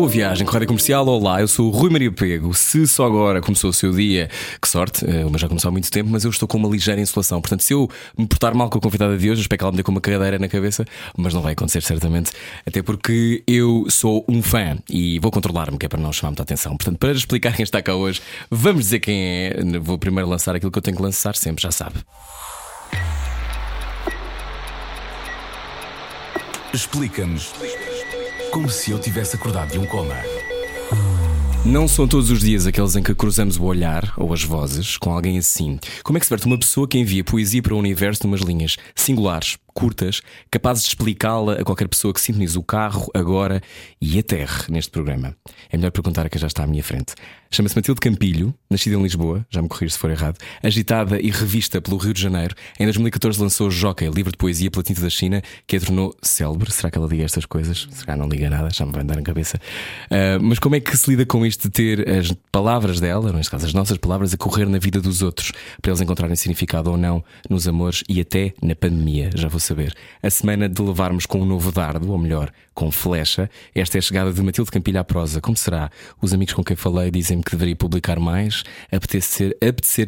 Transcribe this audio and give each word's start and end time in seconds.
Boa 0.00 0.08
viagem 0.08 0.46
com 0.46 0.52
a 0.52 0.54
Rádio 0.54 0.68
Comercial. 0.68 1.06
Olá, 1.06 1.42
eu 1.42 1.46
sou 1.46 1.68
o 1.68 1.70
Rui 1.70 1.90
Maria 1.90 2.10
Pego. 2.10 2.54
Se 2.54 2.86
só 2.86 3.04
agora 3.04 3.42
começou 3.42 3.68
o 3.68 3.72
seu 3.72 3.92
dia, 3.92 4.30
que 4.58 4.66
sorte, 4.66 5.04
eh, 5.04 5.26
mas 5.30 5.42
já 5.42 5.46
começou 5.46 5.68
há 5.68 5.72
muito 5.72 5.90
tempo, 5.90 6.08
mas 6.08 6.24
eu 6.24 6.30
estou 6.30 6.48
com 6.48 6.56
uma 6.56 6.70
ligeira 6.70 6.98
insolação. 6.98 7.38
Portanto, 7.38 7.60
se 7.60 7.74
eu 7.74 7.86
me 8.16 8.26
portar 8.26 8.54
mal 8.54 8.70
com 8.70 8.78
a 8.78 8.80
convidada 8.80 9.18
de 9.18 9.28
hoje, 9.28 9.40
eu 9.40 9.42
espero 9.42 9.58
que 9.58 9.64
ela 9.64 9.72
me 9.72 9.76
dê 9.76 9.82
com 9.82 9.92
uma 9.92 10.00
cadeira 10.00 10.38
na 10.38 10.48
cabeça, 10.48 10.86
mas 11.18 11.34
não 11.34 11.42
vai 11.42 11.52
acontecer 11.52 11.82
certamente, 11.82 12.32
até 12.66 12.80
porque 12.80 13.42
eu 13.46 13.84
sou 13.90 14.24
um 14.26 14.42
fã 14.42 14.78
e 14.88 15.18
vou 15.18 15.30
controlar-me, 15.30 15.76
que 15.76 15.84
é 15.84 15.88
para 15.90 16.00
não 16.00 16.14
chamar 16.14 16.30
muita 16.30 16.44
atenção. 16.44 16.78
Portanto, 16.78 16.96
para 16.96 17.12
explicar 17.12 17.54
quem 17.54 17.62
está 17.62 17.82
cá 17.82 17.94
hoje, 17.94 18.22
vamos 18.50 18.84
dizer 18.84 19.00
quem 19.00 19.22
é. 19.22 19.62
Vou 19.82 19.98
primeiro 19.98 20.30
lançar 20.30 20.56
aquilo 20.56 20.72
que 20.72 20.78
eu 20.78 20.82
tenho 20.82 20.96
que 20.96 21.02
lançar 21.02 21.36
sempre, 21.36 21.62
já 21.62 21.70
sabe. 21.70 21.96
Explica-nos 26.72 27.52
como 28.50 28.68
se 28.68 28.90
eu 28.90 28.98
tivesse 28.98 29.36
acordado 29.36 29.70
de 29.70 29.78
um 29.78 29.86
coma. 29.86 30.16
Não 31.64 31.86
são 31.86 32.08
todos 32.08 32.30
os 32.30 32.40
dias 32.40 32.66
aqueles 32.66 32.96
em 32.96 33.02
que 33.02 33.14
cruzamos 33.14 33.56
o 33.56 33.64
olhar 33.64 34.12
ou 34.16 34.32
as 34.32 34.42
vozes 34.42 34.96
com 34.96 35.12
alguém 35.12 35.38
assim. 35.38 35.78
Como 36.02 36.16
é 36.16 36.20
que 36.20 36.26
se 36.26 36.30
verte 36.30 36.46
uma 36.46 36.58
pessoa 36.58 36.88
que 36.88 36.98
envia 36.98 37.22
poesia 37.22 37.62
para 37.62 37.74
o 37.74 37.78
universo 37.78 38.24
numas 38.24 38.40
linhas 38.40 38.76
singulares, 38.94 39.56
curtas, 39.80 40.20
capazes 40.50 40.82
de 40.82 40.90
explicá-la 40.90 41.54
a 41.54 41.64
qualquer 41.64 41.88
pessoa 41.88 42.12
que 42.12 42.20
sintonize 42.20 42.58
o 42.58 42.62
carro 42.62 43.10
agora 43.14 43.62
e 43.98 44.18
aterre 44.18 44.64
neste 44.68 44.90
programa? 44.90 45.34
É 45.70 45.76
melhor 45.78 45.90
perguntar 45.90 46.26
a 46.26 46.28
quem 46.28 46.38
já 46.38 46.48
está 46.48 46.64
à 46.64 46.66
minha 46.66 46.84
frente. 46.84 47.14
Chama-se 47.50 47.74
Matilde 47.74 47.98
Campilho, 47.98 48.54
nascida 48.70 48.94
em 48.94 49.02
Lisboa, 49.02 49.44
já 49.50 49.62
me 49.62 49.68
corrigir 49.68 49.92
se 49.92 49.98
for 49.98 50.10
errado, 50.10 50.36
agitada 50.62 51.18
e 51.18 51.30
revista 51.30 51.80
pelo 51.80 51.96
Rio 51.96 52.12
de 52.12 52.20
Janeiro. 52.20 52.54
Em 52.78 52.84
2014 52.84 53.40
lançou 53.40 53.70
Jockey, 53.70 54.08
livro 54.10 54.30
de 54.30 54.36
poesia 54.36 54.70
pela 54.70 54.82
tinta 54.82 55.00
da 55.00 55.08
China, 55.08 55.42
que 55.66 55.76
a 55.76 55.80
tornou 55.80 56.14
célebre. 56.22 56.70
Será 56.70 56.90
que 56.90 56.98
ela 56.98 57.08
liga 57.08 57.24
estas 57.24 57.46
coisas? 57.46 57.88
Será 57.90 58.12
que 58.12 58.18
não 58.18 58.28
liga 58.28 58.50
nada? 58.50 58.68
Já 58.70 58.84
me 58.84 58.92
vai 58.92 59.02
andar 59.02 59.16
na 59.16 59.22
cabeça. 59.22 59.58
Uh, 60.10 60.42
mas 60.42 60.58
como 60.58 60.74
é 60.74 60.80
que 60.80 60.94
se 60.94 61.10
lida 61.10 61.24
com 61.24 61.44
isto 61.46 61.62
de 61.62 61.70
ter 61.70 62.08
as 62.08 62.32
palavras 62.52 63.00
dela, 63.00 63.32
neste 63.32 63.50
caso 63.50 63.64
as 63.64 63.72
nossas 63.72 63.96
palavras, 63.96 64.34
a 64.34 64.36
correr 64.36 64.66
na 64.66 64.78
vida 64.78 65.00
dos 65.00 65.22
outros, 65.22 65.52
para 65.80 65.90
eles 65.90 66.02
encontrarem 66.02 66.36
significado 66.36 66.90
ou 66.90 66.98
não 66.98 67.24
nos 67.48 67.66
amores 67.66 68.04
e 68.08 68.20
até 68.20 68.52
na 68.62 68.76
pandemia? 68.76 69.30
Já 69.34 69.48
vou. 69.48 69.60
A 70.22 70.30
semana 70.30 70.68
de 70.68 70.80
levarmos 70.82 71.26
com 71.26 71.40
um 71.40 71.44
novo 71.44 71.70
dardo, 71.70 72.10
ou 72.10 72.18
melhor, 72.18 72.52
com 72.74 72.90
flecha, 72.90 73.50
esta 73.74 73.96
é 73.96 74.00
a 74.00 74.02
chegada 74.02 74.32
de 74.32 74.42
Matilde 74.42 74.70
Campilho 74.70 75.00
à 75.00 75.04
prosa. 75.04 75.40
Como 75.40 75.56
será? 75.56 75.90
Os 76.20 76.32
amigos 76.32 76.54
com 76.54 76.64
quem 76.64 76.76
falei 76.76 77.10
dizem 77.10 77.40
que 77.40 77.50
deveria 77.50 77.76
publicar 77.76 78.18
mais, 78.18 78.62
apetecer-lhe 78.90 79.56
apetecer. 79.60 80.06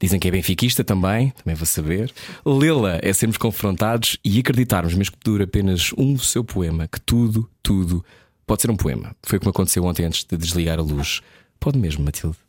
Dizem 0.00 0.18
que 0.18 0.28
é 0.28 0.30
benfiquista 0.30 0.82
também, 0.82 1.30
também 1.30 1.54
vou 1.54 1.66
saber. 1.66 2.12
Lê-la 2.44 2.98
é 3.02 3.12
sermos 3.12 3.36
confrontados 3.36 4.18
e 4.24 4.38
acreditarmos, 4.38 4.94
mesmo 4.94 5.16
que 5.16 5.24
dure 5.24 5.44
apenas 5.44 5.92
um 5.96 6.18
seu 6.18 6.44
poema, 6.44 6.88
que 6.88 7.00
tudo, 7.00 7.48
tudo 7.62 8.04
pode 8.46 8.62
ser 8.62 8.70
um 8.70 8.76
poema. 8.76 9.14
Foi 9.22 9.38
como 9.38 9.50
aconteceu 9.50 9.84
ontem 9.84 10.04
antes 10.04 10.24
de 10.24 10.36
desligar 10.36 10.78
a 10.78 10.82
luz. 10.82 11.22
Pode 11.58 11.78
mesmo, 11.78 12.04
Matilde. 12.04 12.43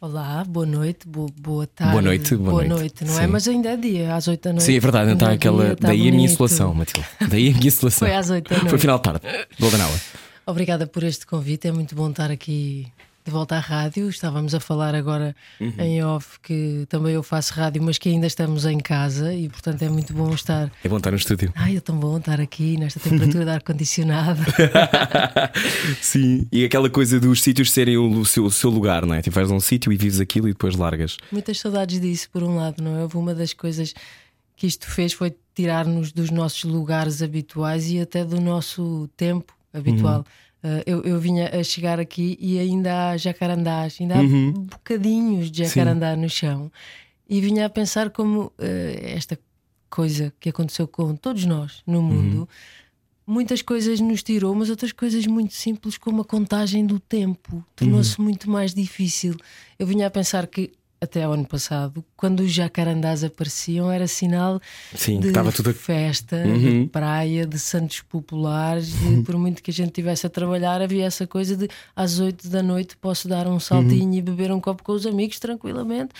Olá, 0.00 0.44
boa 0.44 0.66
noite, 0.66 1.08
boa, 1.08 1.28
boa 1.40 1.66
tarde. 1.66 1.92
Boa 1.92 2.02
noite, 2.02 2.36
boa, 2.36 2.50
boa 2.50 2.64
noite. 2.64 2.80
noite. 2.80 3.04
não 3.04 3.14
Sim. 3.14 3.22
é? 3.22 3.26
Mas 3.26 3.48
ainda 3.48 3.70
é 3.70 3.76
dia, 3.76 4.14
às 4.14 4.28
8 4.28 4.42
da 4.42 4.50
noite. 4.52 4.64
Sim, 4.64 4.76
é 4.76 4.80
verdade, 4.80 5.10
ainda 5.10 5.24
está 5.24 5.32
é 5.32 5.34
aquela. 5.36 5.64
dia, 5.64 5.72
está 5.72 5.88
daí 5.88 6.08
a 6.08 6.12
minha 6.12 6.24
insolação, 6.26 6.74
Matilde. 6.74 7.08
Daí 7.28 7.48
a 7.48 7.52
minha 7.52 7.66
insolação. 7.68 8.06
Foi 8.08 8.14
às 8.16 8.28
8 8.28 8.48
da 8.48 8.56
noite. 8.56 8.70
Foi 8.70 8.78
final 8.78 8.98
de 8.98 9.02
tarde. 9.02 9.20
Golden 9.58 9.80
Hour. 9.80 10.00
Obrigada 10.46 10.86
por 10.86 11.02
este 11.04 11.26
convite, 11.26 11.68
é 11.68 11.72
muito 11.72 11.94
bom 11.94 12.10
estar 12.10 12.30
aqui 12.30 12.86
de 13.24 13.30
volta 13.30 13.56
à 13.56 13.58
rádio. 13.58 14.08
Estávamos 14.10 14.54
a 14.54 14.60
falar 14.60 14.94
agora 14.94 15.34
Uhum. 15.58 15.72
em 15.78 16.04
off 16.04 16.38
que 16.40 16.84
também 16.90 17.14
eu 17.14 17.22
faço 17.22 17.54
rádio, 17.54 17.82
mas 17.82 17.96
que 17.96 18.08
ainda 18.10 18.26
estamos 18.26 18.66
em 18.66 18.78
casa 18.78 19.32
e 19.32 19.48
portanto 19.48 19.80
é 19.82 19.88
muito 19.88 20.12
bom 20.12 20.32
estar. 20.34 20.70
É 20.84 20.88
bom 20.88 20.98
estar 20.98 21.10
no 21.10 21.16
estúdio. 21.16 21.50
Ai, 21.54 21.76
é 21.76 21.80
tão 21.80 21.96
bom 21.98 22.18
estar 22.18 22.38
aqui 22.40 22.76
nesta 22.76 23.00
temperatura 23.00 23.44
de 23.44 23.50
ar-condicionado. 23.50 24.40
Sim, 26.02 26.46
e 26.52 26.64
aquela 26.64 26.90
coisa 26.90 27.18
dos 27.18 27.42
sítios 27.42 27.72
serem 27.72 27.96
o, 27.96 28.24
seu, 28.24 28.44
o 28.44 28.50
seu 28.50 28.68
lugar, 28.70 29.06
não 29.06 29.14
é? 29.14 29.22
Tipo, 29.22 29.34
vais 29.36 29.50
a 29.50 29.54
um 29.54 29.60
sítio 29.60 29.92
e 29.92 29.96
vives 29.96 30.20
aquilo 30.20 30.48
e 30.48 30.52
depois 30.52 30.76
largas. 30.76 31.16
Muitas 31.32 31.58
saudades 31.58 32.00
disso, 32.00 32.28
por 32.30 32.42
um 32.42 32.56
lado, 32.56 32.82
não 32.82 32.96
é? 32.98 33.02
Houve 33.02 33.16
uma 33.16 33.34
das 33.34 33.52
coisas 33.52 33.94
que 34.56 34.66
isto 34.66 34.86
fez 34.86 35.12
foi 35.12 35.34
tirar-nos 35.54 36.12
dos 36.12 36.30
nossos 36.30 36.64
lugares 36.64 37.22
habituais 37.22 37.90
e 37.90 38.00
até 38.00 38.24
do 38.24 38.40
nosso 38.40 39.08
tempo 39.16 39.54
habitual. 39.72 40.24
Uh, 40.64 40.80
eu, 40.86 41.02
eu 41.02 41.20
vinha 41.20 41.50
a 41.50 41.62
chegar 41.62 42.00
aqui 42.00 42.38
e 42.40 42.58
ainda 42.58 43.10
há 43.10 43.16
jacarandás, 43.18 43.98
ainda 44.00 44.14
há 44.14 44.22
bocadinhos 44.72 45.50
de 45.50 45.62
jacarandá 45.62 46.16
no 46.16 46.26
chão, 46.26 46.72
e 47.28 47.38
vinha 47.38 47.66
a 47.66 47.68
pensar 47.68 48.08
como 48.08 48.44
uh, 48.44 48.52
esta 49.02 49.38
coisa 49.90 50.32
que 50.40 50.48
aconteceu 50.48 50.88
com 50.88 51.14
todos 51.16 51.44
nós 51.44 51.82
no 51.86 52.00
mundo. 52.00 52.48
Muitas 53.26 53.60
coisas 53.60 54.00
nos 54.00 54.22
tirou, 54.22 54.54
mas 54.54 54.70
outras 54.70 54.90
coisas 54.90 55.26
muito 55.26 55.52
simples, 55.52 55.98
como 55.98 56.22
a 56.22 56.24
contagem 56.24 56.86
do 56.86 56.98
tempo, 56.98 57.62
tornou-se 57.76 58.18
muito 58.18 58.50
mais 58.50 58.72
difícil. 58.74 59.36
Eu 59.78 59.86
vinha 59.86 60.06
a 60.06 60.10
pensar 60.10 60.46
que 60.46 60.72
até 61.04 61.22
ao 61.22 61.32
ano 61.32 61.46
passado, 61.46 62.04
quando 62.16 62.40
os 62.40 62.52
jacarandás 62.52 63.22
apareciam, 63.22 63.90
era 63.90 64.06
sinal 64.08 64.60
Sim, 64.94 65.20
de 65.20 65.30
tudo 65.52 65.72
festa, 65.72 66.42
de 66.42 66.88
praia, 66.90 67.46
de 67.46 67.58
santos 67.58 68.00
populares. 68.00 68.88
de- 68.88 69.22
por 69.22 69.36
muito 69.38 69.62
que 69.62 69.70
a 69.70 69.74
gente 69.74 69.88
estivesse 69.88 70.26
a 70.26 70.30
trabalhar, 70.30 70.82
havia 70.82 71.04
essa 71.06 71.26
coisa 71.26 71.56
de 71.56 71.68
às 71.94 72.18
oito 72.18 72.48
da 72.48 72.62
noite 72.62 72.96
posso 72.96 73.28
dar 73.28 73.46
um 73.46 73.60
saltinho 73.60 74.14
e 74.14 74.22
beber 74.22 74.50
um 74.52 74.60
copo 74.60 74.82
com 74.82 74.92
os 74.92 75.06
amigos 75.06 75.38
tranquilamente. 75.38 76.10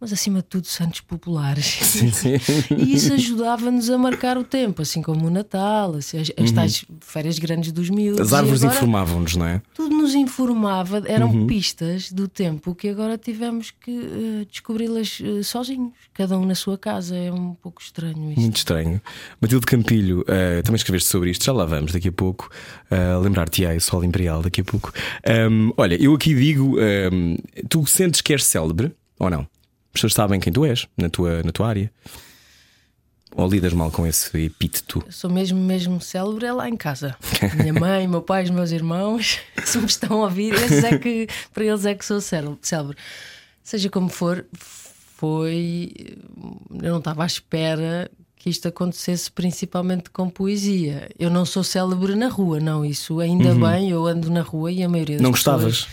Mas 0.00 0.14
acima 0.14 0.38
de 0.38 0.44
tudo, 0.44 0.66
santos 0.66 1.00
populares. 1.02 1.66
Sim, 1.84 2.10
sim. 2.10 2.36
E 2.78 2.94
isso 2.94 3.12
ajudava-nos 3.12 3.90
a 3.90 3.98
marcar 3.98 4.38
o 4.38 4.44
tempo, 4.44 4.80
assim 4.80 5.02
como 5.02 5.26
o 5.26 5.30
Natal, 5.30 5.94
assim, 5.96 6.18
as, 6.18 6.30
as 6.42 6.50
tais 6.52 6.84
férias 7.00 7.38
grandes 7.38 7.70
dos 7.70 7.90
miúdos. 7.90 8.20
As 8.20 8.32
árvores 8.32 8.62
informavam-nos, 8.62 9.36
não 9.36 9.44
é? 9.46 9.60
Tudo 9.74 9.94
nos 9.94 10.14
informava, 10.14 11.02
eram 11.06 11.30
Uhum. 11.30 11.46
pistas 11.46 12.10
do 12.10 12.26
tempo 12.26 12.74
que 12.74 12.88
agora 12.88 13.18
tivemos 13.18 13.72
que 13.72 13.90
eh, 13.90 14.46
descobri-las 14.50 15.20
eh, 15.22 15.42
sozinhos, 15.42 15.92
cada 16.14 16.38
um 16.38 16.46
na 16.46 16.54
sua 16.54 16.78
casa. 16.78 17.14
É 17.14 17.30
um 17.30 17.52
pouco 17.54 17.82
estranho 17.82 18.30
isto. 18.30 18.40
Muito 18.40 18.56
estranho. 18.56 19.02
Matilde 19.40 19.66
Campilho, 19.66 20.24
eh, 20.26 20.62
também 20.62 20.76
escreveste 20.76 21.10
sobre 21.10 21.30
isto, 21.30 21.44
já 21.44 21.52
lá 21.52 21.66
vamos 21.66 21.92
daqui 21.92 22.08
a 22.08 22.12
pouco. 22.12 22.48
Lembrar-te-ei, 23.22 23.76
o 23.76 23.80
Sol 23.80 24.02
Imperial, 24.04 24.40
daqui 24.42 24.62
a 24.62 24.64
pouco. 24.64 24.92
Ahm, 25.26 25.70
olha, 25.76 25.94
eu 26.02 26.14
aqui 26.14 26.34
digo: 26.34 26.76
ahm, 26.80 27.36
tu 27.68 27.84
sentes 27.86 28.20
que 28.22 28.32
és 28.32 28.42
célebre 28.44 28.92
ou 29.18 29.28
não? 29.30 29.46
As 29.90 29.92
pessoas 29.94 30.14
sabem 30.14 30.38
quem 30.40 30.52
tu 30.52 30.64
és 30.64 30.86
na 30.96 31.08
tua, 31.10 31.42
na 31.42 31.52
tua 31.52 31.68
área? 31.68 31.92
Ou 33.36 33.48
lidas 33.48 33.72
mal 33.72 33.90
com 33.90 34.06
esse 34.06 34.36
epíteto? 34.38 35.02
Eu 35.06 35.12
sou 35.12 35.30
mesmo, 35.30 35.58
mesmo 35.60 36.00
célebre 36.00 36.46
é 36.46 36.52
lá 36.52 36.68
em 36.68 36.76
casa. 36.76 37.16
Minha 37.56 37.72
mãe, 37.72 38.06
meu 38.08 38.22
pai, 38.22 38.42
os 38.44 38.50
meus 38.50 38.70
irmãos, 38.72 39.38
se 39.64 39.78
me 39.78 39.86
estão 39.86 40.20
a 40.22 40.24
ouvir, 40.24 40.52
esses 40.54 40.82
é 40.84 40.98
que, 40.98 41.28
para 41.54 41.64
eles 41.64 41.84
é 41.86 41.94
que 41.94 42.04
sou 42.04 42.20
célebre. 42.20 42.96
Seja 43.62 43.88
como 43.88 44.08
for, 44.08 44.44
foi. 45.16 45.92
Eu 46.82 46.90
não 46.92 46.98
estava 46.98 47.22
à 47.22 47.26
espera 47.26 48.10
que 48.36 48.48
isto 48.50 48.66
acontecesse 48.66 49.30
principalmente 49.30 50.10
com 50.10 50.28
poesia. 50.30 51.08
Eu 51.18 51.30
não 51.30 51.44
sou 51.44 51.62
célebre 51.62 52.14
na 52.16 52.28
rua, 52.28 52.58
não. 52.58 52.84
Isso 52.84 53.20
ainda 53.20 53.54
bem, 53.54 53.90
eu 53.90 54.06
ando 54.06 54.30
na 54.30 54.40
rua 54.42 54.72
e 54.72 54.82
a 54.82 54.88
maioria 54.88 55.16
das 55.16 55.22
Não 55.22 55.32
pessoas- 55.32 55.62
gostavas? 55.62 55.88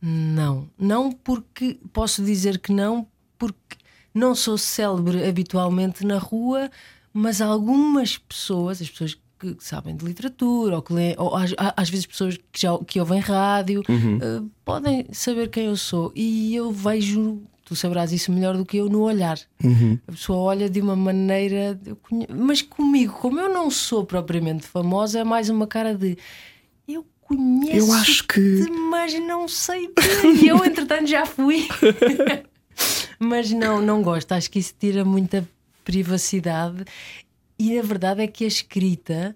Não, 0.00 0.68
não 0.78 1.10
porque 1.10 1.78
posso 1.92 2.22
dizer 2.22 2.58
que 2.58 2.70
não, 2.70 3.06
porque 3.38 3.76
não 4.14 4.34
sou 4.34 4.56
célebre 4.58 5.24
habitualmente 5.26 6.04
na 6.06 6.18
rua, 6.18 6.70
mas 7.12 7.40
algumas 7.40 8.16
pessoas, 8.18 8.80
as 8.82 8.88
pessoas 8.90 9.16
que 9.38 9.54
sabem 9.60 9.94
de 9.94 10.04
literatura 10.04 10.76
ou 10.76 10.82
que 10.82 10.94
leem, 10.94 11.14
ou 11.18 11.34
às, 11.36 11.52
às 11.76 11.90
vezes 11.90 12.06
pessoas 12.06 12.36
que, 12.36 12.58
já, 12.60 12.76
que 12.86 12.98
ouvem 12.98 13.20
rádio, 13.20 13.82
eh, 14.22 14.42
podem 14.64 15.06
saber 15.12 15.50
quem 15.50 15.66
eu 15.66 15.76
sou. 15.76 16.10
E 16.16 16.54
eu 16.54 16.72
vejo, 16.72 17.42
tu 17.62 17.76
saberás 17.76 18.12
isso 18.12 18.32
melhor 18.32 18.56
do 18.56 18.64
que 18.64 18.78
eu, 18.78 18.88
no 18.88 19.02
olhar. 19.02 19.38
A 20.08 20.12
pessoa 20.12 20.38
olha 20.38 20.70
de 20.70 20.80
uma 20.80 20.96
maneira, 20.96 21.78
conhe- 22.02 22.26
mas 22.34 22.62
comigo, 22.62 23.12
como 23.20 23.38
eu 23.38 23.52
não 23.52 23.70
sou 23.70 24.06
propriamente 24.06 24.66
famosa, 24.66 25.18
é 25.20 25.24
mais 25.24 25.50
uma 25.50 25.66
cara 25.66 25.94
de. 25.94 26.16
Eu 26.88 27.04
conheço. 27.20 27.76
Eu 27.76 27.92
acho 27.92 28.26
que- 28.26 28.70
Mas 28.90 29.12
não 29.20 29.46
sei. 29.48 29.90
E 30.42 30.48
eu, 30.48 30.64
entretanto, 30.64 31.06
já 31.08 31.26
fui. 31.26 31.68
mas 33.18 33.50
não, 33.50 33.80
não 33.80 34.02
gosto. 34.02 34.32
Acho 34.32 34.50
que 34.50 34.58
isso 34.58 34.74
tira 34.78 35.04
muita 35.04 35.48
privacidade. 35.84 36.84
E 37.58 37.78
a 37.78 37.82
verdade 37.82 38.22
é 38.22 38.26
que 38.26 38.44
a 38.44 38.48
escrita, 38.48 39.34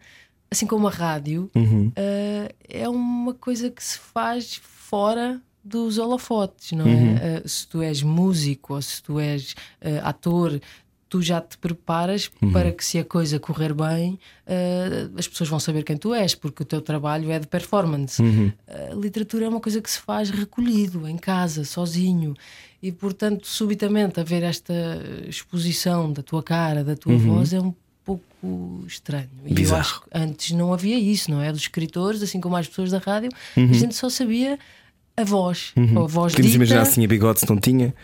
assim 0.51 0.67
como 0.67 0.87
a 0.87 0.91
rádio, 0.91 1.51
eh, 1.97 2.55
é 2.69 2.89
uma 2.89 3.33
coisa 3.35 3.71
que 3.71 3.83
se 3.83 3.99
faz 3.99 4.57
fora 4.57 5.41
dos 5.65 5.99
holofotes, 5.99 6.73
não 6.73 6.87
é? 6.87 7.37
Eh, 7.37 7.43
se 7.47 7.67
tu 7.67 7.83
és 7.83 8.03
músico 8.03 8.75
ou 8.75 8.83
se 8.83 9.03
tu 9.03 9.19
és 9.19 9.55
eh, 9.81 10.01
ator, 10.03 10.61
tu 11.11 11.21
já 11.21 11.41
te 11.41 11.59
preparas 11.59 12.31
para 12.53 12.71
que 12.71 12.85
se 12.85 12.97
a 12.97 13.05
coisa 13.05 13.41
correr 13.41 13.75
bem, 13.75 14.13
uh, 14.47 15.19
as 15.19 15.27
pessoas 15.27 15.51
vão 15.51 15.59
saber 15.59 15.83
quem 15.83 15.97
tu 15.97 16.15
és, 16.15 16.37
porque 16.37 16.63
o 16.63 16.65
teu 16.65 16.81
trabalho 16.81 17.33
é 17.33 17.39
de 17.41 17.49
performance. 17.49 18.23
A 18.69 18.95
literatura 18.95 19.47
é 19.47 19.49
uma 19.49 19.61
coisa 19.61 19.83
que 19.83 19.91
se 19.91 19.99
faz 19.99 20.31
recolhido, 20.31 21.09
em 21.09 21.17
casa, 21.17 21.65
sozinho. 21.65 22.37
E 22.83 22.91
portanto, 22.91 23.47
subitamente, 23.47 24.19
a 24.21 24.23
ver 24.23 24.43
esta 24.43 24.75
exposição 25.29 26.13
da 26.13 26.23
tua 26.23 26.43
cara, 26.43 26.83
da 26.83 26.97
tua 26.97 27.17
voz, 27.17 27.53
é 27.53 27.61
um 27.61 27.75
pouco 28.05 28.85
estranho. 28.87 29.29
E 29.45 29.51
eu 29.51 29.55
Bizarro. 29.55 29.81
acho 29.81 30.01
que 30.03 30.09
antes 30.15 30.51
não 30.53 30.73
havia 30.73 30.99
isso, 30.99 31.31
não 31.31 31.43
é? 31.43 31.53
Dos 31.53 31.61
escritores, 31.63 32.23
assim 32.23 32.41
como 32.41 32.57
as 32.57 32.67
pessoas 32.67 32.91
da 32.91 32.99
rádio, 32.99 33.31
a 33.57 33.73
gente 33.73 33.95
só 33.95 34.09
sabia 34.09 34.59
a 35.21 35.25
voz, 35.25 35.73
ou 35.97 36.05
a 36.05 36.07
voz 36.07 36.35
Quem 36.35 36.43
nos 36.43 36.53
dita. 36.53 36.65
imaginar 36.65 36.85
se 36.87 36.95
tinha 36.95 37.07
bigode, 37.09 37.41
se 37.41 37.49
não 37.49 37.57
tinha. 37.59 37.95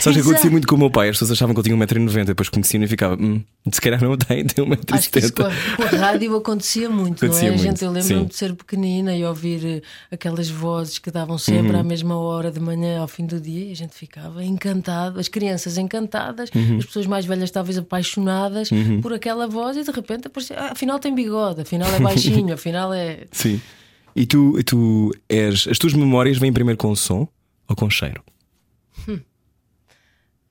Só 0.00 0.12
que 0.12 0.20
acontecia 0.20 0.50
muito 0.50 0.66
com 0.66 0.74
o 0.76 0.78
meu 0.78 0.90
pai. 0.90 1.08
As 1.08 1.16
pessoas 1.16 1.32
achavam 1.32 1.54
que 1.54 1.60
eu 1.60 1.64
tinha 1.64 1.76
1,90m, 1.76 2.24
depois 2.24 2.48
conheciam 2.48 2.82
e 2.82 2.86
ficava, 2.88 3.14
hum, 3.20 3.42
se 3.72 3.80
calhar 3.80 4.02
não 4.02 4.16
tem, 4.16 4.44
tem 4.46 4.64
Acho 4.92 5.10
que 5.10 5.18
isso 5.18 5.32
com 5.32 5.42
1,70m. 5.42 5.52
a, 5.52 5.76
com 5.76 5.82
a 5.82 5.98
rádio 5.98 6.36
acontecia 6.36 6.88
muito, 6.90 7.24
Acontecia 7.24 7.48
não 7.50 7.56
é? 7.56 7.58
A 7.60 7.62
muito, 7.62 7.70
gente, 7.78 7.84
eu 7.84 7.90
lembro-me 7.90 8.26
de 8.26 8.34
ser 8.34 8.54
pequenina 8.54 9.14
e 9.16 9.24
ouvir 9.24 9.64
eh, 9.66 9.82
aquelas 10.10 10.48
vozes 10.48 10.98
que 10.98 11.10
davam 11.10 11.36
sempre 11.38 11.72
Uhum. 11.74 11.80
à 11.80 11.82
mesma 11.82 12.18
hora 12.18 12.50
de 12.50 12.60
manhã 12.60 13.00
ao 13.00 13.08
fim 13.08 13.26
do 13.26 13.40
dia 13.40 13.66
e 13.66 13.72
a 13.72 13.76
gente 13.76 13.94
ficava 13.94 14.42
encantado, 14.44 15.18
as 15.20 15.28
crianças 15.28 15.76
encantadas, 15.78 16.50
Uhum. 16.54 16.78
as 16.78 16.84
pessoas 16.86 17.06
mais 17.06 17.24
velhas 17.26 17.50
talvez 17.50 17.76
apaixonadas 17.78 18.70
por 19.02 19.12
aquela 19.12 19.46
voz 19.46 19.76
e 19.76 19.82
de 19.84 19.90
repente 19.90 20.26
aparecia, 20.26 20.56
ah, 20.58 20.72
afinal 20.72 20.98
tem 20.98 21.14
bigode, 21.14 21.60
afinal 21.62 21.88
é 21.94 21.98
baixinho, 22.00 22.54
afinal 22.54 22.92
é. 22.92 23.20
Sim. 23.32 23.60
E 24.20 24.26
tu, 24.26 24.58
e 24.58 24.62
tu 24.62 25.10
és. 25.28 25.66
As 25.68 25.78
tuas 25.78 25.94
memórias 25.94 26.36
vêm 26.38 26.52
primeiro 26.52 26.76
com 26.78 26.94
som 26.94 27.26
ou 27.68 27.74
com 27.76 27.88
cheiro? 27.88 28.22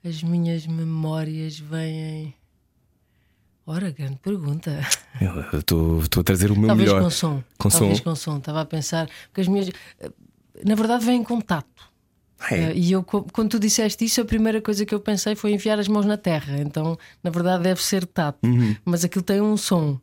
As 0.04 0.24
minhas 0.24 0.66
memórias 0.66 1.60
vêm. 1.60 2.33
Ora, 3.66 3.92
grande 3.92 4.18
pergunta. 4.18 4.80
Eu 5.21 5.60
estou 5.60 6.21
a 6.21 6.24
trazer 6.24 6.50
o 6.51 6.57
meu 6.57 6.68
Talvez 6.68 6.89
melhor. 6.89 7.04
com 7.04 7.10
som. 7.10 7.44
Com 7.57 7.69
Talvez 7.69 7.98
som. 7.98 8.04
com 8.04 8.16
som. 8.16 8.38
Estava 8.38 8.62
a 8.62 8.66
pensar. 8.66 9.07
Porque 9.27 9.42
as 9.42 9.48
minhas. 9.48 9.69
eh, 10.00 10.10
Na 10.66 10.74
verdade, 10.75 11.06
vêm 11.06 11.19
em 11.21 11.24
contato. 11.24 11.88
É. 12.50 12.56
Eh, 12.56 12.74
E 12.75 12.92
eu, 12.94 13.04
quando 13.04 13.50
tu 13.51 13.60
disseste 13.60 14.04
isso, 14.06 14.21
a 14.21 14.25
primeira 14.25 14.62
coisa 14.62 14.86
que 14.86 14.95
eu 14.95 15.00
pensei 15.00 15.36
foi 15.36 15.51
enfiar 15.51 15.77
as 15.77 15.88
mãos 15.88 16.06
na 16.06 16.18
terra. 16.18 16.57
Então, 16.60 16.98
na 17.21 17.30
verdade, 17.30 17.62
deve 17.63 17.83
ser 17.83 18.06
tato. 18.07 18.39
Uhum. 18.48 18.75
Mas 18.83 19.04
aquilo 19.04 19.24
tem 19.24 19.42
um 19.42 19.56
som. 19.57 20.00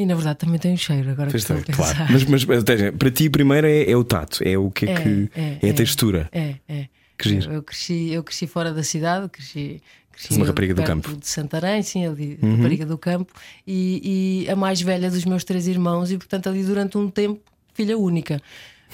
E 0.00 0.06
na 0.06 0.14
verdade 0.14 0.38
também 0.38 0.58
tem 0.58 0.72
um 0.72 0.76
cheiro. 0.78 1.10
Agora 1.10 1.30
que 1.30 1.36
estou 1.36 1.58
a 1.58 1.60
pensar. 1.60 2.10
Mas, 2.10 2.24
mas 2.24 2.42
seja, 2.66 2.90
para 2.90 3.10
ti, 3.10 3.28
primeiro 3.28 3.66
é, 3.66 3.90
é 3.90 3.94
o 3.94 4.02
tato, 4.02 4.42
é 4.42 4.56
o 4.56 4.70
que 4.70 4.86
é, 4.86 4.92
É, 4.92 4.94
que. 4.94 5.30
é, 5.34 5.58
É, 5.60 5.66
a 5.66 5.68
é. 5.68 5.72
textura. 5.74 6.28
É, 6.32 6.54
é. 6.66 6.86
Que 7.18 7.28
giro. 7.28 7.50
Eu, 7.50 7.52
eu 7.56 7.62
cresci, 7.62 8.10
eu 8.10 8.24
cresci 8.24 8.46
fora 8.46 8.72
da 8.72 8.82
cidade, 8.82 9.28
cresci. 9.28 9.82
cresci 10.10 10.34
uma 10.34 10.46
rapariga 10.46 10.72
do 10.72 10.82
campo. 10.82 11.10
Uhum. 11.10 11.18
De 11.18 11.28
Santarém, 11.28 11.82
sim, 11.82 12.06
ali, 12.06 12.38
rapariga 12.42 12.86
do 12.86 12.96
campo, 12.96 13.30
e, 13.66 14.44
e 14.46 14.50
a 14.50 14.56
mais 14.56 14.80
velha 14.80 15.10
dos 15.10 15.26
meus 15.26 15.44
três 15.44 15.68
irmãos, 15.68 16.10
e 16.10 16.16
portanto 16.16 16.48
ali 16.48 16.64
durante 16.64 16.96
um 16.96 17.10
tempo, 17.10 17.42
filha 17.74 17.98
única. 17.98 18.40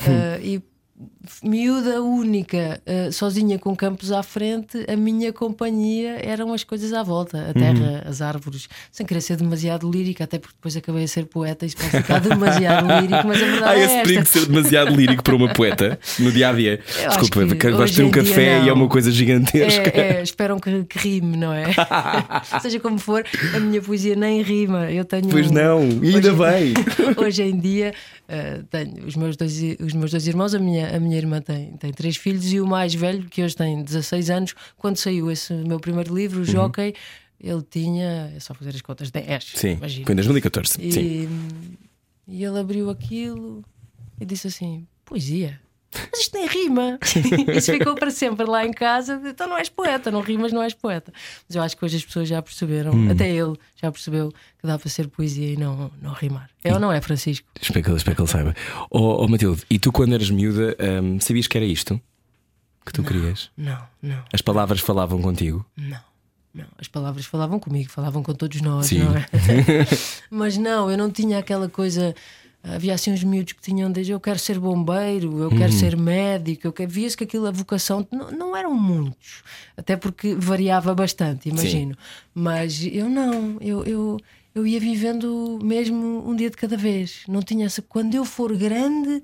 Hum. 0.01 0.05
Ah, 0.09 0.39
e 0.43 0.61
miúda 1.43 2.01
única, 2.03 2.81
ah, 2.87 3.11
sozinha 3.13 3.59
com 3.59 3.75
campos 3.77 4.13
à 4.13 4.23
frente, 4.23 4.85
a 4.89 4.97
minha 4.97 5.33
companhia 5.33 6.19
eram 6.23 6.53
as 6.53 6.65
coisas 6.65 6.93
à 6.93 7.03
volta, 7.03 7.51
a 7.51 7.53
terra, 7.53 8.05
as 8.07 8.23
árvores, 8.23 8.69
sem 8.91 9.05
querer 9.05 9.21
ser 9.21 9.37
demasiado 9.37 9.91
lírica, 9.91 10.25
até 10.25 10.39
porque 10.39 10.55
depois 10.55 10.77
acabei 10.77 11.05
a 11.05 11.09
ser 11.09 11.27
poeta 11.27 11.65
e 11.65 11.69
isso 11.69 11.77
pode 11.77 11.91
ficar 11.91 12.21
demasiado 12.21 12.87
lírico, 13.01 13.27
mas 13.27 13.43
a 13.43 13.47
verdade 13.47 13.65
Há 13.65 13.75
é 13.75 13.85
esse 13.85 13.95
esta. 13.95 14.03
perigo 14.03 14.23
de 14.23 14.29
ser 14.29 14.47
demasiado 14.47 14.95
lírico 14.95 15.23
para 15.23 15.37
uma 15.37 15.53
poeta 15.53 15.99
no 16.19 16.33
dia 16.33 16.49
a 16.49 16.53
dia. 16.53 16.81
Eu 17.03 17.09
Desculpa, 17.09 17.47
vais 17.47 17.75
hoje 17.75 17.97
ter 17.97 18.05
um 18.05 18.11
café 18.11 18.59
e 18.59 18.63
é 18.63 18.67
não. 18.67 18.75
uma 18.75 18.89
coisa 18.89 19.11
gigantesca. 19.11 19.91
É, 19.95 20.19
é, 20.19 20.23
esperam 20.23 20.59
que, 20.59 20.85
que 20.85 20.99
rime, 20.99 21.37
não 21.37 21.53
é? 21.53 21.67
Seja 22.61 22.81
como 22.81 22.99
for, 22.99 23.25
a 23.55 23.61
minha 23.61 23.83
poesia 23.83 24.17
nem 24.17 24.43
rima. 24.43 24.91
Eu 24.91 25.05
tenho. 25.05 25.29
Pois 25.29 25.51
não, 25.51 25.81
ainda 25.81 26.33
bem. 26.33 26.75
Hoje 27.17 27.43
em 27.43 27.59
dia 27.59 27.93
eh, 28.29 28.63
tenho 28.71 29.07
os 29.07 29.17
meus, 29.17 29.37
dois, 29.37 29.61
os 29.81 29.93
meus 29.93 30.11
dois 30.11 30.27
irmãos, 30.27 30.55
a 30.55 30.59
minha, 30.59 30.97
a 30.97 31.01
minha 31.01 31.17
irmã 31.17 31.41
tem, 31.41 31.73
tem 31.77 31.93
três 31.93 32.17
filhos 32.17 32.53
e 32.53 32.61
o 32.61 32.67
mais 32.67 32.95
velho, 32.95 33.29
que 33.29 33.43
hoje 33.43 33.55
tem 33.57 33.83
16 33.83 34.31
anos, 34.31 34.55
quando 34.77 34.97
saiu 34.97 35.31
esse 35.31 35.53
meu 35.53 35.79
primeiro 35.81 36.15
livro, 36.15 36.39
o 36.39 36.41
Uhum. 36.41 36.45
Jockey, 36.47 36.95
ele 37.41 37.63
tinha, 37.71 38.33
é 38.35 38.41
só 38.41 38.55
fazer 38.55 38.71
as 38.71 38.81
contas, 38.83 39.11
10. 39.11 39.53
Sim, 39.57 39.73
imagina. 39.73 40.07
foi 40.07 40.13
em 40.13 40.17
2014. 40.17 40.73
Sim. 40.73 41.01
E, 41.01 41.29
e 42.29 42.45
ele 42.45 42.59
abriu 42.59 42.89
aquilo 42.91 43.63
e 44.21 44.25
disse 44.25 44.47
assim: 44.49 44.87
Poesia. 45.05 45.61
Mas 46.13 46.21
isto 46.21 46.35
nem 46.39 46.47
rima. 46.47 46.99
Isso 47.57 47.73
ficou 47.73 47.95
para 47.95 48.11
sempre 48.11 48.47
lá 48.47 48.65
em 48.67 48.73
casa. 48.73 49.21
Então 49.25 49.49
não 49.49 49.57
és 49.57 49.69
poeta, 49.69 50.11
não 50.11 50.21
rimas, 50.21 50.53
não 50.53 50.63
és 50.63 50.75
poeta. 50.75 51.13
Mas 51.49 51.57
eu 51.57 51.63
acho 51.63 51.77
que 51.77 51.85
hoje 51.85 51.97
as 51.97 52.05
pessoas 52.05 52.29
já 52.29 52.41
perceberam, 52.43 52.93
Hum. 52.93 53.11
até 53.11 53.29
ele 53.31 53.55
já 53.81 53.91
percebeu 53.91 54.31
que 54.59 54.67
dá 54.67 54.79
para 54.79 54.89
ser 54.89 55.09
poesia 55.09 55.53
e 55.53 55.57
não, 55.57 55.91
não 56.01 56.13
rimar. 56.13 56.49
É 56.65 56.73
ou 56.73 56.81
não 56.81 56.93
é, 56.93 57.01
Francisco? 57.01 57.47
Espero 57.61 57.83
que, 57.85 57.91
ele- 57.91 57.97
espero 57.97 58.17
que 58.17 58.23
ele 58.23 58.29
saiba. 58.31 58.55
Oh, 58.91 59.25
oh, 59.25 59.29
Matilde, 59.29 59.63
e 59.71 59.79
tu 59.79 59.91
quando 59.93 60.15
eras 60.15 60.31
miúda, 60.31 60.77
hum, 61.03 61.19
sabias 61.21 61.47
que 61.47 61.57
era 61.57 61.67
isto 61.67 62.01
que 62.85 62.93
tu 62.93 63.03
querias? 63.03 63.51
Não, 63.57 63.79
não, 64.01 64.23
As 64.33 64.41
palavras 64.41 64.81
falavam 64.81 65.21
contigo? 65.21 65.65
não. 65.77 65.99
Não, 66.55 66.65
as 66.79 66.89
palavras 66.89 67.27
falavam 67.27 67.59
comigo, 67.61 67.91
falavam 67.91 68.23
com 68.23 68.33
todos 68.33 68.63
nós, 68.63 68.87
Sim. 68.87 69.01
não 69.01 69.15
é? 69.15 69.27
Mas 70.31 70.57
não, 70.57 70.91
eu 70.91 70.97
não 70.97 71.11
tinha 71.11 71.39
aquela 71.39 71.69
coisa. 71.69 72.15
Havia 72.75 72.95
assim 72.95 73.13
uns 73.13 73.23
miúdos 73.23 73.53
que 73.53 73.63
tinham 73.63 73.91
desde 73.93 74.13
eu 74.13 74.19
quero 74.21 74.39
ser 74.39 74.59
bombeiro, 74.59 75.39
eu 75.39 75.51
quero 75.51 75.73
Uhum. 75.73 75.79
ser 75.79 75.97
médico, 75.97 76.67
eu 76.67 76.73
quero... 76.73 76.91
via-se 76.91 77.17
que 77.17 77.25
aquilo, 77.25 77.47
a 77.47 77.51
vocação, 77.51 78.07
não, 78.11 78.31
não 78.31 78.57
eram 78.57 78.75
muitos, 78.75 79.43
até 79.77 79.97
porque 79.97 80.35
variava 80.35 80.95
bastante, 80.95 81.49
imagino. 81.49 81.97
Mas 82.35 82.85
eu 82.85 83.09
não, 83.09 83.57
eu, 83.61 83.85
eu, 83.85 84.17
eu 84.55 84.67
ia 84.67 84.81
vivendo 84.81 85.59
mesmo 85.63 86.29
um 86.29 86.35
dia 86.35 86.51
de 86.51 86.57
cada 86.57 86.77
vez. 86.77 87.21
Não 87.29 87.41
tinha 87.43 87.67
essa. 87.67 87.81
Quando 87.83 88.15
eu 88.15 88.25
for 88.25 88.55
grande, 88.57 89.23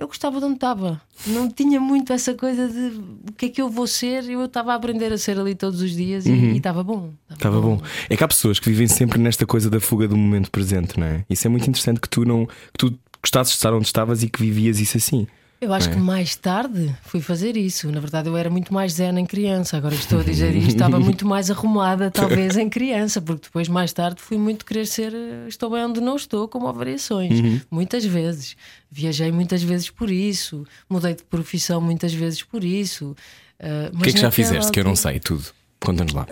eu 0.00 0.06
gostava 0.06 0.38
de 0.38 0.46
onde 0.46 0.54
estava. 0.54 1.00
Não 1.26 1.50
tinha 1.50 1.78
muito 1.78 2.10
essa 2.10 2.32
coisa 2.32 2.66
de 2.66 2.98
o 3.28 3.32
que 3.36 3.46
é 3.46 3.48
que 3.50 3.60
eu 3.60 3.68
vou 3.68 3.86
ser. 3.86 4.24
Eu 4.30 4.46
estava 4.46 4.72
a 4.72 4.74
aprender 4.74 5.12
a 5.12 5.18
ser 5.18 5.38
ali 5.38 5.54
todos 5.54 5.82
os 5.82 5.90
dias 5.90 6.24
e 6.24 6.30
e 6.30 6.56
estava 6.56 6.82
bom. 6.82 7.12
Estava 7.30 7.60
bom. 7.60 7.78
É 8.08 8.16
que 8.16 8.24
há 8.24 8.28
pessoas 8.28 8.58
que 8.58 8.70
vivem 8.70 8.88
sempre 8.88 9.18
nesta 9.18 9.44
coisa 9.44 9.68
da 9.68 9.78
fuga 9.78 10.08
do 10.08 10.16
momento 10.16 10.50
presente, 10.50 10.98
não 10.98 11.06
é? 11.06 11.24
Isso 11.28 11.46
é 11.46 11.50
muito 11.50 11.68
interessante 11.68 12.00
que 12.00 12.08
tu 12.08 12.24
não 12.24 12.46
que 12.46 12.78
tu 12.78 12.98
gostasses 13.22 13.52
de 13.52 13.58
estar 13.58 13.74
onde 13.74 13.84
estavas 13.84 14.22
e 14.22 14.30
que 14.30 14.40
vivias 14.40 14.80
isso 14.80 14.96
assim. 14.96 15.26
Eu 15.60 15.74
acho 15.74 15.90
É. 15.90 15.92
que 15.92 15.98
mais 15.98 16.34
tarde 16.36 16.94
fui 17.02 17.20
fazer 17.20 17.54
isso. 17.56 17.92
Na 17.92 18.00
verdade, 18.00 18.28
eu 18.28 18.36
era 18.36 18.48
muito 18.48 18.72
mais 18.72 18.94
zen 18.94 19.18
em 19.18 19.26
criança. 19.26 19.76
Agora 19.76 19.94
que 19.94 20.00
estou 20.00 20.20
a 20.20 20.22
dizer 20.22 20.54
isto, 20.56 20.70
estava 20.70 20.98
muito 21.00 21.26
mais 21.26 21.50
arrumada, 21.50 22.10
talvez, 22.10 22.56
em 22.56 22.68
criança, 22.68 23.20
porque 23.20 23.42
depois, 23.44 23.68
mais 23.68 23.92
tarde, 23.92 24.22
fui 24.22 24.38
muito 24.38 24.64
querer 24.64 24.86
ser 24.86 25.12
eh, 25.14 25.46
estou 25.48 25.68
bem 25.70 25.84
onde 25.84 26.00
não 26.00 26.16
estou, 26.16 26.48
como 26.48 26.66
há 26.66 26.72
variações. 26.72 27.38
Uhum. 27.40 27.60
Muitas 27.70 28.04
vezes. 28.06 28.56
Viajei 28.90 29.30
muitas 29.30 29.62
vezes 29.62 29.90
por 29.90 30.10
isso, 30.10 30.64
mudei 30.88 31.14
de 31.14 31.22
profissão 31.24 31.78
muitas 31.80 32.14
vezes 32.14 32.42
por 32.42 32.64
isso. 32.64 33.14
Ah, 33.62 33.90
O 33.92 33.98
que 34.02 34.08
é 34.08 34.12
que 34.14 34.18
já 34.20 34.30
fizeste 34.30 34.72
que 34.72 34.80
eu 34.80 34.84
não 34.84 34.96
sei 34.96 35.20
tudo? 35.20 35.44
Conta-nos 35.78 36.12
lá. 36.12 36.26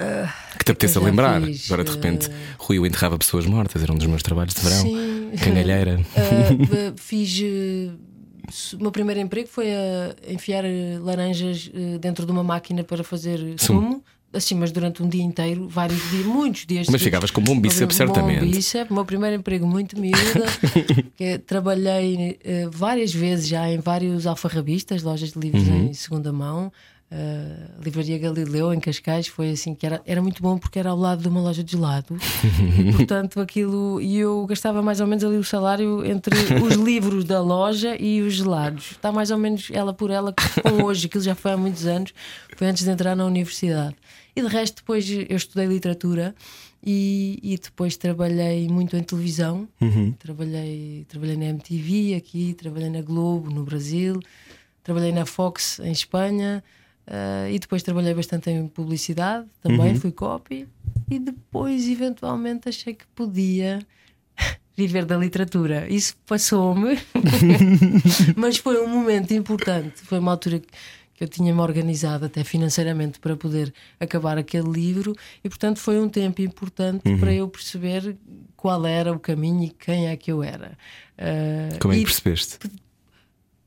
que 0.59 0.65
te 0.65 0.73
apeteça 0.73 1.01
lembrar. 1.01 1.41
fiz? 1.43 1.67
Agora 1.67 1.85
de 1.85 1.91
repente, 1.91 2.29
Rui 2.59 2.79
eu 2.79 2.85
enterrava 2.87 3.17
pessoas 3.19 3.47
mortas, 3.47 3.83
era 3.83 3.93
um 3.93 3.97
dos 3.97 4.07
meus 4.07 4.23
trabalhos 4.23 4.55
de 4.55 4.61
verão. 4.63 4.83
Sim. 4.83 5.31
Cangalheira. 5.43 6.01
Ah, 6.17 6.93
fiz. 6.97 7.43
O 8.79 8.83
meu 8.83 8.91
primeiro 8.91 9.21
emprego 9.21 9.49
foi 9.49 9.69
a 9.75 10.15
enfiar 10.33 10.65
eh, 10.65 10.99
laranjas 11.01 11.71
eh, 11.75 11.99
dentro 11.99 12.25
de 12.27 12.33
uma 12.33 12.43
máquina 12.43 12.83
para 12.85 13.05
fazer 13.05 13.39
sumo. 13.59 14.03
Assim, 14.31 14.55
mas 14.55 14.71
durante 14.71 15.03
um 15.03 15.09
dia 15.09 15.23
inteiro, 15.23 15.67
vários 15.69 15.99
dias, 16.11 16.27
muitos 16.27 16.67
dias. 16.67 16.87
Mas 16.91 17.03
ficavas 17.03 17.31
com 17.31 17.41
bom 17.41 17.59
bíceps, 17.59 17.97
Bom 17.97 18.13
certamente. 18.15 18.45
bíceps, 18.45 18.91
o 18.91 18.95
meu 18.95 19.05
primeiro 19.07 19.37
emprego 19.37 19.67
muito 19.67 19.99
miúda. 19.99 20.45
que 21.17 21.39
trabalhei 21.39 22.39
eh, 22.45 22.69
várias 22.71 23.13
vezes 23.15 23.49
já 23.49 23.71
em 23.71 23.79
vários 23.79 24.27
alfarrabistas, 24.27 25.03
lojas 25.03 25.33
de 25.33 25.39
livros 25.41 25.67
Uhum. 25.67 25.87
em 25.89 25.95
segunda 25.95 26.31
mão. 26.33 26.71
Uh, 27.11 27.83
Livraria 27.83 28.19
Galileu 28.19 28.71
em 28.75 28.79
Cascais 28.79 29.29
foi 29.29 29.53
assim 29.53 29.75
que 29.75 29.87
era, 29.87 30.03
era 30.05 30.21
muito 30.21 30.43
bom 30.43 30.59
porque 30.59 30.79
era 30.79 30.91
ao 30.91 30.97
lado 30.97 31.23
de 31.23 31.29
uma 31.29 31.41
loja 31.41 31.65
de 31.65 31.73
gelados 31.73 32.23
e 32.79 32.93
portanto 32.93 33.41
aquilo 33.41 33.99
e 33.99 34.19
eu 34.19 34.45
gastava 34.45 34.83
mais 34.83 35.01
ou 35.01 35.07
menos 35.07 35.25
ali 35.25 35.39
o 35.39 35.43
salário 35.43 36.05
entre 36.05 36.37
os 36.63 36.75
livros 36.77 37.25
da 37.25 37.41
loja 37.41 37.97
e 37.99 38.21
os 38.21 38.35
gelados. 38.35 38.91
Está 38.91 39.11
mais 39.11 39.31
ou 39.31 39.39
menos 39.39 39.71
ela 39.73 39.95
por 39.95 40.11
ela 40.11 40.35
com 40.63 40.85
hoje 40.85 41.07
aquilo 41.07 41.25
já 41.25 41.35
foi 41.35 41.53
há 41.53 41.57
muitos 41.57 41.87
anos 41.87 42.13
foi 42.55 42.67
antes 42.67 42.85
de 42.85 42.91
entrar 42.91 43.17
na 43.17 43.25
universidade. 43.25 43.97
E 44.37 44.43
de 44.43 44.49
resto 44.49 44.83
depois 44.83 45.09
eu 45.09 45.35
estudei 45.35 45.67
literatura 45.67 46.35
e, 46.85 47.39
e 47.43 47.57
depois 47.57 47.97
trabalhei 47.97 48.69
muito 48.69 48.95
em 48.99 49.03
televisão. 49.03 49.67
Trabalhei 50.19 51.07
trabalhei 51.09 51.39
na 51.39 51.47
MTV 51.47 52.17
aqui 52.17 52.53
trabalhei 52.53 52.91
na 52.91 53.01
Globo 53.01 53.49
no 53.49 53.65
Brasil. 53.65 54.21
Trabalhei 54.85 55.13
na 55.13 55.25
Fox 55.25 55.79
em 55.81 55.93
Espanha 55.93 56.63
Uh, 57.09 57.49
e 57.51 57.59
depois 57.59 57.83
trabalhei 57.83 58.13
bastante 58.13 58.51
em 58.51 58.69
publicidade, 58.69 59.47
também 59.63 59.95
fui 59.95 60.13
copy, 60.13 60.69
e 61.11 61.19
depois 61.19 61.89
eventualmente 61.89 62.69
achei 62.69 62.93
que 62.93 63.07
podia 63.15 63.79
viver 64.77 65.07
da 65.07 65.17
literatura. 65.17 65.87
Isso 65.91 66.15
passou-me, 66.27 66.99
mas 68.37 68.59
foi 68.59 68.79
um 68.85 68.89
momento 68.89 69.33
importante. 69.33 70.03
Foi 70.03 70.19
uma 70.19 70.33
altura 70.33 70.59
que- 70.61 70.69
eu 71.21 71.27
tinha-me 71.27 71.61
organizado 71.61 72.27
até 72.27 72.45
financeiramente 72.45 73.19
para 73.19 73.37
poder 73.37 73.75
acabar 73.99 74.39
aquele 74.39 74.71
livro, 74.71 75.17
e 75.43 75.49
portanto 75.49 75.79
foi 75.81 75.99
um 75.99 76.09
tempo 76.09 76.41
importante 76.43 77.09
Uhum. 77.09 77.19
para 77.19 77.33
eu 77.33 77.49
perceber 77.49 78.17
qual 78.57 78.87
era 78.87 79.13
o 79.13 79.19
caminho 79.19 79.65
e 79.65 79.71
quem 79.71 80.07
é 80.09 80.17
que 80.17 80.31
eu 80.31 80.43
era. 80.45 80.79
Uh, 81.19 81.77
Como 81.81 81.93
é 81.93 81.97
que 81.99 82.05
percebeste? 82.05 82.59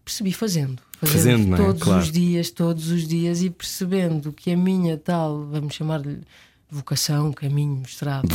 percebi 0.05 0.31
fazendo, 0.31 0.81
Fazendo, 1.08 1.48
não 1.48 1.58
é? 1.58 1.62
todos 1.65 1.81
Claro. 1.84 2.01
os 2.01 2.12
dias, 2.12 2.51
todos 2.51 2.89
os 2.91 3.08
dias, 3.08 3.41
e 3.41 3.50
percebendo 3.50 4.31
que 4.31 4.51
a 4.51 4.58
minha 4.58 4.98
tal, 4.98 5.46
vamos 5.46 5.74
chamar-lhe 5.74 6.20
vocação, 6.70 7.31
caminho 7.34 7.77
mostrado. 7.77 8.27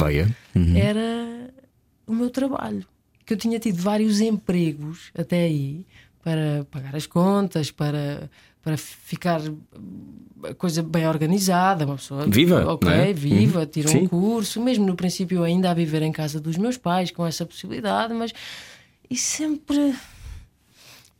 Uhum. 0.54 0.76
era 0.76 1.50
o 2.06 2.14
meu 2.14 2.28
trabalho. 2.30 2.84
Que 3.24 3.32
eu 3.34 3.36
tinha 3.38 3.58
tido 3.58 3.80
vários 3.80 4.20
empregos 4.20 5.10
até 5.16 5.44
aí 5.44 5.84
para 6.22 6.66
pagar 6.70 6.94
as 6.94 7.06
contas, 7.06 7.70
para, 7.70 8.28
para 8.62 8.76
ficar 8.76 9.40
a 10.44 10.54
coisa 10.54 10.82
bem 10.82 11.06
organizada, 11.08 11.84
uma 11.86 11.96
pessoa 11.96 12.26
Viva, 12.26 12.66
ok, 12.72 12.88
não 12.88 12.96
é? 12.96 13.12
viva, 13.12 13.60
Uhum. 13.60 13.66
tira 13.66 13.88
Sim. 13.88 13.98
um 14.02 14.08
curso, 14.08 14.60
mesmo 14.60 14.84
no 14.86 14.94
princípio 14.96 15.42
ainda 15.42 15.70
a 15.70 15.74
viver 15.74 16.02
em 16.02 16.12
casa 16.12 16.40
dos 16.40 16.56
meus 16.56 16.76
pais 16.76 17.10
com 17.10 17.24
essa 17.26 17.46
possibilidade, 17.46 18.12
mas 18.12 18.32
e 19.08 19.16
sempre 19.16 19.76
um 19.78 19.94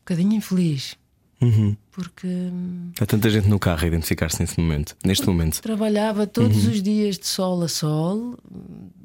bocadinho 0.00 0.35
infeliz. 0.35 0.97
Uhum. 1.40 1.76
Porque 1.93 2.26
hum, 2.26 2.90
Há 2.99 3.05
tanta 3.05 3.28
gente 3.28 3.47
no 3.49 3.59
carro 3.59 3.85
a 3.85 3.87
identificar-se 3.87 4.40
nesse 4.40 4.59
momento, 4.59 4.97
neste 5.05 5.26
momento. 5.26 5.61
trabalhava 5.61 6.26
todos 6.26 6.64
Uhum. 6.64 6.71
os 6.73 6.83
dias 6.83 7.19
de 7.19 7.26
sol 7.26 7.62
a 7.62 7.69
sol, 7.69 8.38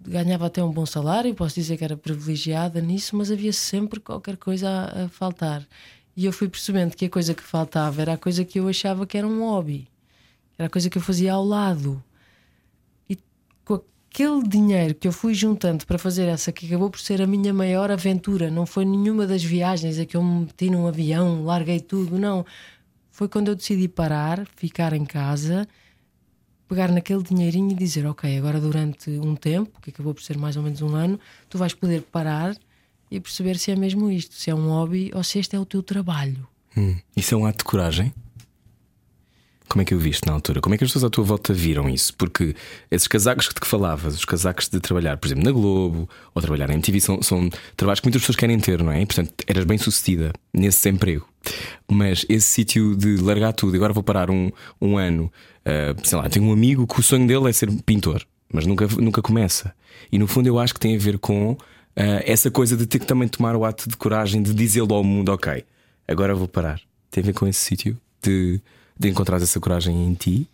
ganhava 0.07 0.45
até 0.45 0.63
um 0.63 0.71
bom 0.71 0.85
salário, 0.85 1.33
posso 1.35 1.55
dizer 1.55 1.75
que 1.77 1.83
era 1.83 1.97
privilegiada 1.97 2.79
nisso, 2.81 3.15
mas 3.17 3.29
havia 3.31 3.51
sempre 3.51 3.99
qualquer 3.99 4.37
coisa 4.37 4.69
a, 4.69 5.03
a 5.05 5.09
faltar. 5.09 5.67
E 6.15 6.25
eu 6.25 6.31
fui 6.33 6.47
percebendo 6.47 6.95
que 6.95 7.05
a 7.05 7.09
coisa 7.09 7.33
que 7.33 7.43
faltava 7.43 8.01
era 8.01 8.13
a 8.13 8.17
coisa 8.17 8.43
que 8.45 8.59
eu 8.59 8.67
achava 8.67 9.05
que 9.05 9.17
era 9.17 9.27
um 9.27 9.41
hobby, 9.41 9.87
era 10.57 10.67
a 10.67 10.69
coisa 10.69 10.89
que 10.89 10.97
eu 10.97 11.01
fazia 11.01 11.33
ao 11.33 11.45
lado. 11.45 12.01
Aquele 14.13 14.43
dinheiro 14.45 14.93
que 14.93 15.07
eu 15.07 15.11
fui 15.11 15.33
juntando 15.33 15.85
para 15.85 15.97
fazer 15.97 16.27
essa, 16.27 16.51
que 16.51 16.65
acabou 16.65 16.89
por 16.89 16.99
ser 16.99 17.21
a 17.21 17.27
minha 17.27 17.53
maior 17.53 17.89
aventura, 17.89 18.51
não 18.51 18.65
foi 18.65 18.83
nenhuma 18.83 19.25
das 19.25 19.41
viagens 19.41 19.97
a 19.97 20.05
que 20.05 20.17
eu 20.17 20.23
me 20.23 20.41
meti 20.41 20.69
num 20.69 20.85
avião, 20.85 21.45
larguei 21.45 21.79
tudo, 21.79 22.19
não. 22.19 22.45
Foi 23.09 23.29
quando 23.29 23.47
eu 23.47 23.55
decidi 23.55 23.87
parar, 23.87 24.45
ficar 24.55 24.91
em 24.93 25.05
casa 25.05 25.67
pegar 26.71 26.89
naquele 26.89 27.21
dinheirinho 27.21 27.71
e 27.71 27.75
dizer: 27.75 28.05
Ok, 28.05 28.37
agora 28.37 28.59
durante 28.59 29.09
um 29.11 29.35
tempo, 29.35 29.81
que 29.81 29.89
acabou 29.89 30.13
por 30.13 30.23
ser 30.23 30.37
mais 30.37 30.55
ou 30.55 30.63
menos 30.63 30.81
um 30.81 30.95
ano, 30.95 31.19
tu 31.49 31.57
vais 31.57 31.73
poder 31.73 32.01
parar 32.03 32.55
e 33.09 33.19
perceber 33.19 33.57
se 33.57 33.71
é 33.71 33.75
mesmo 33.75 34.09
isto, 34.09 34.33
se 34.33 34.49
é 34.49 34.55
um 34.55 34.69
hobby 34.69 35.11
ou 35.13 35.21
se 35.21 35.37
este 35.37 35.53
é 35.53 35.59
o 35.59 35.65
teu 35.65 35.83
trabalho. 35.83 36.47
Hum. 36.77 36.95
Isso 37.15 37.35
é 37.35 37.37
um 37.37 37.45
ato 37.45 37.57
de 37.57 37.63
coragem? 37.65 38.13
Como 39.71 39.83
é 39.83 39.85
que 39.85 39.93
eu 39.93 39.99
viste 39.99 40.27
na 40.27 40.33
altura? 40.33 40.59
Como 40.59 40.75
é 40.75 40.77
que 40.77 40.83
as 40.83 40.89
pessoas 40.89 41.05
à 41.05 41.09
tua 41.09 41.23
volta 41.23 41.53
viram 41.53 41.87
isso? 41.87 42.13
Porque 42.17 42.53
esses 42.91 43.07
casacos 43.07 43.47
que 43.47 43.53
te 43.57 43.65
falavas, 43.65 44.15
os 44.15 44.25
casacos 44.25 44.67
de 44.67 44.81
trabalhar, 44.81 45.15
por 45.15 45.29
exemplo, 45.29 45.45
na 45.45 45.51
Globo 45.53 46.09
ou 46.35 46.41
trabalhar 46.41 46.67
na 46.67 46.73
MTV, 46.73 46.99
são, 46.99 47.21
são 47.21 47.49
trabalhos 47.77 48.01
que 48.01 48.05
muitas 48.05 48.21
pessoas 48.21 48.35
querem 48.35 48.59
ter, 48.59 48.83
não 48.83 48.91
é? 48.91 49.01
E, 49.01 49.05
portanto, 49.05 49.33
eras 49.47 49.63
bem 49.63 49.77
sucedida 49.77 50.33
nesse 50.53 50.89
emprego. 50.89 51.25
Mas 51.89 52.25
esse 52.27 52.49
sítio 52.49 52.97
de 52.97 53.15
largar 53.21 53.53
tudo, 53.53 53.73
agora 53.77 53.93
vou 53.93 54.03
parar 54.03 54.29
um, 54.29 54.51
um 54.81 54.97
ano, 54.97 55.31
ah, 55.65 55.95
sei 56.03 56.17
lá, 56.17 56.27
tenho 56.27 56.47
um 56.47 56.51
amigo 56.51 56.85
que 56.85 56.99
o 56.99 57.03
sonho 57.03 57.25
dele 57.25 57.49
é 57.49 57.53
ser 57.53 57.71
pintor, 57.85 58.27
mas 58.51 58.65
nunca, 58.65 58.85
nunca 58.99 59.21
começa. 59.21 59.73
E 60.11 60.19
no 60.19 60.27
fundo 60.27 60.47
eu 60.47 60.59
acho 60.59 60.73
que 60.73 60.81
tem 60.81 60.97
a 60.97 60.99
ver 60.99 61.17
com 61.17 61.55
ah, 61.95 62.21
essa 62.25 62.51
coisa 62.51 62.75
de 62.75 62.85
ter 62.85 62.99
que 62.99 63.05
também 63.05 63.29
tomar 63.29 63.55
o 63.55 63.63
ato 63.63 63.87
de 63.87 63.95
coragem 63.95 64.43
de 64.43 64.53
dizê-lo 64.53 64.93
ao 64.93 65.01
mundo: 65.01 65.29
ok, 65.29 65.63
agora 66.05 66.35
vou 66.35 66.49
parar. 66.49 66.81
Tem 67.09 67.23
a 67.23 67.25
ver 67.25 67.33
com 67.33 67.47
esse 67.47 67.59
sítio 67.61 67.97
de, 68.21 68.61
de 68.97 69.09
encontrar 69.09 69.41
essa 69.41 69.59
coragem 69.59 70.05
em 70.05 70.13
ti? 70.13 70.47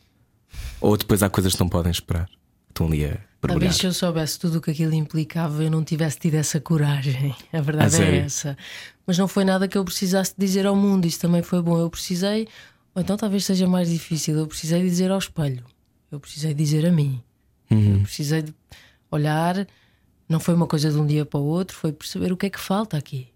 Ou 0.80 0.96
depois 0.98 1.22
há 1.24 1.30
coisas 1.30 1.54
que 1.54 1.60
não 1.60 1.70
podem 1.70 1.92
esperar? 1.92 2.30
Estão 2.70 2.88
ali 2.88 3.06
a 3.06 3.08
Talvez 3.10 3.26
borbulhar. 3.42 3.74
se 3.74 3.86
eu 3.86 3.94
soubesse 3.94 4.40
tudo 4.40 4.58
o 4.58 4.62
que 4.62 4.72
aquilo 4.72 4.94
implicava, 4.94 5.64
eu 5.64 5.70
não 5.72 5.84
tivesse 5.84 6.18
tido 6.20 6.36
essa 6.36 6.60
coragem. 6.60 7.36
A 7.54 7.58
A 7.60 7.62
verdade 7.62 7.96
é 7.96 7.98
sério? 7.98 8.20
essa. 8.22 8.58
Mas 9.06 9.18
não 9.18 9.28
foi 9.28 9.46
nada 9.46 9.68
que 9.68 9.78
eu 9.78 9.86
precisasse 9.86 10.34
dizer 10.38 10.66
ao 10.66 10.76
mundo, 10.76 11.06
isso 11.06 11.20
também 11.20 11.42
foi 11.42 11.62
bom. 11.62 11.78
Eu 11.80 11.90
precisei, 11.90 12.48
ou 12.96 13.02
então 13.02 13.16
talvez 13.18 13.46
seja 13.46 13.68
mais 13.68 13.90
difícil, 13.90 14.36
eu 14.38 14.48
precisei 14.48 14.82
dizer 14.82 15.12
ao 15.12 15.18
espelho, 15.20 15.64
eu 16.12 16.20
precisei 16.20 16.54
dizer 16.54 16.86
a 16.86 16.92
mim, 16.92 17.22
eu 17.70 18.02
precisei 18.02 18.42
de 18.42 18.54
olhar. 19.12 19.68
Não 20.28 20.40
foi 20.42 20.54
uma 20.54 20.68
coisa 20.68 20.92
de 20.92 20.98
um 20.98 21.06
dia 21.06 21.26
para 21.26 21.40
o 21.40 21.44
outro, 21.46 21.76
foi 21.76 21.92
perceber 21.94 22.32
o 22.34 22.38
que 22.38 22.48
é 22.48 22.50
que 22.50 22.60
falta 22.60 22.98
aqui. 22.98 23.28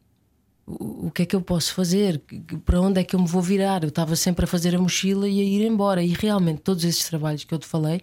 O, 0.66 1.08
o 1.08 1.12
que 1.12 1.24
é 1.24 1.26
que 1.26 1.36
eu 1.36 1.42
posso 1.42 1.74
fazer? 1.74 2.22
Para 2.66 2.80
onde 2.80 3.00
é 3.00 3.04
que 3.04 3.16
eu 3.16 3.20
me 3.20 3.28
vou 3.28 3.42
virar? 3.42 3.84
Eu 3.84 3.90
estava 3.90 4.16
sempre 4.16 4.46
a 4.46 4.48
fazer 4.48 4.76
a 4.76 4.80
mochila 4.80 5.28
e 5.28 5.40
a 5.40 5.44
ir 5.44 5.66
embora. 5.66 6.04
E 6.04 6.14
realmente, 6.14 6.62
todos 6.62 6.84
esses 6.84 7.04
trabalhos 7.10 7.44
que 7.44 7.54
eu 7.54 7.60
te 7.60 7.66
falei, 7.68 8.00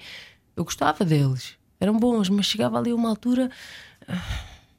eu 0.57 0.65
gostava 0.65 1.05
deles. 1.05 1.55
Eram 1.81 1.97
bons, 1.99 2.29
mas 2.29 2.47
chegava 2.47 2.79
ali 2.79 2.91
a 2.91 2.95
uma 2.95 3.09
altura. 3.09 3.51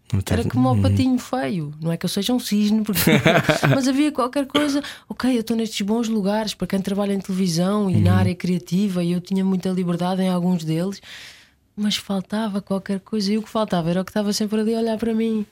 Tem- 0.07 0.19
Era 0.39 0.43
como 0.49 0.71
o 0.71 0.81
patinho 0.81 1.17
feio. 1.19 1.73
Não 1.79 1.91
é 1.91 1.97
que 1.97 2.05
eu 2.05 2.09
seja 2.09 2.33
um 2.33 2.39
cisne, 2.39 2.83
porque... 2.83 2.99
mas 3.73 3.87
havia 3.87 4.11
qualquer 4.11 4.47
coisa. 4.47 4.83
Ok, 5.07 5.33
eu 5.35 5.41
estou 5.41 5.55
nestes 5.55 5.81
bons 5.85 6.07
lugares 6.09 6.53
para 6.53 6.67
quem 6.67 6.81
trabalha 6.81 7.13
em 7.13 7.19
televisão 7.19 7.89
e 7.89 7.97
na 8.01 8.15
área 8.17 8.35
criativa, 8.35 9.03
e 9.03 9.11
eu 9.11 9.21
tinha 9.21 9.45
muita 9.45 9.69
liberdade 9.69 10.21
em 10.23 10.27
alguns 10.29 10.63
deles, 10.63 10.99
mas 11.75 11.95
faltava 11.95 12.59
qualquer 12.61 12.99
coisa. 12.99 13.31
E 13.31 13.37
o 13.37 13.43
que 13.43 13.49
faltava 13.49 13.89
era 13.89 14.01
o 14.01 14.05
que 14.05 14.09
estava 14.09 14.33
sempre 14.33 14.59
ali 14.59 14.75
a 14.75 14.79
olhar 14.79 14.97
para 14.97 15.13
mim. 15.13 15.45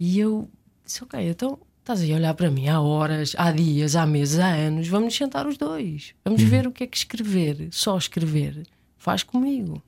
E 0.00 0.18
eu 0.18 0.48
disse: 0.86 1.02
Ok, 1.04 1.28
então 1.28 1.58
estás 1.80 2.00
aí 2.00 2.12
a 2.12 2.16
olhar 2.16 2.34
para 2.34 2.50
mim 2.50 2.68
há 2.68 2.80
horas, 2.80 3.34
há 3.38 3.50
dias, 3.52 3.94
há 3.94 4.04
meses, 4.06 4.38
há 4.38 4.48
anos, 4.48 4.88
vamos 4.88 5.06
nos 5.06 5.16
sentar 5.16 5.46
os 5.46 5.56
dois. 5.56 6.14
Vamos 6.24 6.42
ver 6.42 6.66
o 6.66 6.72
que 6.72 6.84
é 6.84 6.86
que 6.86 6.96
escrever, 6.96 7.68
só 7.70 7.96
escrever, 7.96 8.66
faz 8.96 9.22
comigo. 9.22 9.82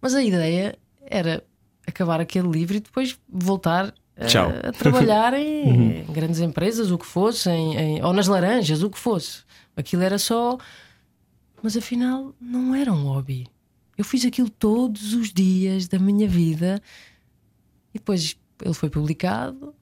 Mas 0.00 0.14
a 0.14 0.22
ideia 0.22 0.78
era 1.04 1.44
acabar 1.86 2.20
aquele 2.20 2.48
livro 2.48 2.76
e 2.76 2.80
depois 2.80 3.18
voltar 3.28 3.92
a, 4.16 4.26
Tchau. 4.26 4.50
a 4.62 4.72
trabalhar 4.72 5.34
em, 5.34 6.00
em 6.00 6.04
grandes 6.12 6.40
empresas, 6.40 6.90
o 6.90 6.98
que 6.98 7.06
fosse, 7.06 7.50
em- 7.50 7.76
em- 7.76 8.02
ou 8.04 8.12
nas 8.12 8.26
laranjas, 8.28 8.82
o 8.82 8.90
que 8.90 8.98
fosse. 8.98 9.42
Aquilo 9.76 10.02
era 10.02 10.18
só. 10.18 10.58
Mas 11.62 11.76
afinal, 11.76 12.34
não 12.40 12.74
era 12.74 12.92
um 12.92 13.04
hobby. 13.04 13.46
Eu 13.96 14.04
fiz 14.04 14.24
aquilo 14.24 14.48
todos 14.50 15.12
os 15.14 15.32
dias 15.32 15.86
da 15.86 15.98
minha 15.98 16.26
vida 16.26 16.82
e 17.94 17.98
depois 17.98 18.36
ele 18.64 18.74
foi 18.74 18.88
publicado 18.88 19.74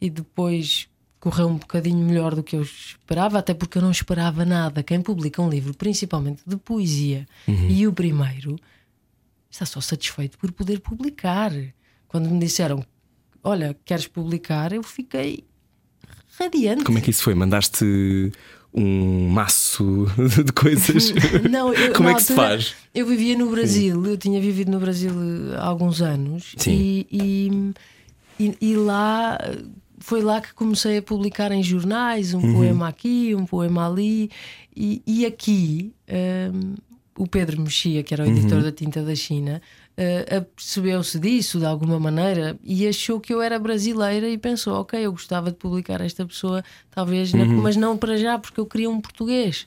e 0.00 0.10
depois 0.10 0.88
correu 1.18 1.48
um 1.48 1.56
bocadinho 1.56 2.04
melhor 2.04 2.34
do 2.34 2.42
que 2.42 2.54
eu 2.54 2.62
esperava, 2.62 3.38
até 3.38 3.52
porque 3.52 3.78
eu 3.78 3.82
não 3.82 3.90
esperava 3.90 4.44
nada. 4.44 4.82
Quem 4.82 5.00
publica 5.00 5.42
um 5.42 5.48
livro, 5.48 5.74
principalmente 5.74 6.42
de 6.46 6.56
poesia, 6.56 7.26
e 7.68 7.86
o 7.86 7.92
primeiro, 7.92 8.56
está 9.50 9.66
só 9.66 9.80
satisfeito 9.80 10.38
por 10.38 10.52
poder 10.52 10.80
publicar. 10.80 11.52
Quando 12.06 12.28
me 12.30 12.38
disseram, 12.38 12.84
olha, 13.42 13.76
queres 13.84 14.06
publicar, 14.06 14.72
eu 14.72 14.82
fiquei 14.82 15.44
radiante. 16.38 16.84
Como 16.84 16.98
é 16.98 17.00
que 17.00 17.10
isso 17.10 17.22
foi? 17.22 17.34
Mandaste 17.34 18.32
um 18.72 19.28
maço 19.30 20.06
de 20.44 20.52
coisas? 20.52 21.12
Não, 21.50 21.72
eu, 21.72 21.92
Como 21.94 22.08
é 22.08 22.14
que 22.14 22.22
se 22.22 22.32
altura, 22.32 22.48
faz? 22.50 22.74
Eu 22.94 23.06
vivia 23.06 23.36
no 23.36 23.50
Brasil, 23.50 24.04
eu 24.06 24.18
tinha 24.18 24.40
vivido 24.40 24.70
no 24.70 24.78
Brasil 24.78 25.10
eh, 25.10 25.56
há 25.56 25.64
alguns 25.64 26.02
anos 26.02 26.54
Sim. 26.58 26.72
E, 26.72 27.06
e, 27.10 27.72
e- 28.38 28.56
e 28.60 28.76
lá 28.76 29.38
foi 29.98 30.22
lá 30.22 30.40
que 30.40 30.52
comecei 30.54 30.98
a 30.98 31.02
publicar 31.02 31.50
em 31.52 31.62
jornais 31.62 32.32
um 32.34 32.40
Uhum. 32.40 32.52
poema 32.52 32.88
aqui, 32.88 33.34
um 33.34 33.44
poema 33.46 33.88
ali, 33.88 34.30
e, 34.76 35.02
e 35.06 35.26
aqui 35.26 35.92
ehm, 36.06 36.74
o 37.18 37.26
Pedro 37.26 37.60
Mexia, 37.60 38.02
que 38.02 38.12
era 38.12 38.22
o 38.22 38.26
Uhum. 38.26 38.32
editor 38.36 38.62
da 38.62 38.70
Tinta 38.70 39.02
da 39.02 39.14
China, 39.14 39.60
eh, 39.96 40.36
apercebeu-se 40.36 41.18
disso 41.18 41.58
de 41.58 41.64
alguma 41.64 41.98
maneira 41.98 42.58
e 42.62 42.86
achou 42.86 43.18
que 43.18 43.32
eu 43.32 43.40
era 43.40 43.58
brasileira 43.58 44.28
e 44.28 44.36
pensou: 44.36 44.74
ok, 44.80 45.00
eu 45.06 45.12
gostava 45.12 45.50
de 45.50 45.56
publicar 45.56 46.00
esta 46.02 46.26
pessoa, 46.26 46.62
talvez, 46.90 47.32
na- 47.32 47.44
Uhum. 47.44 47.62
mas 47.62 47.74
não 47.74 47.96
para 47.96 48.16
já, 48.18 48.38
porque 48.38 48.60
eu 48.60 48.66
queria 48.66 48.90
um 48.90 49.00
português. 49.00 49.66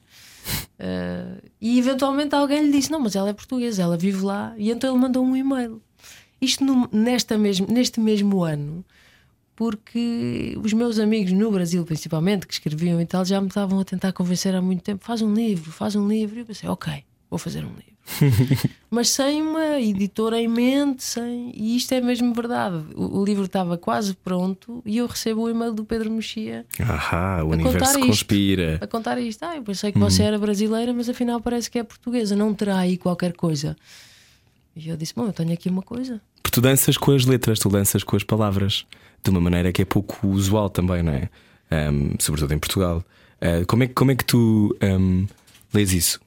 Uh, 0.80 1.42
e 1.60 1.78
eventualmente 1.78 2.34
alguém 2.36 2.64
lhe 2.64 2.72
disse: 2.72 2.92
Não, 2.92 3.00
mas 3.00 3.16
ela 3.16 3.30
é 3.30 3.34
portuguesa, 3.34 3.82
ela 3.84 3.98
vive 3.98 4.24
lá. 4.24 4.54
E 4.58 4.72
então 4.72 4.92
ele 4.94 5.00
mandou 5.02 5.24
um 5.26 5.36
e-mail. 5.36 5.82
Isto 6.42 6.64
no- 6.64 6.90
nesta 6.92 7.38
mesmo, 7.38 7.68
neste 7.70 8.00
mesmo 8.00 8.44
ano, 8.44 8.84
porque 9.56 10.58
os 10.64 10.72
meus 10.72 11.00
amigos 11.00 11.34
no 11.34 11.52
Brasil, 11.52 11.84
principalmente, 11.86 12.48
que 12.48 12.54
escreviam 12.54 13.00
e 13.02 13.06
tal, 13.06 13.26
já 13.26 13.42
me 13.42 13.48
estavam 13.50 13.80
a 13.80 13.84
tentar 13.86 14.14
convencer 14.14 14.56
há 14.56 14.62
muito 14.62 14.82
tempo: 14.82 15.04
faz 15.04 15.22
um 15.22 15.34
livro, 15.34 15.72
faz 15.72 15.96
um 15.96 16.08
livro. 16.08 16.38
E 16.38 16.40
eu 16.42 16.46
pensei: 16.46 16.70
Ok, 16.70 17.04
vou 17.30 17.38
fazer 17.38 17.66
um 17.66 17.70
livro. 17.70 17.90
mas 18.90 19.10
sem 19.10 19.40
uma 19.42 19.80
editora 19.80 20.40
em 20.42 20.48
mente, 20.48 21.04
sem... 21.04 21.52
e 21.54 21.76
isto 21.76 21.92
é 21.94 22.02
mesmo 22.02 22.34
verdade. 22.34 22.84
O, 22.96 23.20
o 23.20 23.26
livro 23.26 23.44
estava 23.46 23.78
quase 23.78 24.16
pronto 24.16 24.82
e 24.86 24.98
eu 24.98 25.06
recebo 25.06 25.42
o 25.42 25.50
e-mail 25.50 25.74
do 25.74 25.86
Pedro 25.86 26.10
Mexia 26.10 26.66
Ahá, 26.80 27.44
o 27.44 27.50
A 27.50 27.56
universo 27.56 28.00
isto. 28.00 28.08
conspira. 28.08 28.80
a 28.82 28.88
contar 28.88 29.20
isto. 29.20 29.44
Ah, 29.44 29.58
eu 29.58 29.62
pensei 29.62 29.92
que 29.92 30.00
você 30.00 30.24
era 30.24 30.40
brasileira, 30.40 30.92
mas 30.92 31.08
afinal 31.08 31.40
parece 31.40 31.70
que 31.70 31.78
é 31.78 31.84
portuguesa. 31.84 32.36
Não 32.36 32.52
terá 32.54 32.80
aí 32.80 32.98
qualquer 32.98 33.34
coisa. 33.34 33.76
E 34.76 34.90
eu 34.90 34.98
disse: 34.98 35.14
Bom, 35.14 35.28
eu 35.28 35.34
tenho 35.34 35.54
aqui 35.54 35.70
uma 35.70 35.84
coisa. 35.84 36.20
Porque 36.42 36.56
tu 36.56 36.62
danças 36.62 36.98
com 36.98 37.12
as 37.12 37.26
letras, 37.26 37.60
tu 37.60 37.70
danças 37.70 38.04
com 38.04 38.16
as 38.16 38.24
palavras 38.24 38.86
de 39.24 39.30
uma 39.30 39.42
maneira 39.42 39.72
que 39.72 39.82
é 39.82 39.86
pouco 39.86 40.28
usual 40.28 40.70
também, 40.70 41.04
não 41.04 41.14
é? 41.14 41.30
Ahm, 41.72 42.16
sobretudo 42.20 42.54
em 42.54 42.60
Portugal. 42.60 43.04
Uh, 43.42 43.66
como, 43.68 43.84
é, 43.84 43.88
como 43.88 44.12
é 44.12 44.16
que 44.16 44.26
tu 44.26 44.76
um, 44.82 45.28
lês 45.74 45.94
isso? 45.94 46.20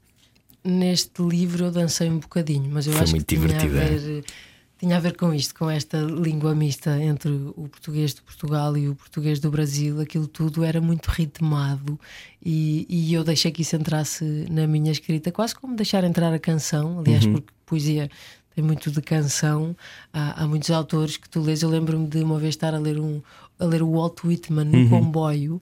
Neste 0.64 1.20
livro 1.22 1.64
eu 1.66 1.70
dancei 1.70 2.08
um 2.08 2.18
bocadinho, 2.18 2.70
mas 2.72 2.86
eu 2.86 2.92
Foi 2.92 3.02
acho 3.02 3.12
muito 3.12 3.26
que 3.26 3.34
tinha 3.36 3.56
a, 3.56 3.66
ver, 3.68 4.24
tinha 4.78 4.96
a 4.96 5.00
ver 5.00 5.16
com 5.16 5.34
isto, 5.34 5.54
com 5.54 5.68
esta 5.68 5.98
língua 5.98 6.54
mista 6.54 6.96
entre 7.02 7.30
o 7.32 7.68
português 7.68 8.14
de 8.14 8.22
Portugal 8.22 8.76
e 8.76 8.88
o 8.88 8.94
português 8.94 9.40
do 9.40 9.50
Brasil. 9.50 10.00
Aquilo 10.00 10.28
tudo 10.28 10.62
era 10.62 10.80
muito 10.80 11.06
ritmado 11.08 11.98
e, 12.44 12.86
e 12.88 13.12
eu 13.12 13.24
deixei 13.24 13.50
que 13.50 13.62
isso 13.62 13.74
entrasse 13.74 14.24
na 14.48 14.66
minha 14.68 14.92
escrita, 14.92 15.32
quase 15.32 15.54
como 15.54 15.74
deixar 15.74 16.04
entrar 16.04 16.32
a 16.32 16.38
canção. 16.38 17.00
Aliás, 17.00 17.24
Uhum. 17.26 17.32
porque 17.32 17.52
poesia 17.66 18.08
tem 18.54 18.62
muito 18.64 18.90
de 18.90 19.00
canção. 19.02 19.74
Há, 20.12 20.42
há 20.42 20.46
muitos 20.46 20.70
autores 20.70 21.16
que 21.16 21.28
tu 21.28 21.40
lês. 21.40 21.62
Eu 21.62 21.68
lembro-me 21.70 22.06
de 22.06 22.18
uma 22.22 22.38
vez 22.38 22.54
estar 22.54 22.74
a 22.74 22.78
ler, 22.78 22.98
um, 22.98 23.20
a 23.58 23.64
ler 23.64 23.82
o 23.82 23.90
Walt 23.92 24.22
Whitman 24.24 24.66
Uhum. 24.66 24.84
no 24.84 24.90
comboio 24.90 25.58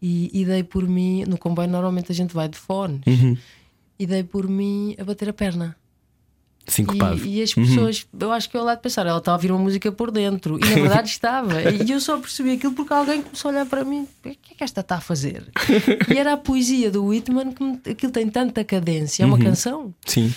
e, 0.00 0.30
e 0.32 0.44
dei 0.44 0.62
por 0.62 0.86
mim. 0.88 1.24
No 1.26 1.38
comboio, 1.38 1.68
normalmente 1.68 2.10
a 2.12 2.14
gente 2.14 2.34
vai 2.34 2.48
de 2.48 2.58
fones 2.58 3.00
Uhum. 3.06 3.36
e 3.98 4.06
dei 4.06 4.22
por 4.22 4.48
mim 4.48 4.94
a 4.98 5.04
bater 5.04 5.28
a 5.28 5.32
perna. 5.32 5.76
Sincopado. 6.66 7.22
E, 7.26 7.40
e 7.40 7.42
as 7.42 7.52
pessoas, 7.52 8.06
eu 8.18 8.32
acho 8.32 8.48
que 8.48 8.56
eu 8.56 8.64
lá 8.64 8.74
de 8.74 8.80
pensar, 8.80 9.06
ela 9.06 9.18
está 9.18 9.32
a 9.32 9.34
ouvir 9.34 9.52
uma 9.52 9.60
música 9.60 9.92
por 9.92 10.10
dentro. 10.10 10.56
E 10.58 10.60
na 10.70 10.74
verdade 10.76 11.08
estava. 11.10 11.60
E 11.70 11.90
eu 11.90 12.00
só 12.00 12.18
percebi 12.18 12.52
aquilo 12.52 12.72
porque 12.72 12.90
alguém 12.94 13.20
começou 13.20 13.50
a 13.50 13.52
olhar 13.54 13.66
para 13.66 13.84
mim: 13.84 14.08
o 14.24 14.30
que 14.30 14.52
é 14.52 14.54
que 14.56 14.64
esta 14.64 14.80
está 14.80 14.96
a 14.96 15.00
fazer? 15.00 15.44
E 16.10 16.16
era 16.16 16.32
a 16.32 16.36
poesia 16.38 16.90
do 16.90 17.04
Whitman 17.04 17.52
que 17.52 17.62
me- 17.62 17.80
aquilo 17.90 18.10
tem 18.10 18.30
tanta 18.30 18.64
cadência, 18.64 19.22
é 19.24 19.26
uma 19.26 19.38
canção. 19.38 19.94
Sim. 20.06 20.32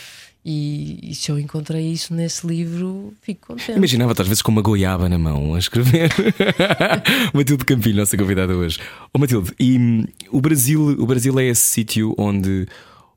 E, 0.50 1.12
e 1.12 1.14
se 1.14 1.30
eu 1.30 1.38
encontrei 1.38 1.92
isso 1.92 2.14
nesse 2.14 2.48
livro, 2.48 3.14
fico 3.22 3.48
contente. 3.48 3.76
Imaginava-te 3.76 4.22
às 4.22 4.28
vezes 4.30 4.42
com 4.42 4.50
uma 4.50 4.62
goiaba 4.62 5.10
na 5.10 5.18
mão 5.18 5.56
a 5.56 5.60
escrever. 5.60 6.10
Matilde 7.36 7.66
Campilho, 7.66 7.98
nossa 7.98 8.16
convidada 8.16 8.56
hoje. 8.56 8.80
Oh, 9.14 9.20
Matilde, 9.20 9.52
e 9.60 9.78
hum, 9.78 10.06
o 10.32 10.40
Brasil, 10.40 10.82
o 11.00 11.06
Brasil 11.06 11.38
é 11.38 11.48
esse 11.48 11.64
sítio 11.64 12.16
onde, 12.18 12.66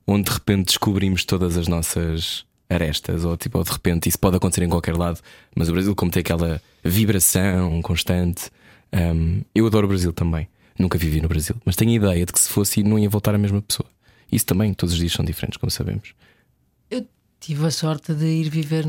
onde 0.05 0.25
de 0.25 0.31
repente 0.31 0.65
descobrimos 0.65 1.23
todas 1.23 1.55
as 1.55 1.69
nossas 1.69 2.43
arestas, 2.69 3.23
ou 3.23 3.37
tipo, 3.37 3.59
ou 3.59 3.63
de 3.63 3.71
repente 3.71 4.09
isso 4.09 4.19
pode 4.19 4.35
acontecer 4.35 4.65
em 4.65 4.69
qualquer 4.69 4.97
lado, 4.97 5.21
mas 5.55 5.69
o 5.69 5.71
Brasil, 5.71 5.95
como 5.95 6.11
tem 6.11 6.19
aquela 6.19 6.61
vibração 6.83 7.81
constante, 7.81 8.51
hum, 8.91 9.39
eu 9.55 9.65
adoro 9.67 9.85
o 9.85 9.89
Brasil 9.89 10.11
também. 10.11 10.49
Nunca 10.77 10.97
vivi 10.97 11.21
no 11.21 11.29
Brasil, 11.29 11.55
mas 11.63 11.77
tenho 11.77 11.91
a 11.91 11.95
ideia 11.95 12.25
de 12.25 12.33
que 12.33 12.41
se 12.41 12.49
fosse 12.49 12.83
não 12.83 12.99
ia 12.99 13.09
voltar 13.09 13.33
a 13.33 13.37
mesma 13.37 13.61
pessoa. 13.61 13.87
Isso 14.29 14.45
também, 14.45 14.73
todos 14.73 14.91
os 14.91 14.99
dias 14.99 15.13
são 15.13 15.23
diferentes, 15.23 15.55
como 15.55 15.71
sabemos. 15.71 16.13
Tive 17.41 17.65
a 17.65 17.71
sorte 17.71 18.13
de 18.13 18.25
ir 18.25 18.49
viver 18.49 18.85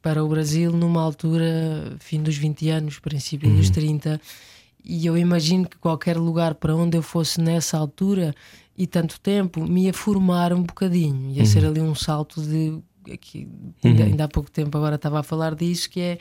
para 0.00 0.22
o 0.24 0.28
Brasil 0.28 0.70
numa 0.72 1.02
altura, 1.02 1.96
fim 1.98 2.22
dos 2.22 2.36
20 2.36 2.70
anos, 2.70 2.98
princípio 3.00 3.50
dos 3.56 3.68
30, 3.70 4.20
e 4.84 5.04
eu 5.04 5.18
imagino 5.18 5.68
que 5.68 5.76
qualquer 5.76 6.16
lugar 6.16 6.54
para 6.54 6.74
onde 6.76 6.96
eu 6.96 7.02
fosse 7.02 7.40
nessa 7.40 7.76
altura 7.76 8.32
e 8.78 8.86
tanto 8.86 9.18
tempo 9.20 9.66
me 9.66 9.86
ia 9.86 9.92
formar 9.92 10.52
um 10.52 10.62
bocadinho, 10.62 11.32
ia 11.32 11.44
ser 11.44 11.64
ali 11.66 11.80
um 11.80 11.94
salto 11.94 12.40
de. 12.40 12.78
Aqui, 13.12 13.48
ainda, 13.84 14.04
ainda 14.04 14.24
há 14.24 14.28
pouco 14.28 14.50
tempo 14.50 14.76
agora 14.78 14.94
estava 14.96 15.20
a 15.20 15.22
falar 15.22 15.54
disso, 15.54 15.88
que 15.90 16.00
é 16.00 16.18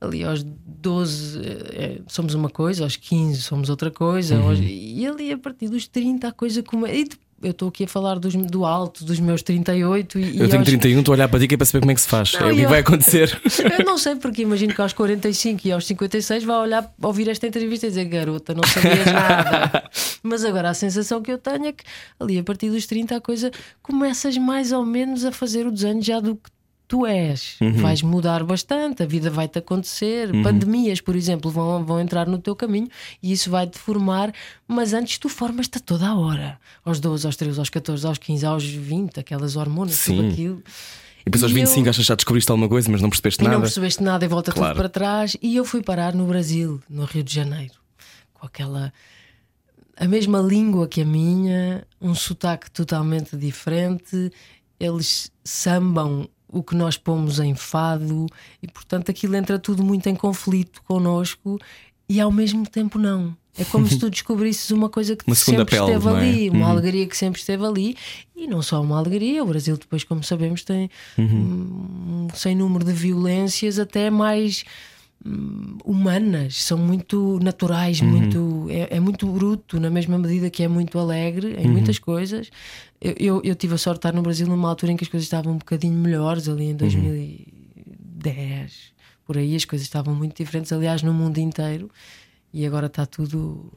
ali 0.00 0.22
aos 0.24 0.42
12 0.42 1.38
eh, 1.72 2.00
somos 2.06 2.32
uma 2.34 2.48
coisa, 2.50 2.84
aos 2.84 2.96
15 2.96 3.42
somos 3.42 3.68
outra 3.70 3.90
coisa, 3.90 4.38
aos- 4.38 4.58
e 4.62 5.06
ali 5.06 5.32
a 5.32 5.38
partir 5.38 5.68
dos 5.68 5.86
30 5.88 6.28
a 6.28 6.32
coisa 6.32 6.62
como 6.62 6.86
e 6.86 7.06
eu 7.42 7.50
estou 7.52 7.68
aqui 7.68 7.84
a 7.84 7.88
falar 7.88 8.18
dos, 8.18 8.34
do 8.34 8.64
alto 8.64 9.04
dos 9.04 9.20
meus 9.20 9.42
38 9.42 10.18
e, 10.18 10.22
e 10.22 10.40
Eu 10.40 10.48
tenho 10.48 10.60
aos- 10.60 10.68
31, 10.68 10.98
estou 11.00 11.12
a 11.12 11.16
olhar 11.16 11.28
para 11.28 11.38
ti 11.40 11.48
que 11.48 11.54
é 11.54 11.56
para 11.56 11.64
saber 11.66 11.80
como 11.80 11.90
é 11.92 11.94
que 11.94 12.00
se 12.00 12.08
faz. 12.08 12.32
Não, 12.32 12.48
é 12.48 12.52
o 12.52 12.56
que 12.56 12.66
vai 12.66 12.80
acontecer. 12.80 13.40
Eu 13.78 13.84
não 13.84 13.96
sei, 13.98 14.16
porque 14.16 14.42
imagino 14.42 14.74
que 14.74 14.80
aos 14.80 14.92
45 14.92 15.66
e 15.66 15.72
aos 15.72 15.86
56 15.86 16.44
vai 16.44 16.56
olhar, 16.58 16.92
ouvir 17.02 17.28
esta 17.28 17.46
entrevista 17.46 17.86
e 17.86 17.90
dizer 17.90 18.04
garota, 18.06 18.54
não 18.54 18.62
sabias 18.68 19.06
nada. 19.06 19.84
Mas 20.22 20.44
agora 20.44 20.70
a 20.70 20.74
sensação 20.74 21.22
que 21.22 21.30
eu 21.30 21.38
tenho 21.38 21.66
é 21.66 21.72
que 21.72 21.84
ali 22.18 22.38
a 22.38 22.42
partir 22.42 22.70
dos 22.70 22.86
30 22.86 23.16
a 23.16 23.20
coisa 23.20 23.50
começas 23.82 24.36
mais 24.36 24.72
ou 24.72 24.84
menos 24.84 25.24
a 25.24 25.30
fazer 25.32 25.66
o 25.66 25.70
desenho 25.70 26.02
já 26.02 26.20
do 26.20 26.34
que 26.36 26.50
tu 26.88 27.04
és. 27.06 27.56
Vais 27.76 28.00
mudar 28.02 28.42
bastante, 28.42 29.02
a 29.02 29.06
vida 29.06 29.30
vai-te 29.30 29.58
acontecer. 29.58 30.30
Pandemias, 30.42 31.00
por 31.02 31.14
exemplo, 31.14 31.50
vão, 31.50 31.84
vão 31.84 32.00
entrar 32.00 32.26
no 32.26 32.38
teu 32.38 32.56
caminho 32.56 32.88
e 33.22 33.30
isso 33.30 33.50
vai-te 33.50 33.78
formar, 33.78 34.32
mas 34.66 34.94
antes 34.94 35.18
tu 35.18 35.28
formas-te 35.28 35.76
a 35.76 35.80
toda 35.80 36.08
a 36.08 36.14
hora. 36.18 36.58
Aos 36.84 36.98
12, 36.98 37.26
aos 37.26 37.36
13, 37.36 37.58
aos 37.58 37.68
14, 37.70 38.06
aos 38.06 38.16
15, 38.18 38.46
aos 38.46 38.64
20, 38.64 39.20
aquelas 39.20 39.54
hormonas, 39.54 39.94
Sim. 39.94 40.16
tudo 40.16 40.28
aquilo. 40.32 40.62
E 41.20 41.24
depois 41.26 41.42
aos 41.42 41.52
E 41.52 41.54
25 41.54 41.86
eu- 41.86 41.90
achas 41.90 42.04
que 42.04 42.08
já 42.08 42.14
descobriste 42.14 42.50
alguma 42.50 42.68
coisa, 42.70 42.90
mas 42.90 43.02
não 43.02 43.10
percebeste 43.10 43.42
e 43.42 43.44
nada. 43.44 43.54
não 43.56 43.60
percebeste 43.62 44.02
nada 44.02 44.24
e 44.24 44.28
volta 44.28 44.50
Claro. 44.50 44.72
tudo 44.72 44.78
para 44.80 44.88
trás. 44.88 45.36
E 45.42 45.56
eu 45.56 45.64
fui 45.66 45.82
parar 45.82 46.14
no 46.14 46.24
Brasil, 46.26 46.80
no 46.88 47.04
Rio 47.04 47.22
de 47.22 47.34
Janeiro, 47.34 47.74
com 48.32 48.46
aquela. 48.46 48.92
a 50.00 50.06
mesma 50.06 50.38
língua 50.40 50.86
que 50.88 51.02
a 51.02 51.04
minha, 51.04 51.84
um 52.00 52.14
sotaque 52.14 52.70
totalmente 52.70 53.36
diferente. 53.36 54.30
Eles 54.80 55.30
sambam 55.44 56.28
o 56.48 56.62
que 56.62 56.74
nós 56.74 56.96
pomos 56.96 57.38
em 57.38 57.54
fado 57.54 58.26
e, 58.62 58.66
portanto, 58.68 59.10
aquilo 59.10 59.36
entra 59.36 59.58
tudo 59.58 59.82
muito 59.84 60.06
em 60.08 60.14
conflito 60.14 60.82
connosco 60.84 61.58
e 62.08 62.20
ao 62.20 62.32
mesmo 62.32 62.66
tempo 62.66 62.98
não. 62.98 63.36
É 63.56 63.64
como 63.64 63.86
se 63.88 63.98
tu 63.98 64.08
descobrisses 64.10 64.70
uma 64.70 64.88
coisa 64.88 65.16
que 65.16 65.24
Uma 65.26 65.34
sempre 65.34 65.64
pele, 65.64 65.82
esteve 65.82 66.08
é? 66.08 66.10
ali, 66.12 66.50
uma 66.50 66.58
Uhum. 66.66 66.70
alegria 66.70 67.06
que 67.06 67.16
sempre 67.16 67.40
esteve 67.40 67.64
ali, 67.66 67.96
e 68.36 68.46
não 68.46 68.62
só 68.62 68.80
uma 68.80 68.96
alegria, 68.98 69.42
o 69.42 69.46
Brasil 69.46 69.76
depois, 69.76 70.04
como 70.04 70.22
sabemos, 70.22 70.62
tem 70.62 70.88
um 71.18 72.28
sem 72.34 72.54
número 72.54 72.84
de 72.84 72.92
violências 72.92 73.78
até 73.78 74.10
mais 74.10 74.64
humanas, 75.84 76.62
são 76.62 76.78
muito 76.78 77.38
naturais, 77.42 78.00
muito 78.00 78.68
é, 78.70 78.96
é 78.96 79.00
muito 79.00 79.26
bruto, 79.26 79.80
na 79.80 79.90
mesma 79.90 80.16
medida 80.18 80.48
que 80.48 80.62
é 80.62 80.68
muito 80.68 80.98
alegre 80.98 81.56
em 81.58 81.68
muitas 81.68 81.98
coisas. 81.98 82.50
Eu, 83.00 83.14
eu, 83.18 83.40
eu 83.44 83.54
tive 83.54 83.74
a 83.74 83.78
sorte 83.78 83.96
de 83.96 84.08
estar 84.08 84.14
no 84.14 84.22
Brasil 84.22 84.46
numa 84.46 84.68
altura 84.68 84.92
em 84.92 84.96
que 84.96 85.04
as 85.04 85.10
coisas 85.10 85.26
estavam 85.26 85.54
um 85.54 85.58
bocadinho 85.58 85.98
melhores, 85.98 86.48
ali 86.48 86.66
em 86.66 86.76
2010, 86.76 88.92
por 89.24 89.36
aí 89.36 89.56
as 89.56 89.64
coisas 89.64 89.86
estavam 89.86 90.14
muito 90.14 90.36
diferentes, 90.36 90.72
aliás, 90.72 91.02
no 91.02 91.12
mundo 91.12 91.38
inteiro, 91.38 91.90
e 92.52 92.64
agora 92.64 92.86
está 92.86 93.04
tudo 93.04 93.72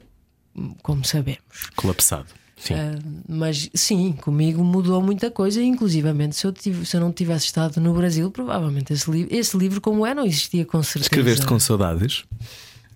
hum, 0.56 0.76
como 0.82 1.04
sabemos. 1.04 1.70
Colapsado. 1.76 2.41
Sim. 2.64 2.76
Ah, 2.76 3.00
mas 3.28 3.70
sim, 3.74 4.12
comigo 4.14 4.64
mudou 4.64 5.02
muita 5.02 5.32
coisa, 5.32 5.60
e 5.62 5.66
inclusivamente 5.66 6.36
se 6.36 6.46
eu, 6.46 6.54
tive- 6.54 6.86
se 6.86 6.96
eu 6.96 7.02
não 7.02 7.12
tivesse 7.12 7.46
estado 7.46 7.82
no 7.82 7.92
Brasil, 7.94 8.30
provavelmente 8.30 8.94
esse, 8.94 9.10
li 9.10 9.28
esse 9.32 9.58
livro, 9.58 9.82
como 9.82 10.06
é, 10.06 10.14
não 10.14 10.26
existia 10.26 10.64
com 10.64 10.82
certeza. 10.84 11.06
Escreveste 11.06 11.46
com 11.48 11.60
saudades? 11.60 12.24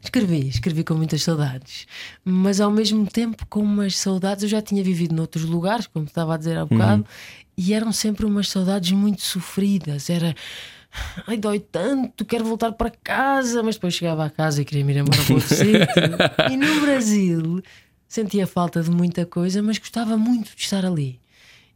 Escrevi, 0.03 0.47
escrevi 0.49 0.83
com 0.83 0.93
muitas 0.93 1.23
saudades, 1.23 1.87
mas 2.23 2.61
ao 2.61 2.69
mesmo 2.69 3.07
tempo 3.07 3.43
com 3.49 3.61
umas 3.61 3.97
saudades. 3.97 4.43
Eu 4.43 4.49
já 4.49 4.61
tinha 4.61 4.83
vivido 4.83 5.15
noutros 5.15 5.45
lugares, 5.45 5.87
como 5.87 6.05
estava 6.05 6.35
a 6.35 6.37
dizer 6.37 6.57
há 6.59 6.65
bocado, 6.65 7.03
e 7.57 7.73
eram 7.73 7.91
sempre 7.91 8.23
umas 8.23 8.47
saudades 8.49 8.91
muito 8.91 9.23
sofridas. 9.23 10.07
Era. 10.11 10.35
Ai, 11.27 11.37
dói 11.37 11.59
tanto, 11.59 12.23
quero 12.23 12.45
voltar 12.45 12.71
para 12.73 12.89
casa, 13.03 13.61
mas 13.63 13.75
depois 13.75 13.95
chegava 13.95 14.23
a 14.25 14.29
casa 14.29 14.61
e 14.61 14.65
queria 14.65 14.85
me 14.85 14.93
ir 14.93 14.97
embora 14.99 15.21
para 15.23 15.33
outro 15.35 15.49
sítio. 15.55 16.51
E 16.51 16.55
no 16.55 16.81
Brasil 16.81 17.61
sentia 18.07 18.45
falta 18.47 18.81
de 18.81 18.89
muita 18.91 19.25
coisa, 19.25 19.61
mas 19.61 19.77
gostava 19.77 20.17
muito 20.17 20.55
de 20.55 20.61
estar 20.61 20.85
ali. 20.85 21.19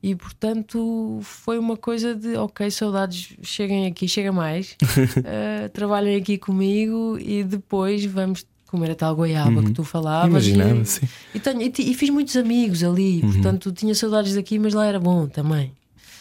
E 0.02 0.16
portanto 0.16 1.20
foi 1.24 1.60
uma 1.60 1.76
coisa 1.76 2.16
de 2.16 2.36
ok, 2.38 2.72
saudades, 2.72 3.34
cheguem 3.44 3.86
aqui, 3.86 4.08
chega 4.08 4.32
mais, 4.32 4.76
eh, 5.26 5.68
trabalhem 5.74 6.16
aqui 6.16 6.38
comigo 6.38 7.18
e 7.20 7.44
depois 7.44 8.06
vamos 8.06 8.46
comer 8.68 8.92
a 8.92 8.96
tal 8.96 9.16
goiaba 9.16 9.62
que 9.64 9.72
tu 9.74 9.84
falavas. 9.84 10.30
Imaginava, 10.48 10.82
e, 10.82 10.86
sim. 10.86 11.08
e, 11.36 11.40
tenho- 11.40 11.62
e 11.62 11.74
e 11.92 11.94
fiz 11.94 12.10
muitos 12.10 12.38
amigos 12.38 12.84
ali, 12.84 13.20
portanto 13.22 13.72
tinha 13.74 13.94
saudades 13.94 14.36
daqui, 14.36 14.58
mas 14.58 14.74
lá 14.74 14.86
era 14.86 15.00
bom 15.00 15.28
também. 15.28 15.74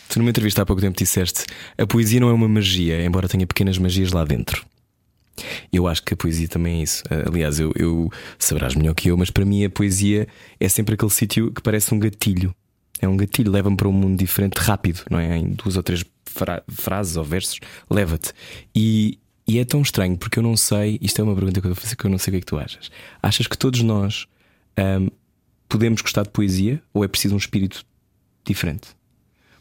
Tu 0.08 0.18
numa 0.18 0.30
entrevista 0.30 0.62
há 0.62 0.66
pouco 0.66 0.80
tempo 0.82 0.96
disseste 0.98 1.44
a 1.76 1.86
poesia 1.86 2.18
não 2.18 2.30
é 2.30 2.32
uma 2.32 2.48
magia, 2.48 3.04
embora 3.04 3.28
tenha 3.28 3.46
pequenas 3.46 3.78
magias 3.78 4.10
lá 4.12 4.24
dentro. 4.24 4.64
Eu 5.72 5.86
acho 5.86 6.02
que 6.02 6.14
a 6.14 6.16
poesia 6.16 6.48
também 6.48 6.80
é 6.80 6.82
isso. 6.82 7.02
Aliás, 7.26 7.58
eu, 7.60 7.72
eu 7.76 8.10
saberás 8.38 8.74
melhor 8.74 8.94
que 8.94 9.08
eu, 9.08 9.16
mas 9.16 9.30
para 9.30 9.44
mim 9.44 9.64
a 9.64 9.70
poesia 9.70 10.26
é 10.58 10.68
sempre 10.68 10.94
aquele 10.94 11.10
sítio 11.10 11.52
que 11.52 11.62
parece 11.62 11.92
um 11.94 11.98
gatilho. 11.98 12.54
É 13.00 13.08
um 13.08 13.16
gatilho, 13.16 13.52
leva-me 13.52 13.76
para 13.76 13.88
um 13.88 13.92
mundo 13.92 14.18
diferente 14.18 14.56
rápido, 14.58 15.02
não 15.10 15.18
é? 15.20 15.36
Em 15.38 15.50
duas 15.52 15.76
ou 15.76 15.82
três 15.82 16.04
fra- 16.26 16.62
frases 16.68 17.16
ou 17.16 17.22
versos, 17.24 17.60
leva-te. 17.88 18.32
E, 18.74 19.18
e 19.46 19.58
é 19.60 19.64
tão 19.64 19.82
estranho 19.82 20.16
porque 20.16 20.38
eu 20.38 20.42
não 20.42 20.56
sei. 20.56 20.98
Isto 21.00 21.20
é 21.20 21.24
uma 21.24 21.34
pergunta 21.34 21.60
que 21.60 21.66
eu 21.68 21.74
vou 21.74 21.80
fazer 21.80 21.94
que 21.94 22.04
eu 22.04 22.10
não 22.10 22.18
sei 22.18 22.30
o 22.30 22.32
que 22.32 22.36
é 22.38 22.40
que 22.40 22.46
tu 22.46 22.58
achas. 22.58 22.90
Achas 23.22 23.46
que 23.46 23.56
todos 23.56 23.82
nós 23.82 24.26
podemos 25.68 26.00
gostar 26.02 26.22
de 26.22 26.30
poesia 26.30 26.82
ou 26.92 27.04
é 27.04 27.08
preciso 27.08 27.34
um 27.34 27.38
espírito 27.38 27.84
diferente? 28.44 28.88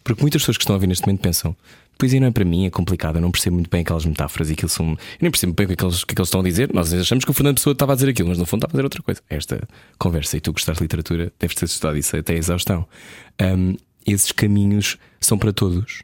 Porque 0.03 0.21
muitas 0.21 0.41
pessoas 0.41 0.57
que 0.57 0.63
estão 0.63 0.73
a 0.73 0.77
ouvir 0.77 0.87
neste 0.87 1.05
momento 1.05 1.21
pensam: 1.21 1.55
poesia 1.97 2.19
não 2.19 2.27
é 2.27 2.31
para 2.31 2.45
mim, 2.45 2.65
é 2.65 2.69
complicada, 2.69 3.17
eu 3.17 3.21
não 3.21 3.31
percebo 3.31 3.55
muito 3.55 3.69
bem 3.69 3.81
aquelas 3.81 4.05
metáforas 4.05 4.49
e 4.49 4.53
aquilo 4.53 4.69
são. 4.69 4.91
Eu 4.91 4.97
nem 5.21 5.31
percebo 5.31 5.53
bem 5.53 5.65
o 5.65 5.67
que, 5.67 5.73
é 5.73 5.75
que, 5.75 5.83
eles, 5.85 6.03
o 6.03 6.05
que 6.07 6.13
é 6.13 6.15
que 6.15 6.21
eles 6.21 6.27
estão 6.29 6.41
a 6.41 6.43
dizer. 6.43 6.73
Nós 6.73 6.93
achamos 6.93 7.25
que 7.25 7.31
o 7.31 7.33
Fernando 7.33 7.55
Pessoa 7.55 7.73
estava 7.73 7.91
a 7.93 7.95
dizer 7.95 8.09
aquilo, 8.09 8.29
mas 8.29 8.37
no 8.37 8.45
fundo 8.45 8.59
estava 8.59 8.71
a 8.71 8.75
dizer 8.75 8.83
outra 8.83 9.01
coisa. 9.01 9.21
Esta 9.29 9.67
conversa 9.97 10.37
e 10.37 10.41
tu 10.41 10.51
gostaste 10.53 10.79
de 10.79 10.83
literatura, 10.83 11.31
deves 11.39 11.55
ter 11.55 11.65
estudado 11.65 11.97
isso 11.97 12.15
até 12.15 12.33
a 12.33 12.37
exaustão. 12.37 12.87
Ahm, 13.39 13.75
esses 14.05 14.31
caminhos 14.31 14.97
são 15.19 15.37
para 15.37 15.51
todos. 15.51 16.03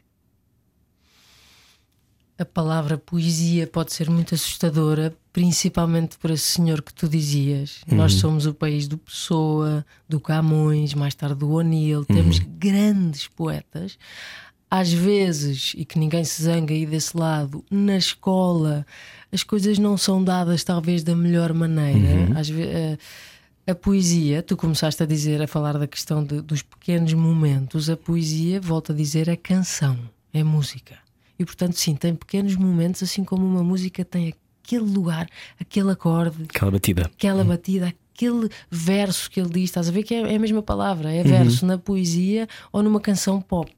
a 2.36 2.44
palavra 2.44 2.98
poesia 2.98 3.64
pode 3.64 3.92
ser 3.92 4.10
muito 4.10 4.34
assustadora, 4.34 5.14
principalmente 5.32 6.18
por 6.18 6.30
esse 6.32 6.42
senhor 6.44 6.82
que 6.82 6.92
tu 6.92 7.08
dizias. 7.08 7.80
Uhum. 7.88 7.96
Nós 7.96 8.14
somos 8.14 8.44
o 8.44 8.52
país 8.52 8.88
do 8.88 8.98
Pessoa, 8.98 9.86
do 10.08 10.18
Camões, 10.18 10.94
mais 10.94 11.14
tarde 11.14 11.36
do 11.36 11.48
O'Neill, 11.52 12.04
temos 12.04 12.38
Uhum. 12.40 12.46
grandes 12.58 13.28
poetas. 13.28 13.96
Às 14.76 14.92
vezes, 14.92 15.72
e 15.76 15.84
que 15.84 15.98
ninguém 16.00 16.24
se 16.24 16.42
zanga 16.42 16.74
aí 16.74 16.84
desse 16.84 17.16
lado, 17.16 17.64
na 17.70 17.96
escola 17.96 18.84
as 19.30 19.44
coisas 19.44 19.78
não 19.78 19.96
são 19.96 20.22
dadas 20.22 20.64
talvez 20.64 21.04
da 21.04 21.14
melhor 21.14 21.52
maneira. 21.52 22.30
Uhum. 22.30 22.36
Às 22.38 22.48
ve- 22.48 22.62
eh, 22.66 22.98
a 23.68 23.74
poesia, 23.74 24.42
tu 24.42 24.56
começaste 24.56 25.00
a 25.00 25.06
dizer, 25.06 25.40
a 25.40 25.46
falar 25.46 25.78
da 25.78 25.86
questão 25.86 26.24
de- 26.24 26.40
dos 26.40 26.60
pequenos 26.62 27.12
momentos, 27.14 27.88
a 27.88 27.96
poesia, 27.96 28.60
volto 28.60 28.90
a 28.90 28.94
dizer, 28.96 29.28
é 29.28 29.36
canção, 29.36 29.96
é 30.32 30.42
música. 30.42 30.96
E 31.38 31.44
portanto, 31.44 31.74
sim, 31.74 31.94
tem 31.94 32.12
pequenos 32.14 32.56
momentos, 32.56 33.00
assim 33.02 33.22
como 33.24 33.46
uma 33.46 33.62
música 33.62 34.04
tem 34.04 34.34
aquele 34.64 34.82
lugar, 34.84 35.28
aquele 35.60 35.90
acorde, 35.92 36.44
Aquela 36.48 36.70
batida. 36.72 37.02
aquela 37.06 37.44
batida, 37.44 37.94
aquele 38.14 38.48
verso 38.70 39.28
que 39.28 39.40
ele 39.40 39.50
diz, 39.50 39.64
estás 39.64 39.88
a 39.88 39.92
ver 39.92 40.04
que 40.04 40.14
é, 40.14 40.32
é 40.32 40.36
a 40.36 40.38
mesma 40.38 40.62
palavra, 40.62 41.12
é 41.12 41.22
verso 41.22 41.66
na 41.66 41.76
poesia 41.76 42.48
ou 42.72 42.82
numa 42.82 43.00
canção 43.00 43.40
pop. 43.40 43.70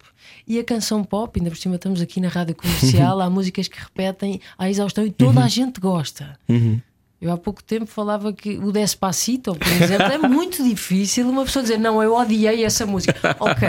E 0.46 0.59
a 0.59 0.64
canção 0.64 1.03
pop, 1.03 1.38
ainda 1.38 1.51
por 1.51 1.57
cima 1.57 1.77
estamos 1.77 2.01
aqui 2.01 2.20
na 2.20 2.29
rádio 2.29 2.55
comercial, 2.55 3.20
há 3.22 3.31
músicas 3.31 3.66
que 3.66 3.79
repetem 3.81 4.40
à 4.59 4.68
exaustão 4.68 5.05
e 5.07 5.11
toda 5.11 5.42
a 5.42 5.49
gente 5.49 5.81
gosta. 5.81 6.38
Eu 7.18 7.33
há 7.33 7.38
pouco 7.38 7.64
tempo 7.64 7.87
falava 7.87 8.31
que 8.31 8.59
o 8.59 8.70
Despacito, 8.70 9.55
por 9.55 9.83
exemplo, 9.83 10.12
é 10.12 10.18
muito 10.18 10.62
difícil 10.62 11.29
uma 11.29 11.44
pessoa 11.44 11.62
dizer 11.62 11.79
não, 11.79 12.03
eu 12.03 12.14
odiei 12.14 12.62
essa 12.62 12.85
música. 12.85 13.18
Ok, 13.40 13.68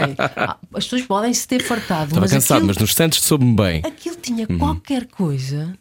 as 0.74 0.84
pessoas 0.84 1.02
podem 1.02 1.32
se 1.32 1.48
ter 1.48 1.62
fartado, 1.62 2.08
Estava 2.08 2.20
mas 2.20 2.32
cansado, 2.32 2.56
aquilo, 2.58 2.66
mas 2.68 2.76
nos 2.76 2.94
Santos 2.94 3.20
soube-me 3.22 3.56
bem. 3.56 3.82
aquilo 3.84 4.16
tinha 4.16 4.46
qualquer 4.46 5.06
coisa 5.06 5.74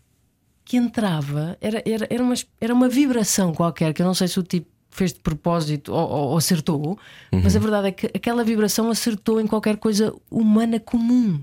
que 0.64 0.78
entrava, 0.78 1.58
era, 1.62 1.82
era, 1.86 2.08
era, 2.10 2.24
uma, 2.24 2.34
era 2.60 2.74
uma 2.74 2.90
vibração 2.90 3.54
qualquer, 3.54 3.94
que 3.94 4.02
eu 4.02 4.06
não 4.06 4.14
sei 4.14 4.28
se 4.28 4.40
o 4.40 4.44
tipo 4.44 4.68
fez 4.98 5.14
de 5.14 5.20
propósito 5.20 5.94
ou, 5.94 6.00
ou- 6.10 6.28
ou 6.32 6.38
acertou, 6.38 6.98
mas 7.32 7.56
a 7.56 7.60
verdade 7.60 7.88
é 7.88 7.92
que 7.92 8.08
aquela 8.08 8.44
vibração 8.44 8.90
acertou 8.90 9.40
em 9.40 9.48
qualquer 9.48 9.78
coisa 9.78 10.14
humana 10.30 10.80
comum. 10.80 11.40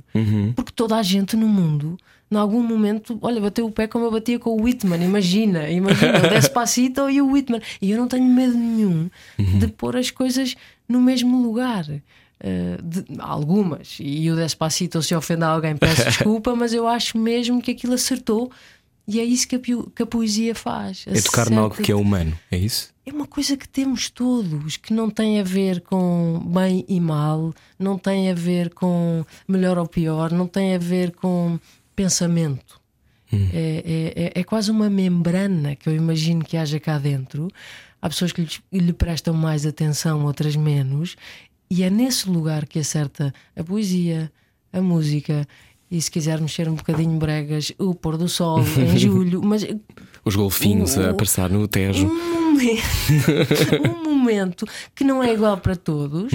Porque 0.56 0.72
toda 0.74 0.96
a 0.96 1.02
gente 1.02 1.36
no 1.36 1.46
mundo, 1.48 1.96
em 2.30 2.36
algum 2.36 2.62
momento, 2.62 3.18
olha, 3.22 3.40
bateu 3.40 3.64
o 3.66 3.70
pé 3.70 3.86
como 3.86 4.04
eu 4.06 4.10
batia 4.10 4.38
com 4.38 4.50
o 4.50 4.62
Whitman. 4.62 5.02
Imagina, 5.04 5.68
imagina, 5.70 6.18
o 6.26 6.28
Despacito 6.30 7.08
e 7.08 7.20
o 7.22 7.30
Whitman. 7.30 7.60
E 7.80 7.92
eu 7.92 7.98
não 7.98 8.08
tenho 8.08 8.24
medo 8.24 8.54
nenhum 8.54 9.08
de 9.38 9.68
pôr 9.68 9.96
as 9.96 10.10
coisas 10.10 10.54
no 10.88 11.00
mesmo 11.00 11.40
lugar. 11.42 11.84
Uh, 11.88 12.82
de- 12.82 13.04
algumas, 13.20 13.96
e 14.00 14.30
o 14.30 14.36
Despacito, 14.36 15.00
se 15.00 15.14
ofender 15.14 15.48
alguém, 15.48 15.76
peço 15.76 16.04
desculpa, 16.04 16.54
mas 16.56 16.74
eu 16.74 16.86
acho 16.88 17.16
mesmo 17.16 17.62
que 17.62 17.70
aquilo 17.70 17.94
acertou. 17.94 18.50
E 19.06 19.20
é 19.20 19.24
isso 19.24 19.46
que 19.46 19.56
a, 19.56 19.58
que 19.58 20.02
a 20.02 20.06
poesia 20.06 20.54
faz. 20.54 21.04
É 21.06 21.20
tocar 21.20 21.52
algo 21.52 21.76
que 21.76 21.92
é 21.92 21.94
humano, 21.94 22.38
é 22.50 22.56
isso? 22.56 22.92
é 23.06 23.12
uma 23.12 23.26
coisa 23.26 23.54
que 23.54 23.68
temos 23.68 24.08
todos, 24.08 24.78
que 24.78 24.94
não 24.94 25.10
tem 25.10 25.38
a 25.38 25.42
ver 25.42 25.82
com 25.82 26.40
bem 26.46 26.86
e 26.88 26.98
mal, 26.98 27.52
não 27.78 27.98
tem 27.98 28.30
a 28.30 28.34
ver 28.34 28.72
com 28.72 29.22
melhor 29.46 29.76
ou 29.76 29.86
pior, 29.86 30.32
não 30.32 30.46
tem 30.46 30.74
a 30.74 30.78
ver 30.78 31.10
com 31.12 31.60
pensamento. 31.94 32.80
É, 33.32 33.82
é- 34.16 34.22
é- 34.26 34.40
é 34.40 34.44
quase 34.44 34.70
uma 34.70 34.88
membrana 34.88 35.74
que 35.74 35.88
eu 35.88 35.94
imagino 35.94 36.44
que 36.44 36.56
haja 36.56 36.78
cá 36.80 36.98
dentro. 36.98 37.48
Há 38.00 38.08
pessoas 38.08 38.32
que 38.32 38.40
lhes- 38.42 38.62
lhe 38.72 38.92
prestam 38.92 39.34
mais 39.34 39.66
atenção, 39.66 40.24
outras 40.24 40.54
menos, 40.56 41.16
e 41.70 41.82
é 41.82 41.90
nesse 41.90 42.28
lugar 42.30 42.64
que 42.66 42.78
acerta 42.78 43.34
a 43.56 43.64
poesia, 43.64 44.30
a 44.72 44.80
música. 44.80 45.46
E 45.96 46.02
se 46.02 46.10
quisermos 46.10 46.52
ser 46.52 46.68
um 46.68 46.74
bocadinho 46.74 47.16
bregas, 47.18 47.72
o 47.78 47.94
pôr 47.94 48.16
do 48.16 48.28
sol 48.28 48.58
em 48.60 48.98
julho, 48.98 49.40
mas 49.44 49.64
Os 50.24 50.34
golfinhos 50.34 50.98
a 50.98 51.12
O- 51.12 51.14
passar 51.14 51.48
no 51.50 51.68
Tejo. 51.68 52.08
um 52.08 52.50
momento, 52.50 52.82
um 54.08 54.14
momento 54.16 54.66
que 54.92 55.04
não 55.04 55.22
é 55.22 55.32
igual 55.32 55.56
para 55.58 55.76
todos. 55.76 56.32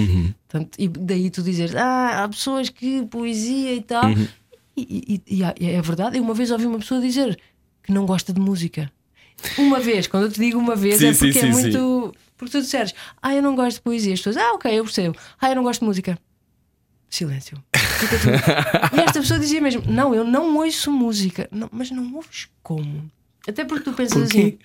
Portanto, 0.48 0.76
e 0.78 0.88
daí 0.88 1.28
tu 1.28 1.42
dizeres, 1.42 1.74
ah, 1.76 2.24
há 2.24 2.28
pessoas 2.28 2.70
que 2.70 3.04
poesia 3.06 3.74
e 3.74 3.82
tal. 3.82 4.10
E, 4.10 4.22
e- 4.76 5.22
e 5.28 5.42
e 5.60 5.66
é 5.70 5.82
verdade, 5.82 6.16
eu 6.16 6.22
uma 6.22 6.32
vez 6.32 6.50
ouvi 6.50 6.64
uma 6.66 6.78
pessoa 6.78 7.00
dizer 7.02 7.38
que 7.82 7.92
não 7.92 8.06
gosta 8.06 8.32
de 8.32 8.40
música. 8.40 8.90
Uma 9.58 9.78
vez, 9.80 10.06
quando 10.06 10.24
eu 10.24 10.32
te 10.32 10.40
digo 10.40 10.58
uma 10.58 10.74
vez, 10.76 10.96
Sim, 10.98 11.08
é 11.08 11.12
sim, 11.12 11.18
porque 11.26 11.38
é 11.38 11.42
sim, 11.42 11.50
muito. 11.50 12.14
Porque 12.38 12.52
tu 12.52 12.62
disseres, 12.62 12.94
ah, 13.20 13.34
eu 13.34 13.42
não 13.42 13.54
gosto 13.54 13.76
de 13.76 13.82
poesia. 13.82 14.14
As 14.14 14.20
pessoas, 14.20 14.38
ah, 14.38 14.52
ok, 14.54 14.72
eu 14.72 14.84
percebo. 14.84 15.16
Ah, 15.38 15.50
eu 15.50 15.56
não 15.56 15.62
gosto 15.62 15.80
de 15.80 15.86
música. 15.86 16.18
Silêncio. 17.10 17.58
E 18.96 19.00
esta 19.00 19.20
pessoa 19.20 19.38
dizia 19.40 19.60
mesmo: 19.60 19.82
Não, 19.86 20.14
eu 20.14 20.24
não 20.24 20.56
ouço 20.56 20.90
música. 20.92 21.48
Não, 21.50 21.68
mas 21.72 21.90
não 21.90 22.14
ouves 22.14 22.48
como? 22.62 23.10
Até 23.46 23.64
porque 23.64 23.84
tu 23.84 23.92
pensas 23.92 24.22
Porquê? 24.22 24.58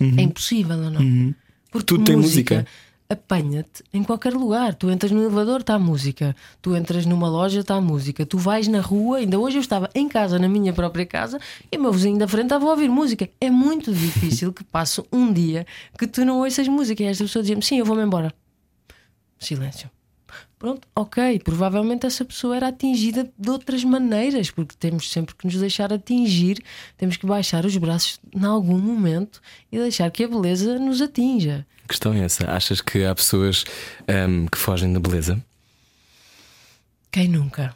assim: 0.00 0.18
é 0.18 0.22
impossível 0.22 0.76
ou 0.78 0.90
não? 0.90 1.34
Porque 1.70 1.86
Tudo 1.86 2.04
tem 2.04 2.16
música. 2.16 2.66
apanha-te 3.08 3.84
em 3.94 4.02
qualquer 4.02 4.32
lugar. 4.34 4.74
Tu 4.74 4.90
entras 4.90 5.12
no 5.12 5.22
elevador, 5.22 5.60
está 5.60 5.74
a 5.74 5.78
música. 5.78 6.34
Tu 6.60 6.74
entras 6.74 7.06
numa 7.06 7.28
loja, 7.28 7.60
está 7.60 7.76
a 7.76 7.80
música. 7.80 8.26
Tu 8.26 8.36
vais 8.36 8.66
na 8.66 8.80
rua. 8.80 9.18
Ainda 9.18 9.38
hoje 9.38 9.58
eu 9.58 9.60
estava 9.60 9.88
em 9.94 10.08
casa, 10.08 10.38
na 10.40 10.48
minha 10.48 10.72
própria 10.72 11.06
casa, 11.06 11.38
e 11.70 11.76
o 11.76 11.80
meu 11.82 11.92
vizinho 11.92 12.18
da 12.18 12.26
frente 12.26 12.46
estava 12.46 12.66
a 12.66 12.70
ouvir 12.70 12.88
música. 12.88 13.28
É 13.40 13.48
muito 13.50 13.92
difícil 13.94 14.52
que 14.52 14.64
passe 14.64 15.00
um 15.12 15.32
dia 15.32 15.64
que 15.98 16.06
tu 16.06 16.24
não 16.24 16.38
ouças 16.40 16.66
música. 16.66 17.02
E 17.02 17.06
esta 17.06 17.22
pessoa 17.24 17.42
dizia-me: 17.42 17.62
Sim, 17.62 17.78
eu 17.78 17.84
vou-me 17.84 18.02
embora. 18.02 18.34
Silêncio. 19.38 19.88
Pronto, 20.58 20.88
ok. 20.94 21.38
Provavelmente 21.40 22.06
essa 22.06 22.24
pessoa 22.24 22.56
era 22.56 22.68
atingida 22.68 23.30
de 23.38 23.50
outras 23.50 23.84
maneiras, 23.84 24.50
porque 24.50 24.74
temos 24.78 25.10
sempre 25.10 25.34
que 25.34 25.44
nos 25.46 25.56
deixar 25.56 25.92
atingir, 25.92 26.62
temos 26.96 27.16
que 27.16 27.26
baixar 27.26 27.66
os 27.66 27.76
braços 27.76 28.18
em 28.34 28.44
algum 28.44 28.78
momento 28.78 29.40
e 29.70 29.78
deixar 29.78 30.10
que 30.10 30.24
a 30.24 30.28
beleza 30.28 30.78
nos 30.78 31.02
atinja. 31.02 31.66
A 31.84 31.88
questão 31.88 32.14
é 32.14 32.20
essa. 32.20 32.50
Achas 32.50 32.80
que 32.80 33.04
há 33.04 33.14
pessoas 33.14 33.64
ahm, 34.08 34.46
que 34.46 34.58
fogem 34.58 34.92
da 34.92 34.98
beleza? 34.98 35.42
Quem 37.12 37.28
nunca? 37.28 37.74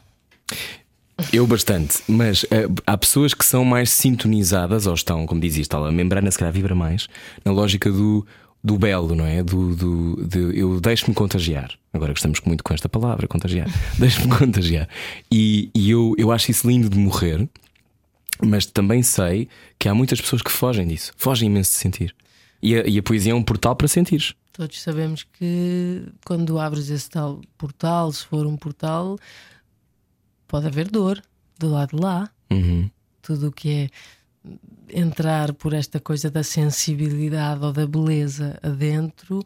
Eu 1.31 1.45
bastante, 1.45 1.99
mas 2.07 2.45
ah, 2.45 2.93
há 2.93 2.97
pessoas 2.97 3.33
que 3.33 3.45
são 3.45 3.63
mais 3.63 3.89
sintonizadas, 3.91 4.87
ou 4.87 4.93
estão, 4.93 5.25
como 5.27 5.39
diz 5.39 5.55
isto, 5.55 5.77
a 5.77 5.91
membrana 5.91 6.31
se 6.31 6.37
calhar 6.37 6.51
vibra 6.51 6.73
mais, 6.73 7.07
na 7.45 7.51
lógica 7.51 7.91
do, 7.91 8.25
do 8.63 8.77
belo, 8.77 9.15
não 9.15 9.25
é? 9.25 9.43
Do, 9.43 9.75
do, 9.75 10.27
de 10.27 10.59
eu 10.59 10.79
deixo-me 10.79 11.15
contagiar. 11.15 11.71
Agora 11.91 12.13
gostamos 12.13 12.39
muito 12.41 12.63
com 12.63 12.73
esta 12.73 12.87
palavra, 12.87 13.27
contagiar. 13.27 13.67
Deixo-me 13.97 14.37
contagiar. 14.37 14.87
E, 15.31 15.69
e 15.75 15.89
eu, 15.89 16.13
eu 16.17 16.31
acho 16.31 16.51
isso 16.51 16.67
lindo 16.67 16.89
de 16.89 16.97
morrer, 16.97 17.49
mas 18.41 18.65
também 18.65 19.03
sei 19.03 19.49
que 19.77 19.89
há 19.89 19.93
muitas 19.93 20.21
pessoas 20.21 20.41
que 20.41 20.51
fogem 20.51 20.87
disso, 20.87 21.11
fogem 21.17 21.47
imenso 21.47 21.71
de 21.71 21.77
sentir. 21.77 22.15
E 22.61 22.75
a, 22.75 22.87
e 22.87 22.99
a 22.99 23.03
poesia 23.03 23.31
é 23.31 23.35
um 23.35 23.43
portal 23.43 23.75
para 23.75 23.87
sentires. 23.87 24.35
Todos 24.53 24.81
sabemos 24.81 25.23
que 25.23 26.03
quando 26.25 26.59
abres 26.59 26.89
esse 26.89 27.09
tal 27.09 27.41
portal, 27.57 28.11
se 28.11 28.25
for 28.25 28.45
um 28.45 28.55
portal, 28.55 29.17
pode 30.47 30.67
haver 30.67 30.89
dor 30.89 31.21
do 31.57 31.69
lado 31.69 31.95
de 31.95 32.03
lá. 32.03 32.29
Uhum. 32.51 32.89
Tudo 33.21 33.47
o 33.47 33.51
que 33.51 33.69
é 33.69 33.89
entrar 34.89 35.53
por 35.53 35.73
esta 35.73 35.99
coisa 35.99 36.29
da 36.29 36.43
sensibilidade 36.43 37.63
ou 37.63 37.71
da 37.71 37.85
beleza 37.85 38.59
adentro, 38.61 39.43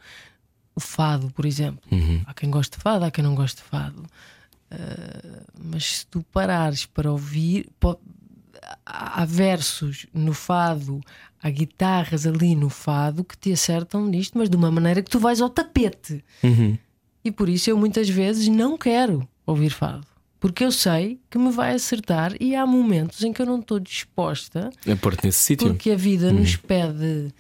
o 0.76 0.80
fado, 0.80 1.32
por 1.32 1.46
exemplo. 1.46 1.82
Há 2.26 2.34
quem 2.34 2.50
goste 2.50 2.78
de 2.78 2.84
fado, 2.84 3.06
há 3.06 3.12
quem 3.12 3.24
não 3.24 3.36
goste 3.36 3.62
de 3.62 3.68
fado. 3.68 4.04
Ah, 4.72 5.44
mas 5.64 5.98
se 5.98 6.08
tu 6.08 6.24
parares 6.32 6.86
para 6.86 7.12
ouvir, 7.12 7.70
há 7.84 9.22
há 9.22 9.26
versos 9.26 10.06
no 10.14 10.34
fado, 10.34 11.02
há 11.42 11.50
guitarras 11.50 12.26
ali 12.26 12.56
no 12.56 12.70
fado 12.70 13.24
que 13.24 13.38
te 13.38 13.52
acertam 13.52 14.06
nisto, 14.06 14.38
mas 14.38 14.50
de 14.50 14.56
uma 14.56 14.72
maneira 14.72 15.02
que 15.02 15.10
tu 15.10 15.20
vais 15.20 15.42
ao 15.42 15.50
tapete. 15.50 16.24
Uhum. 16.44 16.78
E 17.24 17.32
por 17.32 17.50
isso 17.50 17.70
eu 17.70 17.78
muitas 17.78 18.10
vezes 18.10 18.48
não 18.48 18.78
quero 18.78 19.28
ouvir 19.46 19.70
fado. 19.70 20.06
Porque 20.46 20.64
eu 20.64 20.72
sei 20.72 21.20
que 21.28 21.40
me 21.40 21.50
vai 21.52 21.74
acertar 21.74 22.36
e 22.40 22.56
há 22.56 22.68
momentos 22.68 23.24
em 23.24 23.34
que 23.34 23.42
eu 23.42 23.48
não 23.48 23.60
estou 23.60 23.80
disposta, 23.80 24.70
A 24.88 24.96
pôr-te 24.96 25.26
nesse 25.26 25.40
sítio. 25.40 25.68
porque 25.70 25.90
a 25.90 25.96
vida 25.96 26.32
nos 26.32 26.56
pede 26.56 27.34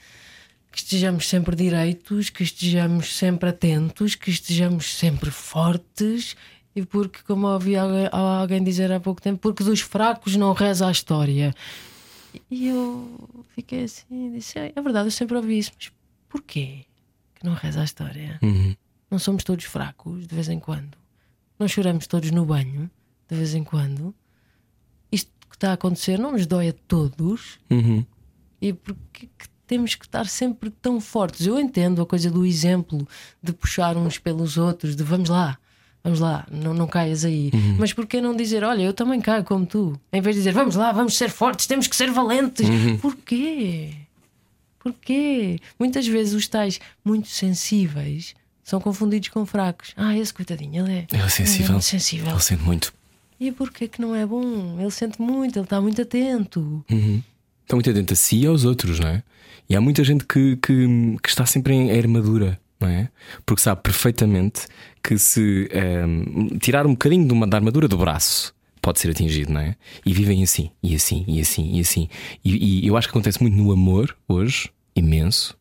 que 0.72 0.80
estejamos 0.80 1.30
sempre 1.30 1.56
direitos, 1.56 2.32
que 2.32 2.42
estejamos 2.42 3.16
sempre 3.16 3.50
atentos, 3.50 4.16
que 4.16 4.32
estejamos 4.32 4.98
sempre 4.98 5.30
fortes. 5.30 6.36
E 6.76 6.84
porque, 6.84 7.20
como 7.28 7.46
ouvi 7.46 7.76
alguém, 7.76 8.10
alguém 8.12 8.64
dizer 8.64 8.92
há 8.92 9.00
pouco 9.00 9.22
tempo, 9.22 9.38
porque 9.40 9.64
dos 9.64 9.82
fracos 9.82 10.36
não 10.36 10.52
reza 10.54 10.88
a 10.88 10.92
história. 10.92 11.54
E 12.50 12.70
eu 12.70 13.46
fiquei 13.54 13.84
assim, 13.84 14.32
disse, 14.34 14.58
é 14.58 14.82
verdade, 14.82 15.06
eu 15.10 15.12
sempre 15.12 15.38
ouvi 15.38 15.60
isso, 15.60 15.72
mas 15.78 15.92
porquê 16.28 16.86
que 17.36 17.46
não 17.46 17.54
reza 17.54 17.82
a 17.82 17.84
história? 17.84 18.40
Uhum. 18.42 18.76
Não 19.12 19.20
somos 19.20 19.44
todos 19.44 19.64
fracos 19.66 20.26
de 20.26 20.34
vez 20.34 20.50
em 20.50 20.60
quando. 20.60 20.98
Não 21.60 21.68
choramos 21.68 22.08
todos 22.08 22.32
no 22.32 22.44
banho 22.46 22.90
de 23.30 23.36
vez 23.36 23.54
em 23.54 23.64
quando. 23.64 24.14
Isto 25.12 25.32
que 25.50 25.56
está 25.56 25.72
a 25.72 25.74
acontecer 25.74 26.20
não 26.20 26.32
nos 26.32 26.46
dói 26.46 26.70
a 26.70 26.74
todos. 26.88 27.60
Uhum. 27.70 28.06
E 28.62 28.74
porque 28.74 29.30
que 29.38 29.48
temos 29.68 29.96
que 29.96 30.06
estar 30.06 30.28
sempre 30.28 30.70
tão 30.70 31.02
fortes? 31.02 31.46
Eu 31.46 31.60
entendo 31.60 32.02
a 32.02 32.06
coisa 32.06 32.30
do 32.30 32.46
exemplo, 32.46 33.08
de 33.42 33.52
puxar 33.54 33.98
uns 33.98 34.18
pelos 34.18 34.58
outros, 34.58 34.96
de 34.96 35.04
vamos 35.04 35.30
lá, 35.30 35.58
Vamos 36.06 36.20
lá, 36.20 36.46
não, 36.52 36.72
não 36.72 36.86
caias 36.86 37.26
aí. 37.26 37.50
Mas 37.80 37.92
porquê 37.92 38.22
não 38.22 38.36
dizer, 38.36 38.64
olha, 38.64 38.84
eu 38.84 38.94
também 38.94 39.20
caio 39.20 39.44
como 39.44 39.66
tu? 39.66 40.00
Em 40.14 40.22
vez 40.22 40.36
de 40.36 40.42
dizer, 40.42 40.52
vamos 40.54 40.76
lá, 40.76 40.92
vamos 40.92 41.18
ser 41.18 41.32
fortes, 41.32 41.66
temos 41.66 41.88
que 41.88 41.96
ser 41.96 42.12
valentes. 42.12 42.68
Porquê? 43.02 43.90
Porquê? 44.78 45.60
Muitas 45.80 46.06
vezes 46.06 46.36
os 46.36 46.48
tais 46.48 46.80
muito 47.04 47.28
sensíveis 47.28 48.36
são 48.64 48.80
confundidos 48.80 49.30
com 49.30 49.48
fracos. 49.48 49.94
Ah, 49.98 50.16
esse 50.16 50.32
coitadinho, 50.32 50.86
ele 50.86 50.94
é, 50.94 51.08
Ele 51.12 51.24
é 51.24 51.28
sensível. 51.28 51.72
muito 51.72 51.86
sensível. 51.86 52.30
Ele 52.30 52.40
sente 52.40 52.62
muito. 52.62 52.94
E 53.40 53.52
porquê 53.52 53.88
que 53.88 54.02
não 54.02 54.16
é 54.16 54.26
bom? 54.26 54.80
Ele 54.80 54.92
sente 54.92 55.22
muito, 55.22 55.58
ele 55.58 55.66
está 55.66 55.82
muito 55.82 56.02
atento. 56.02 56.84
Está 57.64 57.76
muito 57.76 57.90
atento 57.90 58.14
a 58.14 58.16
si 58.16 58.38
e 58.38 58.46
aos 58.46 58.64
outros, 58.64 59.00
não 59.00 59.10
é? 59.10 59.24
E 59.70 59.76
há 59.76 59.82
muita 59.82 60.04
gente 60.04 60.26
que, 60.26 60.56
que, 60.58 61.18
que 61.22 61.30
está 61.30 61.46
sempre 61.46 61.74
em 61.74 61.98
armadura, 61.98 62.60
não 62.80 62.88
é? 62.88 63.10
Porque 63.46 63.62
sabe 63.62 63.82
perfeitamente 63.82 64.68
que 65.02 65.18
se 65.18 65.68
ehm, 65.72 66.58
tirar 66.60 66.86
um 66.86 66.92
bocadinho 66.92 67.28
de 67.28 67.34
uma, 67.34 67.48
da 67.48 67.58
armadura 67.58 67.88
do 67.88 67.98
braço 67.98 68.54
pode 68.86 69.00
ser 69.00 69.10
atingido, 69.10 69.52
não 69.52 69.62
é? 69.62 69.76
E 70.06 70.14
vivem 70.14 70.44
assim, 70.44 70.70
e 70.84 70.94
assim, 70.94 71.26
e 71.28 71.42
assim, 71.42 71.72
e 71.74 71.80
assim. 71.80 72.08
E, 72.44 72.84
e 72.84 72.88
eu 72.88 72.96
acho 72.96 73.08
que 73.08 73.12
acontece 73.12 73.42
muito 73.42 73.58
no 73.58 73.72
amor 73.72 74.16
hoje, 74.28 74.70
imenso. 74.96 75.58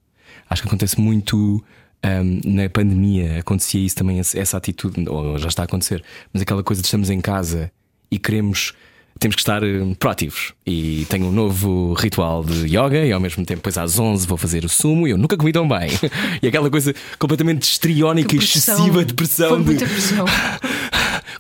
Acho 0.49 0.61
que 0.61 0.69
acontece 0.69 1.01
muito. 1.01 1.65
Ehm, 2.05 2.41
na 2.45 2.69
pandemia 2.69 3.41
acontecia 3.41 3.81
isso 3.85 3.97
também, 3.97 4.19
essa 4.21 4.57
atitude, 4.57 5.09
ou 5.09 5.39
já 5.39 5.49
está 5.49 5.63
a 5.63 5.65
acontecer, 5.65 6.03
mas 6.33 6.43
aquela 6.43 6.63
coisa 6.63 6.81
de 6.83 6.87
estamos 6.87 7.11
em 7.11 7.21
casa 7.21 7.71
e 8.11 8.19
queremos 8.19 8.73
temos 9.21 9.37
que 9.37 9.43
estar 9.43 9.63
eh, 9.63 9.95
proativos. 9.97 10.53
E 10.67 11.07
tenho 11.09 11.27
um 11.27 11.31
novo 11.33 11.93
ritual 11.95 12.43
de 12.45 12.67
yoga, 12.67 12.99
e 13.07 13.13
ao 13.13 13.21
mesmo 13.21 13.45
tempo, 13.47 13.59
depois 13.61 13.79
às 13.79 13.97
11 13.97 14.27
vou 14.27 14.37
fazer 14.37 14.65
o 14.65 14.69
sumo. 14.69 15.07
E 15.07 15.11
eu 15.13 15.17
nunca 15.17 15.37
comi 15.37 15.53
tão 15.53 15.69
bem. 15.69 15.89
e 16.43 16.49
aquela 16.49 16.69
coisa 16.69 16.93
completamente 17.17 17.63
histriónica, 17.63 18.35
excessiva 18.35 19.05
de 19.05 19.15
pressão. 19.15 19.51
Foi 19.51 19.59
de- 19.63 19.65
muita 19.67 19.87
pressão. 19.87 20.25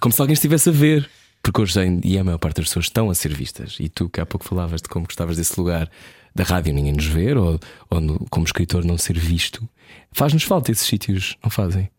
Como 0.00 0.12
se 0.14 0.20
alguém 0.20 0.34
estivesse 0.34 0.68
a 0.68 0.72
ver. 0.72 1.08
Porque 1.42 1.60
hoje 1.60 1.78
em 1.80 1.98
dia 1.98 2.20
a 2.20 2.24
maior 2.24 2.38
parte 2.38 2.56
das 2.58 2.66
pessoas 2.68 2.86
estão 2.86 3.10
a 3.10 3.14
ser 3.14 3.34
vistas. 3.34 3.76
E 3.80 3.88
tu, 3.88 4.08
que 4.08 4.20
há 4.20 4.24
pouco 4.24 4.46
falavas 4.46 4.80
de 4.80 4.88
como 4.88 5.04
gostavas 5.04 5.36
desse 5.36 5.58
lugar 5.58 5.90
da 6.34 6.42
rádio 6.44 6.72
ninguém 6.72 6.92
nos 6.92 7.04
ver, 7.06 7.36
ou, 7.36 7.58
ou 7.90 8.00
no- 8.00 8.24
como 8.30 8.46
escritor 8.46 8.84
não 8.84 8.96
ser 8.96 9.18
visto, 9.18 9.68
faz-nos 10.12 10.42
falta 10.44 10.70
esses 10.72 10.86
sítios, 10.86 11.36
não 11.42 11.50
fazem? 11.50 11.90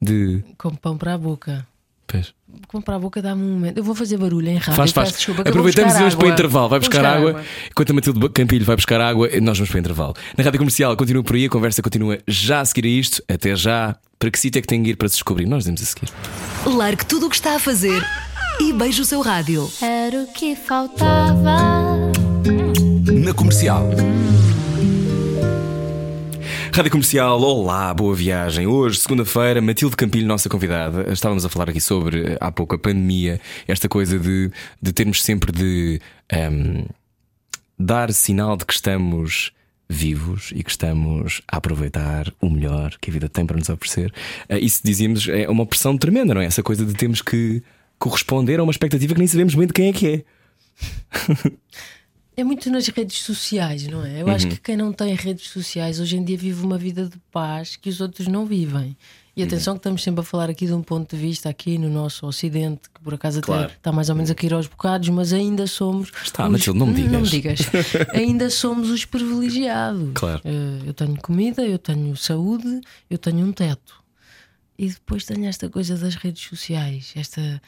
De. 0.00 0.42
Com 0.58 0.74
pão 0.74 0.96
para 0.96 1.14
a 1.14 1.18
boca. 1.18 1.66
Pois. 2.06 2.34
Com 2.68 2.82
para 2.82 2.96
a 2.96 2.98
boca 2.98 3.22
dá-me 3.22 3.42
um 3.42 3.52
momento. 3.54 3.78
Eu 3.78 3.84
vou 3.84 3.94
fazer 3.94 4.18
barulho 4.18 4.48
em 4.48 4.56
rádio. 4.56 4.74
Faz, 4.74 4.90
faz. 4.92 5.12
desculpa, 5.12 5.42
Aproveitamos 5.42 5.92
e 5.92 5.94
buscar 5.94 5.98
vamos 6.00 6.14
para 6.14 6.24
o 6.24 6.26
água. 6.26 6.34
intervalo. 6.34 6.68
Vai 6.68 6.80
Vou 6.80 6.88
buscar, 6.88 7.04
água. 7.06 7.44
Enquanto 7.70 7.90
a 7.90 7.94
Matilde 7.94 8.28
Campilho 8.30 8.64
vai 8.66 8.76
buscar 8.76 9.00
água, 9.00 9.28
nós 9.40 9.56
vamos 9.56 9.70
para 9.70 9.76
o 9.76 9.80
intervalo. 9.80 10.14
Na 10.36 10.44
rádio 10.44 10.58
comercial 10.58 10.96
continua 10.96 11.22
por 11.22 11.36
aí, 11.36 11.46
a 11.46 11.48
conversa 11.48 11.80
continua 11.80 12.18
já 12.26 12.60
a 12.60 12.64
seguir 12.64 12.86
a 12.86 12.90
isto. 12.90 13.22
Até 13.28 13.56
já. 13.56 13.96
Para 14.18 14.30
que 14.30 14.38
sítio 14.38 14.58
é 14.58 14.62
que 14.62 14.68
tem 14.68 14.82
que 14.82 14.90
ir 14.90 14.96
para 14.96 15.08
se 15.08 15.14
descobrir? 15.14 15.46
Nós 15.46 15.60
dizemos 15.60 15.80
a 15.82 15.84
seguir. 15.86 16.08
Largue 16.66 17.06
tudo 17.06 17.26
o 17.26 17.30
que 17.30 17.36
está 17.36 17.56
a 17.56 17.58
fazer 17.58 18.04
e 18.60 18.72
beije 18.72 19.00
o 19.00 19.04
seu 19.04 19.20
rádio. 19.22 19.70
Era 19.80 20.22
o 20.22 20.26
que 20.32 20.54
faltava. 20.54 21.56
Na 23.24 23.32
comercial. 23.32 23.88
Rádio 26.74 26.90
Comercial, 26.90 27.38
olá, 27.38 27.92
boa 27.92 28.14
viagem. 28.14 28.66
Hoje, 28.66 28.98
segunda-feira, 28.98 29.60
Matilde 29.60 29.94
Campilho, 29.94 30.26
nossa 30.26 30.48
convidada. 30.48 31.12
Estávamos 31.12 31.44
a 31.44 31.50
falar 31.50 31.68
aqui 31.68 31.82
sobre, 31.82 32.32
eh, 32.32 32.38
há 32.40 32.50
pouco, 32.50 32.74
a 32.74 32.78
pandemia, 32.78 33.38
esta 33.68 33.90
coisa 33.90 34.18
de, 34.18 34.50
de 34.80 34.90
termos 34.90 35.22
sempre 35.22 35.52
de 35.52 36.00
ehm, 36.30 36.86
dar 37.78 38.10
sinal 38.10 38.56
de 38.56 38.64
que 38.64 38.72
estamos 38.72 39.52
vivos 39.86 40.50
e 40.54 40.64
que 40.64 40.70
estamos 40.70 41.42
a 41.46 41.58
aproveitar 41.58 42.32
o 42.40 42.48
melhor 42.48 42.96
que 42.98 43.10
a 43.10 43.12
vida 43.12 43.28
tem 43.28 43.44
para 43.44 43.58
nos 43.58 43.68
oferecer. 43.68 44.10
Eh, 44.48 44.60
Isso 44.60 44.80
dizíamos, 44.82 45.28
é 45.28 45.46
uma 45.50 45.66
pressão 45.66 45.98
tremenda, 45.98 46.32
não 46.32 46.40
é? 46.40 46.46
Essa 46.46 46.62
coisa 46.62 46.86
de 46.86 46.94
termos 46.94 47.20
que 47.20 47.62
corresponder 47.98 48.58
a 48.58 48.62
uma 48.62 48.72
expectativa 48.72 49.12
que 49.12 49.20
nem 49.20 49.28
sabemos 49.28 49.54
bem 49.54 49.66
de 49.66 49.74
quem 49.74 49.90
é 49.90 49.92
que 49.92 50.08
é. 50.08 50.24
É 52.42 52.44
muito 52.44 52.68
nas 52.70 52.88
redes 52.88 53.18
sociais, 53.18 53.86
não 53.86 54.04
é? 54.04 54.20
Eu 54.20 54.28
acho 54.28 54.48
que 54.48 54.56
quem 54.56 54.76
não 54.76 54.92
tem 54.92 55.14
redes 55.14 55.48
sociais 55.48 56.00
hoje 56.00 56.16
em 56.16 56.24
dia 56.24 56.36
vive 56.36 56.64
uma 56.64 56.76
vida 56.76 57.04
de 57.06 57.16
paz 57.30 57.76
que 57.76 57.88
os 57.88 58.00
outros 58.00 58.26
não 58.26 58.44
vivem. 58.44 58.96
E 59.36 59.44
atenção 59.44 59.74
que 59.74 59.78
estamos 59.78 60.02
sempre 60.02 60.22
a 60.22 60.24
falar 60.24 60.50
aqui 60.50 60.66
de 60.66 60.72
um 60.74 60.82
ponto 60.82 61.14
de 61.14 61.22
vista 61.22 61.48
aqui 61.48 61.78
no 61.78 61.88
nosso 61.88 62.26
Ocidente, 62.26 62.80
que 62.92 63.00
por 63.00 63.14
acaso 63.14 63.40
Claro. 63.40 63.66
até 63.66 63.74
está 63.74 63.92
mais 63.92 64.08
ou 64.10 64.16
menos 64.16 64.28
a 64.30 64.34
cair 64.34 64.52
aos 64.52 64.66
bocados, 64.66 65.08
mas 65.10 65.32
ainda 65.32 65.68
somos. 65.68 66.10
Está, 66.22 66.50
Matilde, 66.50 66.78
não 66.80 66.86
me 66.88 67.00
Não 67.04 67.20
me 67.20 67.28
digas. 67.28 67.58
digas. 67.58 67.86
ainda 68.12 68.50
somos 68.50 68.90
os 68.90 69.04
privilegiados. 69.04 70.10
Claro. 70.14 70.42
Eh, 70.44 70.82
eu 70.84 70.92
tenho 70.92 71.16
comida, 71.22 71.62
eu 71.64 71.78
tenho 71.78 72.16
saúde, 72.16 72.80
eu 73.08 73.16
tenho 73.18 73.46
um 73.46 73.52
teto. 73.52 74.02
E 74.76 74.88
depois 74.88 75.24
tenho 75.24 75.46
esta 75.46 75.68
coisa 75.70 75.96
das 75.96 76.16
redes 76.16 76.42
sociais, 76.48 77.12
esta 77.14 77.62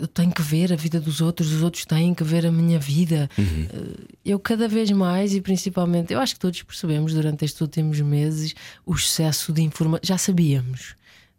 eu 0.00 0.06
tenho 0.08 0.30
que 0.32 0.40
ver 0.42 0.72
a 0.72 0.76
vida 0.76 0.98
dos 1.00 1.20
outros, 1.20 1.52
os 1.52 1.62
outros 1.62 1.84
têm 1.84 2.14
que 2.14 2.24
ver 2.24 2.46
a 2.46 2.50
minha 2.52 2.78
vida. 2.78 3.28
Eh, 3.38 4.16
Eu 4.24 4.38
cada 4.38 4.66
vez 4.68 4.90
mais 4.90 5.34
e 5.34 5.40
principalmente, 5.40 6.12
eu 6.12 6.20
acho 6.20 6.34
que 6.34 6.40
todos 6.40 6.62
percebemos 6.62 7.12
durante 7.12 7.44
estes 7.44 7.60
últimos 7.60 8.00
meses 8.00 8.54
o 8.86 8.94
excesso 8.94 9.52
de 9.52 9.62
informação. 9.62 10.00
Já 10.02 10.16
sabíamos, 10.18 10.94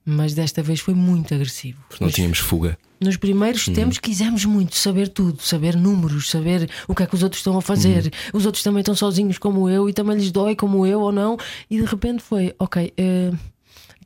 mas 0.05 0.33
desta 0.33 0.61
vez 0.61 0.79
foi 0.79 0.93
muito 0.93 1.33
agressivo. 1.33 1.79
Porque 1.89 2.03
não 2.03 2.11
tínhamos 2.11 2.37
fuga. 2.39 2.77
Nos 3.01 3.15
primeiros 3.15 3.63
tempos 3.65 3.97
quisemos 3.97 4.43
muito 4.43 4.75
saber 4.75 5.07
tudo, 5.07 5.41
saber 5.41 5.75
números, 5.75 6.29
saber 6.29 6.69
o 6.87 6.93
que 6.93 7.01
é 7.03 7.05
que 7.05 7.15
os 7.15 7.23
outros 7.23 7.39
estão 7.39 7.57
a 7.57 7.61
fazer. 7.61 8.11
Os 8.33 8.45
outros 8.45 8.61
também 8.61 8.81
estão 8.81 8.93
sozinhos 8.93 9.37
como 9.37 9.69
eu 9.69 9.87
e 9.89 9.93
também 9.93 10.17
lhes 10.17 10.31
dói 10.31 10.53
como 10.55 10.85
eu 10.85 10.99
ou 10.99 11.11
não. 11.11 11.37
E 11.69 11.77
de 11.79 11.85
repente 11.85 12.21
foi, 12.21 12.53
ok, 12.59 12.93
eh, 12.97 13.31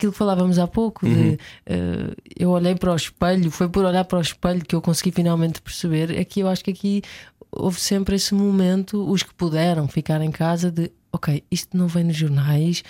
aquilo 0.03 0.11
que 0.11 0.17
falávamos 0.17 0.59
há 0.59 0.67
pouco, 0.67 1.07
de 1.07 1.39
eh, 1.65 2.13
eu 2.37 2.49
olhei 2.49 2.75
para 2.75 2.91
o 2.91 2.95
espelho, 2.95 3.49
foi 3.49 3.69
por 3.69 3.85
olhar 3.85 4.03
para 4.03 4.19
o 4.19 4.21
espelho 4.21 4.63
que 4.65 4.75
eu 4.75 4.81
consegui 4.81 5.11
finalmente 5.11 5.61
perceber. 5.61 6.11
É 6.11 6.25
que 6.25 6.41
eu 6.41 6.49
acho 6.49 6.63
que 6.63 6.71
aqui 6.71 7.01
houve 7.49 7.79
sempre 7.79 8.15
esse 8.15 8.33
momento, 8.33 9.09
os 9.09 9.23
que 9.23 9.33
puderam 9.33 9.87
ficar 9.87 10.21
em 10.21 10.31
casa, 10.31 10.69
de 10.69 10.91
ok, 11.11 11.41
isto 11.49 11.77
não 11.77 11.87
vem 11.87 12.03
nos 12.03 12.17
jornais, 12.17 12.83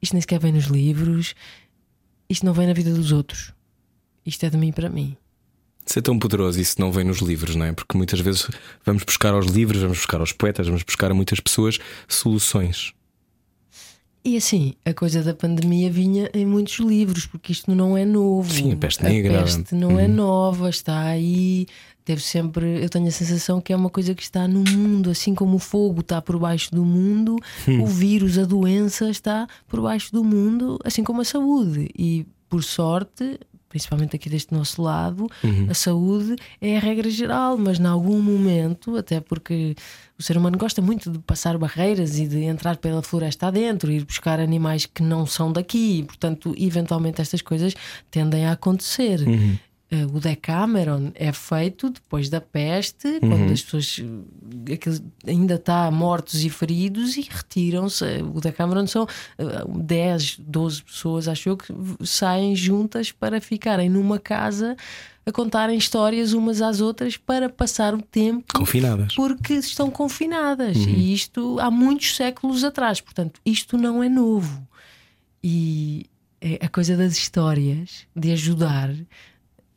isto 0.00 0.12
nem 0.12 0.20
sequer 0.20 0.38
vem 0.38 0.52
nos 0.52 0.66
livros, 0.66 1.34
isto 2.28 2.46
não 2.46 2.52
vem 2.52 2.68
na 2.68 2.72
vida 2.72 2.92
dos 2.94 3.10
outros. 3.10 3.52
Isto 4.24 4.46
é 4.46 4.50
de 4.50 4.56
mim 4.56 4.70
para 4.70 4.88
mim. 4.88 5.16
Isso 5.84 5.98
é 5.98 6.02
tão 6.02 6.16
poderoso, 6.16 6.60
isso 6.60 6.80
não 6.80 6.92
vem 6.92 7.02
nos 7.02 7.18
livros, 7.18 7.56
não 7.56 7.66
é? 7.66 7.72
Porque 7.72 7.96
muitas 7.96 8.20
vezes 8.20 8.48
vamos 8.84 9.02
buscar 9.02 9.34
aos 9.34 9.46
livros, 9.46 9.82
vamos 9.82 9.98
buscar 9.98 10.20
aos 10.20 10.32
poetas, 10.32 10.68
vamos 10.68 10.84
buscar 10.84 11.10
a 11.10 11.14
muitas 11.14 11.40
pessoas 11.40 11.80
soluções. 12.06 12.94
E 14.24 14.36
assim, 14.36 14.74
a 14.84 14.94
coisa 14.94 15.20
da 15.22 15.34
pandemia 15.34 15.90
vinha 15.90 16.30
em 16.32 16.46
muitos 16.46 16.78
livros, 16.78 17.26
porque 17.26 17.50
isto 17.50 17.74
não 17.74 17.96
é 17.96 18.04
novo. 18.04 18.52
Sim, 18.52 18.72
a 18.72 18.76
peste 18.76 19.02
negra. 19.02 19.40
A 19.40 19.42
peste 19.42 19.74
não 19.74 19.98
é 19.98 20.04
Uhum. 20.06 20.14
nova, 20.14 20.70
está 20.70 21.00
aí. 21.00 21.66
Teve 22.04 22.20
sempre. 22.22 22.82
Eu 22.82 22.88
tenho 22.88 23.08
a 23.08 23.10
sensação 23.10 23.60
que 23.60 23.72
é 23.72 23.76
uma 23.76 23.90
coisa 23.90 24.14
que 24.14 24.22
está 24.22 24.46
no 24.46 24.62
mundo, 24.62 25.10
assim 25.10 25.34
como 25.34 25.56
o 25.56 25.58
fogo 25.58 26.00
está 26.02 26.20
por 26.22 26.38
baixo 26.38 26.70
do 26.72 26.84
mundo, 26.84 27.36
Hum. 27.68 27.82
o 27.82 27.86
vírus, 27.86 28.38
a 28.38 28.44
doença 28.44 29.08
está 29.10 29.46
por 29.68 29.80
baixo 29.80 30.12
do 30.12 30.22
mundo, 30.22 30.78
assim 30.84 31.02
como 31.02 31.20
a 31.20 31.24
saúde. 31.24 31.88
E 31.98 32.24
por 32.48 32.62
sorte. 32.62 33.38
Principalmente 33.72 34.14
aqui 34.16 34.28
deste 34.28 34.52
nosso 34.52 34.82
lado, 34.82 35.26
Uhum. 35.42 35.66
a 35.70 35.72
saúde 35.72 36.36
é 36.60 36.76
a 36.76 36.80
regra 36.80 37.08
geral, 37.08 37.56
mas 37.56 37.80
em 37.80 37.86
algum 37.86 38.20
momento, 38.20 38.96
até 38.98 39.18
porque 39.18 39.74
o 40.18 40.22
ser 40.22 40.36
humano 40.36 40.58
gosta 40.58 40.82
muito 40.82 41.10
de 41.10 41.18
passar 41.20 41.56
barreiras 41.56 42.18
e 42.18 42.28
de 42.28 42.42
entrar 42.42 42.76
pela 42.76 43.00
floresta 43.02 43.46
adentro, 43.46 43.90
ir 43.90 44.04
buscar 44.04 44.38
animais 44.40 44.84
que 44.84 45.02
não 45.02 45.24
são 45.24 45.50
daqui, 45.50 46.00
e, 46.00 46.02
portanto, 46.02 46.54
eventualmente 46.58 47.22
estas 47.22 47.40
coisas 47.40 47.74
tendem 48.10 48.44
a 48.44 48.52
acontecer. 48.52 49.26
Eh, 49.26 49.56
O 50.14 50.20
Decameron 50.20 51.10
é 51.14 51.30
feito 51.32 51.90
depois 51.90 52.30
da 52.30 52.40
peste, 52.40 53.20
quando 53.20 53.52
as 53.52 53.60
pessoas 53.60 54.00
eh, 54.00 55.30
ainda 55.30 55.56
está 55.56 55.90
mortos 55.90 56.42
e 56.44 56.48
feridos 56.48 57.18
e 57.18 57.20
retiram-se. 57.20 58.04
O 58.34 58.40
Decameron 58.40 58.86
são 58.86 59.06
eh, 59.36 59.44
10, 59.68 60.38
12 60.38 60.82
pessoas, 60.82 61.28
acho 61.28 61.50
eu, 61.50 61.56
que 61.58 61.74
saem 62.06 62.56
juntas 62.56 63.12
para 63.12 63.38
ficarem 63.38 63.90
numa 63.90 64.18
casa 64.18 64.76
a 65.26 65.30
contarem 65.30 65.76
histórias 65.76 66.32
umas 66.32 66.62
às 66.62 66.80
outras 66.80 67.18
para 67.18 67.50
passar 67.50 67.94
o 67.94 68.00
tempo 68.00 68.44
Confinadas. 68.54 69.14
porque 69.14 69.52
estão 69.54 69.90
confinadas. 69.90 70.76
E 70.78 71.12
isto 71.12 71.60
há 71.60 71.70
muitos 71.70 72.16
séculos 72.16 72.64
atrás. 72.64 73.00
Portanto, 73.00 73.40
isto 73.44 73.76
não 73.76 74.02
é 74.02 74.08
novo. 74.08 74.66
E 75.44 76.06
a 76.60 76.68
coisa 76.68 76.96
das 76.96 77.12
histórias, 77.16 78.06
de 78.16 78.32
ajudar, 78.32 78.90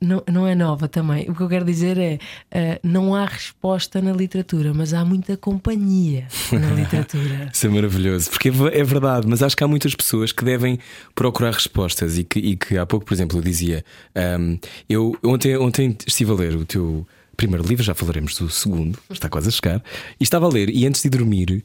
não, 0.06 0.24
não 0.32 0.48
é 0.48 0.56
nova 0.56 0.88
também. 0.88 1.30
O 1.30 1.36
que 1.36 1.42
eu 1.42 1.50
quero 1.50 1.66
dizer 1.66 1.98
é: 1.98 2.20
eh, 2.52 2.80
não 2.84 3.16
há 3.16 3.26
resposta 3.26 4.02
na 4.02 4.14
literatura, 4.14 4.74
mas 4.74 4.94
há 4.94 5.04
muita 5.04 5.36
companhia 5.36 6.28
na 6.52 6.70
literatura. 6.76 7.50
Isso 7.54 7.66
é 7.66 7.70
maravilhoso, 7.70 8.30
porque 8.30 8.50
é 8.50 8.52
é 8.80 8.84
verdade, 8.84 9.28
mas 9.28 9.42
acho 9.42 9.56
que 9.56 9.64
há 9.64 9.68
muitas 9.68 9.96
pessoas 9.96 10.32
que 10.32 10.46
devem 10.46 10.80
procurar 11.14 11.52
respostas 11.52 12.18
e 12.18 12.24
que, 12.24 12.40
e 12.40 12.56
que 12.56 12.78
há 12.78 12.86
pouco, 12.86 13.06
por 13.06 13.14
exemplo, 13.14 13.38
eu 13.40 13.42
dizia: 13.42 13.84
ahm, 14.16 14.58
eu 14.88 15.18
ontem, 15.24 15.58
ontem 15.58 15.98
estive 16.06 16.32
a 16.32 16.36
ler 16.36 16.56
o 16.56 16.66
teu 16.66 17.06
primeiro 17.36 17.66
livro, 17.66 17.84
já 17.84 17.94
falaremos 17.94 18.36
do 18.38 18.50
segundo, 18.50 18.98
está 19.10 19.30
quase 19.30 19.50
a 19.50 19.52
chegar, 19.52 19.84
e 20.20 20.24
estava 20.24 20.46
a 20.46 20.50
ler, 20.50 20.70
e 20.70 20.86
antes 20.86 21.02
de 21.02 21.10
dormir, 21.10 21.64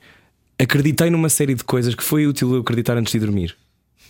acreditei 0.59 1.11
numa 1.11 1.29
série 1.29 1.55
de 1.55 1.65
coisas 1.65 1.95
que 1.95 2.03
foi 2.03 2.27
útil 2.27 2.55
eu 2.55 2.61
acreditar 2.61 2.97
antes 2.97 3.13
de 3.13 3.21
dormir. 3.21 3.57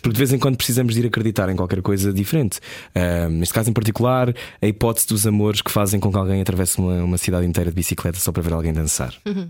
Porque 0.01 0.13
de 0.13 0.17
vez 0.17 0.33
em 0.33 0.39
quando 0.39 0.57
precisamos 0.57 0.93
de 0.93 1.01
ir 1.01 1.07
acreditar 1.07 1.49
em 1.49 1.55
qualquer 1.55 1.81
coisa 1.81 2.11
diferente. 2.11 2.59
Uh, 2.95 3.29
neste 3.29 3.53
caso 3.53 3.69
em 3.69 3.73
particular, 3.73 4.33
a 4.61 4.67
hipótese 4.67 5.07
dos 5.07 5.27
amores 5.27 5.61
que 5.61 5.71
fazem 5.71 5.99
com 5.99 6.11
que 6.11 6.17
alguém 6.17 6.41
atravesse 6.41 6.79
uma, 6.79 7.03
uma 7.03 7.17
cidade 7.17 7.45
inteira 7.45 7.69
de 7.69 7.75
bicicleta 7.75 8.19
só 8.19 8.31
para 8.31 8.41
ver 8.41 8.53
alguém 8.53 8.73
dançar. 8.73 9.13
Uhum. 9.25 9.49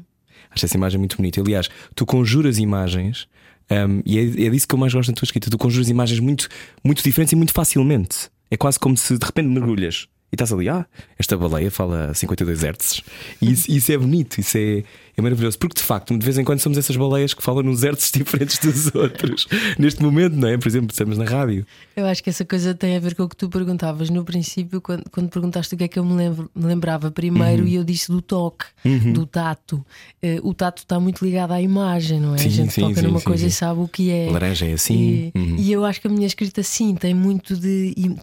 Acho 0.49 0.65
essa 0.65 0.75
imagem 0.75 0.99
muito 0.99 1.17
bonita. 1.17 1.39
Aliás, 1.39 1.69
tu 1.95 2.05
conjuras 2.05 2.57
imagens. 2.57 3.27
um, 3.69 4.01
e 4.05 4.19
é, 4.19 4.47
é 4.47 4.49
disso 4.49 4.67
que 4.67 4.75
eu 4.75 4.79
mais 4.79 4.93
gosto 4.93 5.09
na 5.09 5.15
tua 5.15 5.25
escrita. 5.25 5.49
Tu 5.49 5.57
conjuras 5.57 5.89
imagens 5.89 6.19
muito, 6.19 6.49
muito 6.83 7.01
diferentes 7.03 7.31
e 7.31 7.35
muito 7.35 7.53
facilmente. 7.53 8.29
É 8.49 8.57
quase 8.57 8.77
como 8.77 8.97
se 8.97 9.17
de 9.17 9.25
repente 9.25 9.47
mergulhas 9.47 10.07
e 10.31 10.35
estás 10.35 10.53
ali, 10.53 10.69
ah, 10.69 10.85
esta 11.19 11.35
baleia 11.35 11.69
fala 11.69 12.13
52 12.13 12.63
hertzes. 12.63 13.01
E 13.41 13.51
isso, 13.51 13.69
isso 13.69 13.91
é 13.91 13.97
bonito, 13.97 14.39
isso 14.39 14.57
é, 14.57 14.83
é 15.21 15.23
maravilhoso. 15.23 15.57
Porque 15.57 15.75
de 15.79 15.83
facto, 15.85 16.17
de 16.17 16.23
vez 16.25 16.37
em 16.37 16.43
quando 16.43 16.59
somos 16.59 16.77
essas 16.77 16.95
baleias 16.95 17.33
que 17.33 17.41
falam 17.41 17.63
nos 17.63 17.83
hertzes 17.83 18.11
diferentes 18.13 18.57
dos 18.59 18.93
outros. 18.93 19.47
Neste 19.79 20.01
momento, 20.03 20.35
não 20.35 20.47
é? 20.49 20.57
Por 20.57 20.67
exemplo, 20.67 20.89
estamos 20.91 21.17
na 21.17 21.25
rádio. 21.25 21.65
Eu 21.95 22.05
acho 22.05 22.23
que 22.23 22.29
essa 22.29 22.43
coisa 22.45 22.73
tem 22.73 22.95
a 22.95 22.99
ver 22.99 23.15
com 23.15 23.23
o 23.23 23.29
que 23.29 23.35
tu 23.35 23.49
perguntavas 23.49 24.09
no 24.09 24.23
princípio, 24.25 24.81
quando, 24.81 25.03
quando 25.09 25.29
perguntaste 25.29 25.73
o 25.75 25.77
que 25.77 25.83
é 25.83 25.87
que 25.87 25.97
eu 25.99 26.03
me, 26.05 26.13
lembro- 26.15 26.49
me 26.55 26.65
lembrava 26.65 27.09
primeiro, 27.11 27.67
e 27.67 27.75
eu 27.75 27.83
disse 27.83 28.11
do 28.11 28.21
toque, 28.21 28.65
do 29.13 29.25
tato. 29.25 29.85
Eh, 30.21 30.39
o 30.43 30.53
tato 30.53 30.79
está 30.79 30.99
muito 30.99 31.23
ligado 31.23 31.51
à 31.51 31.61
imagem, 31.61 32.19
não 32.19 32.35
é? 32.35 32.37
Sim, 32.37 32.47
a 32.47 32.49
gente 32.51 32.73
sim, 32.73 32.81
toca 32.81 32.95
sim, 33.01 33.07
numa 33.07 33.21
coisa 33.21 33.45
e 33.45 33.51
sabe 33.51 33.79
o 33.79 33.87
que 33.87 34.09
é. 34.09 34.29
Laranja 34.31 34.65
é 34.65 34.73
assim. 34.73 35.31
E, 35.35 35.39
Uhum. 35.39 35.55
e 35.57 35.71
eu 35.71 35.85
acho 35.85 36.01
que 36.01 36.07
a 36.07 36.09
minha 36.09 36.25
escrita 36.27 36.61
sim 36.63 36.95
tem 36.95 37.13
muito 37.13 37.55
de 37.55 37.93
im- 37.97 38.15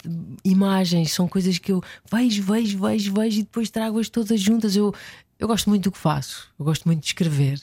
imagens, 0.45 1.13
são 1.13 1.29
coisas 1.29 1.59
que 1.59 1.73
eu 1.73 1.83
vejo, 2.11 2.43
vejo, 2.43 2.79
vejo, 2.79 3.13
vejo 3.15 3.41
e 3.41 3.43
depois 3.43 3.71
trago-as 3.71 4.09
todas 4.09 4.41
juntas. 4.41 4.77
Eu, 4.77 4.95
eu 5.39 5.47
gosto 5.47 5.69
muito 5.69 5.85
do 5.85 5.93
que 5.93 5.99
faço, 5.99 6.49
eu 6.59 6.65
gosto 6.65 6.85
muito 6.87 7.01
de 7.01 7.07
escrever, 7.07 7.61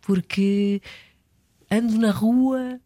porque 0.00 0.80
ando 1.70 1.98
na 1.98 2.10
rua. 2.10 2.80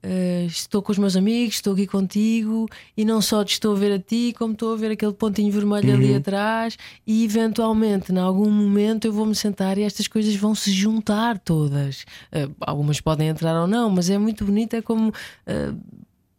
eh, 0.00 0.46
estou 0.46 0.80
com 0.80 0.92
os 0.92 0.98
meus 0.98 1.16
amigos, 1.16 1.56
estou 1.56 1.72
aqui 1.72 1.84
contigo 1.86 2.68
e 2.96 3.04
não 3.04 3.20
só 3.20 3.44
te 3.44 3.54
estou 3.54 3.74
a 3.74 3.78
ver 3.78 3.92
a 3.92 3.98
ti, 3.98 4.32
como 4.38 4.52
estou 4.52 4.72
a 4.72 4.76
ver 4.76 4.92
aquele 4.92 5.12
pontinho 5.12 5.50
vermelho 5.50 5.92
ali 5.92 6.14
atrás, 6.14 6.78
e 7.04 7.24
eventualmente, 7.24 8.12
em 8.12 8.18
algum 8.18 8.48
momento, 8.50 9.06
eu 9.06 9.12
vou-me 9.12 9.34
sentar 9.34 9.76
e 9.76 9.82
estas 9.82 10.06
coisas 10.06 10.34
vão 10.36 10.54
se 10.54 10.70
juntar 10.70 11.38
todas. 11.38 12.04
Eh, 12.30 12.48
algumas 12.60 13.00
podem 13.00 13.28
entrar 13.28 13.60
ou 13.60 13.66
não, 13.66 13.90
mas 13.90 14.08
é 14.08 14.16
muito 14.18 14.44
bonito, 14.44 14.74
é 14.74 14.82
como 14.82 15.12
eh, 15.46 15.72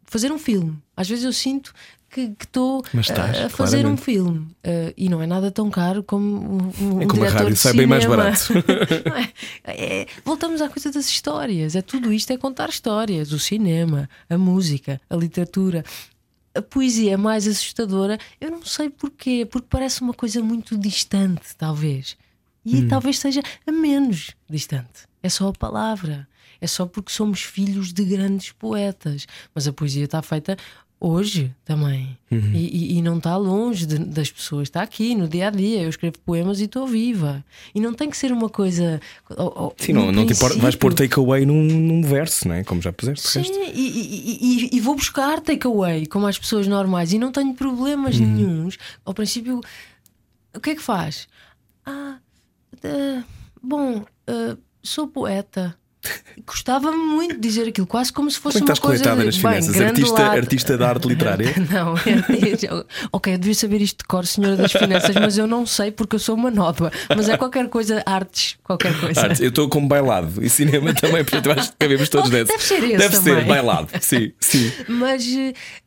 fazer 0.04 0.32
um 0.32 0.38
filme. 0.38 0.78
Às 0.96 1.08
vezes 1.08 1.24
eu 1.24 1.32
sinto 1.32 1.72
que 2.10 2.34
estou 2.40 2.84
estás, 2.94 3.38
a, 3.38 3.48
fazer 3.48 3.78
um 3.78 3.94
claramente. 3.96 4.02
filme 4.02 4.50
Eh, 4.62 4.92
e 4.96 5.08
não 5.08 5.22
é 5.22 5.26
nada 5.26 5.50
tão 5.50 5.70
caro 5.70 6.02
como 6.02 6.26
um, 6.26 6.96
um 6.96 7.00
É 7.02 7.06
como 7.06 7.24
a 7.24 7.28
rádio, 7.28 7.54
de 7.54 7.56
sai 7.56 7.72
bem 7.72 7.86
mais 7.86 8.04
barato. 8.04 8.52
É? 9.64 10.02
É, 10.02 10.06
voltamos 10.24 10.60
à 10.60 10.68
coisa 10.68 10.90
das 10.90 11.08
histórias. 11.08 11.74
É 11.74 11.82
tudo 11.82 12.12
isto 12.12 12.32
é 12.32 12.36
contar 12.36 12.68
histórias, 12.68 13.32
o 13.32 13.38
cinema, 13.38 14.08
a 14.28 14.36
música, 14.36 15.00
a 15.08 15.16
literatura. 15.16 15.84
A 16.54 16.60
poesia 16.60 17.14
é 17.14 17.16
mais 17.16 17.46
assustadora. 17.46 18.18
Eu 18.40 18.50
não 18.50 18.64
sei 18.64 18.90
porquê, 18.90 19.46
porque 19.50 19.68
parece 19.70 20.02
uma 20.02 20.12
coisa 20.12 20.42
muito 20.42 20.76
distante, 20.76 21.56
talvez. 21.56 22.16
E 22.64 22.86
talvez 22.86 23.18
seja 23.18 23.40
a 23.66 23.72
menos 23.72 24.32
distante. 24.48 25.08
É 25.22 25.28
só 25.28 25.48
a 25.48 25.52
palavra. 25.52 26.28
É 26.60 26.66
só 26.66 26.84
porque 26.84 27.10
somos 27.10 27.40
filhos 27.40 27.92
de 27.92 28.04
grandes 28.04 28.52
poetas. 28.52 29.26
Mas 29.54 29.66
a 29.66 29.72
poesia 29.72 30.04
está 30.04 30.20
feita 30.20 30.56
hoje 31.00 31.54
também. 31.64 32.16
E, 32.30 32.36
e- 32.36 32.98
e 32.98 33.02
não 33.02 33.16
está 33.16 33.36
longe 33.36 33.86
de- 33.86 33.98
das 33.98 34.30
pessoas. 34.30 34.68
Está 34.68 34.82
aqui 34.82 35.14
no 35.14 35.26
dia 35.26 35.48
a 35.48 35.50
dia. 35.50 35.82
Eu 35.82 35.88
escrevo 35.88 36.18
poemas 36.24 36.60
e 36.60 36.64
estou 36.64 36.86
viva. 36.86 37.42
E 37.74 37.80
não 37.80 37.94
tem 37.94 38.10
que 38.10 38.16
ser 38.16 38.30
uma 38.32 38.48
coisa. 38.50 39.00
oh, 39.30 39.66
oh, 39.68 39.72
Sim, 39.78 39.94
não, 39.94 40.12
não 40.12 40.26
te 40.26 40.34
importa, 40.34 40.58
vais 40.58 40.76
pôr 40.76 40.92
takeaway 40.94 41.46
num, 41.46 41.62
num 41.62 42.02
verso, 42.02 42.46
não 42.46 42.54
é? 42.54 42.62
Como 42.62 42.80
já 42.82 42.92
puseste. 42.92 43.26
Sim, 43.26 43.40
e, 43.74 44.76
e- 44.76 44.80
vou 44.80 44.94
buscar 44.94 45.40
takeaway 45.40 46.06
como 46.06 46.26
as 46.26 46.38
pessoas 46.38 46.66
normais 46.66 47.12
e 47.12 47.18
não 47.18 47.32
tenho 47.32 47.54
problemas 47.54 48.18
Uhum. 48.20 48.26
nenhuns. 48.26 48.76
Ao 49.04 49.14
princípio, 49.14 49.60
o 50.54 50.60
que 50.60 50.70
é 50.70 50.74
que 50.74 50.82
faz? 50.82 51.26
Ah, 51.86 52.18
eh, 52.82 53.22
bom, 53.62 54.04
eh, 54.26 54.56
sou 54.82 55.08
poeta. 55.08 55.74
Gostava 56.46 56.90
muito 56.92 57.34
de 57.34 57.40
dizer 57.40 57.68
aquilo, 57.68 57.86
quase 57.86 58.12
como 58.12 58.30
se 58.30 58.38
fosse 58.38 58.58
Como 58.58 58.64
é 58.64 58.70
uma 58.70 58.72
estás 58.72 58.78
coisa 58.78 59.02
de, 59.16 59.24
nas 59.26 59.36
bem, 59.36 59.62
finanças? 59.62 59.80
Artista, 59.80 60.22
artista 60.22 60.78
da 60.78 60.88
arte 60.88 61.06
literária? 61.08 61.54
Não, 61.70 61.94
é, 61.96 62.84
ok, 63.12 63.34
eu 63.34 63.38
devia 63.38 63.54
saber 63.54 63.82
isto 63.82 63.98
de 63.98 64.04
cor, 64.04 64.26
senhora 64.26 64.56
das 64.56 64.72
finanças, 64.72 65.14
mas 65.14 65.36
eu 65.36 65.46
não 65.46 65.66
sei 65.66 65.90
porque 65.90 66.16
eu 66.16 66.18
sou 66.18 66.34
uma 66.34 66.50
nódoa. 66.50 66.90
Mas 67.14 67.28
é 67.28 67.36
qualquer 67.36 67.68
coisa, 67.68 68.02
artes, 68.06 68.56
qualquer 68.64 68.98
coisa. 68.98 69.20
Arte. 69.20 69.42
Eu 69.42 69.50
estou 69.50 69.68
como 69.68 69.86
bailado 69.86 70.42
e 70.42 70.48
cinema 70.48 70.94
também, 70.94 71.22
portanto 71.24 71.46
eu 71.46 71.52
acho 71.52 71.70
que 71.72 71.76
cabemos 71.78 72.08
todos 72.08 72.28
Oh, 72.28 72.32
dessa. 72.32 72.52
deve 72.52 72.62
ser 72.64 72.84
esse 72.84 72.96
Deve 72.96 73.16
ser, 73.16 73.30
também. 73.34 73.46
bailado. 73.46 73.88
Sim, 74.00 74.32
sim. 74.40 74.72
Mas 74.88 75.26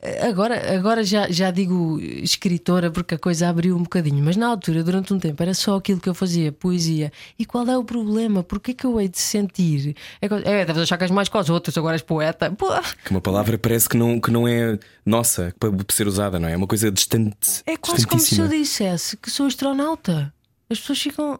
eh, 0.01 0.27
agora, 0.27 0.75
agora 0.75 1.03
já, 1.03 1.29
já 1.31 1.49
digo 1.51 1.99
escritora 1.99 2.91
porque 2.91 3.15
a 3.15 3.17
coisa 3.17 3.49
abriu 3.49 3.75
um 3.75 3.83
bocadinho. 3.83 4.23
Mas 4.23 4.35
na 4.35 4.47
altura, 4.47 4.83
durante 4.83 5.13
um 5.13 5.19
tempo, 5.19 5.41
era 5.41 5.53
só 5.53 5.75
aquilo 5.77 5.99
que 5.99 6.09
eu 6.09 6.13
fazia, 6.13 6.51
poesia. 6.51 7.11
E 7.39 7.45
qual 7.45 7.67
é 7.67 7.77
o 7.77 7.83
problema? 7.83 8.43
Porquê 8.43 8.73
que 8.73 8.85
eu 8.85 8.99
hei 9.01 9.07
de 9.07 9.19
sentir? 9.19 9.95
É, 10.21 10.25
é 10.25 10.65
deves 10.65 10.83
achar 10.83 10.97
que 10.97 11.03
és 11.03 11.11
mais 11.11 11.29
com 11.29 11.37
as 11.37 11.49
outras, 11.49 11.77
agora 11.77 11.95
és 11.95 12.01
poeta. 12.01 12.51
Pô, 12.51 12.69
Que 13.03 13.11
uma 13.11 13.21
palavra 13.21 13.57
parece 13.57 13.87
que 13.87 13.97
não, 13.97 14.19
que 14.19 14.31
não 14.31 14.47
é 14.47 14.77
nossa 15.05 15.53
para 15.59 15.71
ser 15.89 16.07
usada, 16.07 16.39
não 16.39 16.47
é? 16.47 16.53
É 16.53 16.57
uma 16.57 16.67
coisa 16.67 16.91
distante. 16.91 17.61
é 17.65 17.77
quase 17.77 18.05
como 18.07 18.21
se 18.21 18.39
eu 18.39 18.47
dissesse 18.47 19.17
que 19.17 19.29
sou 19.29 19.45
astronauta. 19.47 20.33
As 20.69 20.79
pessoas 20.79 21.01
ficam. 21.01 21.39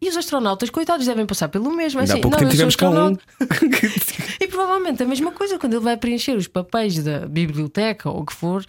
E 0.00 0.08
os 0.08 0.16
astronautas, 0.16 0.68
coitados, 0.68 1.06
devem 1.06 1.24
passar 1.24 1.48
pelo 1.48 1.70
mesmo. 1.70 2.00
Ainda 2.00 2.12
há 2.12 2.14
assim, 2.14 2.22
pouco 2.22 2.34
não, 2.34 2.40
tempo 2.40 2.50
tivemos 2.50 2.74
cá 2.74 2.90
um. 2.90 3.16
E 4.40 4.48
provavelmente 4.48 5.00
a 5.02 5.06
mesma 5.06 5.30
coisa 5.30 5.58
quando 5.60 5.74
ele 5.74 5.84
vai 5.84 5.96
preencher 5.96 6.36
os 6.36 6.48
papéis 6.48 7.02
da 7.04 7.20
biblioteca 7.28 8.10
ou 8.10 8.22
o 8.22 8.26
que 8.26 8.32
for. 8.32 8.64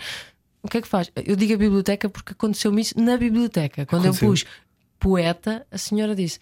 O 0.62 0.68
que 0.68 0.78
é 0.78 0.82
que 0.82 0.88
faz? 0.88 1.12
Eu 1.16 1.36
digo 1.36 1.54
a 1.54 1.58
biblioteca 1.58 2.08
porque 2.08 2.34
aconteceu-me 2.34 2.82
isso 2.82 3.00
na 3.00 3.18
biblioteca. 3.18 3.86
Quando 3.86 4.04
Aconteceu. 4.04 4.28
eu 4.28 4.32
pus 4.32 4.46
poeta, 5.00 5.66
a 5.70 5.78
senhora 5.78 6.16
disse. 6.16 6.40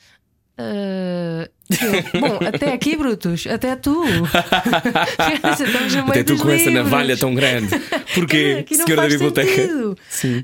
"Ah, 0.58 1.48
eu, 2.14 2.20
Bom, 2.22 2.40
até 2.46 2.74
aqui, 2.74 2.96
Brutus, 2.98 3.48
até 3.48 3.76
tu. 3.76 4.04
Até 6.12 6.24
tu 6.24 6.38
com 6.38 6.50
essa 6.50 6.70
navalha 6.72 7.18
tão 7.18 7.34
grande. 7.34 7.68
Porquê, 8.14 8.58
Aqui 8.60 8.78
não 8.78 8.86
senhora 8.86 9.02
da 9.04 9.08
biblioteca? 9.10 9.96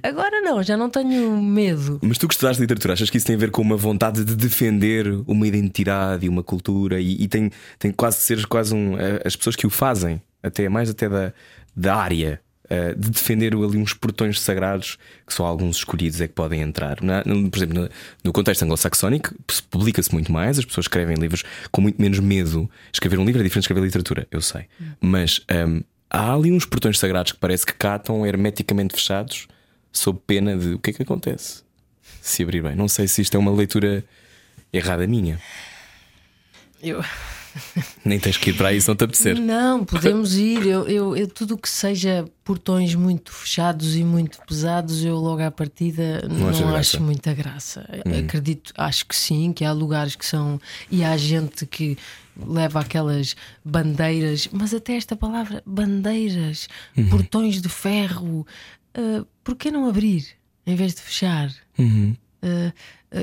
Agora 0.04 0.42
não, 0.42 0.64
já 0.64 0.78
não 0.78 0.90
tenho 0.90 1.42
medo. 1.42 2.00
Mas 2.02 2.18
tu 2.18 2.28
que 2.28 2.34
estudaste 2.34 2.62
literatura, 2.62 2.94
achas 2.94 3.10
que 3.10 3.18
isso 3.18 3.26
tem 3.28 3.36
a 3.36 3.40
ver 3.40 3.52
com 3.52 3.62
uma 3.62 3.76
vontade 3.78 4.24
de 4.24 4.36
defender 4.36 5.06
uma 5.28 5.46
identidade 5.48 6.26
e 6.26 6.30
uma 6.30 6.44
cultura 6.44 7.00
e, 7.00 7.22
e 7.24 7.28
tem, 7.28 7.52
tem 7.78 7.92
quase 7.92 8.18
de 8.18 8.24
ser 8.24 8.46
quase 8.48 8.74
um. 8.74 8.98
eh, 8.98 9.22
As 9.26 9.36
pessoas 9.36 9.56
que 9.56 9.68
o 9.68 9.70
fazem, 9.70 10.22
até 10.42 10.70
mais 10.70 10.90
até 10.90 11.10
da, 11.10 11.34
da 11.76 11.96
área, 11.96 12.40
eh, 12.70 12.94
de 12.94 13.10
defender 13.12 13.54
ali 13.54 13.78
uns 13.78 13.94
portões 13.94 14.40
sagrados 14.42 14.98
que 15.26 15.34
só 15.34 15.46
alguns 15.46 15.78
escolhidos 15.78 16.20
é 16.22 16.28
que 16.28 16.34
podem 16.34 16.62
entrar. 16.62 17.02
Na- 17.02 17.24
por 17.24 17.58
exemplo, 17.58 17.82
no, 17.84 17.90
no 18.24 18.34
contexto 18.34 18.64
anglo-saxónico, 18.64 19.34
se- 19.50 19.64
publica-se 19.64 20.12
muito 20.14 20.32
mais, 20.32 20.60
as 20.60 20.66
pessoas 20.66 20.86
escrevem 20.86 21.16
livros 21.18 21.44
com 21.72 21.82
muito 21.82 22.02
menos 22.02 22.20
medo. 22.20 22.70
Escrever 22.94 23.20
um 23.20 23.26
livro 23.26 23.42
é 23.42 23.44
diferente 23.44 23.64
de 23.64 23.66
escrever 23.66 23.84
literatura, 23.86 24.28
eu 24.32 24.42
sei. 24.42 24.66
Mas 25.02 25.42
ehm, 25.48 25.82
há 26.10 26.34
ali 26.34 26.52
uns 26.52 26.66
portões 26.66 27.00
sagrados 27.00 27.32
que 27.32 27.38
parece 27.40 27.66
que 27.66 27.74
cá 27.74 27.96
estão 27.98 28.26
hermeticamente 28.26 28.94
fechados, 28.96 29.48
sob 29.92 30.20
pena 30.28 30.56
de 30.58 30.74
o 30.74 30.80
que 30.80 30.92
é 30.92 30.94
que 30.94 31.04
acontece 31.04 31.64
se 32.22 32.44
abrir 32.44 32.62
bem. 32.62 32.76
Não 32.76 32.88
sei 32.88 33.08
se 33.08 33.22
isto 33.22 33.36
é 33.36 33.40
uma 33.40 33.52
leitura 33.52 34.04
errada 34.74 35.08
minha. 35.08 35.40
Eu... 36.84 37.04
Nem 38.06 38.20
tens 38.20 38.38
que 38.38 38.50
ir 38.52 38.54
para 38.54 38.70
aí 38.70 38.80
se 38.82 38.88
não 38.88 38.96
te 38.96 39.04
apetecer. 39.04 39.40
Não, 39.40 39.84
podemos 39.86 40.36
ir. 40.36 40.66
Eu, 40.66 40.88
eu, 40.88 41.16
eu- 41.16 41.28
tudo 41.28 41.56
o 41.56 41.58
que 41.58 41.70
seja 41.70 42.26
portões 42.44 42.96
muito 42.96 43.32
fechados 43.32 43.96
e 43.96 44.04
muito 44.04 44.40
pesados, 44.48 45.04
eu 45.04 45.16
logo 45.18 45.42
à 45.42 45.52
partida 45.52 46.22
não, 46.28 46.48
graça? 46.52 46.76
acho 46.78 47.02
muita 47.04 47.34
graça. 47.34 47.86
Acredito, 48.26 48.74
acho 48.78 49.06
que 49.06 49.16
sim, 49.16 49.52
que 49.54 49.66
há 49.66 49.72
lugares 49.72 50.16
que 50.16 50.26
são. 50.26 50.60
E 50.90 51.04
há 51.04 51.16
gente 51.18 51.66
que 51.66 51.98
leva 52.40 52.80
aquelas 52.80 53.36
bandeiras, 53.66 54.48
mas 54.52 54.74
até 54.74 54.96
esta 54.96 55.16
palavra, 55.16 55.62
bandeiras, 55.66 56.68
portões 57.10 57.62
de 57.62 57.70
ferro. 57.70 58.46
Uh, 58.98 59.26
por 59.44 59.56
que 59.56 59.70
não 59.70 59.88
abrir 59.88 60.26
em 60.66 60.76
vez 60.76 60.96
de 60.96 61.02
fechar? 61.02 61.50
Uh, 61.78 61.84
uh, 61.84 62.16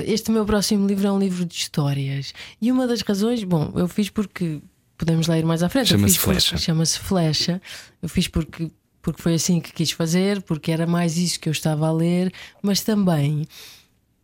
este 0.05 0.31
meu 0.31 0.45
próximo 0.45 0.87
livro 0.87 1.07
é 1.07 1.11
um 1.11 1.19
livro 1.19 1.45
de 1.45 1.55
histórias. 1.55 2.33
E 2.61 2.71
uma 2.71 2.87
das 2.87 3.01
razões, 3.01 3.43
bom, 3.43 3.71
eu 3.75 3.87
fiz 3.87 4.09
porque 4.09 4.61
podemos 4.97 5.27
ler 5.27 5.45
mais 5.45 5.63
à 5.63 5.69
frente. 5.69 5.89
Chama-se 5.89 6.17
Flecha. 6.17 6.57
Chama-se 6.57 6.99
Flecha. 6.99 7.61
Eu 8.01 8.09
fiz 8.09 8.27
porque, 8.27 8.71
porque 9.01 9.21
foi 9.21 9.35
assim 9.35 9.59
que 9.59 9.73
quis 9.73 9.91
fazer, 9.91 10.41
porque 10.41 10.71
era 10.71 10.87
mais 10.87 11.17
isso 11.17 11.39
que 11.39 11.49
eu 11.49 11.53
estava 11.53 11.87
a 11.87 11.91
ler, 11.91 12.31
mas 12.61 12.81
também 12.81 13.45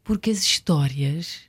porque 0.04 0.32
as 0.32 0.40
histórias 0.40 1.42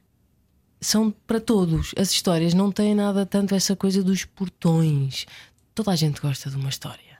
são 0.80 1.10
para 1.26 1.40
todos. 1.40 1.92
As 1.96 2.10
histórias 2.10 2.54
não 2.54 2.70
têm 2.70 2.94
nada 2.94 3.24
tanto 3.24 3.54
essa 3.54 3.74
coisa 3.74 4.02
dos 4.02 4.24
portões. 4.24 5.26
Toda 5.74 5.92
a 5.92 5.96
gente 5.96 6.20
gosta 6.20 6.50
de 6.50 6.56
uma 6.56 6.68
história. 6.68 7.18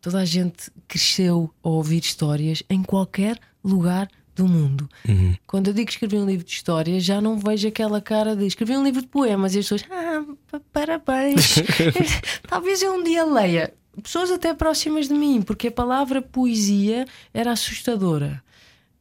Toda 0.00 0.18
a 0.18 0.24
gente 0.24 0.70
cresceu 0.88 1.52
a 1.62 1.68
ouvir 1.68 2.00
histórias 2.00 2.62
em 2.68 2.82
qualquer 2.82 3.38
lugar 3.62 4.08
do 4.34 4.46
mundo. 4.48 4.88
Quando 5.46 5.68
eu 5.68 5.74
digo 5.74 5.86
que 5.86 5.92
escrevi 5.92 6.16
um 6.16 6.26
livro 6.26 6.44
de 6.44 6.52
histórias, 6.52 7.04
já 7.04 7.20
não 7.20 7.38
vejo 7.38 7.68
aquela 7.68 8.00
cara 8.00 8.34
de 8.34 8.46
escrevi 8.46 8.76
um 8.76 8.82
livro 8.84 9.02
de 9.02 9.08
poemas 9.08 9.54
e 9.54 9.58
as 9.58 9.64
pessoas, 9.68 9.84
ah, 9.90 10.22
pa- 10.50 10.60
parabéns. 10.72 11.56
Talvez 12.48 12.82
eu 12.82 12.94
um 12.94 13.02
dia 13.02 13.24
leia. 13.24 13.72
pessoas 14.02 14.30
até 14.30 14.54
próximas 14.54 15.08
de 15.08 15.14
mim, 15.14 15.42
porque 15.42 15.68
a 15.68 15.72
palavra 15.72 16.22
poesia 16.22 17.04
era 17.34 17.52
assustadora. 17.52 18.42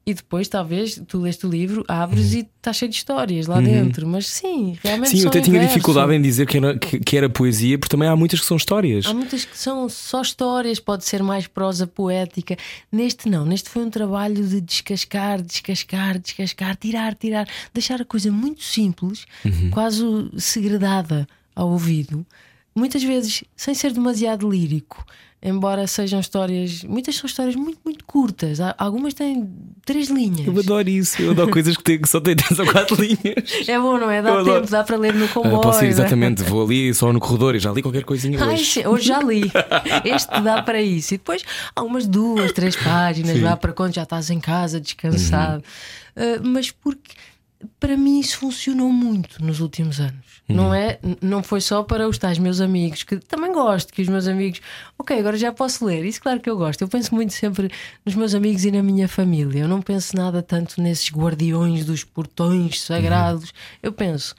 E 0.03 0.15
depois, 0.15 0.47
talvez, 0.47 0.99
tu 1.07 1.19
leste 1.19 1.45
o 1.45 1.49
livro, 1.49 1.85
abres 1.87 2.33
e 2.33 2.39
está 2.39 2.73
cheio 2.73 2.89
de 2.89 2.97
histórias 2.97 3.45
lá 3.45 3.61
dentro. 3.61 4.07
Mas 4.07 4.27
sim, 4.27 4.75
realmente 4.83 5.11
Sim, 5.11 5.21
eu 5.21 5.27
até 5.27 5.41
tinha 5.41 5.59
dificuldade 5.59 6.13
em 6.13 6.21
dizer 6.21 6.47
que 6.47 6.57
era, 6.57 6.77
que, 6.77 6.99
que 6.99 7.17
era 7.17 7.29
poesia, 7.29 7.77
porque 7.77 7.91
também 7.91 8.09
há 8.09 8.15
muitas 8.15 8.39
que 8.39 8.45
são 8.47 8.57
histórias. 8.57 9.05
Há 9.05 9.13
muitas 9.13 9.45
que 9.45 9.55
são 9.55 9.87
só 9.87 10.23
histórias, 10.23 10.79
pode 10.79 11.05
ser 11.05 11.21
mais 11.21 11.45
prosa 11.45 11.85
poética. 11.85 12.57
Neste 12.91 13.29
não, 13.29 13.45
neste 13.45 13.69
foi 13.69 13.83
um 13.83 13.91
trabalho 13.91 14.43
de 14.43 14.59
descascar, 14.59 15.39
descascar, 15.39 16.17
descascar, 16.17 16.75
tirar, 16.77 17.13
tirar, 17.13 17.47
deixar 17.71 18.01
a 18.01 18.05
coisa 18.05 18.31
muito 18.31 18.63
simples, 18.63 19.25
quase 19.69 20.03
segredada 20.37 21.27
ao 21.55 21.69
ouvido, 21.69 22.25
muitas 22.73 23.03
vezes 23.03 23.43
sem 23.55 23.75
ser 23.75 23.91
demasiado 23.91 24.49
lírico. 24.49 25.05
Embora 25.43 25.87
sejam 25.87 26.19
histórias, 26.19 26.83
muitas 26.83 27.15
são 27.15 27.25
histórias 27.25 27.55
muito, 27.55 27.79
muito 27.83 28.05
curtas. 28.05 28.59
Algumas 28.77 29.15
têm 29.15 29.49
três 29.83 30.07
linhas. 30.07 30.45
Eu 30.45 30.59
adoro 30.59 30.87
isso, 30.87 31.19
eu 31.19 31.31
adoro 31.31 31.49
coisas 31.51 31.75
que, 31.75 31.81
têm- 31.83 31.99
que 31.99 32.07
só 32.07 32.19
têm 32.21 32.35
10 32.35 32.59
ou 32.59 32.65
4 32.71 32.95
linhas. 33.01 33.67
É 33.67 33.79
bom, 33.79 33.97
não 33.97 34.11
é? 34.11 34.19
Eu 34.19 34.23
Dá 34.23 34.31
adoro. 34.39 34.59
tempo, 34.61 34.71
dá 34.71 34.83
para 34.83 34.97
ler 34.97 35.15
no 35.15 35.25
Ah, 35.25 35.29
comboio. 35.29 35.61
posso 35.61 35.83
ir, 35.83 35.87
é? 35.87 35.89
exatamente, 35.89 36.43
vou 36.43 36.63
ali 36.63 36.93
só 36.93 37.11
no 37.11 37.19
corredor 37.19 37.55
e 37.55 37.59
já 37.59 37.71
li 37.71 37.81
qualquer 37.81 38.03
coisinha 38.03 38.37
Ai, 38.43 38.53
hoje. 38.53 38.87
hoje 38.87 39.07
já 39.07 39.19
li. 39.23 39.51
Este 40.05 40.39
dá 40.41 40.61
para 40.61 40.79
isso. 40.79 41.15
E 41.15 41.17
depois 41.17 41.43
há 41.75 41.81
umas 41.81 42.05
duas, 42.05 42.51
três 42.51 42.75
páginas, 42.75 43.33
Sim. 43.37 43.41
vá 43.41 43.57
para 43.57 43.73
quando 43.73 43.95
já 43.95 44.03
estás 44.03 44.29
em 44.29 44.39
casa, 44.39 44.79
descansado. 44.79 45.63
Uh, 46.15 46.47
mas 46.47 46.69
porque 46.69 47.13
para 47.79 47.97
mim 47.97 48.19
isso 48.19 48.37
funcionou 48.37 48.91
muito 48.91 49.43
nos 49.43 49.59
últimos 49.59 49.99
anos. 49.99 50.30
Não 50.47 50.73
é? 50.73 50.99
Não 51.21 51.41
foi 51.41 51.61
só 51.61 51.81
para 51.83 52.07
os 52.07 52.17
tais 52.17 52.37
meus 52.37 52.59
amigos, 52.59 53.03
que 53.03 53.17
também 53.17 53.53
gosto 53.53 53.93
que 53.93 54.01
os 54.01 54.07
meus 54.07 54.27
amigos, 54.27 54.59
ok, 54.97 55.17
agora 55.17 55.37
já 55.37 55.51
posso 55.51 55.85
ler. 55.85 56.03
Isso, 56.05 56.21
claro 56.21 56.39
que 56.39 56.49
eu 56.49 56.57
gosto. 56.57 56.81
Eu 56.81 56.87
penso 56.87 57.15
muito 57.15 57.33
sempre 57.33 57.69
nos 58.05 58.15
meus 58.15 58.35
amigos 58.35 58.65
e 58.65 58.71
na 58.71 58.83
minha 58.83 59.07
família. 59.07 59.61
Eu 59.61 59.67
não 59.67 59.81
penso 59.81 60.15
nada 60.15 60.41
tanto 60.41 60.81
nesses 60.81 61.09
guardiões 61.09 61.85
dos 61.85 62.03
portões 62.03 62.81
sagrados. 62.81 63.53
Eu 63.81 63.93
penso, 63.93 64.35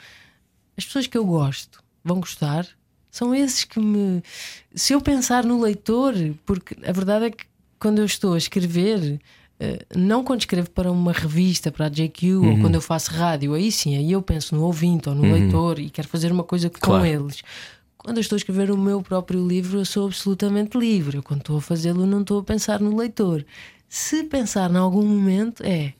as 0.76 0.84
pessoas 0.84 1.06
que 1.06 1.16
eu 1.16 1.24
gosto 1.24 1.82
vão 2.04 2.20
gostar. 2.20 2.66
São 3.10 3.34
esses 3.34 3.64
que 3.64 3.78
me. 3.78 4.22
Se 4.74 4.94
eu 4.94 5.00
pensar 5.00 5.44
no 5.44 5.60
leitor, 5.60 6.14
porque 6.46 6.76
a 6.86 6.92
verdade 6.92 7.26
é 7.26 7.30
que 7.30 7.44
quando 7.78 7.98
eu 7.98 8.06
estou 8.06 8.34
a 8.34 8.38
escrever, 8.38 9.20
não 9.94 10.24
quando 10.24 10.40
escrevo 10.40 10.70
para 10.70 10.90
uma 10.90 11.12
revista, 11.12 11.70
para 11.70 11.86
a 11.86 11.88
JQ, 11.88 12.34
ou 12.36 12.58
quando 12.60 12.74
eu 12.76 12.80
faço 12.80 13.10
rádio, 13.12 13.54
aí 13.54 13.70
sim, 13.70 13.96
aí 13.96 14.12
eu 14.12 14.22
penso 14.22 14.54
no 14.54 14.62
ouvinte 14.64 15.08
ou 15.08 15.14
no 15.14 15.22
leitor 15.32 15.78
e 15.78 15.90
quero 15.90 16.08
fazer 16.08 16.32
uma 16.32 16.44
coisa 16.44 16.68
com 16.70 16.78
Claro. 16.80 17.06
eles. 17.06 17.42
Quando 17.98 18.16
eu 18.16 18.20
estou 18.20 18.34
a 18.36 18.38
escrever 18.38 18.70
o 18.70 18.76
meu 18.76 19.00
próprio 19.00 19.46
livro, 19.46 19.78
eu 19.78 19.84
sou 19.84 20.06
absolutamente 20.06 20.76
livre. 20.76 21.18
Eu, 21.18 21.22
quando 21.22 21.40
estou 21.40 21.58
a 21.58 21.60
fazê-lo, 21.60 22.04
não 22.04 22.22
estou 22.22 22.40
a 22.40 22.42
pensar 22.42 22.80
no 22.80 22.96
leitor. 22.96 23.44
Se 23.88 24.24
pensar 24.24 24.70
em 24.72 24.76
algum 24.76 25.06
momento, 25.06 25.62
é 25.64 25.92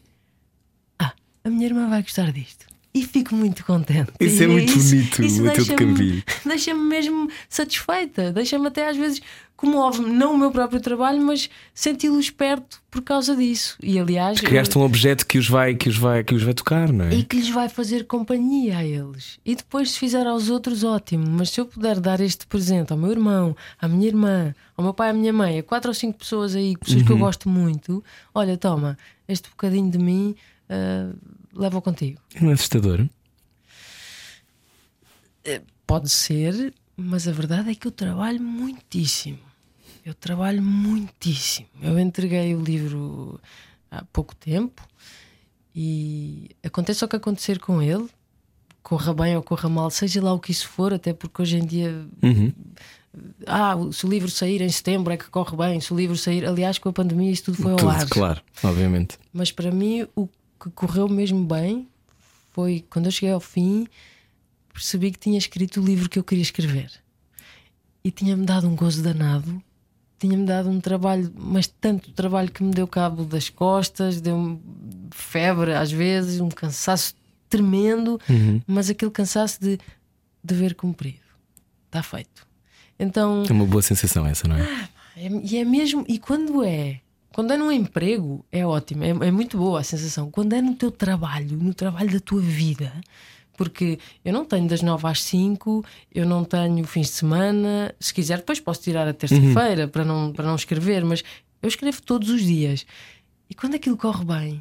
ah, 0.99 1.13
a 1.45 1.49
minha 1.51 1.67
irmã 1.67 1.89
vai 1.89 2.03
gostar 2.03 2.33
disto. 2.33 2.67
E 2.95 3.05
fico 3.07 3.35
muito 3.35 3.65
contente. 3.65 4.11
Isso 4.21 4.43
é 4.43 4.47
E 4.47 4.49
muito 4.49 4.73
bonito, 4.77 5.23
o 5.23 5.53
teu 5.53 5.65
decambio. 5.65 6.23
Deixa-me 6.45 6.81
mesmo 6.81 7.31
satisfeita. 7.49 8.33
Deixa-me 8.33 8.67
até 8.67 8.89
às 8.89 8.97
vezes 8.97 9.23
comove-me, 9.63 10.11
não 10.11 10.35
o 10.35 10.39
meu 10.39 10.51
próprio 10.51 10.81
trabalho, 10.81 11.23
mas 11.25 11.49
senti-los 11.73 12.29
perto 12.31 12.83
por 12.91 13.01
causa 13.01 13.37
disso. 13.37 13.77
E 13.81 13.97
aliás, 13.97 14.41
Criaste 14.41 14.77
um 14.77 14.83
objeto 14.83 15.25
que 15.25 15.39
os 15.39 15.49
vai, 15.49 15.77
que 15.77 15.89
os 15.89 15.97
vai, 15.97 16.25
que 16.25 16.35
os 16.35 16.43
vai 16.43 16.53
tocar, 16.53 16.93
não 16.93 17.05
é? 17.05 17.15
e 17.15 17.23
que 17.23 17.37
lhes 17.37 17.49
vai 17.49 17.69
fazer 17.69 18.05
companhia 18.07 18.79
a 18.79 18.85
eles. 18.85 19.39
E 19.45 19.55
depois, 19.55 19.93
se 19.93 19.99
fizer 20.01 20.27
aos 20.27 20.51
outros, 20.51 20.83
ótimo. 20.83 21.25
Mas 21.29 21.51
se 21.51 21.61
eu 21.61 21.65
puder 21.67 22.01
dar 22.01 22.21
este 22.21 22.45
presente 22.47 22.93
ao 22.93 22.99
meu 22.99 23.13
irmão, 23.13 23.57
à 23.81 23.87
minha 23.87 24.09
irmã, 24.09 24.53
ao 24.77 24.83
meu 24.85 24.93
pai, 24.93 25.11
à 25.11 25.13
minha 25.13 25.33
mãe, 25.33 25.61
a 25.61 25.63
quatro 25.63 25.89
ou 25.91 25.95
cinco 25.95 26.19
pessoas 26.19 26.57
aí, 26.57 26.77
pessoas 26.77 27.01
Uhum. 27.03 27.07
que 27.07 27.13
eu 27.13 27.19
gosto 27.19 27.49
muito, 27.49 28.03
olha, 28.35 28.57
toma, 28.59 28.99
este 29.29 29.49
bocadinho 29.49 29.91
de 29.91 29.99
mim, 29.99 30.35
ah, 30.69 31.13
leva 31.55 31.81
contigo. 31.81 32.19
Não 32.41 32.51
é 32.51 32.55
assustador? 32.55 33.07
Pode 35.87 36.09
ser, 36.11 36.73
mas 36.97 37.27
a 37.29 37.33
verdade 37.33 37.71
é 37.71 37.75
que 37.75 37.87
eu 37.87 37.91
trabalho 37.93 38.41
muitíssimo. 38.41 39.39
Eu 40.05 40.14
trabalho 40.14 40.62
muitíssimo. 40.62 41.68
Eu 41.80 41.99
entreguei 41.99 42.55
o 42.55 42.61
livro 42.61 43.40
há 43.90 44.05
pouco 44.12 44.34
tempo 44.34 44.86
e 45.74 46.51
aconteça 46.62 47.05
o 47.05 47.09
que 47.09 47.16
acontecer 47.16 47.59
com 47.59 47.80
ele, 47.80 48.07
corra 48.82 49.14
bem 49.14 49.36
ou 49.36 49.43
corra 49.43 49.68
mal, 49.68 49.90
seja 49.90 50.22
lá 50.22 50.32
o 50.32 50.40
que 50.40 50.51
isso 50.51 50.68
for, 50.68 50.93
até 50.93 51.12
porque 51.12 51.43
hoje 51.43 51.57
em 51.59 51.64
dia. 51.66 52.07
Uhum. 52.22 52.53
Ah, 53.47 53.74
se 53.93 54.07
o 54.07 54.09
livro 54.09 54.30
sair 54.30 54.61
em 54.62 54.68
setembro 54.70 55.12
é 55.12 55.16
que 55.16 55.28
corre 55.28 55.57
bem, 55.57 55.80
se 55.80 55.93
o 55.93 55.97
livro 55.97 56.16
sair. 56.16 56.47
Aliás, 56.47 56.78
com 56.78 56.88
a 56.88 56.93
pandemia 56.93 57.30
isso 57.30 57.45
tudo 57.45 57.59
foi 57.59 57.72
ao 57.72 57.78
Tudo, 57.78 57.90
ar. 57.90 58.09
claro, 58.09 58.43
obviamente. 58.62 59.18
Mas 59.32 59.53
para 59.53 59.70
mim 59.70 60.07
o 60.16 60.26
que 60.26 60.70
correu 60.70 61.09
mesmo 61.09 61.45
bem 61.45 61.88
foi 62.53 62.84
quando 62.90 63.07
eu 63.07 63.12
cheguei 63.12 63.32
ao 63.32 63.40
fim, 63.40 63.86
percebi 64.72 65.11
que 65.11 65.18
tinha 65.18 65.38
escrito 65.38 65.80
o 65.80 65.84
livro 65.84 66.09
que 66.09 66.18
eu 66.18 66.24
queria 66.24 66.43
escrever. 66.43 66.90
E 68.05 68.11
tinha-me 68.11 68.45
dado 68.45 68.66
um 68.66 68.74
gozo 68.74 69.03
danado, 69.03 69.62
tinha-me 70.23 70.47
dado 70.47 70.70
um 70.70 70.81
trabalho, 70.81 71.33
mas 71.37 71.66
tanto 71.66 72.12
trabalho 72.12 72.49
que 72.51 72.62
me 72.62 72.70
deu 72.70 72.87
cabo 72.87 73.25
das 73.25 73.49
costas, 73.51 74.20
deu-me 74.20 74.61
febre 75.11 75.75
às 75.75 75.91
vezes, 75.91 76.41
um 76.41 76.49
cansaço 76.49 77.14
tremendo, 77.51 78.20
mas 78.66 78.89
aquele 78.89 79.11
cansaço 79.11 79.61
de 79.61 79.79
dever 80.43 80.75
cumprido. 80.77 81.18
Está 81.87 82.03
feito. 82.03 82.47
Então, 82.99 83.43
É 83.49 83.53
uma 83.53 83.66
boa 83.66 83.83
sensação 83.83 84.25
essa, 84.27 84.47
não 84.47 84.57
é? 84.57 84.89
é- 85.16 85.29
e 85.43 85.57
é 85.59 85.64
mesmo, 85.64 86.05
e 86.09 86.18
quando 86.18 86.62
é? 86.64 87.01
Quando 87.33 87.53
é 87.53 87.57
num 87.57 87.73
emprego, 87.73 88.45
é 88.53 88.64
ótimo, 88.64 89.03
é, 89.05 89.09
é 89.09 89.31
muito 89.31 89.59
boa 89.59 89.81
a 89.81 89.83
sensação. 89.83 90.31
Quando 90.31 90.53
é 90.53 90.62
no 90.62 90.75
teu 90.75 90.91
trabalho, 90.91 91.57
no 91.57 91.75
trabalho 91.75 92.12
da 92.12 92.20
tua 92.20 92.41
vida, 92.41 92.93
porque 93.63 93.99
eu 94.25 94.33
não 94.33 94.45
tenho 94.45 94.67
das 94.67 94.83
9 94.83 95.07
às 95.07 95.23
5, 95.23 95.85
eu 96.13 96.27
não 96.27 96.43
tenho 96.43 96.85
fins 96.85 97.07
de 97.07 97.13
semana. 97.13 97.95
Se 98.01 98.13
quiser, 98.13 98.39
depois 98.39 98.59
posso 98.59 98.83
tirar 98.83 99.07
a 99.07 99.13
terça-feira 99.15 99.87
para, 99.87 100.05
não, 100.05 100.33
para 100.33 100.45
não 100.47 100.57
escrever, 100.57 101.05
mas 101.05 101.23
eu 101.63 101.69
escrevo 101.69 102.03
todos 102.03 102.29
os 102.29 102.43
dias. 102.43 102.85
E 103.49 103.55
quando 103.55 103.77
aquilo 103.77 103.97
corre 103.97 104.25
bem, 104.25 104.59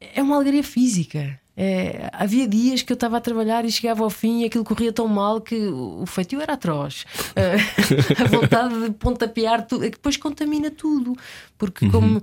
é 0.00 0.20
uma 0.22 0.34
alegria 0.36 0.64
física. 0.64 1.38
É, 1.56 2.08
havia 2.14 2.48
dias 2.48 2.82
que 2.82 2.90
eu 2.90 2.94
estava 2.94 3.18
a 3.18 3.20
trabalhar 3.20 3.64
e 3.64 3.70
chegava 3.70 4.02
ao 4.02 4.08
fim 4.10 4.40
e 4.40 4.46
aquilo 4.46 4.64
corria 4.64 4.92
tão 4.92 5.06
mal 5.06 5.40
que 5.40 5.54
o 5.54 6.04
feitio 6.06 6.40
era 6.40 6.54
atroz. 6.54 7.04
Eh, 7.36 7.56
a 8.18 8.24
vontade 8.26 8.84
de 8.84 8.90
pontapear 8.92 9.66
tudo, 9.66 9.84
é 9.84 9.90
que 9.90 9.96
depois 9.96 10.16
contamina 10.16 10.70
tudo. 10.70 11.14
Porque, 11.58 11.88
como 11.90 12.22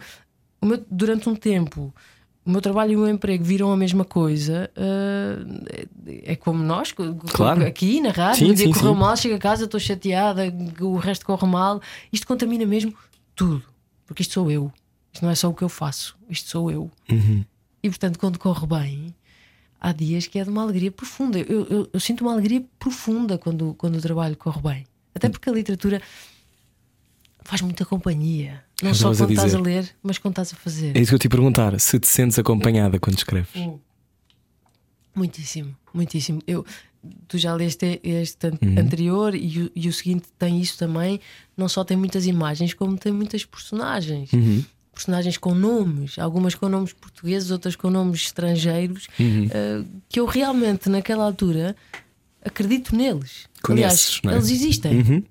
o 0.60 0.66
meu- 0.66 0.84
durante 0.90 1.30
um 1.30 1.36
tempo 1.36 1.94
o 2.50 2.52
meu 2.52 2.62
trabalho 2.62 2.91
e 2.93 2.95
o 2.95 3.00
meu 3.00 3.10
emprego 3.10 3.43
viram 3.43 3.72
a 3.72 3.78
mesma 3.78 4.04
coisa, 4.04 4.70
eh, 4.76 5.88
é, 6.26 6.32
é 6.34 6.36
como 6.36 6.64
nós, 6.64 6.91
Claro. 7.32 7.66
aqui 7.66 8.02
na 8.02 8.10
rádio, 8.10 8.45
Sim, 8.47 8.52
um 8.52 8.54
dia 8.56 8.66
sim, 8.66 8.74
correu 8.74 8.93
sim. 8.93 9.00
mal, 9.00 9.16
chego 9.16 9.36
a 9.36 9.39
casa, 9.39 9.66
estou 9.66 9.80
chateada, 9.80 10.43
o 10.82 10.97
resto 10.97 11.26
corre 11.26 11.47
mal. 11.47 11.82
Isto 12.12 12.26
contamina 12.28 12.66
mesmo 12.66 12.93
tudo. 13.36 13.64
Porque 14.06 14.24
isto 14.24 14.34
sou 14.34 14.50
eu. 14.50 14.72
Isto 15.14 15.24
não 15.24 15.32
é 15.32 15.36
só 15.36 15.50
o 15.50 15.54
que 15.54 15.64
eu 15.64 15.70
faço, 15.70 16.18
isto 16.30 16.50
sou 16.50 16.72
eu. 16.72 16.89
E 17.82 17.89
portanto, 17.89 18.18
quando 18.20 18.38
corre 18.39 18.66
bem, 18.68 19.16
há 19.80 19.91
dias 19.91 20.26
que 20.28 20.39
é 20.39 20.43
de 20.43 20.50
uma 20.50 20.64
alegria 20.64 20.91
profunda. 20.91 21.39
Eu, 21.39 21.66
eu- 21.70 21.89
eu 21.93 22.00
sinto 22.00 22.22
uma 22.22 22.34
alegria 22.34 22.64
profunda 22.80 23.38
quando, 23.38 23.74
quando 23.76 23.95
o 23.97 24.02
trabalho 24.02 24.36
corre 24.36 24.62
bem. 24.62 24.86
Até 25.16 25.30
porque 25.30 25.50
a 25.50 25.54
literatura 25.54 26.02
faz 27.43 27.62
muita 27.62 27.86
companhia. 27.86 28.64
Não 28.82 28.93
só 28.93 29.11
Estavas 29.11 29.21
a 29.21 29.25
quando 29.25 29.32
estás 29.32 29.55
a 29.55 29.59
ler, 29.59 29.89
mas 30.01 30.17
quando 30.17 30.34
estás 30.34 30.53
a 30.53 30.55
fazer. 30.55 30.95
É 30.95 31.01
isso 31.01 31.11
que 31.11 31.15
eu 31.15 31.19
te 31.19 31.27
perguntar. 31.30 31.77
Se 31.80 31.99
te 31.99 32.07
sentes 32.07 32.39
acompanhada 32.39 32.97
quando 32.99 33.17
escreves. 33.17 33.49
Muitíssimo, 35.15 35.75
muitíssimo. 35.93 36.41
Eu, 36.47 36.65
tu 37.27 37.38
já 37.38 37.53
leste 37.53 37.99
este 38.03 38.47
an- 38.47 38.57
anterior 38.80 39.36
e 39.36 39.63
o, 39.63 39.71
e 39.75 39.89
o 39.89 39.93
seguinte 39.93 40.27
tem 40.38 40.61
isso 40.61 40.77
também. 40.77 41.19
Não 41.57 41.67
só 41.67 41.84
tem 41.84 41.97
muitas 41.97 42.25
imagens, 42.25 42.73
como 42.73 42.97
tem 42.97 43.11
muitas 43.11 43.43
personagens. 43.43 44.30
Personagens 44.93 45.38
com 45.38 45.53
nomes, 45.53 46.17
algumas 46.19 46.55
com 46.55 46.69
nomes 46.69 46.93
portugueses, 46.93 47.51
outras 47.51 47.75
com 47.75 47.89
nomes 47.89 48.21
estrangeiros, 48.21 49.07
eh, 49.19 49.84
que 50.09 50.19
eu 50.19 50.25
realmente, 50.25 50.89
naquela 50.89 51.23
altura, 51.23 51.75
acredito 52.43 52.95
neles. 52.95 53.47
Conheces, 53.61 54.19
Aliás, 54.19 54.21
não 54.23 54.32
é? 54.32 54.36
eles 54.36 54.49
existem. 54.51 55.25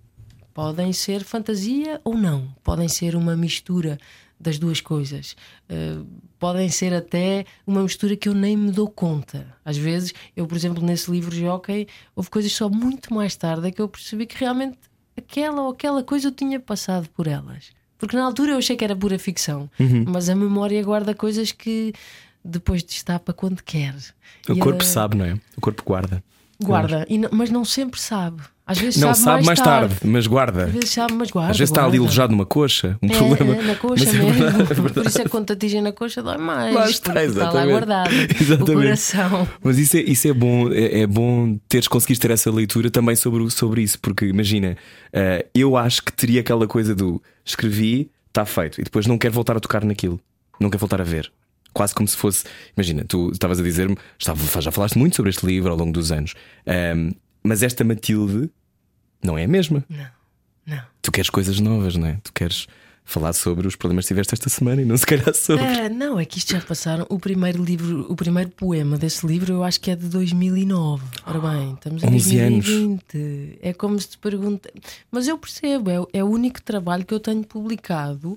Podem 0.58 0.92
ser 0.92 1.22
fantasia 1.22 2.00
ou 2.02 2.16
não, 2.16 2.48
podem 2.64 2.88
ser 2.88 3.14
uma 3.14 3.36
mistura 3.36 3.96
das 4.40 4.58
duas 4.58 4.80
coisas. 4.80 5.36
Uh, 5.70 6.04
podem 6.36 6.68
ser 6.68 6.92
até 6.92 7.44
uma 7.64 7.80
mistura 7.80 8.16
que 8.16 8.28
eu 8.28 8.34
nem 8.34 8.56
me 8.56 8.72
dou 8.72 8.88
conta. 8.90 9.46
Às 9.64 9.76
vezes, 9.76 10.12
eu, 10.36 10.48
por 10.48 10.56
exemplo, 10.56 10.82
nesse 10.84 11.08
livro 11.12 11.32
Jockey, 11.32 11.86
houve 12.16 12.28
coisas 12.28 12.50
só 12.52 12.68
muito 12.68 13.14
mais 13.14 13.36
tarde 13.36 13.68
é 13.68 13.70
que 13.70 13.80
eu 13.80 13.88
percebi 13.88 14.26
que 14.26 14.36
realmente 14.36 14.76
aquela 15.16 15.62
ou 15.62 15.70
aquela 15.70 16.02
coisa 16.02 16.26
eu 16.26 16.32
tinha 16.32 16.58
passado 16.58 17.08
por 17.10 17.28
elas. 17.28 17.70
Porque 17.96 18.16
na 18.16 18.24
altura 18.24 18.50
eu 18.50 18.58
achei 18.58 18.74
que 18.76 18.82
era 18.82 18.96
pura 18.96 19.16
ficção, 19.16 19.70
mas 20.08 20.28
a 20.28 20.34
memória 20.34 20.82
guarda 20.82 21.14
coisas 21.14 21.52
que 21.52 21.92
depois 22.44 22.82
destapa 22.82 23.32
quando 23.32 23.62
quer. 23.62 23.94
O 24.48 24.54
E 24.54 24.58
corpo 24.58 24.82
ela- 24.82 24.90
sabe, 24.92 25.16
não 25.16 25.24
é? 25.24 25.38
O 25.56 25.60
corpo 25.60 25.84
guarda. 25.84 26.20
Guarda, 26.60 27.06
não- 27.08 27.28
mas 27.30 27.48
não 27.48 27.64
sempre 27.64 28.00
sabe. 28.00 28.42
Às 28.70 28.78
vezes 28.78 29.00
Não, 29.00 29.14
sabe, 29.14 29.24
sabe 29.24 29.46
mais 29.46 29.60
tarde, 29.60 29.94
mas 30.04 30.26
guarda. 30.26 30.64
Às 30.64 30.72
vezes 30.72 30.90
sabe, 30.90 31.14
mas 31.14 31.30
guarda. 31.30 31.52
Às 31.52 31.56
vezes 31.58 31.70
está 31.70 31.86
ali 31.86 31.96
alojado 31.96 32.32
numa 32.32 32.44
coxa, 32.44 32.98
um 33.02 33.06
É, 33.06 33.16
problema. 33.16 33.54
é, 33.56 33.62
na 33.62 33.74
coxa 33.76 34.04
Mas 34.04 34.14
é 34.14 34.18
mesmo. 34.18 34.32
verdade, 34.34 34.60
é 34.60 34.74
verdade. 34.74 34.92
Por 34.92 35.06
isso 35.06 35.20
é 35.20 35.24
que 35.24 35.28
quando 35.30 35.50
atingem 35.50 35.80
na 35.80 35.92
coxa 35.92 36.22
dói 36.22 36.36
mais. 36.36 36.74
Lá 36.74 36.90
está, 36.90 37.12
porque 37.14 37.26
está 37.26 37.42
lá 37.44 37.48
exatamente. 37.48 37.70
guardado. 37.70 38.10
Exatamente. 38.38 38.70
O 38.70 38.74
coração. 38.74 39.48
Mas 39.64 39.78
isso 39.78 39.96
é, 39.96 40.00
isso 40.00 40.28
é 40.28 40.32
bom, 40.34 40.70
é, 40.70 41.00
é 41.00 41.06
bom 41.06 41.58
teres 41.66 41.88
conseguido 41.88 42.20
ter 42.20 42.30
essa 42.30 42.50
leitura 42.50 42.90
também 42.90 43.16
sobre, 43.16 43.50
sobre 43.50 43.80
isso, 43.80 43.98
porque 44.00 44.26
imagina, 44.26 44.76
eh, 45.14 45.46
eu 45.54 45.74
acho 45.74 46.02
que 46.02 46.12
teria 46.12 46.40
aquela 46.40 46.66
coisa 46.66 46.94
do 46.94 47.22
escrevi, 47.44 48.10
está 48.28 48.44
feito, 48.44 48.80
e 48.82 48.84
depois 48.84 49.06
não 49.06 49.16
quero 49.16 49.32
voltar 49.32 49.56
a 49.56 49.60
tocar 49.60 49.82
naquilo, 49.82 50.20
não 50.60 50.68
quero 50.68 50.80
voltar 50.80 51.00
a 51.00 51.04
ver. 51.04 51.32
Quase 51.72 51.94
como 51.94 52.06
se 52.06 52.16
fosse, 52.18 52.44
imagina, 52.76 53.02
tu 53.08 53.30
estavas 53.32 53.58
a 53.60 53.62
dizer-me, 53.62 53.96
já 54.18 54.70
falaste 54.70 54.98
muito 54.98 55.16
sobre 55.16 55.30
este 55.30 55.46
livro 55.46 55.70
ao 55.70 55.76
longo 55.76 55.92
dos 55.92 56.12
anos, 56.12 56.34
ehm, 56.66 57.12
mas 57.42 57.62
esta 57.62 57.84
Matilde 57.84 58.50
não 59.22 59.36
é 59.38 59.44
a 59.44 59.48
mesma. 59.48 59.84
Não, 59.88 60.06
não. 60.66 60.82
Tu 61.02 61.10
queres 61.12 61.30
coisas 61.30 61.58
novas, 61.60 61.96
não 61.96 62.06
é? 62.06 62.18
Tu 62.22 62.32
queres 62.32 62.66
falar 63.04 63.32
sobre 63.32 63.66
os 63.66 63.74
problemas 63.74 64.04
que 64.04 64.08
tiveste 64.08 64.34
esta 64.34 64.50
semana 64.50 64.82
e 64.82 64.84
não 64.84 64.94
se 64.96 65.06
calhar 65.06 65.34
sobre. 65.34 65.64
É, 65.64 65.88
não, 65.88 66.20
é 66.20 66.26
que 66.26 66.36
isto 66.38 66.52
já 66.52 66.60
passaram. 66.60 67.06
O 67.08 67.18
primeiro 67.18 67.64
livro, 67.64 68.04
o 68.10 68.14
primeiro 68.14 68.50
poema 68.50 68.98
desse 68.98 69.26
livro, 69.26 69.50
eu 69.54 69.64
acho 69.64 69.80
que 69.80 69.90
é 69.90 69.96
de 69.96 70.06
2009. 70.08 71.02
Ora 71.26 71.38
bem, 71.40 71.72
estamos 71.72 72.02
em 72.02 72.06
11 72.06 72.38
anos. 72.38 72.66
2020. 72.66 73.58
É 73.62 73.72
como 73.72 73.98
se 73.98 74.08
te 74.10 74.18
pergunta. 74.18 74.70
Mas 75.10 75.26
eu 75.26 75.38
percebo, 75.38 75.88
é, 75.90 76.00
o- 76.00 76.08
é 76.12 76.22
o 76.22 76.26
único 76.28 76.60
trabalho 76.60 77.04
que 77.06 77.14
eu 77.14 77.20
tenho 77.20 77.42
publicado. 77.44 78.36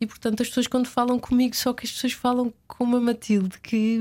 E 0.00 0.06
portanto, 0.06 0.42
as 0.42 0.48
pessoas, 0.48 0.66
quando 0.68 0.86
falam 0.86 1.18
comigo, 1.18 1.54
só 1.56 1.72
que 1.72 1.84
as 1.84 1.90
pessoas 1.92 2.12
falam 2.12 2.52
com 2.68 2.84
uma 2.84 3.00
Matilde 3.00 3.58
que 3.60 4.00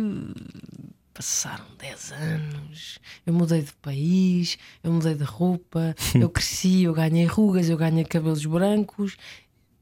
passaram 1.13 1.65
10 1.77 2.11
anos. 2.13 2.99
Eu 3.25 3.33
mudei 3.33 3.61
de 3.61 3.73
país, 3.73 4.57
eu 4.83 4.91
mudei 4.91 5.15
de 5.15 5.23
roupa, 5.23 5.95
eu 6.19 6.29
cresci, 6.29 6.83
eu 6.83 6.93
ganhei 6.93 7.25
rugas, 7.25 7.69
eu 7.69 7.77
ganhei 7.77 8.03
cabelos 8.05 8.45
brancos, 8.45 9.17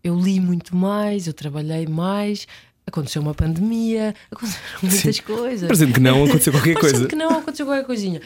eu 0.03 0.19
li 0.19 0.39
muito 0.39 0.75
mais, 0.75 1.27
eu 1.27 1.34
trabalhei 1.34 1.88
mais. 1.88 2.47
Aconteceu 2.86 3.21
uma 3.21 3.36
pandemia, 3.36 4.15
aconteceram 4.32 4.80
muitas 4.82 5.19
coisas. 5.19 5.67
Parecendo 5.67 5.93
que 5.93 5.99
não 5.99 6.23
aconteceu 6.25 6.51
qualquer 6.53 6.73
Parecendo 6.73 6.93
coisa. 6.97 7.07
que 7.07 7.15
não 7.15 7.30
aconteceu 7.38 7.65
qualquer 7.65 7.86
coisinha. 7.86 8.21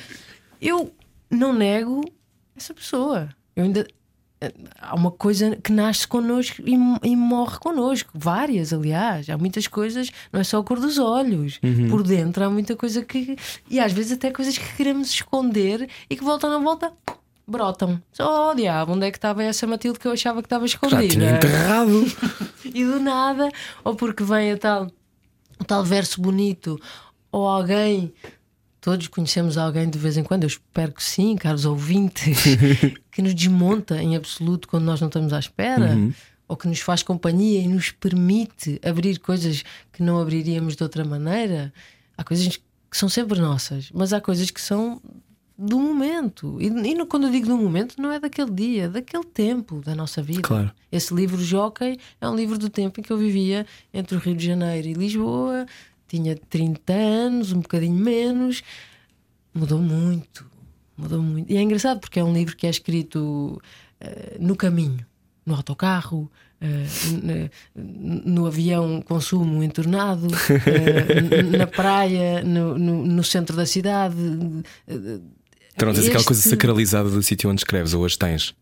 Eu 0.61 0.93
não 1.29 1.51
nego 1.53 2.01
essa 2.55 2.73
pessoa. 2.73 3.29
Eu 3.55 3.65
ainda. 3.65 3.85
Há 4.81 4.95
uma 4.95 5.11
coisa 5.11 5.55
que 5.57 5.71
nasce 5.71 6.07
connosco 6.07 6.61
e, 6.65 6.73
e 7.03 7.15
morre 7.15 7.57
connosco. 7.59 8.09
Várias, 8.13 8.73
aliás. 8.73 9.29
Há 9.29 9.37
muitas 9.37 9.67
coisas, 9.67 10.09
não 10.31 10.41
é 10.41 10.43
só 10.43 10.59
a 10.59 10.63
cor 10.63 10.79
dos 10.79 10.97
olhos. 10.97 11.59
Uhum. 11.63 11.89
Por 11.89 12.03
dentro 12.03 12.43
há 12.43 12.49
muita 12.49 12.75
coisa 12.75 13.03
que. 13.03 13.37
E 13.69 13.79
às 13.79 13.91
vezes 13.91 14.13
até 14.13 14.31
coisas 14.31 14.57
que 14.57 14.75
queremos 14.75 15.09
esconder 15.09 15.89
e 16.09 16.15
que 16.15 16.23
voltam 16.23 16.49
na 16.49 16.57
volta. 16.57 16.91
Brotam. 17.45 18.01
Oh, 18.19 18.53
diabo, 18.55 18.93
onde 18.93 19.05
é 19.05 19.11
que 19.11 19.17
estava 19.17 19.43
essa 19.43 19.67
Matilde 19.67 19.99
que 19.99 20.07
eu 20.07 20.13
achava 20.13 20.41
que 20.41 20.45
estava 20.45 20.65
Já 20.65 20.75
escondida? 20.75 21.07
tinha 21.07 21.31
enterrado. 21.31 22.05
e 22.63 22.85
do 22.85 22.99
nada, 23.01 23.49
ou 23.83 23.95
porque 23.95 24.23
vem 24.23 24.53
a 24.53 24.57
tal, 24.57 24.87
o 25.59 25.63
tal 25.65 25.83
verso 25.83 26.21
bonito, 26.21 26.79
ou 27.31 27.45
alguém. 27.47 28.13
Todos 28.83 29.07
conhecemos 29.07 29.57
alguém 29.57 29.89
de 29.89 29.97
vez 29.97 30.17
em 30.17 30.23
quando, 30.25 30.43
eu 30.43 30.47
espero 30.47 30.91
que 30.91 31.01
sim, 31.01 31.37
caros 31.37 31.63
ouvintes, 31.63 32.37
que 33.09 33.21
nos 33.21 33.33
desmonta 33.33 34.03
em 34.03 34.13
absoluto 34.13 34.67
quando 34.67 34.83
nós 34.83 34.99
não 34.99 35.07
estamos 35.07 35.31
à 35.31 35.39
espera, 35.39 35.97
ou 36.49 36.57
que 36.57 36.67
nos 36.67 36.81
faz 36.81 37.01
companhia 37.01 37.61
e 37.61 37.67
nos 37.69 37.91
permite 37.91 38.81
abrir 38.85 39.19
coisas 39.19 39.63
que 39.93 40.03
não 40.03 40.19
abriríamos 40.19 40.75
de 40.75 40.83
outra 40.83 41.05
maneira. 41.05 41.73
Há 42.17 42.25
coisas 42.25 42.57
que 42.57 42.97
são 42.97 43.07
sempre 43.07 43.39
nossas, 43.39 43.89
mas 43.93 44.11
há 44.11 44.19
coisas 44.19 44.51
que 44.51 44.59
são 44.59 45.01
do 45.57 45.79
momento. 45.79 46.57
E, 46.59 46.65
e 46.65 46.93
no- 46.93 47.05
quando 47.07 47.27
eu 47.27 47.31
digo 47.31 47.47
do 47.47 47.57
momento, 47.57 47.95
não 48.01 48.11
é 48.11 48.19
daquele 48.19 48.51
dia, 48.51 48.89
daquele 48.89 49.23
tempo 49.23 49.79
da 49.85 49.95
nossa 49.95 50.21
vida. 50.21 50.41
Claro. 50.41 50.71
Esse 50.91 51.13
livro 51.13 51.41
Jockey 51.41 51.97
é 52.19 52.27
um 52.27 52.35
livro 52.35 52.57
do 52.57 52.69
tempo 52.69 52.99
em 52.99 53.03
que 53.03 53.13
eu 53.13 53.17
vivia 53.17 53.65
entre 53.93 54.17
o 54.17 54.19
Rio 54.19 54.35
de 54.35 54.45
Janeiro 54.45 54.87
e 54.89 54.93
Lisboa, 54.93 55.65
tinha 56.17 56.35
30 56.35 56.93
anos, 56.93 57.51
um 57.51 57.59
bocadinho 57.61 57.95
menos, 57.95 58.61
mudou 59.53 59.79
muito, 59.79 60.45
mudou 60.95 61.21
muito. 61.23 61.51
E 61.51 61.57
é 61.57 61.61
engraçado 61.61 61.99
porque 61.99 62.19
é 62.19 62.23
um 62.23 62.31
livro 62.33 62.55
que 62.55 62.67
é 62.67 62.69
escrito 62.69 63.59
eh, 63.99 64.37
no 64.39 64.55
caminho, 64.55 65.03
no 65.45 65.55
autocarro. 65.55 66.29
n- 66.63 67.51
no 67.75 68.45
avião 68.45 69.01
consumo 69.01 69.61
entornado, 69.61 70.27
n- 70.29 71.57
na 71.57 71.67
praia, 71.67 72.41
no, 72.41 72.77
no- 72.77 73.05
no 73.05 73.21
centro 73.23 73.53
da 73.57 73.65
cidade. 73.65 74.15
eh, 74.87 75.19
Então 75.75 75.87
não 75.89 75.93
tens 75.93 76.07
aquela 76.07 76.23
coisa 76.23 76.39
Este- 76.39 76.49
sacralizada 76.51 77.09
do 77.09 77.21
sítio 77.21 77.49
onde 77.49 77.59
escreves, 77.59 77.93
ou 77.93 78.05
as 78.05 78.15
tens. 78.15 78.55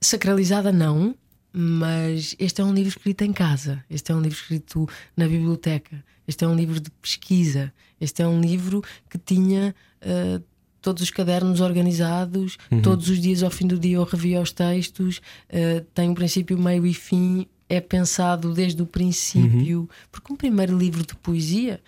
Sacralizada 0.00 0.70
não, 0.70 1.16
mas 1.52 2.36
este 2.38 2.60
é 2.60 2.64
um 2.64 2.72
livro 2.72 2.90
escrito 2.90 3.22
em 3.22 3.32
casa. 3.32 3.84
Este 3.90 4.12
é 4.12 4.14
um 4.14 4.20
livro 4.20 4.38
escrito 4.38 4.88
na 5.16 5.26
biblioteca. 5.26 6.04
Este 6.26 6.44
é 6.44 6.48
um 6.48 6.54
livro 6.54 6.80
de 6.80 6.90
pesquisa. 6.90 7.72
Este 8.00 8.22
é 8.22 8.26
um 8.26 8.40
livro 8.40 8.82
que 9.08 9.18
tinha 9.18 9.74
ah, 10.00 10.40
todos 10.80 11.02
os 11.02 11.10
cadernos 11.10 11.60
organizados. 11.60 12.58
Todos 12.82 13.08
os 13.08 13.20
dias, 13.20 13.42
ao 13.42 13.50
fim 13.50 13.66
do 13.66 13.78
dia, 13.78 13.96
eu 13.96 14.04
revia 14.04 14.40
os 14.40 14.52
textos. 14.52 15.20
ah, 15.50 15.84
tem 15.94 16.10
um 16.10 16.14
princípio, 16.14 16.58
meio 16.58 16.86
e 16.86 16.94
fim. 16.94 17.46
É 17.68 17.80
pensado 17.80 18.52
desde 18.52 18.82
o 18.82 18.86
princípio. 18.86 19.88
Porque 20.10 20.32
um 20.32 20.36
primeiro 20.36 20.76
livro 20.76 21.06
de 21.06 21.14
poesia, 21.14 21.80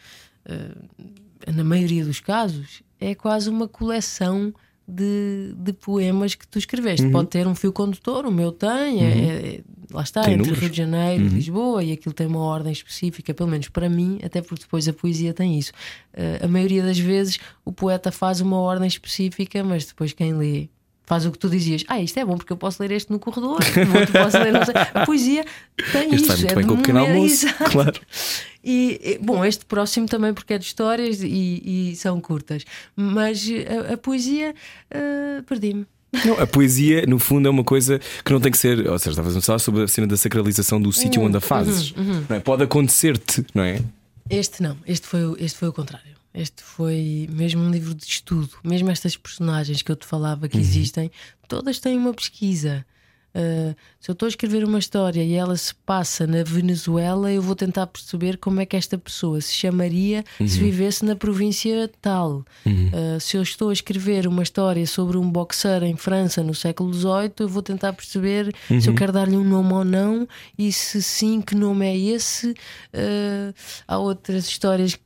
ah, 0.46 1.52
na 1.52 1.64
maioria 1.64 2.04
dos 2.04 2.20
casos, 2.20 2.82
é 2.98 3.14
quase 3.14 3.50
uma 3.50 3.68
coleção 3.68 4.54
de, 4.86 5.54
de 5.56 5.72
poemas 5.72 6.34
que 6.34 6.46
tu 6.46 6.58
escreveste. 6.58 7.08
Pode 7.08 7.28
ter 7.28 7.46
um 7.46 7.54
fio 7.54 7.72
condutor, 7.72 8.26
o 8.26 8.30
meu 8.30 8.52
tem, 8.52 9.02
é- 9.02 9.06
é- 9.56 9.60
lá 9.90 10.02
está, 10.02 10.22
Tem 10.22 10.34
entre 10.34 10.42
números. 10.44 10.60
Rio 10.60 10.70
de 10.70 10.76
Janeiro 10.76 11.24
e 11.24 11.28
Lisboa, 11.28 11.82
e 11.82 11.92
aquilo 11.92 12.12
tem 12.14 12.26
uma 12.26 12.40
ordem 12.40 12.72
específica, 12.72 13.32
pelo 13.32 13.48
menos 13.48 13.68
para 13.68 13.88
mim, 13.88 14.18
até 14.22 14.42
porque 14.42 14.64
depois 14.64 14.86
a 14.88 14.92
poesia 14.92 15.32
tem 15.32 15.58
isso. 15.58 15.72
Eh, 16.12 16.40
a 16.42 16.48
maioria 16.48 16.82
das 16.82 16.98
vezes 16.98 17.38
o 17.64 17.72
poeta 17.72 18.12
faz 18.12 18.40
uma 18.40 18.58
ordem 18.58 18.86
específica, 18.88 19.62
mas 19.64 19.86
depois 19.86 20.12
quem 20.12 20.34
lê. 20.34 20.68
Faz 21.06 21.26
o 21.26 21.30
que 21.30 21.38
tu 21.38 21.50
dizias, 21.50 21.84
ah, 21.86 22.00
isto 22.00 22.18
é 22.18 22.24
bom 22.24 22.34
porque 22.38 22.50
eu 22.50 22.56
posso 22.56 22.82
ler 22.82 22.90
este 22.92 23.10
no 23.12 23.18
corredor, 23.18 23.60
outro 23.60 24.12
posso 24.12 24.38
ler. 24.38 24.52
não 24.52 24.64
sei. 24.64 24.74
A 24.94 25.04
poesia 25.04 25.44
tem 25.92 26.14
Este 26.14 26.16
isso. 26.16 26.26
vai 26.28 26.36
muito 26.38 26.52
é 26.52 26.54
bem 26.54 26.66
com 26.66 26.72
o 26.74 26.76
pequeno 26.78 26.98
almoço, 27.00 27.46
claro. 27.70 28.00
E, 28.64 29.18
bom, 29.20 29.44
este 29.44 29.64
próximo 29.66 30.06
também 30.06 30.32
porque 30.32 30.54
é 30.54 30.58
de 30.58 30.64
histórias 30.64 31.22
e, 31.22 31.90
e 31.92 31.96
são 31.96 32.20
curtas. 32.20 32.64
Mas 32.96 33.46
a, 33.88 33.94
a 33.94 33.96
poesia 33.96 34.54
ah, 34.90 35.42
perdi-me. 35.46 35.86
Não, 36.24 36.40
a 36.40 36.46
poesia, 36.46 37.04
no 37.06 37.18
fundo, 37.18 37.48
é 37.48 37.50
uma 37.50 37.64
coisa 37.64 38.00
que 38.24 38.32
não 38.32 38.40
tem 38.40 38.52
que 38.52 38.58
ser. 38.58 38.88
Ou 38.88 38.98
seja, 38.98 39.10
estavas 39.10 39.36
a 39.36 39.40
falar 39.40 39.58
sobre 39.58 39.82
a 39.82 39.88
cena 39.88 40.06
da 40.06 40.16
sacralização 40.16 40.80
do 40.80 40.92
sítio 40.92 41.20
Uhum, 41.20 41.28
onde 41.28 41.36
a 41.36 41.40
fazes. 41.40 41.92
Não 42.28 42.36
é? 42.36 42.40
Pode 42.40 42.62
acontecer-te, 42.62 43.44
não 43.54 43.64
é? 43.64 43.82
Este 44.30 44.62
não, 44.62 44.76
este 44.86 45.06
foi, 45.06 45.20
este 45.38 45.58
foi 45.58 45.68
o 45.68 45.72
contrário. 45.72 46.14
Este 46.32 46.62
foi 46.62 47.28
mesmo 47.30 47.62
um 47.62 47.70
livro 47.70 47.94
de 47.94 48.04
estudo. 48.04 48.50
Mesmo 48.64 48.90
estas 48.90 49.16
personagens 49.16 49.82
que 49.82 49.92
eu 49.92 49.96
te 49.96 50.06
falava 50.06 50.48
que 50.48 50.58
existem, 50.58 51.10
todas 51.46 51.78
têm 51.78 51.96
uma 51.96 52.14
pesquisa. 52.14 52.84
Ah, 53.34 53.74
se 54.00 54.10
eu 54.10 54.12
estou 54.12 54.26
a 54.26 54.28
escrever 54.28 54.64
uma 54.64 54.78
história 54.78 55.22
e 55.22 55.34
ela 55.34 55.56
se 55.56 55.74
passa 55.74 56.26
na 56.26 56.44
Venezuela, 56.44 57.32
eu 57.32 57.42
vou 57.42 57.56
tentar 57.56 57.86
perceber 57.86 58.36
como 58.38 58.60
é 58.60 58.66
que 58.66 58.76
esta 58.76 58.96
pessoa 58.96 59.40
se 59.40 59.52
chamaria 59.52 60.24
se 60.38 60.58
vivesse 60.58 61.04
na 61.04 61.16
província 61.16 61.90
tal. 62.00 62.44
Ah, 62.66 63.18
se 63.18 63.36
eu 63.36 63.42
estou 63.42 63.70
a 63.70 63.72
escrever 63.72 64.26
uma 64.26 64.42
história 64.42 64.86
sobre 64.86 65.18
um 65.18 65.28
boxer 65.28 65.82
em 65.82 65.96
França 65.96 66.42
no 66.42 66.54
século 66.54 66.92
XVIII, 66.92 67.32
eu 67.40 67.48
vou 67.48 67.62
tentar 67.62 67.92
perceber 67.92 68.54
se 68.80 68.88
eu 68.88 68.94
quero 68.94 69.12
dar-lhe 69.12 69.36
um 69.36 69.44
nome 69.44 69.72
ou 69.72 69.84
não 69.84 70.28
e 70.56 70.70
se 70.70 71.02
sim, 71.02 71.40
que 71.40 71.54
nome 71.54 71.86
é 71.86 71.96
esse. 71.96 72.54
Ah, 72.92 73.52
há 73.88 73.98
outras 73.98 74.46
histórias 74.46 74.94
que 74.94 75.02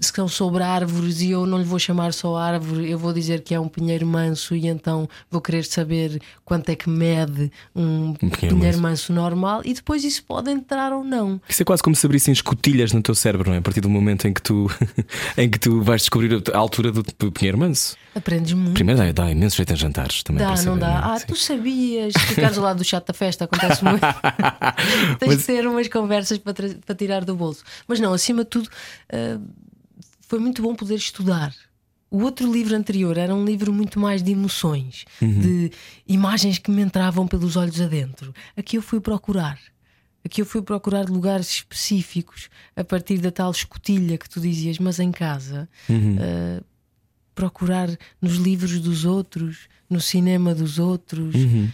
são 0.00 0.28
sobre 0.28 0.62
árvores 0.62 1.20
e 1.20 1.30
eu 1.30 1.46
não 1.46 1.58
lhe 1.58 1.64
vou 1.64 1.78
chamar 1.78 2.12
só 2.12 2.36
árvore, 2.36 2.90
eu 2.90 2.98
vou 2.98 3.12
dizer 3.12 3.42
que 3.42 3.54
é 3.54 3.60
um 3.60 3.68
pinheiro 3.68 4.06
manso 4.06 4.54
e 4.54 4.66
então 4.66 5.08
vou 5.30 5.40
querer 5.40 5.64
saber 5.64 6.20
quanto 6.44 6.68
é 6.70 6.76
que 6.76 6.88
mede 6.88 7.50
um, 7.74 8.14
pinheiro 8.14 8.56
pinheiro, 8.56 8.78
manso. 8.78 9.12
normal 9.12 9.62
e 9.64 9.74
depois 9.74 10.04
isso 10.04 10.22
pode 10.24 10.50
entrar 10.50 10.92
ou 10.92 11.04
não. 11.04 11.40
Isso 11.48 11.62
é 11.62 11.64
quase 11.64 11.82
como 11.82 11.94
se 11.96 12.04
abrissem 12.06 12.32
escotilhas 12.32 12.92
no 12.92 13.02
teu 13.02 13.14
cérebro, 13.14 13.48
não 13.50 13.56
é? 13.56 13.58
A 13.58 13.62
partir 13.62 13.80
do 13.80 13.88
momento 13.90 14.26
em 14.28 14.32
que 14.32 14.42
tu, 14.42 14.70
em 15.36 15.48
que 15.48 15.58
tu 15.58 15.82
vais 15.82 16.02
descobrir 16.02 16.42
a 16.52 16.58
altura 16.58 16.92
do 16.92 17.32
Pinheiro 17.32 17.58
Manso. 17.58 17.96
Aprendes 18.14 18.52
muito. 18.52 18.74
Primeiro 18.74 19.00
dá, 19.00 19.12
dá 19.12 19.30
imenso 19.30 19.56
jeito 19.56 19.72
em 19.72 19.76
jantares 19.76 20.22
também. 20.22 20.44
Dá, 20.44 20.60
não 20.62 20.78
dá. 20.78 20.88
é? 20.88 20.92
Ah, 21.02 21.18
Sim. 21.18 21.26
tu 21.26 21.36
sabias 21.36 22.14
ficares 22.14 22.58
ao 22.58 22.64
lado 22.64 22.78
do 22.78 22.84
chato 22.84 23.06
da 23.06 23.14
festa, 23.14 23.44
acontece 23.44 23.84
muito. 23.84 24.00
Tens 25.18 25.28
Mas- 25.28 25.38
de 25.38 25.44
ter 25.44 25.66
umas 25.66 25.88
conversas 25.88 26.38
para, 26.38 26.54
para 26.84 26.94
tirar 26.94 27.24
do 27.24 27.34
bolso. 27.36 27.62
Mas 27.86 28.00
não, 28.00 28.12
acima 28.12 28.42
de 28.44 28.50
tudo, 28.50 28.68
ah, 29.12 29.38
foi 30.28 30.38
muito 30.38 30.62
bom 30.62 30.74
poder 30.74 30.96
estudar. 30.96 31.54
O 32.10 32.22
outro 32.22 32.50
livro 32.50 32.76
anterior 32.76 33.18
era 33.18 33.34
um 33.34 33.44
livro 33.44 33.72
muito 33.72 33.98
mais 33.98 34.22
de 34.22 34.30
emoções, 34.30 35.04
de 35.20 35.70
imagens 36.06 36.58
que 36.58 36.70
me 36.70 36.82
entravam 36.82 37.26
pelos 37.26 37.56
olhos 37.56 37.80
adentro. 37.80 38.32
Aqui 38.56 38.76
eu 38.76 38.82
fui 38.82 39.00
procurar. 39.00 39.58
Aqui 40.24 40.42
eu 40.42 40.46
fui 40.46 40.62
procurar 40.62 41.08
lugares 41.08 41.48
específicos 41.50 42.48
a 42.76 42.84
partir 42.84 43.18
da 43.18 43.30
tal 43.30 43.50
escotilha 43.50 44.16
que 44.16 44.28
tu 44.28 44.40
dizias, 44.40 44.78
mas 44.78 44.98
em 45.00 45.10
casa. 45.10 45.68
ah, 46.20 46.62
procurar 47.34 47.88
nos 48.20 48.34
livros 48.34 48.80
dos 48.80 49.04
outros, 49.04 49.68
no 49.88 50.00
cinema 50.00 50.54
dos 50.54 50.78
outros. 50.78 51.34
Uhum. 51.34 51.70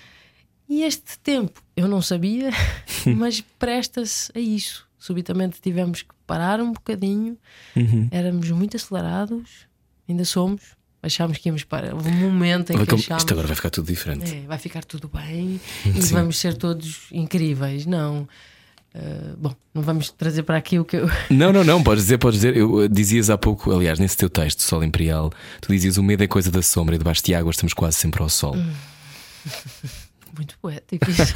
E 0.68 0.82
este 0.82 1.18
tempo 1.20 1.62
eu 1.76 1.88
não 1.88 2.02
sabia, 2.02 2.50
mas 3.16 3.40
presta-se 3.40 4.30
a 4.34 4.40
isso. 4.40 4.86
Subitamente 4.98 5.60
tivemos 5.60 6.02
que 6.02 6.13
parar 6.26 6.60
um 6.60 6.72
bocadinho, 6.72 7.36
Uhum. 7.76 8.08
éramos 8.10 8.50
muito 8.50 8.76
acelerados, 8.76 9.66
ainda 10.08 10.24
somos. 10.24 10.62
Achámos 11.02 11.36
que 11.36 11.50
íamos 11.50 11.64
para. 11.64 11.94
Houve 11.94 12.08
um 12.08 12.12
momento 12.14 12.72
em 12.72 12.76
que 12.76 12.94
achámos. 12.94 13.22
Isto 13.22 13.32
agora 13.34 13.46
vai 13.46 13.54
ficar 13.56 13.68
tudo 13.68 13.86
diferente. 13.86 14.34
É, 14.34 14.40
vai 14.46 14.56
ficar 14.58 14.82
tudo 14.84 15.06
bem 15.06 15.60
e 15.84 16.00
Sim. 16.00 16.14
vamos 16.14 16.38
ser 16.38 16.54
todos 16.56 17.08
incríveis. 17.12 17.84
Não. 17.84 18.26
Ah, 18.94 19.34
bom, 19.36 19.54
não 19.74 19.82
vamos 19.82 20.10
trazer 20.10 20.44
para 20.44 20.56
aqui 20.56 20.78
o 20.78 20.84
que 20.84 20.96
eu. 20.96 21.10
Não, 21.28 21.52
não, 21.52 21.64
não, 21.64 21.82
podes 21.82 22.04
dizer, 22.04 22.16
podes 22.16 22.40
dizer. 22.40 22.56
Eu, 22.56 22.72
uh, 22.74 22.88
dizias 22.88 23.28
há 23.28 23.36
pouco, 23.36 23.72
aliás, 23.72 23.98
nesse 23.98 24.16
teu 24.16 24.30
texto, 24.30 24.62
Sol 24.62 24.84
Imperial, 24.84 25.30
tu 25.60 25.72
dizias 25.72 25.96
o 25.98 26.02
medo 26.02 26.22
é 26.22 26.28
coisa 26.28 26.50
da 26.50 26.62
sombra 26.62 26.94
e 26.94 26.98
debaixo 26.98 27.22
de 27.24 27.34
água 27.34 27.50
estamos 27.50 27.74
quase 27.74 27.96
sempre 27.96 28.22
ao 28.22 28.28
sol. 28.28 28.54
Hum. 28.56 28.72
Muito 30.36 30.58
poético 30.58 31.08
isso. 31.10 31.32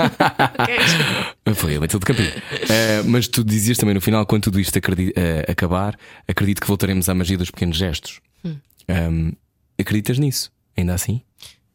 Foi 1.55 1.76
a 1.76 1.80
letra 1.80 1.99
de 1.99 2.05
Campinho. 2.05 2.32
Eh, 2.68 3.03
mas 3.05 3.28
tu 3.28 3.44
dizias 3.44 3.76
também 3.78 3.94
no 3.94 4.01
final, 4.01 4.24
quando 4.26 4.44
tudo 4.44 4.59
isto 4.61 4.76
acredi- 4.76 5.12
eh, 5.16 5.44
acabar, 5.49 5.99
acredito 6.26 6.61
que 6.61 6.66
voltaremos 6.66 7.09
à 7.09 7.14
magia 7.14 7.38
dos 7.38 7.51
pequenos 7.51 7.76
gestos. 7.76 8.20
Hum. 8.44 8.57
Ahm, 8.88 9.32
acreditas 9.78 10.18
nisso? 10.18 10.51
Ainda 10.76 10.94
assim? 10.94 11.22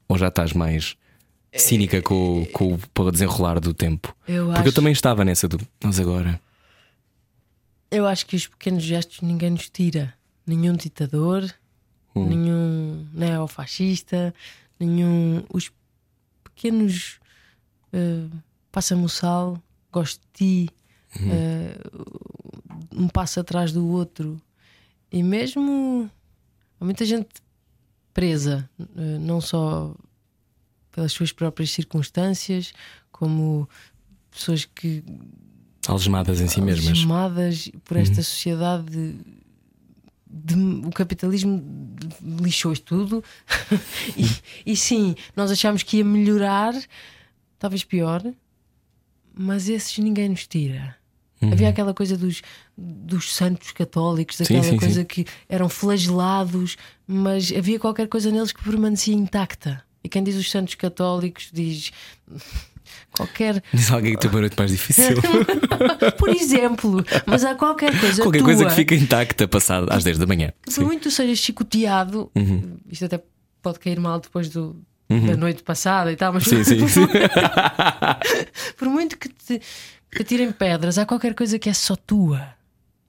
Ou 0.07 0.17
já 0.17 0.27
estás 0.27 0.53
mais 0.53 0.95
cínica 1.55 2.01
com, 2.01 2.41
o- 2.41 2.45
com, 2.47 2.79
com 2.93 3.03
o 3.03 3.11
desenrolar 3.11 3.59
do 3.59 3.73
tempo? 3.73 4.15
Eu 4.27 4.45
Porque 4.47 4.59
eu 4.59 4.63
acho, 4.63 4.71
também 4.73 4.91
estava 4.93 5.23
nessa 5.23 5.47
do. 5.47 5.59
Nós 5.83 5.99
agora. 5.99 6.39
eu 7.91 8.07
acho 8.07 8.25
que 8.25 8.35
os 8.35 8.47
pequenos 8.47 8.83
gestos 8.83 9.21
ninguém 9.21 9.51
nos 9.51 9.69
tira. 9.69 10.13
Nenhum 10.45 10.73
ditador, 10.75 11.49
Hum. 12.15 12.27
nenhum 12.27 13.07
neofascista, 13.13 14.33
nenhum. 14.79 15.43
Os 15.51 15.71
pequenos. 16.55 17.19
ah, 17.93 18.29
Passa-me 18.71 19.03
o 19.05 19.09
sal, 19.09 19.61
gosto 19.91 20.19
de 20.33 20.65
ti, 20.65 20.69
Uhum. 21.19 21.29
ah, 21.31 22.95
um 22.95 23.07
passo 23.07 23.39
atrás 23.39 23.71
do 23.71 23.87
outro. 23.87 24.41
E 25.11 25.21
mesmo. 25.21 26.09
Há 26.79 26.85
muita 26.85 27.05
gente 27.05 27.27
presa, 28.13 28.67
ah, 28.79 28.85
não 29.19 29.39
só 29.39 29.95
pelas 30.91 31.11
suas 31.11 31.31
próprias 31.31 31.71
circunstâncias, 31.71 32.73
como 33.11 33.67
pessoas 34.31 34.65
que 34.65 35.03
Algemadas 35.87 36.39
em 36.41 36.47
si 36.47 36.61
mesmas. 36.61 36.85
Uhum. 36.85 36.91
algemadas 36.91 37.69
por 37.83 37.97
esta 37.97 38.23
sociedade 38.23 39.15
de, 40.33 40.55
o 40.55 40.89
capitalismo 40.89 41.63
lixou 42.41 42.75
tudo 42.75 43.23
e, 44.17 44.71
e 44.71 44.75
sim, 44.75 45.15
nós 45.35 45.51
achámos 45.51 45.83
que 45.83 45.97
ia 45.97 46.05
melhorar 46.05 46.73
talvez 47.59 47.83
pior 47.83 48.23
mas 49.35 49.69
esses 49.69 49.97
ninguém 49.99 50.29
nos 50.29 50.47
tira 50.47 50.95
Havia 51.51 51.69
aquela 51.69 51.93
coisa 51.93 52.17
dos, 52.17 52.41
dos 52.77 53.33
santos 53.33 53.71
católicos, 53.71 54.39
Uhum. 54.39 54.45
Sim, 54.45 54.57
aquela 54.57 54.71
sim, 54.71 54.77
coisa 54.77 55.01
sim. 55.01 55.05
que 55.05 55.25
eram 55.49 55.67
flagelados, 55.67 56.77
mas 57.07 57.51
havia 57.51 57.79
qualquer 57.79 58.07
coisa 58.07 58.31
neles 58.31 58.51
que 58.51 58.63
permanecia 58.63 59.13
intacta. 59.13 59.83
E 60.03 60.09
quem 60.09 60.23
diz 60.23 60.35
os 60.35 60.49
santos 60.49 60.75
católicos 60.75 61.49
diz 61.51 61.91
qualquer 63.11 63.63
Diz 63.73 63.91
alguém 63.91 64.13
que 64.13 64.19
teve 64.19 64.35
uma 64.35 64.41
noite 64.41 64.55
mais 64.57 64.71
difícil. 64.71 65.21
Por 66.17 66.29
exemplo, 66.29 67.03
mas 67.25 67.43
há 67.43 67.55
qualquer 67.55 67.99
coisa 67.99 68.21
Qualquer 68.21 68.39
tua, 68.39 68.47
coisa 68.47 68.65
que 68.65 68.75
fica 68.75 68.95
intacta 68.95 69.47
passado 69.47 69.87
às 69.91 70.03
10 70.03 70.17
da 70.17 70.25
manhã. 70.25 70.53
Sim. 70.67 70.81
por 70.81 70.87
muito 70.87 71.03
tu 71.03 71.11
sejas 71.11 71.37
chicoteado, 71.37 72.31
isto 72.89 73.05
até 73.05 73.21
pode 73.61 73.79
cair 73.79 73.99
mal 73.99 74.19
depois 74.19 74.49
do, 74.49 74.75
da 75.09 75.37
noite 75.37 75.63
passada 75.63 76.11
e 76.11 76.15
tal, 76.15 76.33
mas 76.33 76.43
Sim, 76.43 76.63
sim, 76.63 76.87
sim. 76.87 77.07
por 78.77 78.87
muito 78.89 79.17
que 79.17 79.29
te, 79.29 79.61
que 80.11 80.17
te 80.17 80.23
tirem 80.23 80.51
pedras, 80.51 80.97
há 80.97 81.05
qualquer 81.05 81.33
coisa 81.33 81.57
que 81.59 81.69
é 81.69 81.73
só 81.73 81.95
tua 81.95 82.53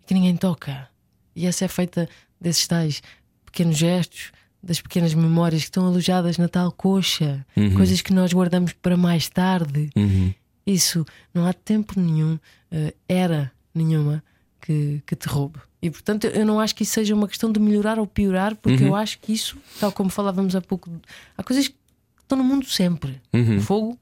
que 0.06 0.14
ninguém 0.14 0.36
toca. 0.36 0.88
E 1.34 1.46
essa 1.46 1.64
é 1.64 1.68
feita 1.68 2.08
desses 2.40 2.66
tais 2.66 3.02
pequenos 3.46 3.76
gestos, 3.76 4.32
das 4.64 4.80
pequenas 4.80 5.14
memórias 5.14 5.62
que 5.62 5.68
estão 5.68 5.86
alojadas 5.86 6.38
na 6.38 6.48
tal 6.48 6.72
coxa, 6.72 7.44
coisas 7.76 8.00
que 8.00 8.12
nós 8.12 8.32
guardamos 8.32 8.72
para 8.72 8.96
mais 8.96 9.28
tarde. 9.28 9.90
Uhum. 9.94 10.32
Isso 10.66 11.04
não 11.32 11.46
há 11.46 11.52
tempo 11.52 12.00
nenhum, 12.00 12.38
eh, 12.70 12.94
era 13.06 13.52
nenhuma 13.74 14.24
que, 14.60 15.02
que 15.06 15.14
te 15.14 15.28
roube. 15.28 15.58
E 15.82 15.90
portanto 15.90 16.26
eu 16.26 16.46
não 16.46 16.58
acho 16.58 16.74
que 16.74 16.82
isso 16.82 16.92
seja 16.92 17.14
uma 17.14 17.28
questão 17.28 17.52
de 17.52 17.60
melhorar 17.60 17.98
ou 17.98 18.06
piorar, 18.06 18.56
porque 18.56 18.84
eu 18.84 18.94
acho 18.94 19.18
que 19.18 19.32
isso, 19.32 19.58
tal 19.78 19.92
como 19.92 20.08
falávamos 20.08 20.56
há 20.56 20.62
pouco, 20.62 20.90
há 21.36 21.42
coisas 21.42 21.68
que 21.68 21.76
estão 22.22 22.38
no 22.38 22.44
mundo 22.44 22.64
sempre. 22.64 23.20
O 23.58 23.60
fogo 23.60 23.98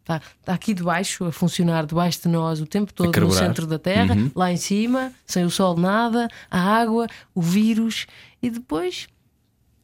está, 0.00 0.20
está 0.40 0.54
aqui 0.54 0.72
debaixo, 0.72 1.24
a 1.24 1.32
funcionar 1.32 1.84
debaixo 1.84 2.22
de 2.22 2.28
nós 2.28 2.60
o 2.60 2.66
tempo 2.66 2.94
todo, 2.94 3.20
no 3.20 3.32
centro 3.32 3.66
da 3.66 3.78
Terra, 3.78 4.14
lá 4.34 4.52
em 4.52 4.56
cima, 4.56 5.12
sem 5.26 5.44
o 5.44 5.50
sol 5.50 5.76
nada, 5.76 6.28
a 6.48 6.60
água, 6.60 7.08
o 7.34 7.42
vírus, 7.42 8.06
e 8.40 8.48
depois 8.48 9.08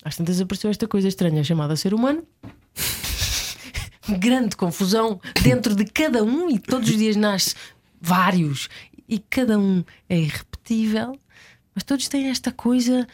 às 0.04 0.16
tantas 0.16 0.40
apareceu 0.40 0.70
esta 0.70 0.86
coisa 0.86 1.08
estranha 1.08 1.42
chamada 1.42 1.74
ser 1.74 1.94
humano. 1.94 2.24
Grande 4.20 4.54
confusão 4.54 5.18
dentro 5.42 5.74
de 5.74 5.86
cada 5.86 6.22
um, 6.22 6.50
e 6.50 6.58
todos 6.58 6.90
os 6.90 6.96
dias 6.96 7.16
nasce 7.16 7.54
vários, 7.98 8.68
e 9.08 9.18
cada 9.18 9.58
um 9.58 9.82
é 10.08 10.18
irrepetível, 10.18 11.18
mas 11.74 11.84
todos 11.84 12.06
têm 12.06 12.28
esta 12.28 12.52
coisa, 12.52 13.08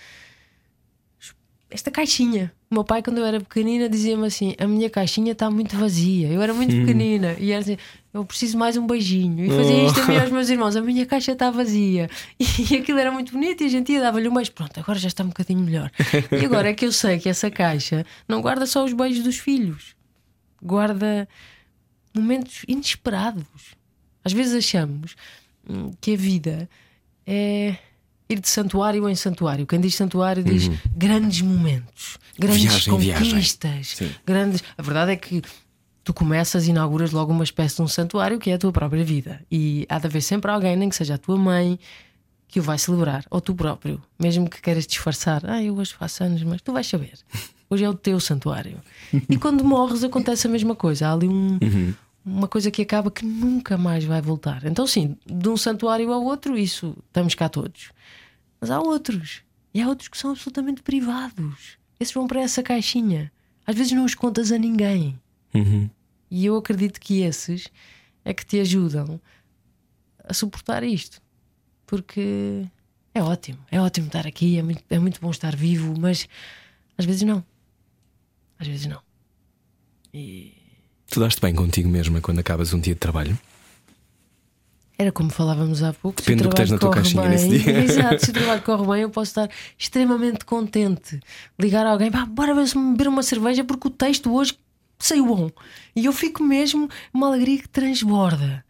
esta 1.70 1.92
caixinha. 1.92 2.52
O 2.72 2.74
meu 2.76 2.84
pai, 2.84 3.02
quando 3.02 3.18
eu 3.18 3.26
era 3.26 3.40
pequenina, 3.40 3.88
dizia-me 3.88 4.24
assim: 4.24 4.54
A 4.56 4.64
minha 4.64 4.88
caixinha 4.88 5.32
está 5.32 5.50
muito 5.50 5.76
vazia. 5.76 6.28
Eu 6.28 6.40
era 6.40 6.54
muito 6.54 6.70
pequenina 6.72 7.34
e 7.36 7.50
era 7.50 7.62
assim: 7.62 7.76
Eu 8.14 8.24
preciso 8.24 8.56
mais 8.56 8.76
um 8.76 8.86
beijinho. 8.86 9.44
E 9.44 9.48
fazia 9.48 9.84
isto 9.86 10.00
também 10.00 10.20
aos 10.20 10.30
meus 10.30 10.48
irmãos: 10.48 10.76
A 10.76 10.80
minha 10.80 11.04
caixa 11.04 11.32
está 11.32 11.50
vazia. 11.50 12.08
E 12.38 12.76
aquilo 12.76 13.00
era 13.00 13.10
muito 13.10 13.32
bonito 13.32 13.64
e 13.64 13.66
a 13.66 13.68
gente 13.68 13.90
ia 13.90 14.00
dava-lhe 14.00 14.28
um 14.28 14.34
beijo. 14.34 14.52
Pronto, 14.52 14.78
agora 14.78 14.96
já 15.00 15.08
está 15.08 15.24
um 15.24 15.28
bocadinho 15.28 15.58
melhor. 15.58 15.90
E 16.30 16.44
agora 16.44 16.70
é 16.70 16.72
que 16.72 16.86
eu 16.86 16.92
sei 16.92 17.18
que 17.18 17.28
essa 17.28 17.50
caixa 17.50 18.06
não 18.28 18.40
guarda 18.40 18.64
só 18.66 18.84
os 18.84 18.92
beijos 18.92 19.24
dos 19.24 19.36
filhos, 19.38 19.96
guarda 20.62 21.28
momentos 22.14 22.62
inesperados. 22.68 23.74
Às 24.24 24.32
vezes 24.32 24.54
achamos 24.54 25.16
hum, 25.68 25.90
que 26.00 26.14
a 26.14 26.16
vida 26.16 26.70
é 27.26 27.76
ir 28.30 28.38
de 28.40 28.48
santuário 28.48 29.08
em 29.08 29.14
santuário. 29.14 29.66
Quem 29.66 29.80
diz 29.80 29.94
santuário 29.94 30.42
diz 30.42 30.70
grandes 30.96 31.40
momentos, 31.42 32.16
grandes 32.38 32.62
Viagem, 32.62 32.98
viagem. 32.98 33.30
conquistas, 33.32 33.88
Sim. 33.96 34.10
grandes. 34.24 34.62
A 34.78 34.82
verdade 34.82 35.12
é 35.12 35.16
que 35.16 35.42
tu 36.04 36.14
começas 36.14 36.66
e 36.66 36.70
inauguras 36.70 37.10
logo 37.12 37.32
uma 37.32 37.44
espécie 37.44 37.76
de 37.76 37.82
um 37.82 37.88
santuário 37.88 38.38
que 38.38 38.50
é 38.50 38.54
a 38.54 38.58
tua 38.58 38.72
própria 38.72 39.04
vida. 39.04 39.40
E 39.50 39.84
há 39.88 39.98
de 39.98 40.06
haver 40.06 40.22
sempre 40.22 40.50
alguém, 40.50 40.76
nem 40.76 40.88
que 40.88 40.96
seja 40.96 41.14
a 41.14 41.18
tua 41.18 41.36
mãe, 41.36 41.78
que 42.48 42.58
o 42.58 42.62
vai 42.62 42.78
celebrar, 42.78 43.24
ou 43.30 43.40
tu 43.40 43.54
próprio, 43.54 44.00
mesmo 44.18 44.48
que 44.48 44.60
queiras 44.60 44.86
disfarçar. 44.86 45.42
Ah, 45.44 45.62
eu 45.62 45.76
hoje 45.76 45.92
faço 45.94 46.24
anos, 46.24 46.42
mas 46.42 46.60
tu 46.62 46.72
vais 46.72 46.86
saber. 46.86 47.12
Hoje 47.68 47.84
é 47.84 47.88
o 47.88 47.94
teu 47.94 48.18
santuário. 48.18 48.78
E 49.28 49.36
quando 49.36 49.64
morres 49.64 50.02
acontece 50.02 50.46
a 50.48 50.50
mesma 50.50 50.74
coisa. 50.74 51.06
Há 51.06 51.12
ali 51.12 51.28
um, 51.28 51.58
uma 52.26 52.48
coisa 52.48 52.68
que 52.68 52.82
acaba 52.82 53.08
que 53.10 53.24
nunca 53.24 53.78
mais 53.78 54.02
vai 54.04 54.20
voltar. 54.20 54.64
Então, 54.66 54.84
sim, 54.88 55.16
de 55.24 55.48
um 55.48 55.56
santuário 55.56 56.12
ao 56.12 56.24
outro, 56.24 56.58
isso 56.58 56.96
estamos 57.06 57.36
cá 57.36 57.48
todos. 57.48 57.90
Mas 58.60 58.70
há 58.70 58.80
outros. 58.80 59.42
E 59.72 59.80
há 59.80 59.88
outros 59.88 60.08
que 60.08 60.18
são 60.18 60.30
absolutamente 60.30 60.82
privados. 60.82 61.78
Esses 61.98 62.12
vão 62.12 62.26
para 62.26 62.40
essa 62.40 62.62
caixinha. 62.62 63.32
Às 63.66 63.76
vezes 63.76 63.92
não 63.92 64.04
os 64.04 64.14
contas 64.14 64.52
a 64.52 64.58
ninguém. 64.58 65.18
Uhum. 65.54 65.88
E 66.30 66.46
eu 66.46 66.56
acredito 66.56 67.00
que 67.00 67.22
esses 67.22 67.68
é 68.24 68.34
que 68.34 68.44
te 68.44 68.60
ajudam 68.60 69.20
a 70.24 70.34
suportar 70.34 70.82
isto. 70.82 71.20
Porque 71.86 72.64
é 73.14 73.22
ótimo, 73.22 73.58
é 73.70 73.80
ótimo 73.80 74.06
estar 74.06 74.26
aqui, 74.26 74.58
é 74.58 74.62
muito, 74.62 74.84
é 74.88 74.98
muito 74.98 75.20
bom 75.20 75.30
estar 75.30 75.56
vivo, 75.56 75.98
mas 75.98 76.28
às 76.96 77.04
vezes 77.04 77.22
não. 77.22 77.44
Às 78.58 78.68
vezes 78.68 78.86
não. 78.86 79.00
Tu 80.12 81.18
daste 81.18 81.40
bem 81.40 81.54
contigo 81.54 81.88
mesma 81.88 82.20
quando 82.20 82.38
acabas 82.38 82.72
um 82.72 82.80
dia 82.80 82.94
de 82.94 83.00
trabalho? 83.00 83.38
Era 85.00 85.10
como 85.12 85.30
falávamos 85.30 85.82
há 85.82 85.94
pouco. 85.94 86.20
Depende 86.20 86.42
do 86.42 86.50
que 86.50 86.56
tens 86.56 86.70
na 86.70 86.76
tua 86.78 86.90
caixinha 86.90 87.22
corre 87.22 87.34
nesse 87.34 87.48
bem- 87.48 87.58
dia. 87.62 87.78
Exato, 87.84 88.22
se 88.22 88.30
o 88.30 88.34
trabalho 88.34 88.60
corre 88.60 88.86
bem, 88.86 89.02
eu 89.02 89.10
posso 89.10 89.30
estar 89.30 89.48
extremamente 89.78 90.44
contente. 90.44 91.18
Ligar 91.58 91.86
a 91.86 91.90
alguém, 91.92 92.10
pá, 92.10 92.26
bora 92.26 92.54
beber 92.54 93.08
uma 93.08 93.22
cerveja 93.22 93.64
porque 93.64 93.88
o 93.88 93.90
texto 93.90 94.30
hoje 94.34 94.58
saiu 94.98 95.24
bom. 95.24 95.50
E 95.96 96.04
eu 96.04 96.12
fico 96.12 96.42
mesmo 96.44 96.86
uma 97.14 97.28
alegria 97.28 97.56
que 97.58 97.68
transborda. 97.68 98.62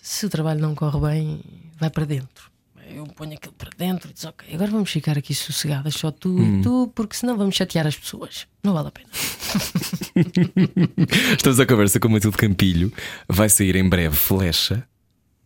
Se 0.00 0.24
o 0.24 0.28
trabalho 0.30 0.60
não 0.60 0.72
corre 0.72 1.00
bem, 1.00 1.40
vai 1.80 1.90
para 1.90 2.04
dentro. 2.04 2.48
Eu 2.88 3.04
ponho 3.08 3.32
aquilo 3.34 3.52
para 3.54 3.70
dentro 3.76 4.10
e 4.10 4.14
diz: 4.14 4.24
Ok, 4.24 4.54
agora 4.54 4.70
vamos 4.70 4.88
ficar 4.88 5.18
aqui 5.18 5.34
sossegadas, 5.34 5.94
só 5.94 6.12
tu 6.12 6.28
Hum. 6.28 6.60
e 6.60 6.62
tu, 6.62 6.92
porque 6.94 7.16
senão 7.16 7.36
vamos 7.36 7.56
chatear 7.56 7.88
as 7.88 7.96
pessoas. 7.96 8.46
Não 8.62 8.72
vale 8.72 8.86
a 8.86 8.90
pena. 8.92 9.08
Estamos 11.36 11.58
à 11.58 11.66
conversa 11.66 11.98
com 11.98 12.06
o 12.06 12.12
Matilde 12.12 12.36
Campilho. 12.36 12.92
Vai 13.28 13.48
sair 13.48 13.74
em 13.74 13.88
breve 13.88 14.14
Flecha. 14.14 14.86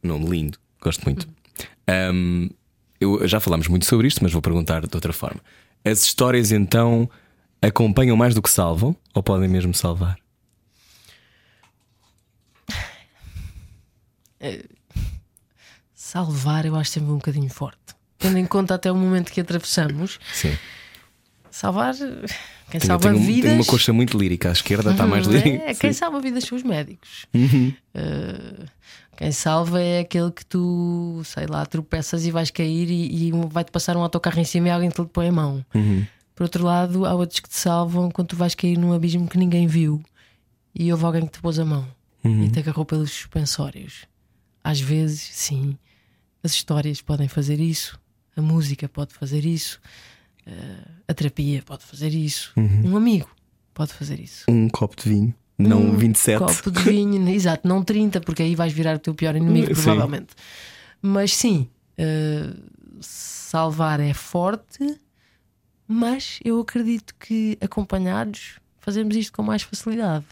Nome 0.02 0.28
lindo, 0.28 0.58
gosto 0.80 1.04
muito. 1.04 1.28
Um, 2.12 2.48
eu, 3.00 3.26
já 3.26 3.40
falámos 3.40 3.68
muito 3.68 3.86
sobre 3.86 4.06
isto, 4.06 4.22
mas 4.22 4.32
vou 4.32 4.42
perguntar 4.42 4.86
de 4.86 4.94
outra 4.94 5.12
forma. 5.12 5.40
As 5.84 6.02
histórias 6.02 6.52
então 6.52 7.08
acompanham 7.60 8.16
mais 8.16 8.34
do 8.34 8.42
que 8.42 8.50
salvam? 8.50 8.96
Ou 9.14 9.22
podem 9.22 9.48
mesmo 9.48 9.74
salvar? 9.74 10.18
Salvar, 15.94 16.66
eu 16.66 16.74
acho 16.74 16.90
sempre 16.90 17.10
um 17.10 17.16
bocadinho 17.16 17.48
forte. 17.48 17.78
Tendo 18.18 18.38
em 18.38 18.46
conta 18.46 18.74
até 18.74 18.90
o 18.90 18.96
momento 18.96 19.30
que 19.30 19.40
atravessamos, 19.40 20.18
Sim. 20.32 20.56
Salvar. 21.60 21.94
Quem 21.94 22.78
Tenho, 22.80 22.86
salva 22.86 23.08
tenho- 23.12 23.18
vidas. 23.24 23.42
tenho 23.50 23.54
uma 23.56 23.64
coxa 23.66 23.92
muito 23.92 24.16
lírica, 24.18 24.48
à 24.48 24.52
esquerda 24.52 24.92
está 24.92 25.06
mais 25.06 25.26
lírica. 25.26 25.64
É, 25.64 25.74
quem 25.74 25.92
Sim. 25.92 25.98
salva 25.98 26.20
vidas 26.20 26.44
são 26.44 26.56
os 26.56 26.62
médicos. 26.64 27.26
Uhum. 27.34 27.72
Uh, 27.94 28.66
quem 29.16 29.32
salva 29.32 29.80
é 29.80 30.00
aquele 30.00 30.30
que 30.30 30.46
tu, 30.46 31.20
sei 31.24 31.46
lá, 31.46 31.66
tropeças 31.66 32.24
e 32.24 32.30
vais 32.30 32.50
cair 32.50 32.88
e, 32.90 33.28
e 33.28 33.32
vai-te 33.48 33.70
passar 33.70 33.96
um 33.96 34.00
autocarro 34.02 34.38
em 34.40 34.44
cima 34.44 34.68
e 34.68 34.70
alguém 34.70 34.88
te 34.88 35.02
põe 35.04 35.28
a 35.28 35.32
mão. 35.32 35.64
Uhum. 35.74 36.06
Por 36.34 36.44
outro 36.44 36.64
lado, 36.64 37.04
há 37.04 37.12
outros 37.14 37.40
que 37.40 37.48
te 37.48 37.56
salvam 37.56 38.10
quando 38.10 38.28
tu 38.28 38.36
vais 38.36 38.54
cair 38.54 38.78
num 38.78 38.92
abismo 38.94 39.28
que 39.28 39.36
ninguém 39.36 39.66
viu 39.66 40.02
e 40.74 40.90
houve 40.90 41.04
alguém 41.04 41.26
que 41.26 41.32
te 41.32 41.40
pôs 41.40 41.58
a 41.58 41.64
mão 41.64 41.86
Uhum. 42.24 42.44
e 42.44 42.50
te 42.50 42.58
agarrou 42.60 42.84
pelos 42.86 43.10
suspensórios. 43.10 44.06
Às 44.62 44.80
vezes, 44.80 45.20
sim, 45.32 45.76
as 46.42 46.52
histórias 46.52 47.00
podem 47.02 47.28
fazer 47.28 47.58
isso, 47.60 47.98
a 48.36 48.40
música 48.40 48.88
pode 48.88 49.12
fazer 49.12 49.44
isso, 49.44 49.80
a 51.08 51.14
terapia 51.14 51.62
pode 51.64 51.84
fazer 51.84 52.08
isso, 52.14 52.52
Uhum. 52.56 52.92
um 52.92 52.96
amigo 52.96 53.28
pode 53.74 53.92
fazer 53.92 54.18
isso. 54.20 54.44
Um 54.48 54.68
copo 54.68 54.94
de 55.02 55.08
vinho, 55.08 55.34
não 55.58 55.82
Um 55.90 55.96
27. 55.96 56.38
Copo 56.38 56.70
de 56.70 56.82
vinho, 56.82 57.28
exato, 57.30 57.66
não 57.66 57.82
30, 57.82 58.20
porque 58.20 58.42
aí 58.42 58.54
vais 58.54 58.72
virar 58.72 58.96
o 58.96 58.98
teu 58.98 59.14
pior 59.14 59.34
inimigo, 59.36 59.74
Sim. 59.74 59.82
provavelmente. 59.82 60.28
Mas 61.02 61.34
sim, 61.34 61.68
eh, 61.96 62.50
salvar 63.00 64.00
é 64.00 64.12
forte, 64.12 64.98
mas 65.86 66.38
eu 66.44 66.60
acredito 66.60 67.14
que 67.18 67.56
acompanhados 67.60 68.58
fazemos 68.80 69.16
isto 69.16 69.32
com 69.32 69.42
mais 69.42 69.62
facilidade. 69.62 70.24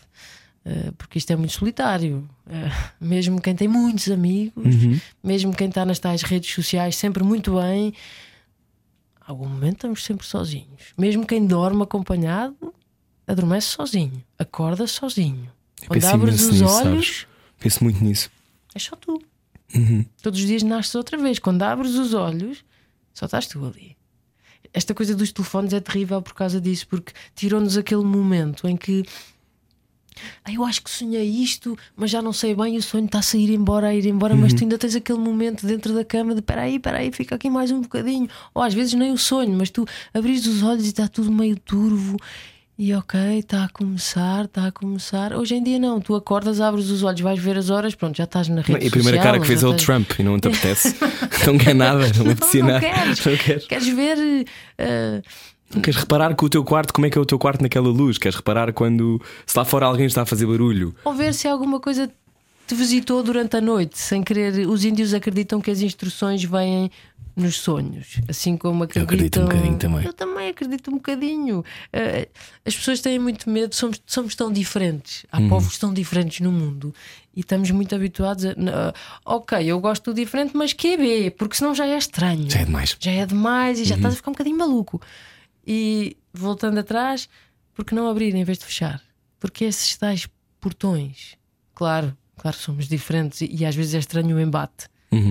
Eh, 0.65 0.93
porque 0.99 1.19
isto 1.19 1.31
é 1.33 1.37
muito 1.37 1.53
solitário. 1.53 2.29
Eh, 2.49 2.71
mesmo 3.01 3.41
quem 3.41 3.55
tem 3.55 3.67
muitos 3.69 4.11
amigos, 4.11 4.75
Uhum. 4.85 5.01
mesmo 5.23 5.55
quem 5.55 5.69
está 5.69 5.85
nas 5.85 5.99
tais 5.99 6.23
redes 6.23 6.53
sociais 6.55 6.97
sempre 6.97 7.23
muito 7.25 7.57
bem, 7.59 7.95
algum 9.29 9.47
momento 9.47 9.77
estamos 9.77 10.05
sempre 10.05 10.27
sozinhos. 10.27 10.95
Mesmo 10.97 11.27
quem 11.27 11.47
dorme 11.47 11.83
acompanhado, 11.83 12.75
adormece 13.27 13.69
sozinho, 13.69 14.25
acorda 14.39 14.87
sozinho. 14.87 15.53
Eu 15.83 15.89
Quando 15.89 16.05
abres 16.07 16.41
os 16.41 16.51
nisso, 16.53 16.65
olhos, 16.65 16.77
sabes? 16.83 17.27
Penso 17.59 17.85
muito 17.85 18.03
nisso. 18.03 18.31
é 18.75 18.79
só 18.79 18.97
tu. 18.97 19.23
Uhum. 19.75 20.05
Todos 20.23 20.41
os 20.41 20.47
dias 20.47 20.63
nasces 20.63 20.95
outra 20.95 21.19
vez. 21.19 21.39
Quando 21.39 21.63
abres 21.63 21.95
os 21.95 22.15
olhos, 22.15 22.65
só 23.13 23.27
estás 23.27 23.47
tu 23.47 23.65
ali. 23.65 23.97
Esta 24.73 24.95
coisa 24.95 25.15
dos 25.15 25.31
telefones 25.31 25.75
é 25.75 25.81
terrível 25.81 26.23
por 26.23 26.33
causa 26.35 26.61
disso, 26.61 26.89
porque 26.89 27.13
tirou-nos 27.35 27.77
aquele 27.77 28.05
momento 28.05 28.67
em 28.67 28.77
que 28.77 29.05
"Ah, 30.45 30.53
eu 30.53 30.65
acho 30.65 30.83
que 30.83 30.91
sonhei 30.91 31.25
isto, 31.29 31.77
mas 31.97 32.11
já 32.11 32.21
não 32.23 32.33
sei 32.33 32.55
bem, 32.55 32.77
o 32.77 32.83
sonho 32.83 33.07
está 33.07 33.19
a 33.19 33.23
sair 33.23 33.51
embora, 33.53 33.89
a 33.89 33.95
ir 33.95 34.07
embora, 34.07 34.35
mas 34.37 34.53
tu 34.55 34.63
ainda 34.63 34.79
tens 34.79 34.95
aquele 34.97 35.19
momento 35.19 35.67
dentro 35.67 35.95
da 35.95 36.05
cama 36.05 36.35
de 36.35 36.43
peraí, 36.43 36.79
peraí, 36.79 37.11
fica 37.13 37.35
aqui 37.35 37.49
mais 37.51 37.71
um 37.71 37.81
bocadinho. 37.81 38.29
Ou 38.55 38.63
às 38.63 38.75
vezes 38.75 38.95
nem 38.95 39.13
o 39.13 39.19
sonho, 39.19 39.57
mas 39.57 39.71
tu 39.71 39.85
abris 40.15 40.47
os 40.47 40.63
olhos 40.63 40.85
e 40.85 40.89
está 40.89 41.07
tudo 41.09 41.31
meio 41.33 41.57
turvo. 41.59 42.17
E 42.81 42.95
ok, 42.95 43.19
está 43.41 43.65
a 43.65 43.69
começar, 43.69 44.45
está 44.45 44.69
a 44.69 44.71
começar. 44.71 45.33
Hoje 45.35 45.57
em 45.57 45.63
dia 45.65 45.81
não, 45.81 46.01
tu 46.01 46.15
acordas, 46.15 46.61
abres 46.61 46.89
os 46.91 47.03
olhos, 47.03 47.21
vais 47.21 47.37
ver 47.41 47.57
as 47.59 47.71
horas, 47.71 47.93
pronto, 47.97 48.17
já 48.17 48.23
estás 48.23 48.47
na 48.49 48.61
rede 48.61 48.85
E 48.85 48.87
a 48.87 48.91
primeira 48.93 49.17
social, 49.17 49.23
cara 49.25 49.41
que 49.41 49.47
fez 49.49 49.63
é 49.65 49.67
o 49.67 49.75
Trump 49.75 50.13
e 50.17 50.23
não 50.23 50.39
te 50.39 50.47
apetece. 50.49 50.95
não 51.45 51.59
quer 51.59 51.75
nada, 51.75 52.09
não 52.17 52.25
Não, 52.27 52.33
apetecia 52.33 52.63
não 52.63 52.69
nada. 52.71 52.81
queres. 52.89 53.25
Não 53.27 53.37
queres. 53.37 53.67
Queres 53.67 53.89
ver 53.89 54.47
eh, 54.79 55.23
Não 55.75 55.83
queres 55.83 56.01
reparar 56.01 56.35
com 56.35 56.47
o 56.47 56.49
teu 56.49 56.65
quarto 56.65 56.93
como 56.95 57.07
é 57.07 57.11
que 57.11 57.19
é 57.19 57.21
o 57.21 57.27
teu 57.27 57.39
quarto 57.39 57.61
naquela 57.63 57.89
luz? 57.89 58.17
Queres 58.19 58.37
reparar 58.37 58.73
quando 58.73 59.21
se 59.47 59.57
lá 59.59 59.65
fora 59.65 59.87
alguém 59.87 60.07
está 60.07 60.23
a 60.23 60.27
fazer 60.27 60.47
barulho? 60.47 60.95
ou 61.05 61.13
ver 61.15 61.35
se 61.35 61.47
alguma 61.47 61.79
coisa 61.79 62.11
te 62.67 62.75
visitou 62.75 63.23
durante 63.23 63.57
a 63.57 63.61
noite, 63.61 63.99
sem 63.99 64.23
querer. 64.23 64.67
Os 64.69 64.85
índios 64.85 65.15
acreditam 65.15 65.61
que 65.61 65.71
as 65.71 65.81
instruções 65.81 66.43
vêm 66.45 66.91
nos 67.35 67.57
sonhos, 67.61 68.21
assim 68.29 68.57
como 68.57 68.83
acreditam. 68.85 69.05
acredito 69.15 69.41
um 69.41 69.45
bocadinho 69.45 69.79
também. 69.79 70.05
Eu 70.07 70.13
também 70.13 70.49
acredito 70.49 70.91
um 70.91 70.95
bocadinho. 70.95 71.65
Eh, 71.93 72.29
as 72.67 72.75
pessoas 72.77 73.01
têm 73.01 73.19
muito 73.19 73.49
medo, 73.49 73.75
somos, 73.75 74.03
somos 74.07 74.35
tão 74.35 74.53
diferentes. 74.53 75.25
Há 75.31 75.39
Uhum. 75.39 75.49
povos 75.49 75.79
tão 75.79 75.95
diferentes 75.95 76.41
no 76.41 76.51
mundo 76.51 76.93
e 77.37 77.41
estamos 77.41 77.71
muito 77.71 77.95
habituados 77.95 78.45
a. 78.45 78.93
ok, 79.25 79.65
eu 79.65 79.79
gosto 79.81 80.11
do 80.13 80.15
diferente, 80.15 80.51
mas 80.57 80.73
que 80.73 80.89
é 80.89 80.97
B, 80.97 81.31
porque 81.31 81.57
senão 81.57 81.75
já 81.75 81.87
é 81.87 81.97
estranho. 81.97 82.51
Já 82.51 82.61
é 82.61 82.65
demais. 82.65 82.97
já 82.99 83.13
é 83.13 83.25
demais 83.25 83.79
e 83.79 83.85
já 83.85 83.95
estás 83.97 84.15
a 84.15 84.17
ficar 84.17 84.31
um 84.31 84.35
bocadinho 84.35 84.59
maluco. 84.59 85.01
E 85.71 86.17
voltando 86.33 86.79
atrás, 86.79 87.29
porque 87.75 87.95
não 87.95 88.09
abrir 88.09 88.35
em 88.35 88.43
vez 88.43 88.57
de 88.57 88.65
fechar? 88.65 89.03
Porque 89.39 89.67
esses 89.67 89.95
tais 89.99 90.27
portões, 90.59 91.37
claro, 91.75 92.17
claro, 92.39 92.57
somos 92.57 92.89
diferentes 92.89 93.43
e, 93.43 93.55
e 93.55 93.67
às 93.67 93.77
vezes 93.77 93.95
é 93.95 93.99
estranho 93.99 94.35
o 94.35 94.41
embate. 94.41 94.89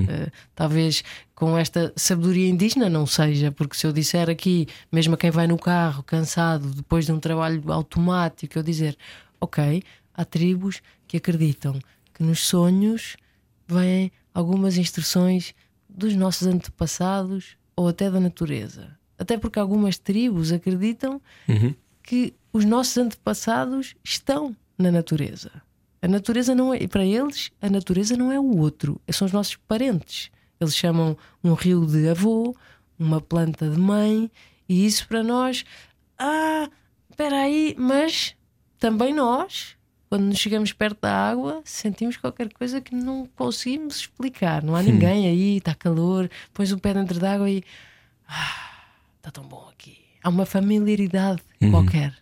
Eh, 0.10 0.32
talvez 0.56 1.04
com 1.36 1.58
esta 1.58 1.92
sabedoria 1.96 2.50
indígena 2.50 2.90
não 2.90 3.06
seja, 3.06 3.52
porque 3.52 3.76
se 3.76 3.86
eu 3.86 3.94
disser 3.94 4.30
aqui, 4.30 4.68
mesmo 4.92 5.16
a 5.16 5.18
quem 5.18 5.32
vai 5.32 5.48
no 5.48 5.58
carro, 5.58 6.04
cansado, 6.04 6.70
depois 6.70 7.06
de 7.06 7.12
um 7.12 7.20
trabalho 7.20 7.72
automático, 7.72 8.58
eu 8.58 8.64
dizer, 8.64 8.98
ok, 9.40 9.84
há 10.14 10.26
tribos 10.26 10.82
que 11.08 11.18
acreditam 11.18 11.80
que 12.14 12.24
nos 12.24 12.40
sonhos 12.40 13.18
vêm 13.68 14.12
algumas 14.34 14.78
instruções 14.78 15.54
dos 15.88 16.16
nossos 16.16 16.48
antepassados 16.48 17.58
ou 17.76 17.88
até 17.88 18.10
da 18.10 18.20
natureza. 18.20 18.97
Até 19.18 19.38
porque 19.38 19.60
algumas 19.60 19.98
tribos 19.98 20.52
acreditam 20.52 21.22
que 22.04 22.34
os 22.54 22.66
nossos 22.66 22.98
antepassados 22.98 23.96
estão 24.04 24.56
na 24.78 24.92
natureza. 24.92 25.52
A 26.02 26.08
natureza 26.08 26.54
não 26.54 26.74
é, 26.74 26.88
para 26.88 27.06
eles, 27.06 27.52
a 27.62 27.70
natureza 27.70 28.16
não 28.16 28.32
é 28.32 28.40
o 28.40 28.58
outro, 28.58 29.02
são 29.10 29.26
os 29.26 29.32
nossos 29.32 29.56
parentes. 29.56 30.30
Eles 30.60 30.76
chamam 30.76 31.18
um 31.44 31.54
rio 31.54 31.86
de 31.86 32.08
avô, 32.08 32.56
uma 32.98 33.20
planta 33.20 33.70
de 33.70 33.80
mãe, 33.80 34.30
e 34.70 34.86
isso 34.86 35.08
para 35.08 35.24
nós, 35.24 35.66
ah, 36.18 36.70
espera 37.10 37.42
aí, 37.42 37.76
mas 37.78 38.36
também 38.80 39.14
nós, 39.14 39.76
quando 40.10 40.24
nos 40.24 40.38
chegamos 40.38 40.72
perto 40.72 41.02
da 41.02 41.14
água, 41.14 41.62
sentimos 41.66 42.18
qualquer 42.18 42.52
coisa 42.54 42.80
que 42.80 42.96
não 42.96 43.28
conseguimos 43.36 43.98
explicar. 43.98 44.64
Não 44.64 44.76
há 44.76 44.82
ninguém 44.82 45.28
aí, 45.28 45.58
está 45.58 45.76
calor, 45.76 46.30
pões 46.54 46.72
o 46.72 46.80
pé 46.80 46.94
dentro 46.94 47.20
da 47.20 47.34
água 47.34 47.50
e 47.50 47.64
está 49.28 49.32
tão 49.42 49.44
bom 49.48 49.68
aqui. 49.72 49.98
Há 50.24 50.30
uma 50.30 50.46
familiaridade 50.46 51.42
qualquer. 51.70 52.14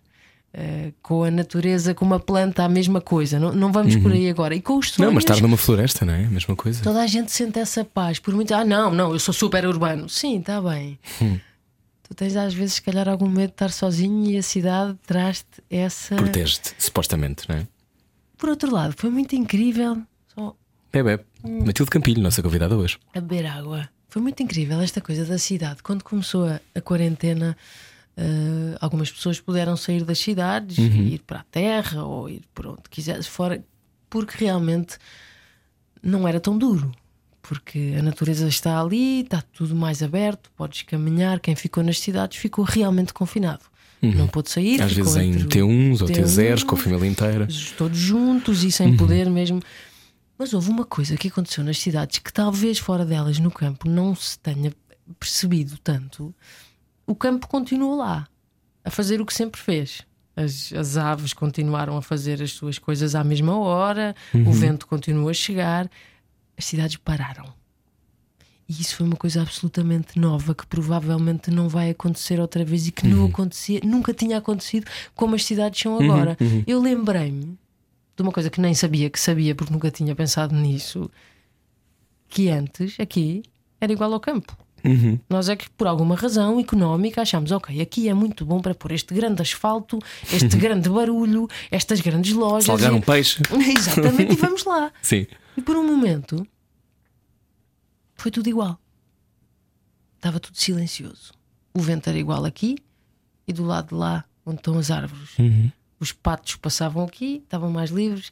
eh, 0.53 0.91
com 1.01 1.23
a 1.23 1.29
natureza, 1.31 1.93
com 1.93 2.05
uma 2.05 2.19
planta, 2.19 2.63
a 2.63 2.69
mesma 2.69 3.01
coisa. 3.01 3.39
Não, 3.39 3.51
não 3.53 3.71
vamos 3.71 3.95
por 3.97 4.11
aí 4.11 4.29
agora. 4.29 4.55
E 4.55 4.61
com 4.61 4.77
os 4.77 4.91
sonhos. 4.91 5.07
Não, 5.07 5.13
mas 5.13 5.23
estar 5.23 5.39
numa 5.41 5.57
floresta, 5.57 6.05
não 6.05 6.13
é? 6.13 6.25
A 6.25 6.29
mesma 6.29 6.55
coisa. 6.55 6.81
Toda 6.81 7.01
a 7.01 7.07
gente 7.07 7.31
sente 7.31 7.59
essa 7.59 7.83
paz. 7.83 8.19
Por 8.19 8.33
muito. 8.33 8.53
Ah, 8.53 8.63
não, 8.63 8.89
não, 8.91 9.11
eu 9.13 9.19
sou 9.19 9.33
super 9.33 9.65
urbano. 9.67 10.07
Sim, 10.09 10.39
está 10.39 10.61
bem. 10.61 10.97
Hum. 11.21 11.39
Tu 12.07 12.13
tens 12.15 12.35
às 12.35 12.53
vezes, 12.53 12.75
se 12.75 12.81
calhar, 12.81 13.09
algum 13.09 13.27
medo 13.27 13.47
de 13.49 13.53
estar 13.55 13.71
sozinho 13.71 14.29
e 14.31 14.37
a 14.37 14.43
cidade 14.43 14.95
traz-te 15.05 15.61
essa. 15.69 16.15
Protege-te, 16.15 16.73
supostamente, 16.77 17.49
não 17.49 17.57
é? 17.57 17.67
Por 18.37 18.49
outro 18.49 18.71
lado, 18.71 18.93
foi 18.97 19.09
muito 19.09 19.35
incrível. 19.35 20.01
Só 20.33 20.55
Bebê. 20.93 21.19
Matilde 21.43 21.89
Campilho, 21.91 22.21
nossa 22.21 22.41
convidada 22.41 22.77
hoje. 22.77 22.97
a 23.13 23.19
beber 23.19 23.45
água. 23.47 23.89
Foi 24.15 24.21
muito 24.21 24.41
incrível 24.41 24.79
esta 24.79 25.01
coisa 25.01 25.25
da 25.25 25.37
cidade. 25.37 25.83
Quando 25.83 26.01
começou 26.01 26.45
a, 26.47 26.61
a 26.73 26.79
quarentena, 26.79 27.53
eh, 28.15 28.77
algumas 28.79 29.11
pessoas 29.11 29.41
puderam 29.41 29.75
sair 29.75 30.05
das 30.05 30.17
cidades 30.19 30.77
e 30.77 31.15
ir 31.15 31.19
para 31.27 31.39
a 31.39 31.43
terra 31.51 32.01
ou 32.05 32.29
ir 32.29 32.41
por 32.53 32.65
onde 32.65 32.83
quisesse 32.89 33.27
fora, 33.29 33.61
porque 34.09 34.37
realmente 34.45 34.95
não 36.01 36.25
era 36.25 36.39
tão 36.39 36.57
duro. 36.57 36.93
Porque 37.41 37.93
a 37.99 38.01
natureza 38.01 38.47
está 38.47 38.79
ali, 38.79 39.19
está 39.23 39.41
tudo 39.41 39.75
mais 39.75 40.01
aberto, 40.01 40.49
podes 40.55 40.83
caminhar. 40.83 41.41
Quem 41.41 41.53
ficou 41.53 41.83
nas 41.83 41.99
cidades 41.99 42.37
ficou 42.37 42.63
realmente 42.63 43.13
confinado. 43.13 43.63
Não 44.01 44.27
pôde 44.29 44.49
sair. 44.49 44.81
Às 44.81 44.93
vezes 44.93 45.15
em 45.17 45.31
entre 45.31 45.43
o- 45.43 45.49
T1s 45.49 46.01
ou 46.03 46.07
T0s 46.07 46.63
com 46.63 46.75
a 46.75 46.77
T1s, 46.77 46.83
família 46.83 47.07
inteira. 47.07 47.47
todos 47.77 47.97
juntos 47.97 48.63
e 48.63 48.71
sem 48.71 48.95
poder 48.95 49.29
mesmo. 49.29 49.61
Mas 50.37 50.53
houve 50.53 50.69
uma 50.69 50.85
coisa 50.85 51.15
que 51.15 51.29
aconteceu 51.29 51.63
nas 51.63 51.77
cidades 51.77 52.19
que 52.19 52.31
talvez 52.31 52.77
fora 52.77 53.05
delas, 53.05 53.39
no 53.39 53.49
campo, 53.49 53.87
não 53.89 54.13
se 54.13 54.37
tenha 54.39 54.73
percebido 55.19 55.77
tanto. 55.77 56.33
O 57.07 57.15
campo 57.15 57.47
continuou 57.47 57.95
lá, 57.95 58.27
a 58.83 58.89
fazer 58.89 59.21
o 59.21 59.25
que 59.25 59.33
sempre 59.33 59.59
fez. 59.61 60.01
As, 60.35 60.73
as 60.73 60.97
aves 60.97 61.31
continuaram 61.31 61.95
a 61.95 62.01
fazer 62.01 62.41
as 62.41 62.51
suas 62.51 62.77
coisas 62.77 63.15
à 63.15 63.23
mesma 63.23 63.57
hora, 63.57 64.13
o 64.33 64.51
vento 64.51 64.85
continuou 64.85 65.29
a 65.29 65.33
chegar, 65.33 65.89
as 66.57 66.65
cidades 66.65 66.97
pararam. 66.97 67.53
E 68.67 68.81
isso 68.81 68.95
foi 68.95 69.05
uma 69.05 69.15
coisa 69.15 69.41
absolutamente 69.41 70.19
nova 70.19 70.53
que 70.53 70.65
provavelmente 70.65 71.51
não 71.51 71.69
vai 71.69 71.91
acontecer 71.91 72.39
outra 72.39 72.65
vez 72.65 72.87
e 72.87 72.91
que 72.91 73.07
não 73.07 73.27
acontecia, 73.27 73.79
nunca 73.83 74.13
tinha 74.13 74.37
acontecido 74.39 74.87
como 75.13 75.35
as 75.35 75.45
cidades 75.45 75.79
são 75.79 75.97
agora. 75.97 76.35
Eu 76.65 76.81
lembrei-me 76.81 77.57
de 78.15 78.21
uma 78.21 78.31
coisa 78.31 78.49
que 78.49 78.61
nem 78.61 78.73
sabia 78.73 79.09
que 79.09 79.19
sabia 79.19 79.53
porque 79.53 79.73
nunca 79.73 79.91
tinha 79.91 80.15
pensado 80.15 80.55
nisso, 80.55 81.09
que 82.29 82.49
antes 82.49 82.99
aqui 82.99 83.43
era 83.79 83.91
igual 83.91 84.13
ao 84.13 84.19
campo. 84.19 84.55
Nós 85.27 85.49
é 85.49 85.55
que, 85.55 85.69
por 85.71 85.87
alguma 85.87 86.15
razão 86.15 86.59
económica, 86.59 87.21
achamos, 87.21 87.51
ok, 87.51 87.81
aqui 87.81 88.07
é 88.07 88.13
muito 88.13 88.45
bom 88.45 88.61
para 88.61 88.75
pôr 88.75 88.91
este 88.91 89.13
grande 89.15 89.41
asfalto, 89.41 89.97
este 90.31 90.55
grande 90.57 90.89
barulho, 90.89 91.47
estas 91.71 92.01
grandes 92.01 92.33
lojas. 92.33 92.65
Salgar 92.65 92.93
um 92.93 93.01
peixe. 93.01 93.41
Exatamente, 93.51 94.33
e 94.33 94.35
vamos 94.35 94.63
lá. 94.63 94.91
Sim. 95.01 95.25
E 95.57 95.61
por 95.61 95.75
um 95.75 95.83
momento 95.83 96.45
foi 98.15 98.29
tudo 98.29 98.47
igual. 98.47 98.79
Estava 100.17 100.39
tudo 100.39 100.57
silencioso. 100.57 101.33
O 101.73 101.79
vento 101.79 102.07
era 102.07 102.17
igual 102.17 102.45
aqui 102.45 102.77
e 103.47 103.53
do 103.53 103.63
lado 103.63 103.89
de 103.89 103.95
lá, 103.95 104.23
onde 104.45 104.57
estão 104.57 104.77
as 104.77 104.91
árvores. 104.91 105.31
Os 105.99 106.11
patos 106.11 106.57
passavam 106.57 107.03
aqui, 107.05 107.41
estavam 107.43 107.71
mais 107.71 107.89
livres. 107.89 108.29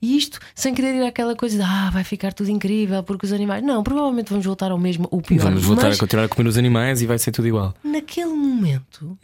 E 0.00 0.16
isto 0.16 0.38
sem 0.54 0.72
querer 0.72 0.94
ir 0.94 1.04
àquela 1.04 1.34
coisa 1.34 1.56
de 1.56 1.62
ah, 1.62 1.90
vai 1.90 2.04
ficar 2.04 2.32
tudo 2.32 2.48
incrível 2.50 3.02
porque 3.02 3.26
os 3.26 3.32
animais. 3.32 3.62
Não, 3.64 3.82
provavelmente 3.82 4.30
vamos 4.30 4.46
voltar 4.46 4.70
ao 4.70 4.78
mesmo, 4.78 5.08
ou 5.10 5.20
pior. 5.20 5.42
Vamos 5.42 5.64
voltar 5.64 5.88
Mas 5.88 5.96
a 5.96 6.00
continuar 6.00 6.24
a 6.24 6.28
comer 6.28 6.48
os 6.48 6.56
animais 6.56 7.02
e 7.02 7.06
vai 7.06 7.18
ser 7.18 7.32
tudo 7.32 7.48
igual. 7.48 7.74
naquele 7.82 8.32
momento 8.32 9.18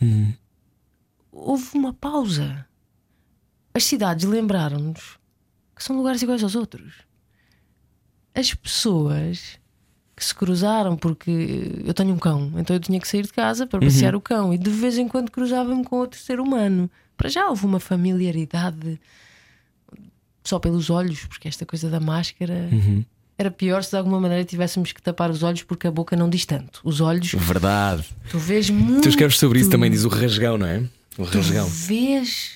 houve 1.32 1.70
uma 1.74 1.92
pausa. 1.92 2.66
As 3.72 3.84
cidades 3.84 4.24
lembraram-nos 4.26 5.18
que 5.76 5.84
são 5.84 5.96
lugares 5.96 6.20
iguais 6.20 6.42
aos 6.42 6.56
outros. 6.56 6.94
As 8.34 8.52
pessoas 8.52 9.58
que 10.18 10.24
se 10.24 10.34
cruzaram, 10.34 10.96
porque 10.96 11.30
eu 11.84 11.94
tenho 11.94 12.12
um 12.12 12.18
cão, 12.18 12.52
então 12.56 12.74
eu 12.74 12.80
tinha 12.80 12.98
que 13.00 13.06
sair 13.06 13.22
de 13.22 13.32
casa 13.32 13.66
para 13.66 13.78
passear 13.80 14.14
o 14.16 14.20
cão 14.20 14.52
e 14.52 14.58
de 14.58 14.70
vez 14.70 14.98
em 14.98 15.06
quando 15.06 15.30
cruzava-me 15.30 15.84
com 15.84 15.96
outro 15.96 16.18
ser 16.18 16.40
humano. 16.40 16.90
Para 17.16 17.28
já 17.28 17.48
houve 17.48 17.64
uma 17.64 17.80
familiaridade 17.80 19.00
só 20.44 20.58
pelos 20.58 20.90
olhos, 20.90 21.24
porque 21.26 21.46
esta 21.46 21.64
coisa 21.66 21.88
da 21.90 22.00
máscara 22.00 22.68
era 23.36 23.50
pior 23.50 23.84
se 23.84 23.90
de 23.90 23.96
alguma 23.96 24.18
maneira 24.20 24.44
tivéssemos 24.44 24.92
que 24.92 25.00
tapar 25.00 25.30
os 25.30 25.42
olhos 25.42 25.62
porque 25.62 25.86
a 25.86 25.90
boca 25.90 26.16
não 26.16 26.28
diz 26.28 26.44
tanto. 26.44 26.80
Os 26.82 27.00
olhos, 27.00 27.32
Verdade. 27.32 28.04
tu 28.30 28.38
vês 28.38 28.68
muito. 28.70 29.02
Tu 29.02 29.10
escreves 29.10 29.38
sobre 29.38 29.60
isso 29.60 29.70
também, 29.70 29.90
diz 29.90 30.04
o 30.04 30.08
rasgão, 30.08 30.58
não 30.58 30.66
é? 30.66 30.82
O 31.16 31.22
rasgão. 31.22 31.64
Tu 31.66 31.70
vês, 31.70 32.52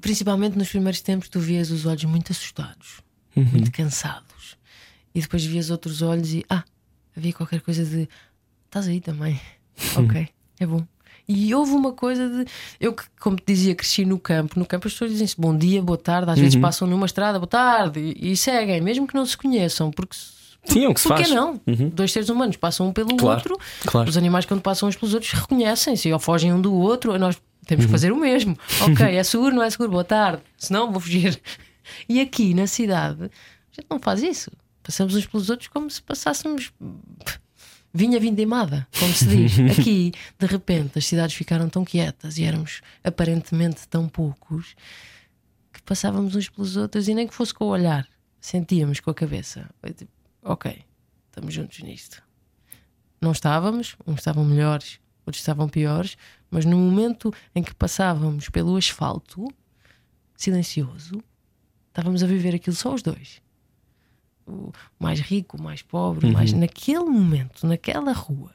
principalmente 0.00 0.56
nos 0.58 0.68
primeiros 0.68 1.00
tempos, 1.00 1.28
tu 1.28 1.38
vias 1.38 1.70
os 1.70 1.86
olhos 1.86 2.04
muito 2.04 2.32
assustados, 2.32 3.00
muito 3.36 3.70
cansados. 3.70 4.31
E 5.14 5.20
depois 5.20 5.44
vias 5.44 5.70
outros 5.70 6.00
olhos 6.02 6.32
e 6.32 6.44
ah, 6.48 6.64
havia 7.16 7.32
qualquer 7.32 7.60
coisa 7.60 7.84
de 7.84 8.08
estás 8.66 8.88
aí 8.88 9.00
também. 9.00 9.38
ok, 9.96 10.28
é 10.60 10.66
bom. 10.66 10.84
E 11.28 11.54
houve 11.54 11.72
uma 11.72 11.92
coisa 11.92 12.28
de. 12.28 12.44
Eu, 12.80 12.92
que, 12.92 13.04
como 13.20 13.36
te 13.36 13.44
dizia, 13.46 13.74
cresci 13.74 14.04
no 14.04 14.18
campo. 14.18 14.58
No 14.58 14.66
campo 14.66 14.86
as 14.88 14.92
pessoas 14.92 15.12
dizem-se 15.12 15.40
bom 15.40 15.56
dia, 15.56 15.80
boa 15.80 15.96
tarde. 15.96 16.30
Às 16.30 16.38
vezes 16.38 16.56
passam 16.60 16.86
numa 16.88 17.06
estrada, 17.06 17.38
boa 17.38 17.46
tarde, 17.46 18.00
e, 18.18 18.32
e 18.32 18.36
seguem, 18.36 18.80
mesmo 18.80 19.06
que 19.06 19.14
não 19.14 19.24
se 19.24 19.36
conheçam, 19.36 19.90
porque. 19.90 20.16
Sim, 20.64 20.84
é 20.84 20.88
o 20.88 20.94
que 20.94 21.00
se 21.00 21.08
faz. 21.08 21.30
não? 21.30 21.60
Dois 21.92 22.12
seres 22.12 22.28
humanos 22.28 22.56
passam 22.56 22.88
um 22.88 22.92
pelo 22.92 23.16
Claro, 23.16 23.36
outro. 23.38 23.58
claro. 23.86 24.08
Os 24.08 24.16
animais, 24.16 24.44
quando 24.46 24.60
passam 24.62 24.88
uns 24.88 24.96
pelos 24.96 25.12
outros, 25.14 25.32
reconhecem-se 25.32 26.12
ou 26.12 26.18
fogem 26.18 26.52
um 26.52 26.60
do 26.60 26.72
outro. 26.74 27.16
Nós 27.18 27.36
temos 27.66 27.84
Uhum. 27.84 27.88
que 27.88 27.92
fazer 27.92 28.12
o 28.12 28.16
mesmo. 28.16 28.56
Ok, 28.82 29.04
é 29.06 29.22
seguro, 29.24 29.54
não 29.54 29.62
é 29.62 29.70
seguro? 29.70 29.90
Boa 29.90 30.04
tarde. 30.04 30.42
Senão 30.56 30.90
vou 30.90 31.00
fugir. 31.00 31.40
E 32.08 32.20
aqui 32.20 32.54
na 32.54 32.66
cidade, 32.68 33.24
a 33.24 33.74
gente 33.74 33.86
não 33.90 33.98
faz 33.98 34.22
isso. 34.22 34.50
Passamos 34.82 35.14
uns 35.14 35.26
pelos 35.26 35.48
outros 35.48 35.68
como 35.68 35.90
se 35.90 36.02
passássemos 36.02 36.72
vinha 37.92 38.18
vindimada, 38.18 38.86
como 38.98 39.12
se 39.12 39.26
diz. 39.26 39.58
Aqui, 39.78 40.12
de 40.38 40.46
repente, 40.46 40.98
as 40.98 41.06
cidades 41.06 41.34
ficaram 41.36 41.68
tão 41.68 41.84
quietas 41.84 42.38
e 42.38 42.44
éramos 42.44 42.80
aparentemente 43.04 43.86
tão 43.86 44.08
poucos 44.08 44.74
que 45.72 45.82
passávamos 45.82 46.34
uns 46.34 46.48
pelos 46.48 46.76
outros 46.76 47.08
e 47.08 47.14
nem 47.14 47.26
que 47.26 47.34
fosse 47.34 47.52
com 47.52 47.64
o 47.64 47.68
olhar, 47.68 48.08
sentíamos 48.40 49.00
com 49.00 49.10
a 49.10 49.14
cabeça. 49.14 49.68
Tipo, 49.96 50.10
ok, 50.42 50.84
estamos 51.28 51.52
juntos 51.52 51.80
nisto. 51.80 52.22
Não 53.20 53.32
estávamos, 53.32 53.96
uns 54.06 54.18
estavam 54.18 54.44
melhores, 54.44 54.98
outros 55.24 55.40
estavam 55.40 55.68
piores, 55.68 56.16
mas 56.50 56.64
no 56.64 56.76
momento 56.76 57.32
em 57.54 57.62
que 57.62 57.74
passávamos 57.74 58.48
pelo 58.48 58.76
asfalto, 58.76 59.48
silencioso, 60.36 61.22
estávamos 61.88 62.22
a 62.22 62.26
viver 62.26 62.54
aquilo 62.54 62.74
só 62.74 62.92
os 62.92 63.02
dois. 63.02 63.41
O 64.46 64.72
mais 64.98 65.20
rico, 65.20 65.56
o 65.56 65.62
mais 65.62 65.82
pobre, 65.82 66.26
o 66.28 66.32
mais... 66.32 66.52
naquele 66.52 67.04
momento, 67.04 67.66
naquela 67.66 68.12
rua, 68.12 68.52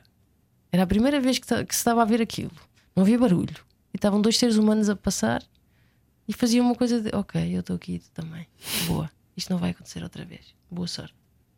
era 0.72 0.84
a 0.84 0.88
primeira 0.88 1.20
vez 1.20 1.40
que, 1.40 1.46
que 1.46 1.74
se 1.74 1.80
estava 1.80 2.02
a 2.02 2.06
ver 2.06 2.22
aquilo. 2.22 2.52
Não 2.96 3.04
havia 3.04 3.18
barulho. 3.18 3.56
E 3.94 3.98
estavam 3.98 4.22
dois 4.22 4.38
seres 4.38 4.58
humanos 4.58 4.90
a 4.90 4.96
passar 4.96 5.42
e 6.28 6.34
faziam 6.34 6.66
uma 6.66 6.76
coisa 6.76 7.02
de: 7.02 7.16
Ok, 7.16 7.42
eu 7.56 7.62
estou 7.62 7.76
aqui 7.76 8.02
também. 8.14 8.48
Boa, 8.86 9.10
isto 9.36 9.50
não 9.52 9.58
vai 9.58 9.72
acontecer 9.72 10.04
outra 10.04 10.26
vez. 10.26 10.54
Boa 10.70 10.88
sorte. 10.88 11.16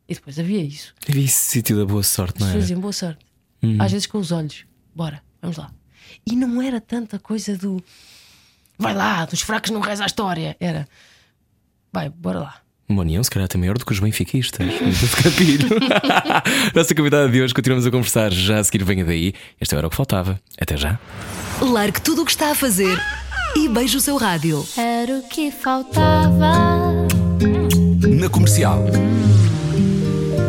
E 0.07 0.13
depois 0.13 0.39
havia 0.39 0.61
isso. 0.61 0.93
Havia 1.07 1.25
esse 1.25 1.51
sítio 1.51 1.77
da 1.77 1.85
boa 1.85 2.03
sorte, 2.03 2.39
não 2.39 2.49
é? 2.49 2.57
diziam 2.57 2.79
boa 2.79 2.93
sorte. 2.93 3.25
Às 3.79 3.91
vezes 3.91 4.07
com 4.07 4.17
os 4.17 4.31
olhos. 4.31 4.65
Bora, 4.95 5.21
vamos 5.41 5.57
lá. 5.57 5.71
E 6.25 6.35
não 6.35 6.61
era 6.61 6.79
tanta 6.79 7.19
coisa 7.19 7.57
do 7.57 7.83
vai 8.77 8.93
lá, 8.93 9.25
dos 9.25 9.41
fracos 9.41 9.69
não 9.71 9.81
reza 9.81 10.03
a 10.03 10.07
história. 10.07 10.55
Era 10.59 10.87
vai, 11.91 12.09
bora 12.09 12.39
lá. 12.39 12.61
Uma 12.89 13.03
união, 13.03 13.23
se 13.23 13.29
calhar, 13.29 13.45
até 13.45 13.55
maior 13.55 13.77
do 13.77 13.85
que 13.85 13.91
os 13.91 13.99
benfiquistas. 13.99 14.67
Capilho. 15.23 15.69
Nossa 16.73 16.95
convidada 16.95 17.29
de 17.29 17.39
hoje, 17.39 17.53
continuamos 17.53 17.85
a 17.85 17.91
conversar. 17.91 18.31
Já 18.33 18.57
a 18.57 18.63
seguir, 18.63 18.83
venha 18.83 19.05
daí. 19.05 19.31
Este 19.61 19.75
era 19.75 19.85
o 19.85 19.91
que 19.91 19.95
faltava. 19.95 20.41
Até 20.59 20.75
já. 20.75 20.99
Largue 21.61 22.01
tudo 22.01 22.23
o 22.23 22.25
que 22.25 22.31
está 22.31 22.49
a 22.49 22.55
fazer 22.55 22.99
e 23.55 23.69
beije 23.69 23.95
o 23.95 24.01
seu 24.01 24.17
rádio. 24.17 24.65
Era 24.75 25.19
o 25.19 25.21
que 25.29 25.51
faltava. 25.51 26.51
Na 28.07 28.27
comercial. 28.27 28.83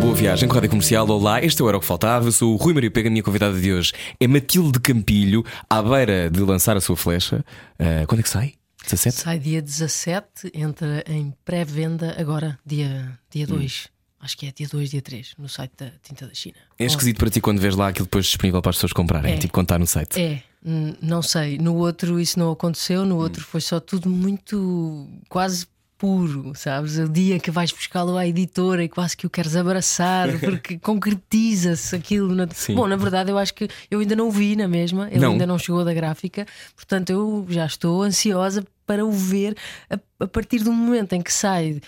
Boa 0.01 0.15
viagem 0.15 0.49
com 0.49 0.55
a 0.55 0.57
Rádio 0.57 0.71
Comercial. 0.71 1.07
Olá, 1.11 1.45
este 1.45 1.63
era 1.63 1.77
o 1.77 1.81
que 1.81 1.87
faltava. 1.87 2.27
Eu 2.27 2.33
sou 2.33 2.55
o 2.55 2.57
Rui 2.57 2.73
Maria 2.73 2.91
Pega. 2.91 3.09
A 3.09 3.11
minha 3.11 3.23
convidada 3.23 3.61
de 3.61 3.71
hoje 3.71 3.93
é 4.19 4.27
Matilde 4.27 4.81
Campilho, 4.81 5.45
à 5.69 5.83
beira 5.83 6.31
de 6.31 6.41
lançar 6.41 6.75
a 6.75 6.81
sua 6.81 6.97
flecha. 6.97 7.45
Ah, 7.79 8.07
quando 8.07 8.21
é 8.21 8.23
que 8.23 8.31
sai? 8.31 8.55
17? 8.85 9.17
Sai 9.21 9.39
dia 9.39 9.61
17, 9.63 10.51
entra 10.55 11.05
em 11.07 11.33
pré-venda 11.45 12.15
agora, 12.19 12.59
dia, 12.65 13.19
dia 13.31 13.47
2. 13.47 13.89
Acho 14.23 14.37
que 14.37 14.47
é 14.47 14.53
dia 14.53 14.69
2, 14.69 14.91
dia 14.91 15.01
3, 15.01 15.35
no 15.39 15.49
site 15.49 15.73
da 15.79 15.91
Tinta 16.03 16.27
da 16.27 16.35
China. 16.35 16.57
É 16.79 16.85
esquisito 16.85 17.17
para 17.19 17.31
ti 17.31 17.41
quando 17.41 17.59
vês 17.59 17.75
lá 17.75 17.89
aquilo 17.89 18.05
depois 18.05 18.27
disponível 18.27 18.61
para 18.61 18.71
as 18.71 18.77
pessoas 18.77 18.93
comprarem, 18.93 19.33
É. 19.35 19.39
tipo 19.39 19.53
quando 19.55 19.65
está 19.67 19.79
no 19.79 19.87
site. 19.87 20.21
É, 20.21 20.43
hum, 20.65 20.95
não 21.01 21.23
sei. 21.23 21.57
No 21.57 21.77
outro 21.77 22.21
isso 22.21 22.39
não 22.39 22.51
aconteceu, 22.53 23.07
no 23.07 23.17
outro 23.17 23.43
foi 23.43 23.63
só 23.63 23.81
tudo 23.81 24.11
muito 24.11 25.09
quase 25.29 25.67
puro, 26.01 26.53
sabes? 26.55 26.97
O 26.99 27.07
dia 27.07 27.39
que 27.39 27.51
vais 27.51 27.71
buscá-lo 27.71 28.17
à 28.17 28.27
editora 28.27 28.83
e 28.83 28.89
quase 28.89 29.15
que 29.15 29.27
o 29.27 29.31
queres 29.31 29.55
abraçar, 29.55 30.29
porque 30.41 30.79
concretiza-se 30.79 31.95
aquilo. 31.95 32.35
Na... 32.35 32.49
Sim. 32.51 32.75
Bom, 32.75 32.89
na 32.89 32.97
verdade, 32.97 33.31
eu 33.31 33.37
acho 33.37 33.53
que 33.53 33.69
eu 33.91 34.01
ainda 34.01 34.17
não 34.17 34.29
o 34.29 34.31
vi 34.31 34.57
na 34.57 34.67
mesma, 34.67 35.09
ele 35.11 35.21
Não. 35.21 35.33
ainda 35.33 35.47
não 35.47 35.59
chegou 35.59 35.85
da 35.85 35.93
gráfica, 35.93 36.47
portanto, 36.75 37.11
eu 37.11 37.47
já 37.51 37.67
estou 37.67 38.03
ansiosa 38.03 38.65
para 38.87 39.05
o 39.05 39.13
ver 39.13 39.55
a, 39.91 39.99
a 40.25 40.27
partir 40.27 40.61
do 40.61 40.73
momento 40.73 41.13
em 41.13 41.21
que 41.21 41.33
sai. 41.33 41.81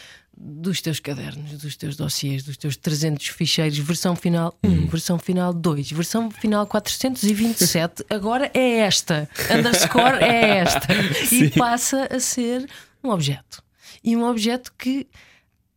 Dos 0.45 0.81
teus 0.81 0.99
cadernos, 0.99 1.53
dos 1.59 1.77
teus 1.77 1.95
dossiês, 1.95 2.43
dos 2.43 2.57
teus 2.57 2.77
300 2.77 3.29
ficheiros, 3.29 3.79
versão 3.79 4.17
final 4.17 4.59
1, 4.65 4.87
versão 4.89 5.19
final 5.19 5.53
2, 5.53 5.93
versão 5.93 6.31
final 6.31 6.67
427, 6.67 8.05
agora 8.11 8.51
é 8.53 8.79
esta, 8.79 9.29
underscore 9.57 10.17
é 10.21 10.59
esta, 10.59 10.89
e 11.31 11.51
passa 11.51 12.09
a 12.11 12.19
ser 12.19 12.67
um 13.05 13.11
objeto. 13.11 13.63
E 14.03 14.17
um 14.17 14.25
objeto 14.25 14.73
que 14.77 15.07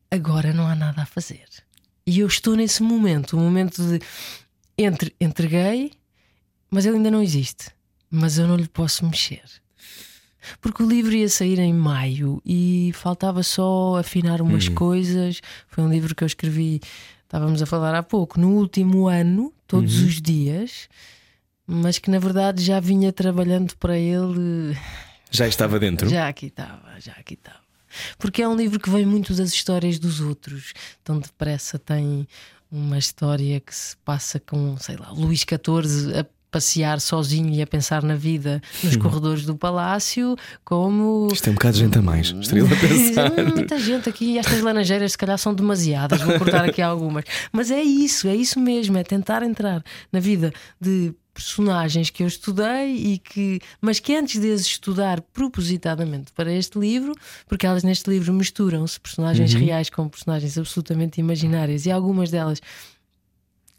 agora 0.09 0.53
não 0.53 0.67
há 0.67 0.75
nada 0.75 1.03
a 1.03 1.05
fazer. 1.05 1.45
E 2.05 2.19
eu 2.19 2.27
estou 2.27 2.55
nesse 2.55 2.83
momento, 2.83 3.35
o 3.35 3.39
momento 3.39 3.81
de 3.81 3.99
entre, 4.77 5.15
entreguei, 5.19 5.91
mas 6.69 6.85
ele 6.85 6.97
ainda 6.97 7.09
não 7.09 7.21
existe, 7.21 7.71
mas 8.09 8.37
eu 8.37 8.47
não 8.47 8.55
lhe 8.55 8.67
posso 8.67 9.05
mexer. 9.05 9.43
Porque 10.61 10.83
o 10.83 10.87
livro 10.87 11.13
ia 11.13 11.27
sair 11.29 11.57
em 11.59 11.73
maio 11.73 12.41
e 12.45 12.91
faltava 12.93 13.41
só 13.41 13.97
afinar 13.97 14.41
umas 14.41 14.69
coisas. 14.69 15.41
Foi 15.67 15.83
um 15.83 15.89
livro 15.89 16.13
que 16.13 16.23
eu 16.23 16.27
escrevi, 16.27 16.79
estávamos 17.23 17.61
a 17.61 17.65
falar 17.65 17.95
há 17.95 18.03
pouco, 18.03 18.39
no 18.39 18.51
último 18.51 19.07
ano, 19.07 19.51
todos 19.67 19.99
os 20.01 20.21
dias, 20.21 20.87
mas 21.65 21.97
que 21.97 22.11
na 22.11 22.19
verdade 22.19 22.63
já 22.63 22.79
vinha 22.79 23.11
trabalhando 23.11 23.75
para 23.77 23.97
ele. 23.97 24.77
Já 25.31 25.47
estava 25.47 25.79
dentro. 25.79 26.07
Já 26.07 26.27
aqui 26.27 26.47
estava, 26.47 26.99
já 26.99 27.13
aqui 27.13 27.33
estava. 27.33 27.64
Porque 28.17 28.41
é 28.41 28.47
um 28.47 28.55
livro 28.55 28.79
que 28.79 28.89
vem 28.89 29.05
muito 29.05 29.33
das 29.33 29.49
histórias 29.53 29.99
dos 29.99 30.19
outros. 30.19 30.73
Tão 31.03 31.19
depressa 31.19 31.77
tem 31.79 32.27
uma 32.71 32.97
história 32.97 33.59
que 33.59 33.73
se 33.73 33.95
passa 33.97 34.39
com, 34.39 34.77
sei 34.77 34.97
lá, 34.97 35.11
Luís 35.11 35.41
XIV 35.41 36.19
a 36.19 36.25
passear 36.55 37.01
sozinho 37.01 37.53
e 37.53 37.61
a 37.61 37.67
pensar 37.67 38.01
na 38.01 38.15
vida 38.15 38.61
nos 38.81 38.95
corredores 38.95 39.45
do 39.45 39.57
palácio, 39.57 40.37
como. 40.63 41.27
Isto 41.29 41.47
é 41.47 41.51
um 41.51 41.55
bocado 41.55 41.73
de 41.73 41.79
gente 41.81 41.97
a 41.97 42.01
mais. 42.01 42.27
Estaria 42.27 42.63
a 42.63 42.67
pensar. 42.67 43.31
Hum, 43.31 43.55
Muita 43.55 43.77
gente 43.77 44.07
aqui, 44.07 44.37
estas 44.37 44.61
laranjeiras 44.61 45.11
se 45.11 45.17
calhar 45.17 45.37
são 45.37 45.53
demasiadas, 45.53 46.21
vou 46.21 46.39
cortar 46.39 46.63
aqui 46.63 46.81
algumas. 46.81 47.25
Mas 47.51 47.71
é 47.71 47.81
isso, 47.81 48.29
é 48.29 48.35
isso 48.35 48.57
mesmo, 48.57 48.97
é 48.97 49.03
tentar 49.03 49.43
entrar 49.43 49.83
na 50.13 50.19
vida 50.21 50.53
de 50.79 51.13
personagens 51.35 52.09
que 52.09 52.23
eu 52.23 52.27
estudei 52.27 52.95
e 52.95 53.17
que, 53.19 53.59
mas 53.81 53.99
que 53.99 54.15
antes 54.15 54.39
de 54.39 54.53
as 54.53 54.61
estudar 54.61 55.19
propositadamente 55.19 56.31
para 56.31 56.51
este 56.51 56.79
livro, 56.79 57.13
porque 57.45 57.67
elas 57.67 57.83
neste 57.83 58.09
livro 58.09 58.33
misturam-se 58.33 58.97
personagens 58.97 59.53
reais 59.53 59.89
com 59.89 60.07
personagens 60.07 60.57
absolutamente 60.57 61.19
imaginárias 61.19 61.85
e 61.85 61.91
algumas 61.91 62.31
delas 62.31 62.61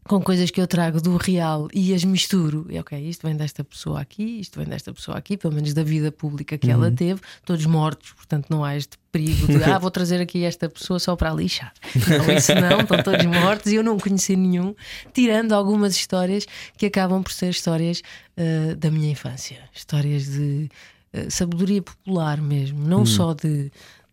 com 0.06 0.20
coisas 0.20 0.50
que 0.50 0.60
eu 0.60 0.66
trago 0.66 1.00
do 1.00 1.16
real 1.16 1.68
e 1.72 1.92
as 1.92 2.04
misturo. 2.04 2.66
E 2.70 2.78
ok, 2.78 2.98
isto 2.98 3.26
vem 3.26 3.36
desta 3.36 3.64
pessoa 3.64 4.00
aqui, 4.00 4.40
isto 4.40 4.58
vem 4.58 4.68
desta 4.68 4.92
pessoa 4.92 5.18
aqui, 5.18 5.36
pelo 5.36 5.54
menos 5.54 5.74
da 5.74 5.82
vida 5.82 6.12
pública 6.12 6.56
que 6.56 6.70
ela 6.70 6.90
teve, 6.90 7.20
todos 7.44 7.66
mortos, 7.66 8.12
portanto 8.12 8.46
não 8.48 8.64
há 8.64 8.76
este 8.76 8.96
perigo 9.10 9.46
de 9.46 9.64
ah, 9.64 9.78
vou 9.78 9.90
trazer 9.90 10.20
aqui 10.20 10.44
esta 10.44 10.68
pessoa 10.68 10.98
só 10.98 11.16
para 11.16 11.32
lixar. 11.32 11.72
Não, 11.94 12.36
isso 12.36 12.54
não, 12.54 12.80
estão 12.80 13.02
todos 13.02 13.26
mortos 13.26 13.72
e 13.72 13.76
eu 13.76 13.82
não 13.82 13.98
conheci 13.98 14.36
nenhum, 14.36 14.74
tirando 15.12 15.52
algumas 15.52 15.96
histórias 15.96 16.46
que 16.76 16.86
acabam 16.86 17.22
por 17.22 17.32
ser 17.32 17.50
histórias 17.50 18.02
uh, 18.36 18.76
da 18.76 18.90
minha 18.90 19.10
infância, 19.10 19.58
histórias 19.74 20.26
de 20.26 20.70
uh, 21.14 21.30
sabedoria 21.30 21.82
popular 21.82 22.40
mesmo, 22.40 22.86
não 22.86 23.04
só 23.04 23.34
de, 23.34 23.70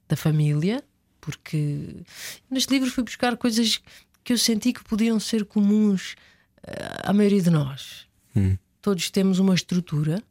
da 0.07 0.15
família, 0.15 0.83
porque 1.21 1.87
neste 2.49 2.73
livro 2.73 2.89
fui 2.89 3.03
buscar 3.03 3.37
coisas 3.37 3.81
que 4.23 4.33
eu 4.33 4.37
senti 4.37 4.71
que 4.73 4.83
podiam 4.83 5.19
ser 5.19 5.45
comuns 5.45 6.15
uh, 6.67 7.09
à 7.09 7.13
maioria 7.13 7.41
de 7.41 7.49
nós. 7.49 8.07
Hum. 8.35 8.57
Todos 8.81 9.09
temos 9.09 9.39
uma 9.39 9.53
estrutura, 9.55 10.21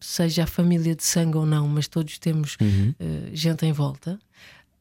seja 0.00 0.44
a 0.44 0.46
família 0.46 0.94
de 0.94 1.02
sangue 1.04 1.36
ou 1.36 1.44
não, 1.46 1.66
mas 1.68 1.88
todos 1.88 2.18
temos 2.18 2.56
Uhum. 2.60 2.94
uh, 3.00 3.30
gente 3.36 3.64
em 3.66 3.72
volta. 3.72 4.18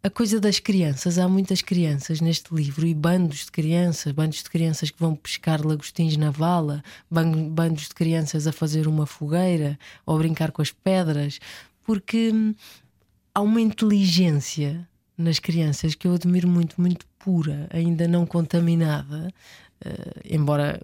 A 0.04 0.10
coisa 0.10 0.40
das 0.40 0.60
crianças, 0.60 1.18
há 1.18 1.28
muitas 1.28 1.62
crianças 1.62 2.22
neste 2.22 2.54
livro 2.54 2.86
e 2.88 2.94
bandos 2.94 3.46
de 3.46 3.52
crianças, 3.52 4.14
bandos 4.14 4.38
de 4.44 4.50
crianças 4.50 4.90
que 4.92 5.00
vão 5.00 5.16
pescar 5.16 5.66
lagostins 5.66 6.16
na 6.16 6.30
vala, 6.30 6.84
ban- 7.10 7.50
bandos 7.50 7.90
de 7.90 7.96
crianças 7.96 8.48
a 8.48 8.52
fazer 8.54 8.88
uma 8.88 9.06
fogueira 9.06 9.78
ou 10.06 10.16
a 10.16 10.20
brincar 10.20 10.52
com 10.52 10.62
as 10.62 10.72
pedras, 10.72 11.40
porque 11.84 12.32
hum, 12.34 12.54
há 13.34 13.42
uma 13.42 13.60
inteligência 13.60 14.88
nas 15.18 15.40
crianças 15.40 15.96
que 15.96 16.08
eu 16.08 16.14
admiro 16.14 16.48
muito, 16.48 16.80
muito 16.80 17.06
pura, 17.18 17.68
ainda 17.72 18.08
não 18.08 18.26
contaminada, 18.26 19.34
eh, 19.84 20.22
embora 20.26 20.80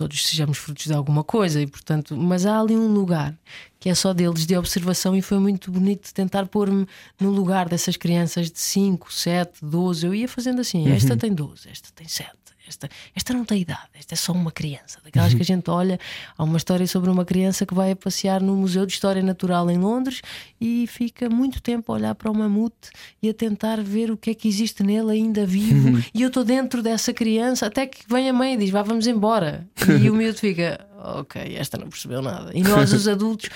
todos 0.00 0.26
sejamos 0.26 0.56
frutos 0.56 0.86
de 0.86 0.94
alguma 0.94 1.22
coisa 1.22 1.60
e 1.60 1.66
portanto, 1.66 2.16
mas 2.16 2.46
há 2.46 2.58
ali 2.58 2.74
um 2.74 2.88
lugar 2.92 3.38
que 3.78 3.88
é 3.88 3.94
só 3.94 4.14
deles 4.14 4.46
de 4.46 4.56
observação 4.56 5.14
e 5.14 5.20
foi 5.20 5.38
muito 5.38 5.70
bonito 5.70 6.12
tentar 6.14 6.46
pôr-me 6.46 6.86
no 7.20 7.30
lugar 7.30 7.68
dessas 7.68 7.98
crianças 7.98 8.50
de 8.50 8.58
5, 8.58 9.12
7, 9.12 9.58
12. 9.62 10.06
Eu 10.06 10.14
ia 10.14 10.26
fazendo 10.26 10.60
assim: 10.60 10.90
esta 10.90 11.16
tem 11.16 11.34
12, 11.34 11.68
esta 11.68 11.90
tem 11.94 12.08
7. 12.08 12.30
Esta, 12.70 12.88
esta 13.16 13.34
não 13.34 13.44
tem 13.44 13.60
idade, 13.60 13.88
esta 13.94 14.14
é 14.14 14.16
só 14.16 14.32
uma 14.32 14.52
criança. 14.52 15.00
Daquelas 15.02 15.34
que 15.34 15.42
a 15.42 15.44
gente 15.44 15.68
olha, 15.68 15.98
há 16.38 16.44
uma 16.44 16.56
história 16.56 16.86
sobre 16.86 17.10
uma 17.10 17.24
criança 17.24 17.66
que 17.66 17.74
vai 17.74 17.90
a 17.90 17.96
passear 17.96 18.40
no 18.40 18.54
Museu 18.54 18.86
de 18.86 18.92
História 18.92 19.22
Natural 19.22 19.68
em 19.68 19.76
Londres 19.76 20.22
e 20.60 20.86
fica 20.86 21.28
muito 21.28 21.60
tempo 21.60 21.90
a 21.90 21.96
olhar 21.96 22.14
para 22.14 22.30
o 22.30 22.34
mamute 22.34 22.90
e 23.20 23.28
a 23.28 23.34
tentar 23.34 23.82
ver 23.82 24.10
o 24.12 24.16
que 24.16 24.30
é 24.30 24.34
que 24.34 24.46
existe 24.46 24.84
nele 24.84 25.10
ainda 25.10 25.44
vivo. 25.44 25.98
e 26.14 26.22
eu 26.22 26.28
estou 26.28 26.44
dentro 26.44 26.80
dessa 26.80 27.12
criança, 27.12 27.66
até 27.66 27.86
que 27.86 28.04
vem 28.08 28.30
a 28.30 28.32
mãe 28.32 28.54
e 28.54 28.56
diz: 28.56 28.70
Vá, 28.70 28.82
vamos 28.82 29.06
embora. 29.08 29.66
E 30.00 30.08
o 30.08 30.14
miúdo 30.14 30.38
fica: 30.38 30.86
Ok, 30.96 31.56
esta 31.56 31.76
não 31.76 31.88
percebeu 31.88 32.22
nada. 32.22 32.52
E 32.54 32.62
nós, 32.62 32.92
os 32.92 33.08
adultos. 33.08 33.50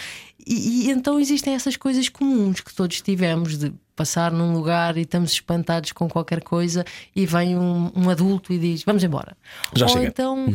E, 0.44 0.86
e 0.86 0.90
então 0.90 1.20
existem 1.20 1.54
essas 1.54 1.76
coisas 1.76 2.08
comuns 2.08 2.60
que 2.60 2.74
todos 2.74 3.00
tivemos 3.00 3.56
de 3.56 3.72
passar 3.96 4.32
num 4.32 4.52
lugar 4.52 4.96
e 4.96 5.02
estamos 5.02 5.32
espantados 5.32 5.92
com 5.92 6.08
qualquer 6.08 6.42
coisa 6.42 6.84
e 7.14 7.24
vem 7.26 7.56
um, 7.58 7.90
um 7.94 8.10
adulto 8.10 8.52
e 8.52 8.58
diz: 8.58 8.82
Vamos 8.84 9.02
embora. 9.04 9.36
Já 9.74 9.86
Ou 9.86 9.92
chega. 9.92 10.06
então 10.06 10.46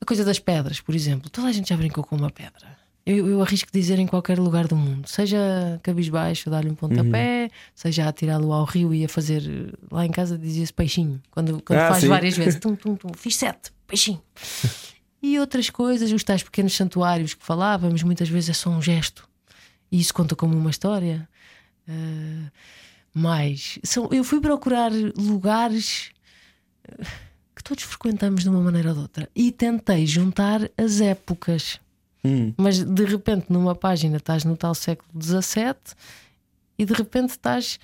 a 0.00 0.04
coisa 0.04 0.24
das 0.24 0.38
pedras, 0.38 0.80
por 0.80 0.94
exemplo. 0.94 1.28
Toda 1.30 1.48
a 1.48 1.52
gente 1.52 1.68
já 1.68 1.76
brincou 1.76 2.04
com 2.04 2.16
uma 2.16 2.30
pedra. 2.30 2.76
Eu, 3.04 3.28
eu 3.28 3.40
arrisco 3.40 3.70
dizer 3.72 4.00
em 4.00 4.06
qualquer 4.06 4.36
lugar 4.36 4.66
do 4.66 4.74
mundo, 4.74 5.06
seja 5.08 5.78
cabisbaixo, 5.80 6.50
dar-lhe 6.50 6.68
um 6.70 6.74
pontapé, 6.74 7.50
seja 7.72 8.08
a 8.08 8.12
tirá-lo 8.12 8.52
ao 8.52 8.64
rio 8.64 8.92
e 8.92 9.04
a 9.04 9.08
fazer. 9.08 9.42
Lá 9.92 10.04
em 10.04 10.10
casa 10.10 10.36
dizia-se 10.36 10.72
peixinho, 10.72 11.22
quando, 11.30 11.62
quando 11.62 11.78
Ah, 11.78 11.88
faz 11.90 12.00
sim. 12.00 12.08
várias 12.08 12.36
vezes, 12.36 12.58
tum, 12.60 12.74
tum, 12.74 12.96
tum, 12.96 13.10
fiz 13.16 13.36
sete, 13.36 13.70
peixinho. 13.86 14.20
E 15.22 15.38
outras 15.38 15.70
coisas, 15.70 16.10
os 16.10 16.24
tais 16.24 16.42
pequenos 16.42 16.74
santuários 16.74 17.32
que 17.32 17.44
falávamos, 17.44 18.02
muitas 18.02 18.28
vezes 18.28 18.50
é 18.50 18.52
só 18.52 18.70
um 18.70 18.82
gesto. 18.82 19.28
E 19.90 20.00
isso 20.00 20.12
conta 20.12 20.34
como 20.34 20.56
uma 20.56 20.70
história. 20.70 21.28
Ah, 21.88 22.50
mais, 23.14 23.78
são, 23.82 24.08
eu 24.12 24.22
fui 24.22 24.40
procurar 24.40 24.90
lugares 25.16 26.10
eh, 26.86 27.04
que 27.54 27.64
todos 27.64 27.82
frequentamos 27.84 28.42
de 28.42 28.48
uma 28.50 28.60
maneira 28.60 28.90
ou 28.90 28.94
de 28.94 29.00
outra 29.00 29.30
e 29.34 29.50
tentei 29.50 30.06
juntar 30.06 30.70
as 30.76 31.00
épocas. 31.00 31.80
Mas 32.56 32.82
de 32.82 33.04
repente, 33.04 33.46
numa 33.50 33.74
página, 33.74 34.16
estás 34.16 34.44
no 34.44 34.56
tal 34.56 34.74
século 34.74 35.08
XVII 35.22 35.94
e 36.78 36.84
de 36.84 36.92
repente 36.92 37.30
estás. 37.30 37.78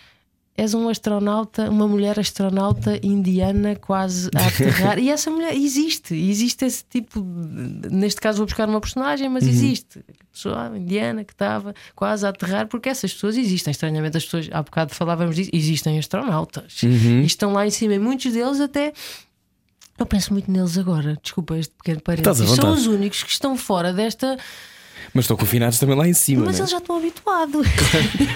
És 0.54 0.74
um 0.74 0.86
astronauta, 0.88 1.70
uma 1.70 1.88
mulher 1.88 2.20
astronauta 2.20 3.00
indiana 3.02 3.74
quase 3.74 4.28
a 4.34 4.46
aterrar. 4.46 4.98
e 5.00 5.08
essa 5.08 5.30
mulher 5.30 5.54
existe, 5.56 6.14
existe 6.14 6.66
esse 6.66 6.84
tipo. 6.84 7.22
de- 7.22 7.88
Neste 7.88 8.20
caso, 8.20 8.36
vou 8.38 8.46
buscar 8.46 8.68
uma 8.68 8.78
personagem, 8.80 9.30
mas 9.30 9.44
existe. 9.50 10.00
A 10.00 10.24
pessoa 10.30 10.72
indiana 10.76 11.24
que 11.24 11.32
estava 11.32 11.74
quase 11.96 12.26
a 12.26 12.28
aterrar, 12.28 12.66
porque 12.68 12.90
essas 12.90 13.12
pessoas 13.14 13.36
existem. 13.38 13.70
Estranhamente, 13.70 14.18
as 14.18 14.24
pessoas, 14.24 14.48
há 14.52 14.62
bocado 14.62 14.94
falávamos 14.94 15.36
disso, 15.36 15.50
existem 15.54 15.98
astronautas 15.98 16.82
e 17.22 17.26
estão 17.26 17.54
lá 17.54 17.66
em 17.66 17.70
cima, 17.70 17.94
e 17.94 17.98
muitos 17.98 18.30
deles 18.32 18.60
até. 18.60 18.92
Eu 19.98 20.06
penso 20.06 20.32
muito 20.32 20.50
neles 20.50 20.76
agora, 20.76 21.18
desculpa 21.22 21.56
este 21.56 21.72
pequeno 21.76 22.00
parênteses. 22.00 22.46
São 22.56 22.72
os 22.74 22.86
únicos 22.86 23.22
que 23.22 23.30
estão 23.30 23.56
fora 23.56 23.92
desta. 23.92 24.36
Mas 25.14 25.24
estão 25.24 25.36
confinados 25.36 25.78
também 25.78 25.96
lá 25.96 26.08
em 26.08 26.12
cima. 26.12 26.44
Mas 26.44 26.54
né? 26.54 26.60
eles 26.60 26.70
já 26.70 26.78
estão 26.78 26.96
habituados. 26.96 27.66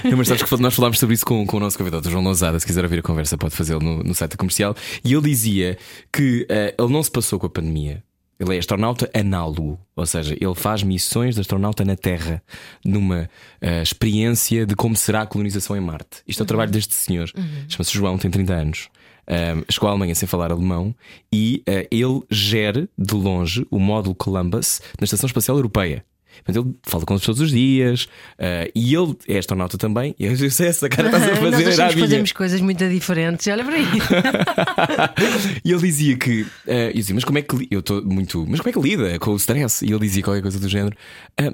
Não, 0.04 0.16
mas 0.16 0.28
sabes 0.28 0.42
que 0.42 0.56
nós 0.56 0.74
falámos 0.74 0.98
sobre 0.98 1.14
isso 1.14 1.24
com, 1.24 1.46
com 1.46 1.56
o 1.56 1.60
nosso 1.60 1.76
convidado, 1.78 2.08
o 2.08 2.10
João 2.10 2.22
Lousada. 2.22 2.58
Se 2.58 2.66
quiser 2.66 2.84
ouvir 2.84 3.00
a 3.00 3.02
conversa, 3.02 3.36
pode 3.36 3.54
fazê-lo 3.54 3.80
no, 3.80 4.02
no 4.02 4.14
site 4.14 4.36
comercial. 4.36 4.74
E 5.04 5.12
ele 5.12 5.22
dizia 5.22 5.78
que 6.12 6.46
eh, 6.48 6.74
ele 6.78 6.92
não 6.92 7.02
se 7.02 7.10
passou 7.10 7.38
com 7.38 7.46
a 7.46 7.50
pandemia. 7.50 8.02
Ele 8.38 8.54
é 8.54 8.58
astronauta 8.58 9.10
análogo, 9.14 9.80
ou 9.94 10.04
seja, 10.04 10.34
ele 10.38 10.54
faz 10.54 10.82
missões 10.82 11.34
de 11.34 11.40
astronauta 11.40 11.84
na 11.86 11.96
Terra, 11.96 12.42
numa 12.84 13.30
eh, 13.62 13.82
experiência 13.82 14.66
de 14.66 14.76
como 14.76 14.94
será 14.94 15.22
a 15.22 15.26
colonização 15.26 15.74
em 15.74 15.80
Marte. 15.80 16.22
Isto 16.28 16.42
é 16.42 16.44
o 16.44 16.46
trabalho 16.46 16.70
deste 16.70 16.94
senhor, 16.94 17.30
chama-se 17.66 17.94
João, 17.94 18.18
tem 18.18 18.30
30 18.30 18.52
anos. 18.52 18.88
Um, 19.28 19.64
chegou 19.68 19.88
à 19.88 19.92
Alemanha 19.92 20.14
sem 20.14 20.28
falar 20.28 20.52
alemão 20.52 20.94
e 21.32 21.60
eh, 21.66 21.88
ele 21.90 22.22
gere 22.30 22.88
de 22.96 23.14
longe 23.14 23.66
o 23.72 23.78
módulo 23.78 24.14
Columbus 24.14 24.80
na 25.00 25.04
Estação 25.04 25.26
Espacial 25.26 25.56
Europeia. 25.56 26.04
Portanto, 26.44 26.66
ele 26.66 26.74
fala 26.82 27.04
com 27.04 27.14
eles 27.14 27.24
todos 27.24 27.40
os 27.40 27.50
dias 27.50 28.08
eh, 28.38 28.70
e 28.74 28.94
ele 28.94 29.16
é 29.28 29.38
astronauta 29.38 29.76
também. 29.78 30.14
E 30.18 30.26
eu 30.26 30.34
disse: 30.34 30.64
essa 30.66 30.88
cara 30.88 31.08
estás 31.08 31.24
a 31.24 31.26
Nós 31.28 31.38
fazer 31.38 31.76
minha. 31.94 31.98
fazemos 32.06 32.32
coisas 32.32 32.60
muito 32.60 32.88
diferentes. 32.88 33.46
Olha 33.48 33.64
para 33.64 33.74
aí. 33.76 33.86
E 35.64 35.72
ele 35.72 35.80
dizia 35.80 36.16
que. 36.16 36.46
eh, 36.66 36.88
eu 36.90 36.94
dizia, 36.94 37.14
mas 37.14 37.24
como 37.24 37.38
é 37.38 37.42
que. 37.42 37.68
Eu 37.70 37.80
estou 37.80 38.04
muito. 38.04 38.44
Mas 38.48 38.60
como 38.60 38.70
é 38.70 38.72
que 38.72 38.80
lida 38.80 39.18
com 39.18 39.30
o 39.32 39.36
stress? 39.36 39.84
E 39.84 39.90
ele 39.90 40.00
dizia 40.00 40.22
qualquer 40.22 40.42
coisa 40.42 40.58
do 40.58 40.68
género. 40.68 40.96
"Ah, 41.38 41.52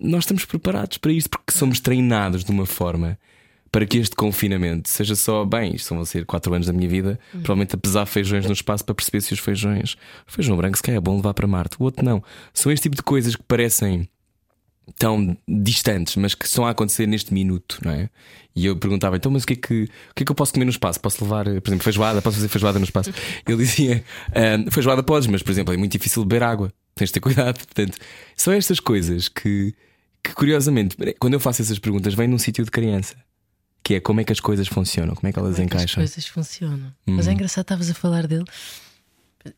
nós 0.00 0.24
estamos 0.24 0.44
preparados 0.44 0.98
para 0.98 1.12
isto 1.12 1.30
porque 1.30 1.52
somos 1.56 1.80
treinados 1.80 2.44
de 2.44 2.50
uma 2.50 2.66
forma 2.66 3.18
para 3.70 3.86
que 3.86 3.96
este 3.98 4.14
confinamento 4.14 4.88
seja 4.88 5.16
só. 5.16 5.44
Bem, 5.44 5.74
isto 5.74 5.94
vão 5.94 6.04
ser 6.04 6.26
4 6.26 6.52
anos 6.52 6.66
da 6.66 6.72
minha 6.72 6.88
vida. 6.88 7.18
Provavelmente 7.30 7.74
a 7.74 7.78
pesar 7.78 8.04
feijões 8.06 8.44
no 8.46 8.52
espaço 8.52 8.84
para 8.84 8.94
perceber 8.94 9.20
se 9.22 9.32
os 9.32 9.38
feijões. 9.38 9.94
O 10.28 10.32
feijão 10.32 10.56
branco 10.56 10.76
se 10.76 10.82
calhar 10.82 10.98
é 10.98 11.00
bom 11.00 11.16
levar 11.16 11.32
para 11.34 11.46
Marte. 11.46 11.76
O 11.78 11.84
outro 11.84 12.04
não. 12.04 12.22
São 12.52 12.70
este 12.70 12.82
tipo 12.84 12.96
de 12.96 13.02
coisas 13.02 13.34
que 13.36 13.42
parecem 13.42 14.08
tão 14.98 15.36
distantes, 15.48 16.16
mas 16.16 16.34
que 16.34 16.44
estão 16.44 16.66
a 16.66 16.70
acontecer 16.70 17.06
neste 17.06 17.32
minuto, 17.32 17.78
não 17.84 17.92
é? 17.92 18.08
E 18.54 18.66
eu 18.66 18.76
perguntava, 18.76 19.16
então, 19.16 19.32
mas 19.32 19.44
o 19.44 19.46
que 19.46 19.54
é 19.54 19.56
que, 19.56 19.82
o 19.84 20.14
que, 20.14 20.22
é 20.22 20.26
que 20.26 20.30
eu 20.30 20.34
posso 20.34 20.52
comer 20.52 20.64
no 20.66 20.70
espaço? 20.70 21.00
Posso 21.00 21.24
levar, 21.24 21.44
por 21.44 21.68
exemplo, 21.68 21.84
feijoada? 21.84 22.20
Posso 22.20 22.36
fazer 22.36 22.48
feijoada 22.48 22.78
no 22.78 22.84
espaço? 22.84 23.10
Ele 23.48 23.56
dizia, 23.56 24.04
"Ah, 24.28 24.70
feijoada 24.70 25.02
podes, 25.02 25.26
mas, 25.28 25.42
por 25.42 25.50
exemplo, 25.50 25.72
é 25.72 25.76
muito 25.76 25.92
difícil 25.92 26.24
beber 26.24 26.42
água, 26.42 26.72
tens 26.94 27.08
de 27.08 27.14
ter 27.14 27.20
cuidado. 27.20 27.56
Portanto, 27.56 27.96
são 28.36 28.52
estas 28.52 28.78
coisas 28.80 29.28
que, 29.28 29.74
que 30.22 30.32
curiosamente, 30.34 30.96
quando 31.18 31.34
eu 31.34 31.40
faço 31.40 31.62
essas 31.62 31.78
perguntas, 31.78 32.12
vem 32.14 32.28
num 32.28 32.38
sítio 32.38 32.64
de 32.64 32.70
criança. 32.70 33.16
Que 33.84 33.94
é 33.94 34.00
como 34.00 34.20
é 34.20 34.24
que 34.24 34.30
as 34.32 34.38
coisas 34.38 34.68
funcionam, 34.68 35.14
como 35.14 35.28
é 35.28 35.32
que 35.32 35.38
elas 35.38 35.56
Como 35.56 35.64
é 35.66 35.68
que 35.68 35.74
as 35.76 35.82
encaixam. 35.82 36.02
coisas 36.02 36.26
funcionam. 36.26 36.92
Mas 37.06 37.26
é 37.26 37.32
engraçado, 37.32 37.62
estavas 37.64 37.90
a 37.90 37.94
falar 37.94 38.26
dele. 38.28 38.44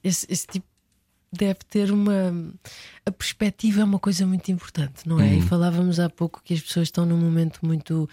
Esse, 0.02 0.26
esse 0.30 0.46
tipo 0.46 0.66
deve 1.36 1.60
ter 1.68 1.90
uma. 1.90 2.34
A 3.04 3.10
perspectiva 3.10 3.80
é 3.80 3.84
uma 3.84 3.98
coisa 3.98 4.26
muito 4.26 4.50
importante, 4.50 5.06
não 5.06 5.20
é? 5.20 5.34
E 5.34 5.42
falávamos 5.42 6.00
há 6.00 6.08
pouco 6.08 6.40
que 6.42 6.54
as 6.54 6.60
pessoas 6.60 6.88
estão 6.88 7.04
num 7.04 7.18
momento 7.18 7.60
muito. 7.62 8.08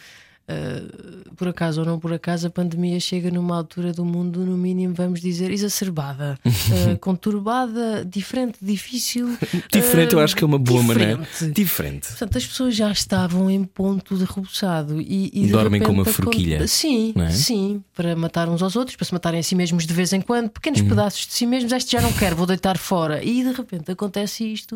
Ah, 0.51 1.31
por 1.35 1.47
acaso 1.47 1.79
ou 1.81 1.85
não 1.87 1.99
por 1.99 2.13
acaso, 2.13 2.45
a 2.47 2.49
pandemia 2.49 2.99
chega 2.99 3.31
numa 3.31 3.55
altura 3.57 3.93
do 3.93 4.03
mundo, 4.05 4.45
no 4.45 4.57
mínimo, 4.57 4.93
vamos 4.93 5.21
dizer, 5.21 5.49
exacerbada, 5.51 6.37
ah, 6.45 6.97
conturbada, 7.01 8.05
diferente, 8.05 8.57
difícil. 8.61 9.37
Diferente, 9.71 10.13
eu 10.13 10.19
ah, 10.19 10.23
acho 10.23 10.35
que 10.35 10.43
é 10.43 10.47
uma 10.47 10.59
boa 10.59 10.83
maneira. 10.83 11.17
diferente. 11.17 11.53
Diferente. 11.53 12.07
Portanto, 12.09 12.37
as 12.37 12.45
pessoas 12.45 12.75
já 12.75 12.91
estavam 12.91 13.49
em 13.49 13.63
ponto 13.63 14.17
de 14.17 14.25
rebuçado 14.25 15.01
e, 15.01 15.31
e 15.33 15.47
Dormem 15.47 15.81
com 15.81 15.91
uma 15.91 16.05
forquilha, 16.05 16.67
Sim, 16.67 17.13
não 17.15 17.23
é? 17.25 17.31
sim, 17.31 17.83
para 17.95 18.15
matar 18.15 18.47
uns 18.49 18.61
aos 18.61 18.75
outros, 18.75 18.95
para 18.95 19.05
se 19.05 19.13
matarem 19.13 19.39
a 19.39 19.43
si 19.43 19.55
mesmos 19.55 19.85
de 19.87 19.93
vez 19.93 20.13
em 20.13 20.21
quando, 20.21 20.45
Uhum. 20.45 20.49
pequenos 20.49 20.81
pedaços 20.81 21.25
de 21.27 21.33
si 21.33 21.45
mesmos. 21.45 21.71
Este 21.71 21.91
já 21.93 22.01
não 22.01 22.11
quero, 22.13 22.35
vou 22.35 22.45
deitar 22.45 22.77
fora. 22.77 23.23
E 23.23 23.43
de 23.43 23.51
repente 23.51 23.91
acontece 23.91 24.43
isto 24.51 24.75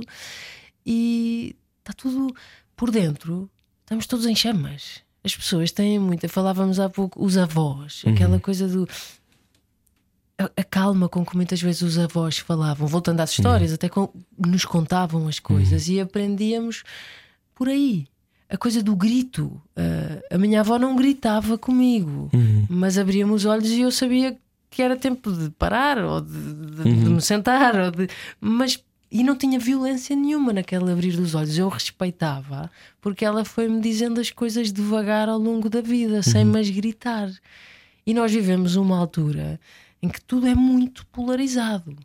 e 0.85 1.55
está 1.79 1.93
tudo 1.93 2.33
por 2.75 2.91
dentro. 2.91 3.49
Estamos 3.81 4.05
todos 4.07 4.25
em 4.25 4.35
chamas. 4.35 5.04
As 5.25 5.35
pessoas 5.35 5.71
têm 5.71 5.97
muita. 5.97 6.29
Falávamos 6.29 6.79
há 6.79 6.87
pouco, 6.87 7.25
os 7.25 7.35
avós, 7.37 8.03
Uhum. 8.03 8.13
aquela 8.13 8.39
coisa 8.39 8.67
do. 8.67 8.87
a, 10.37 10.43
a 10.57 10.63
calma 10.63 11.09
com 11.09 11.25
que 11.25 11.35
muitas 11.35 11.61
vezes 11.61 11.81
os 11.81 11.97
avós 11.97 12.37
falavam, 12.37 12.87
voltando 12.87 13.21
às 13.21 13.31
histórias, 13.31 13.73
até 13.73 13.89
com, 13.89 14.09
nos 14.37 14.65
contavam 14.65 15.27
as 15.27 15.39
coisas 15.39 15.87
e 15.87 15.99
aprendíamos 15.99 16.83
por 17.55 17.67
aí. 17.69 18.05
A 18.47 18.57
coisa 18.57 18.83
do 18.83 18.95
grito. 18.95 19.45
Uh, 19.75 20.21
a 20.35 20.37
minha 20.37 20.59
avó 20.59 20.77
não 20.77 20.95
gritava 20.95 21.57
comigo, 21.57 22.29
mas 22.69 22.97
abria-me 22.97 23.31
os 23.31 23.43
olhos 23.45 23.69
e 23.71 23.81
eu 23.81 23.89
sabia 23.91 24.37
que 24.69 24.81
era 24.83 24.95
tempo 24.95 25.31
de 25.31 25.49
parar 25.51 25.97
ou 26.03 26.21
de, 26.21 26.53
de- 26.53 26.83
de 27.03 27.09
me 27.09 27.21
sentar. 27.21 27.75
Ou 27.75 27.89
de, 27.91 28.07
mas 28.39 28.79
e 29.17 29.23
não 29.23 29.35
tinha 29.35 29.57
violência 29.57 30.15
nenhuma 30.15 30.51
naquele 30.51 30.91
abrir 30.91 31.15
dos 31.15 31.35
olhos. 31.35 31.57
Eu 31.57 31.69
respeitava 31.69 32.69
porque 33.01 33.23
ela 33.23 33.45
foi-me 33.45 33.79
dizendo 33.79 34.19
as 34.19 34.29
coisas 34.29 34.71
devagar 34.73 35.29
ao 35.29 35.37
longo 35.39 35.69
da 35.69 35.79
vida, 35.81 36.21
sem 36.21 36.43
mais 36.43 36.69
gritar. 36.69 37.29
E 38.05 38.13
nós 38.13 38.31
vivemos 38.31 38.75
uma 38.75 38.97
altura 38.97 39.59
em 40.01 40.09
que 40.09 40.19
tudo 40.21 40.47
é 40.47 40.53
muito 40.53 41.05
polarizado. 41.07 41.95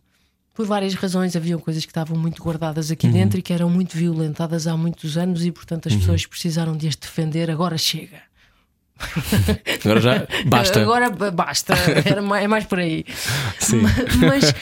Por 0.54 0.66
várias 0.66 0.94
razões, 0.94 1.34
haviam 1.34 1.58
coisas 1.58 1.84
que 1.84 1.90
estavam 1.90 2.16
muito 2.18 2.42
guardadas 2.42 2.90
aqui 2.90 3.08
dentro 3.08 3.38
e 3.38 3.42
que 3.42 3.52
eram 3.52 3.68
muito 3.70 3.96
violentadas 3.96 4.66
há 4.66 4.76
muitos 4.76 5.16
anos, 5.18 5.44
e 5.44 5.50
portanto 5.50 5.88
as 5.88 5.94
pessoas 5.96 6.26
precisaram 6.26 6.76
de 6.76 6.86
as 6.86 6.96
defender. 6.96 7.50
Agora 7.50 7.76
chega. 7.78 8.20
Agora 9.84 10.00
já 10.00 10.26
basta. 10.46 10.80
Agora 10.82 11.10
basta. 11.30 11.74
Era 12.04 12.22
mais, 12.22 12.44
é 12.44 12.48
mais 12.48 12.64
por 12.66 12.78
aí. 12.78 13.04
Sim. 13.58 13.80
Ma- 13.82 13.90
Mas 14.28 14.54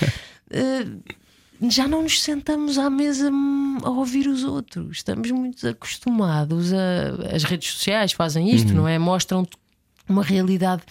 eh, 0.51 0.87
já 1.63 1.89
não 1.89 2.03
nos 2.03 2.23
sentamos 2.23 2.79
à 2.79 2.89
mesa 2.89 3.31
hum, 3.31 3.79
a 3.83 3.91
ouvir 3.91 4.29
os 4.29 4.45
outros. 4.45 4.99
Estamos 4.99 5.31
muito 5.31 5.67
acostumados 5.67 6.73
a. 6.73 7.35
As 7.35 7.45
redes 7.45 7.73
sociais 7.73 8.13
fazem 8.13 8.51
isto, 8.51 8.73
não 8.73 8.87
é? 8.87 8.99
Mostram-te 8.99 9.57
uma 10.09 10.23
realidade 10.23 10.83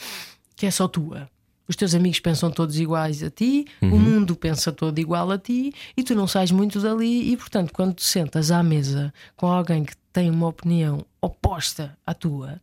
que 0.56 0.66
é 0.66 0.72
só 0.72 0.88
tua. 0.88 1.30
Os 1.68 1.76
teus 1.76 1.94
amigos 1.94 2.20
pensam 2.20 2.50
todos 2.50 2.80
iguais 2.80 3.22
a 3.22 3.30
ti, 3.30 3.66
o 3.82 4.00
mundo 4.00 4.38
pensa 4.38 4.72
todo 4.72 4.98
igual 5.00 5.30
a 5.32 5.38
ti 5.38 5.74
e 5.98 6.04
tu 6.04 6.16
não 6.16 6.26
sais 6.26 6.50
muito 6.50 6.80
dali. 6.80 7.32
E 7.32 7.36
portanto, 7.36 7.74
quando 7.74 7.94
te 7.96 8.04
sentas 8.04 8.52
à 8.52 8.64
mesa 8.64 9.14
com 9.36 9.48
alguém 9.48 9.84
que 9.84 9.94
tem 10.14 10.30
uma 10.30 10.48
opinião 10.48 11.06
oposta 11.22 11.98
à 12.06 12.14
tua, 12.14 12.62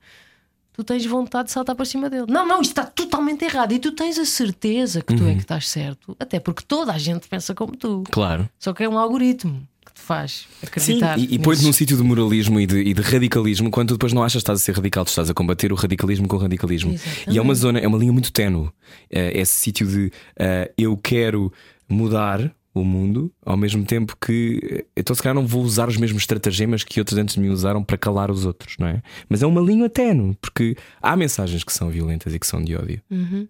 tu 0.74 0.82
tens 0.82 1.06
vontade 1.06 1.46
de 1.46 1.52
saltar 1.52 1.74
para 1.74 1.84
cima 1.84 2.10
dele. 2.10 2.26
Não, 2.28 2.46
não, 2.46 2.60
isto 2.60 2.72
está 2.72 2.84
totalmente 2.84 3.44
errado. 3.44 3.72
E 3.72 3.78
tu 3.78 3.92
tens 3.92 4.18
a 4.18 4.24
certeza 4.24 5.00
que 5.00 5.14
tu 5.14 5.24
é 5.26 5.32
que 5.32 5.40
estás 5.40 5.68
certo, 5.68 6.16
até 6.18 6.40
porque 6.40 6.64
toda 6.66 6.92
a 6.92 6.98
gente 6.98 7.28
pensa 7.28 7.54
como 7.54 7.76
tu. 7.76 8.02
Claro. 8.10 8.48
Só 8.58 8.72
que 8.72 8.82
é 8.82 8.88
um 8.88 8.98
algoritmo 8.98 9.66
que 9.86 9.94
te 9.94 10.00
faz 10.00 10.46
Sim, 10.60 10.66
acreditar. 10.66 11.18
e, 11.18 11.34
e 11.34 11.38
põe-te 11.38 11.62
num 11.62 11.72
sítio 11.72 11.96
de 11.96 12.02
moralismo 12.02 12.58
e 12.58 12.66
de, 12.66 12.80
e 12.80 12.92
de 12.92 13.02
radicalismo 13.02 13.70
quando 13.70 13.88
tu 13.88 13.94
depois 13.94 14.12
não 14.12 14.22
achas 14.22 14.34
que 14.34 14.38
estás 14.38 14.60
a 14.60 14.64
ser 14.64 14.74
radical, 14.74 15.04
tu 15.04 15.08
estás 15.08 15.30
a 15.30 15.34
combater 15.34 15.72
o 15.72 15.76
radicalismo 15.76 16.26
com 16.26 16.36
o 16.36 16.40
radicalismo. 16.40 16.92
Exatamente. 16.92 17.30
E 17.30 17.38
é 17.38 17.42
uma 17.42 17.54
zona, 17.54 17.78
é 17.78 17.86
uma 17.86 17.98
linha 17.98 18.12
muito 18.12 18.32
ténue. 18.32 18.68
Eh, 19.10 19.40
esse 19.40 19.52
sítio 19.52 19.86
de 19.86 20.10
eh, 20.36 20.72
eu 20.76 20.96
quero 20.96 21.52
mudar 21.88 22.52
o 22.74 22.84
mundo 22.84 23.32
ao 23.46 23.56
mesmo 23.56 23.84
tempo 23.84 24.16
que 24.20 24.84
então 24.96 25.14
se 25.14 25.22
calhar 25.22 25.34
não 25.34 25.46
vou 25.46 25.62
usar 25.62 25.88
os 25.88 25.96
mesmos 25.96 26.22
estratagemas 26.22 26.82
que 26.82 27.00
outros 27.00 27.16
antes 27.16 27.36
de 27.36 27.40
mim 27.40 27.48
usaram 27.48 27.84
para 27.84 27.96
calar 27.96 28.32
os 28.32 28.44
outros, 28.44 28.76
não 28.78 28.88
é? 28.88 29.00
Mas 29.28 29.42
é 29.42 29.46
uma 29.46 29.60
linha 29.60 29.88
ténue, 29.88 30.36
porque 30.40 30.76
há 31.00 31.14
mensagens 31.14 31.62
que 31.62 31.72
são 31.72 31.88
violentas 31.88 32.34
e 32.34 32.38
que 32.38 32.46
são 32.46 32.62
de 32.62 32.74
ódio. 32.74 33.00
Uhum. 33.08 33.46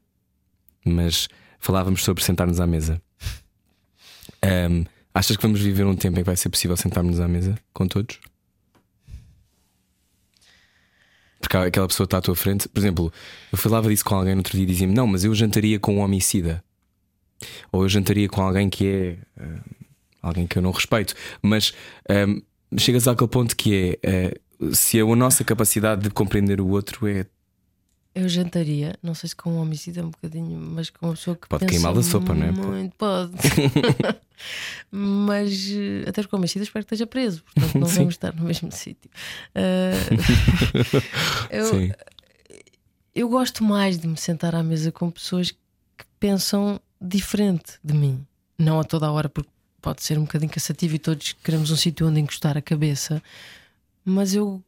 Mas 0.84 1.26
falávamos 1.58 2.04
sobre 2.04 2.22
sentar-nos 2.22 2.60
à 2.60 2.66
mesa. 2.66 3.00
Ahm, 4.42 4.84
achas 5.14 5.36
que 5.36 5.42
vamos 5.42 5.60
viver 5.60 5.86
um 5.86 5.96
tempo 5.96 6.18
em 6.18 6.22
que 6.22 6.26
vai 6.26 6.36
ser 6.36 6.50
possível 6.50 6.76
sentarmos 6.76 7.18
à 7.18 7.26
mesa 7.26 7.58
com 7.72 7.88
todos? 7.88 8.20
Porque 11.40 11.56
aquela 11.56 11.88
pessoa 11.88 12.04
está 12.04 12.18
à 12.18 12.20
tua 12.20 12.36
frente. 12.36 12.68
Por 12.68 12.78
exemplo, 12.78 13.12
eu 13.50 13.56
falava 13.56 13.88
disso 13.88 14.04
com 14.04 14.14
alguém 14.14 14.34
no 14.34 14.40
outro 14.40 14.52
dia 14.52 14.64
e 14.64 14.66
dizia-me: 14.66 14.94
Não, 14.94 15.06
mas 15.06 15.24
eu 15.24 15.34
jantaria 15.34 15.78
com 15.78 15.96
um 15.96 16.00
homicida. 16.00 16.62
Ou 17.72 17.82
eu 17.82 17.88
jantaria 17.88 18.28
com 18.28 18.42
alguém 18.42 18.68
que 18.68 18.86
é 18.86 19.18
ah, 19.38 19.60
alguém 20.22 20.46
que 20.46 20.58
eu 20.58 20.62
não 20.62 20.70
respeito. 20.70 21.14
Mas 21.42 21.72
ahm, 22.08 22.40
chegas 22.78 23.06
àquele 23.06 23.28
ponto 23.28 23.56
que 23.56 23.98
é 24.02 24.32
ah, 24.32 24.44
se 24.72 25.00
a 25.00 25.04
nossa 25.16 25.44
capacidade 25.44 26.02
de 26.02 26.10
compreender 26.10 26.60
o 26.60 26.68
outro 26.68 27.06
é 27.06 27.26
Eu 28.14 28.28
jantaria, 28.28 28.96
não 29.02 29.14
sei 29.14 29.28
se 29.28 29.36
com 29.36 29.50
um 29.50 29.58
homicida 29.58 30.04
um 30.04 30.10
bocadinho, 30.10 30.58
mas 30.58 30.90
com 30.90 31.06
uma 31.06 31.14
pessoa 31.14 31.36
que 31.36 31.48
Pode 31.48 31.66
queimar 31.66 31.92
da 31.92 32.02
sopa, 32.02 32.34
não 32.34 32.46
é? 32.46 32.50
Muito, 32.52 32.94
pode. 32.96 33.32
mas 34.90 35.70
eh, 35.70 36.08
até 36.08 36.22
com 36.24 36.36
homicida 36.36 36.64
espero 36.64 36.84
que 36.84 36.94
esteja 36.94 37.06
preso, 37.06 37.42
portanto 37.42 37.78
não 37.78 37.88
Sim. 37.88 37.98
vamos 37.98 38.14
estar 38.14 38.34
no 38.34 38.44
mesmo 38.44 38.70
sítio. 38.72 39.10
Ah, 39.54 39.92
eu, 41.50 41.66
Sim. 41.66 41.92
eu 43.14 43.28
gosto 43.28 43.62
mais 43.64 43.98
de 43.98 44.06
me 44.06 44.16
sentar 44.16 44.54
à 44.54 44.62
mesa 44.62 44.90
com 44.92 45.10
pessoas 45.10 45.50
que 45.50 46.04
pensam 46.18 46.80
diferente 47.04 47.78
de 47.82 47.94
mim. 47.94 48.26
Não 48.58 48.80
a 48.80 48.84
toda 48.84 49.06
a 49.06 49.12
hora, 49.12 49.28
porque 49.28 49.50
pode 49.80 50.02
ser 50.02 50.18
um 50.18 50.22
bocadinho 50.22 50.50
cansativo 50.50 50.94
e 50.94 50.98
todos 50.98 51.32
queremos 51.32 51.70
um 51.70 51.76
sítio 51.76 52.08
onde 52.08 52.20
encostar 52.20 52.56
a 52.56 52.62
cabeça. 52.62 53.22
Mas 54.04 54.34
eu 54.34 54.62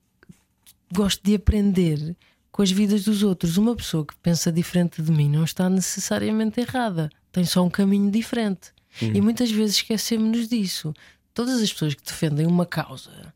gosto 0.92 1.22
de 1.24 1.34
aprender 1.34 2.16
com 2.52 2.62
as 2.62 2.70
vidas 2.70 3.04
dos 3.04 3.22
outros. 3.22 3.56
Uma 3.56 3.74
pessoa 3.74 4.04
que 4.04 4.14
pensa 4.16 4.52
diferente 4.52 5.00
de 5.02 5.10
mim 5.10 5.28
não 5.28 5.44
está 5.44 5.68
necessariamente 5.68 6.60
errada, 6.60 7.10
tem 7.32 7.44
só 7.44 7.64
um 7.64 7.70
caminho 7.70 8.10
diferente. 8.10 8.72
E 9.00 9.20
muitas 9.20 9.50
vezes 9.50 9.76
esquecemos-nos 9.76 10.48
disso. 10.48 10.94
Todas 11.34 11.60
as 11.60 11.70
pessoas 11.70 11.94
que 11.94 12.02
defendem 12.02 12.46
uma 12.46 12.64
causa 12.64 13.34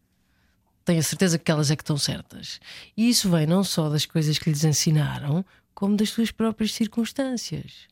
têm 0.87 0.99
a 0.99 1.03
certeza 1.03 1.39
que 1.39 1.51
elas 1.51 1.71
é 1.71 1.77
que 1.77 1.83
estão 1.83 1.99
certas. 1.99 2.61
E 2.97 3.09
isso 3.11 3.29
vem 3.31 3.47
não 3.47 3.63
só 3.63 3.91
das 3.91 4.07
coisas 4.07 4.39
que 4.39 4.49
lhes 4.49 4.65
ensinaram, 4.65 5.45
como 5.75 5.97
das 5.97 6.09
suas 6.11 6.31
próprias 6.31 6.73
circunstâncias. 6.73 7.90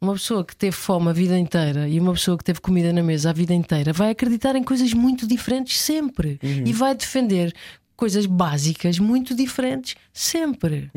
Uma 0.00 0.14
pessoa 0.14 0.42
que 0.44 0.56
teve 0.56 0.74
fome 0.74 1.10
a 1.10 1.12
vida 1.12 1.38
inteira 1.38 1.86
e 1.88 2.00
uma 2.00 2.12
pessoa 2.14 2.38
que 2.38 2.44
teve 2.44 2.60
comida 2.60 2.90
na 2.92 3.02
mesa 3.02 3.30
a 3.30 3.32
vida 3.34 3.52
inteira 3.52 3.92
vai 3.92 4.10
acreditar 4.10 4.56
em 4.56 4.62
coisas 4.64 4.94
muito 4.94 5.26
diferentes 5.26 5.78
sempre 5.78 6.38
e 6.42 6.72
vai 6.72 6.94
defender 6.94 7.54
coisas 7.96 8.24
básicas 8.24 8.98
muito 8.98 9.34
diferentes 9.34 9.96
sempre. 10.12 10.90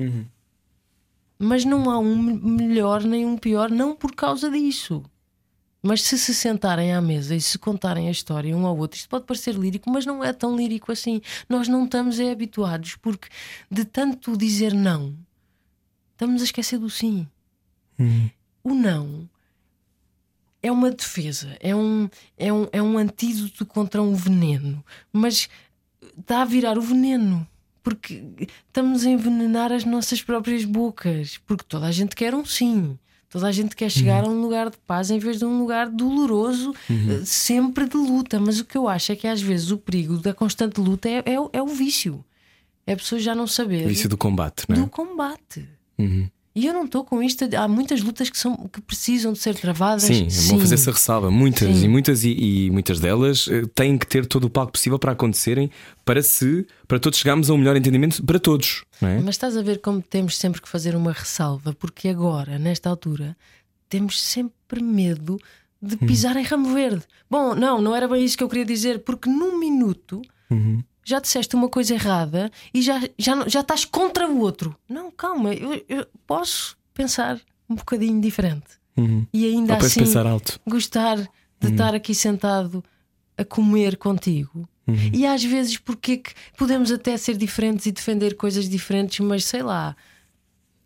Mas 1.37 1.65
não 1.65 1.89
há 1.89 1.99
um 1.99 2.17
me- 2.17 2.39
melhor 2.63 3.03
nem 3.03 3.25
um 3.25 3.37
pior, 3.37 3.69
não 3.69 3.93
por 3.93 4.15
causa 4.15 4.49
disso. 4.49 5.03
Mas 5.81 6.01
se 6.01 6.17
se 6.17 6.33
sentarem 6.33 6.93
à 6.93 7.01
mesa 7.01 7.35
e 7.35 7.41
se 7.41 7.57
contarem 7.59 8.07
a 8.07 8.11
história 8.11 8.55
um 8.55 8.65
ao 8.65 8.77
outro, 8.77 8.97
isto 8.97 9.09
pode 9.09 9.25
parecer 9.25 9.53
lírico, 9.53 9.89
mas 9.89 10.05
não 10.05 10.23
é 10.23 10.31
tão 10.31 10.55
lírico 10.55 10.93
assim. 10.93 11.19
Nós 11.49 11.67
não 11.67 11.83
estamos 11.83 12.21
é 12.21 12.31
habituados, 12.31 12.95
porque 12.95 13.27
de 13.69 13.83
tanto 13.83 14.37
dizer 14.37 14.73
não, 14.73 15.13
estamos 16.13 16.41
a 16.41 16.45
esquecer 16.45 16.77
do 16.79 16.89
sim. 16.89 17.27
O 18.63 18.73
não 18.73 19.27
é 20.61 20.71
uma 20.71 20.89
defesa, 20.91 21.57
é 21.59 21.75
um, 21.75 22.09
é, 22.37 22.51
um, 22.53 22.67
é 22.71 22.81
um 22.81 22.97
antídoto 22.97 23.65
contra 23.65 24.01
um 24.01 24.13
veneno, 24.15 24.81
mas 25.11 25.49
está 26.17 26.41
a 26.41 26.45
virar 26.45 26.77
o 26.77 26.81
veneno. 26.81 27.45
Porque 27.83 28.23
estamos 28.65 29.05
a 29.05 29.09
envenenar 29.09 29.73
as 29.73 29.83
nossas 29.83 30.21
próprias 30.21 30.63
bocas. 30.63 31.37
Porque 31.45 31.65
toda 31.67 31.85
a 31.85 31.91
gente 31.91 32.15
quer 32.15 32.33
um 32.33 32.45
sim. 32.45 32.97
Toda 33.29 33.47
a 33.47 33.51
gente 33.51 33.75
quer 33.75 33.89
chegar 33.89 34.23
a 34.23 34.29
um 34.29 34.39
lugar 34.41 34.69
de 34.69 34.77
paz 34.87 35.11
em 35.11 35.19
vez 35.19 35.39
de 35.39 35.43
um 35.43 35.59
lugar 35.59 35.89
doloroso, 35.89 36.73
eh, 36.89 37.25
sempre 37.25 37.85
de 37.89 37.97
luta. 37.97 38.39
Mas 38.39 38.57
o 38.61 38.63
que 38.63 38.77
eu 38.77 38.87
acho 38.87 39.11
é 39.11 39.17
que 39.17 39.27
às 39.27 39.41
vezes 39.41 39.69
o 39.69 39.77
perigo 39.77 40.17
da 40.17 40.33
constante 40.33 40.79
luta 40.79 41.09
é, 41.09 41.23
é, 41.25 41.37
o- 41.37 41.49
é 41.51 41.61
o 41.61 41.67
vício. 41.67 42.23
É 42.87 42.93
a 42.93 42.95
pessoa 42.95 43.19
já 43.19 43.35
não 43.35 43.47
saber 43.47 43.79
o 43.81 43.89
início 43.89 44.07
do 44.07 44.15
combate, 44.17 44.63
não 44.69 44.77
é? 44.77 44.79
do 44.79 44.87
combate. 44.87 45.67
Uhum. 45.99 46.29
E 46.55 46.67
eu 46.67 46.73
não 46.73 46.85
estou 46.85 47.03
com 47.03 47.21
isto. 47.23 47.43
Há 47.57 47.67
muitas 47.67 48.01
lutas 48.01 48.29
que, 48.29 48.37
são, 48.37 48.55
que 48.71 48.79
precisam 48.81 49.33
de 49.33 49.39
ser 49.39 49.55
travadas. 49.55 50.03
Sim, 50.03 50.27
é 50.27 50.51
bom 50.53 50.59
fazer 50.59 50.75
essa 50.75 50.91
ressalva. 50.91 51.31
Muitas 51.31 51.75
Sim. 51.77 51.85
e 51.85 51.87
muitas 51.87 52.23
e, 52.23 52.29
e 52.31 52.69
muitas 52.71 52.99
delas 52.99 53.47
eh, 53.49 53.63
têm 53.73 53.97
que 53.97 54.05
ter 54.05 54.25
todo 54.27 54.43
o 54.45 54.49
palco 54.49 54.71
possível 54.73 54.99
para 54.99 55.13
acontecerem 55.13 55.71
para 56.05 56.21
se 56.21 56.67
para 56.87 56.99
todos 56.99 57.17
chegarmos 57.17 57.49
a 57.49 57.53
um 57.53 57.57
melhor 57.57 57.75
entendimento 57.75 58.23
para 58.23 58.39
todos, 58.39 58.83
é? 59.01 59.17
Mas 59.19 59.29
estás 59.35 59.57
a 59.57 59.61
ver 59.63 59.79
como 59.81 59.99
temos 60.01 60.37
sempre 60.37 60.61
que 60.61 60.69
fazer 60.69 60.95
uma 60.95 61.11
ressalva, 61.11 61.73
porque 61.73 62.07
agora, 62.09 62.59
nesta 62.59 62.87
altura, 62.89 63.35
temos 63.89 64.21
sempre 64.21 64.83
medo 64.83 65.39
de 65.81 65.95
Hum. 65.95 66.07
pisar 66.07 66.37
em 66.37 66.43
ramo 66.43 66.73
verde. 66.73 67.03
Bom, 67.29 67.53
não, 67.55 67.81
não 67.81 67.95
era 67.95 68.07
bem 68.07 68.23
isso 68.23 68.37
que 68.37 68.43
eu 68.43 68.47
queria 68.47 68.63
dizer, 68.65 68.99
porque 68.99 69.27
num 69.29 69.57
minuto 69.59 70.21
Uhum. 70.51 70.83
Já 71.03 71.19
disseste 71.19 71.55
uma 71.55 71.69
coisa 71.69 71.93
errada 71.93 72.51
e 72.73 72.81
já, 72.81 73.01
já, 73.17 73.47
já 73.47 73.59
estás 73.59 73.85
contra 73.85 74.27
o 74.27 74.39
outro. 74.39 74.75
Não, 74.87 75.11
calma, 75.11 75.53
eu, 75.53 75.83
eu 75.87 76.05
posso 76.25 76.77
pensar 76.93 77.39
um 77.69 77.75
bocadinho 77.75 78.19
diferente 78.21 78.81
Uhum. 78.95 79.25
e 79.33 79.45
ainda 79.47 79.73
assim 79.87 80.01
gostar 80.67 81.17
de 81.59 81.71
estar 81.71 81.95
aqui 81.95 82.13
sentado 82.13 82.83
a 83.37 83.43
comer 83.43 83.97
contigo. 83.97 84.67
E 85.13 85.25
às 85.25 85.41
vezes, 85.43 85.77
porque 85.77 86.17
que 86.17 86.31
podemos 86.57 86.91
até 86.91 87.15
ser 87.15 87.37
diferentes 87.37 87.85
e 87.85 87.91
defender 87.91 88.35
coisas 88.35 88.67
diferentes, 88.67 89.19
mas 89.21 89.45
sei 89.45 89.63
lá, 89.63 89.95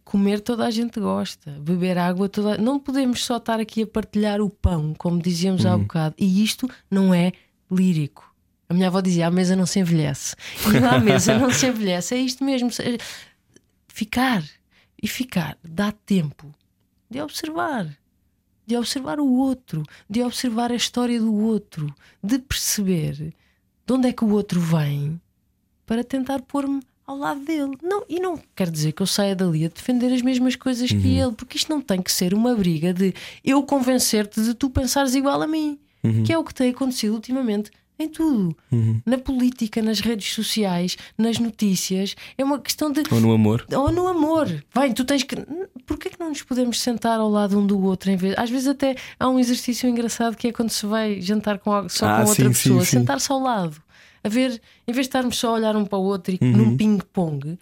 comer 0.05 0.39
toda 0.39 0.65
a 0.65 0.71
gente 0.71 0.99
gosta, 0.99 1.51
beber 1.59 1.97
água 1.97 2.29
toda. 2.29 2.57
Não 2.57 2.79
podemos 2.79 3.25
só 3.25 3.37
estar 3.37 3.59
aqui 3.59 3.83
a 3.83 3.87
partilhar 3.87 4.39
o 4.39 4.49
pão, 4.49 4.93
como 4.97 5.21
dizíamos 5.21 5.65
há 5.65 5.75
bocado. 5.77 6.15
E 6.17 6.43
isto 6.43 6.69
não 6.89 7.13
é 7.13 7.31
lírico. 7.71 8.26
A 8.69 8.73
minha 8.73 8.87
avó 8.87 9.01
dizia: 9.01 9.27
a 9.27 9.31
mesa 9.31 9.55
não 9.55 9.65
se 9.65 9.79
envelhece. 9.79 10.35
E 10.73 10.77
a 10.77 10.99
mesa 10.99 11.37
não 11.37 11.49
se 11.51 11.67
envelhece. 11.67 12.15
É 12.15 12.17
isto 12.19 12.43
mesmo. 12.43 12.69
Ficar 13.87 14.43
e 15.01 15.07
ficar 15.07 15.57
dá 15.63 15.91
tempo 15.91 16.53
de 17.09 17.21
observar, 17.21 17.87
de 18.65 18.75
observar 18.75 19.19
o 19.19 19.31
outro, 19.31 19.83
de 20.09 20.21
observar 20.21 20.71
a 20.71 20.75
história 20.75 21.19
do 21.19 21.33
outro, 21.33 21.93
de 22.21 22.39
perceber 22.39 23.33
de 23.85 23.93
onde 23.93 24.09
é 24.09 24.13
que 24.13 24.25
o 24.25 24.31
outro 24.31 24.59
vem 24.59 25.19
para 25.85 26.03
tentar 26.03 26.41
pôr-me 26.41 26.81
ao 27.05 27.17
lado 27.17 27.39
dele. 27.45 27.77
Não, 27.81 28.03
e 28.09 28.19
não 28.19 28.37
quer 28.53 28.69
dizer 28.69 28.91
que 28.91 29.01
eu 29.01 29.07
saia 29.07 29.33
dali 29.33 29.63
a 29.65 29.69
defender 29.69 30.13
as 30.13 30.21
mesmas 30.21 30.57
coisas 30.57 30.89
que 30.89 31.17
ele, 31.17 31.31
porque 31.31 31.55
isto 31.57 31.69
não 31.69 31.79
tem 31.79 32.01
que 32.01 32.11
ser 32.11 32.33
uma 32.33 32.53
briga 32.53 32.93
de 32.93 33.13
eu 33.45 33.63
convencer-te 33.63 34.43
de 34.43 34.53
tu 34.53 34.69
pensares 34.69 35.15
igual 35.15 35.41
a 35.41 35.47
mim, 35.47 35.79
que 36.25 36.33
é 36.33 36.37
o 36.37 36.43
que 36.43 36.53
tem 36.53 36.71
acontecido 36.71 37.13
ultimamente. 37.13 37.71
Em 37.99 38.07
tudo, 38.07 38.55
na 39.05 39.17
política, 39.17 39.81
nas 39.81 39.99
redes 39.99 40.31
sociais, 40.31 40.95
nas 41.17 41.39
notícias, 41.39 42.15
é 42.37 42.43
uma 42.43 42.59
questão 42.59 42.91
de 42.91 43.01
Ou 43.11 43.19
no 43.19 43.31
amor. 43.31 43.65
ou 43.73 43.91
no 43.91 44.07
amor. 44.07 44.63
Vai, 44.73 44.93
tu 44.93 45.03
tens 45.03 45.23
que. 45.23 45.35
Porquê 45.85 46.09
que 46.11 46.19
não 46.19 46.29
nos 46.29 46.43
podemos 46.43 46.79
sentar 46.79 47.19
ao 47.19 47.27
lado 47.29 47.57
um 47.59 47.65
do 47.65 47.81
outro 47.81 48.11
em 48.11 48.15
vez? 48.15 48.35
Às 48.37 48.49
vezes 48.51 48.67
até 48.67 48.95
há 49.19 49.27
um 49.27 49.39
exercício 49.39 49.89
engraçado 49.89 50.35
que 50.37 50.49
é 50.49 50.51
quando 50.51 50.69
se 50.69 50.85
vai 50.85 51.19
jantar 51.21 51.57
com, 51.57 51.89
só 51.89 52.05
Ah, 52.07 52.21
com 52.21 52.29
outra 52.29 52.43
sim, 52.45 52.49
pessoa, 52.51 52.85
sentar-se 52.85 53.31
ao 53.31 53.39
lado, 53.39 53.81
a 54.23 54.29
ver, 54.29 54.61
em 54.87 54.91
vez 54.93 55.05
de 55.05 55.09
estarmos 55.09 55.37
só 55.37 55.49
a 55.49 55.53
olhar 55.53 55.75
um 55.75 55.83
para 55.85 55.97
o 55.97 56.03
outro 56.03 56.31
e 56.33 56.37
Uhum. 56.39 56.51
num 56.51 56.77
ping-pong, 56.77 57.57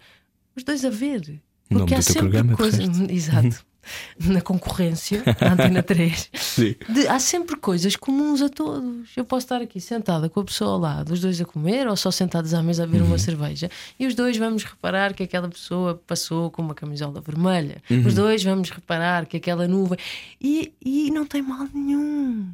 os 0.54 0.62
dois 0.64 0.84
a 0.84 0.90
ver. 0.90 1.40
Porque 1.68 1.94
há 1.94 2.02
sempre 2.02 2.20
programa, 2.22 2.50
de 2.50 2.56
coisas. 2.56 3.26
resto. 3.26 3.64
Na 4.18 4.40
concorrência, 4.40 5.22
na 5.40 5.52
Antena 5.52 5.82
3. 5.82 6.30
Sim. 6.34 6.74
De- 6.88 7.06
há 7.08 7.18
sempre 7.18 7.56
coisas 7.56 7.96
comuns 7.96 8.42
a 8.42 8.48
todos. 8.48 9.10
Eu 9.16 9.24
posso 9.24 9.44
estar 9.46 9.60
aqui 9.62 9.80
sentada 9.80 10.28
com 10.28 10.40
a 10.40 10.44
pessoa 10.44 10.72
ao 10.72 10.78
lado, 10.78 11.12
os 11.12 11.20
dois 11.20 11.40
a 11.40 11.44
comer, 11.44 11.86
ou 11.88 11.96
só 11.96 12.10
sentados 12.10 12.52
à 12.54 12.62
mesa 12.62 12.82
a 12.84 12.86
beber 12.86 13.02
Uhum. 13.02 13.08
uma 13.08 13.18
cerveja, 13.18 13.70
e 13.98 14.06
os 14.06 14.14
dois 14.14 14.36
vamos 14.36 14.64
reparar 14.64 15.14
que 15.14 15.22
aquela 15.22 15.48
pessoa 15.48 16.00
passou 16.06 16.50
com 16.50 16.62
uma 16.62 16.74
camisola 16.74 17.20
vermelha. 17.20 17.82
Uhum. 17.90 18.06
Os 18.06 18.14
dois 18.14 18.42
vamos 18.42 18.70
reparar 18.70 19.26
que 19.26 19.36
aquela 19.36 19.66
nuvem. 19.68 19.98
E, 20.40 20.72
e 20.84 21.10
não 21.10 21.26
tem 21.26 21.42
mal 21.42 21.66
nenhum. 21.74 22.48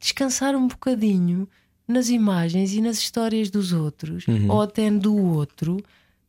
Descansar 0.00 0.54
um 0.54 0.66
bocadinho 0.66 1.48
nas 1.88 2.08
imagens 2.08 2.72
e 2.74 2.80
nas 2.80 2.98
histórias 2.98 3.48
dos 3.50 3.72
outros, 3.72 4.26
Uhum. 4.26 4.50
ou 4.50 4.60
até 4.62 4.90
do 4.90 5.14
outro. 5.16 5.76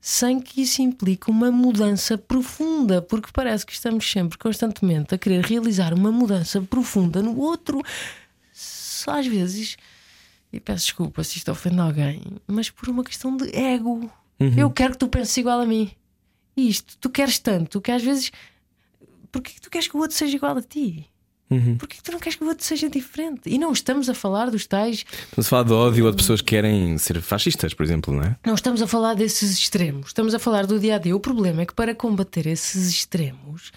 Sem 0.10 0.40
que 0.40 0.62
isso 0.62 0.82
implique 0.82 1.30
uma 1.30 1.52
mudança 1.52 2.18
profunda, 2.18 3.02
porque 3.02 3.30
parece 3.34 3.66
que 3.66 3.74
estamos 3.74 4.10
sempre 4.10 4.38
constantemente 4.38 5.14
a 5.14 5.18
querer 5.18 5.44
realizar 5.44 5.94
uma 5.94 6.14
mudança 6.14 6.62
profunda 6.62 7.22
no 7.22 7.38
outro, 7.38 7.84
só 8.54 9.20
às 9.20 9.28
vezes, 9.28 9.76
e 10.54 10.62
peço 10.62 10.86
desculpa 10.86 11.26
se 11.26 11.40
isto 11.40 11.52
ofende 11.52 11.82
alguém, 11.82 12.22
mas 12.48 12.70
por 12.70 12.88
uma 12.88 13.04
questão 13.04 13.36
de 13.36 13.54
ego. 13.54 14.10
Eu 14.56 14.72
quero 14.72 14.94
que 14.94 15.00
tu 15.00 15.10
penses 15.10 15.36
igual 15.36 15.60
a 15.60 15.66
mim. 15.66 15.92
E 16.56 16.70
isto, 16.70 16.98
tu 17.02 17.10
queres 17.10 17.38
tanto 17.38 17.82
que 17.82 17.92
às 17.92 18.02
vezes. 18.02 18.32
Porquê 19.30 19.56
que 19.56 19.62
tu 19.62 19.70
queres 19.70 19.90
que 19.90 19.98
o 19.98 20.00
outro 20.00 20.16
seja 20.16 20.38
igual 20.38 20.56
a 20.56 20.62
ti? 20.62 21.06
Porquê 21.80 21.98
que 21.98 22.04
tu 22.04 22.12
não 22.12 22.20
queres 22.20 22.36
que 22.38 22.44
o 22.44 22.48
outro 22.48 22.66
seja 22.66 22.90
diferente? 22.90 23.42
E 23.46 23.58
não 23.58 23.72
estamos 23.72 24.10
a 24.10 24.14
falar 24.14 24.50
dos 24.50 24.66
tais. 24.66 25.06
Estamos 25.30 25.48
a 25.48 25.50
falar 25.50 25.64
de 25.64 25.74
ódio 25.74 26.06
ou 26.06 26.12
de 26.12 26.18
pessoas 26.18 26.42
que 26.42 26.48
querem 26.48 26.98
ser 26.98 27.22
fascistas, 27.22 27.74
por 27.74 27.84
exemplo, 27.84 28.14
não 28.14 28.24
é? 28.24 28.36
Não 28.46 28.54
estamos 28.54 28.82
a 28.82 28.88
falar 28.88 29.14
desses 29.14 29.58
extremos. 29.58 30.08
Estamos 30.08 30.34
a 30.34 30.40
falar 30.40 30.66
do 30.66 30.80
dia 30.80 30.96
a 30.96 30.98
dia. 30.98 31.16
O 31.16 31.20
problema 31.20 31.62
é 31.62 31.66
que 31.66 31.74
para 31.74 31.96
combater 31.96 32.48
esses 32.48 32.90
extremos, 32.90 33.72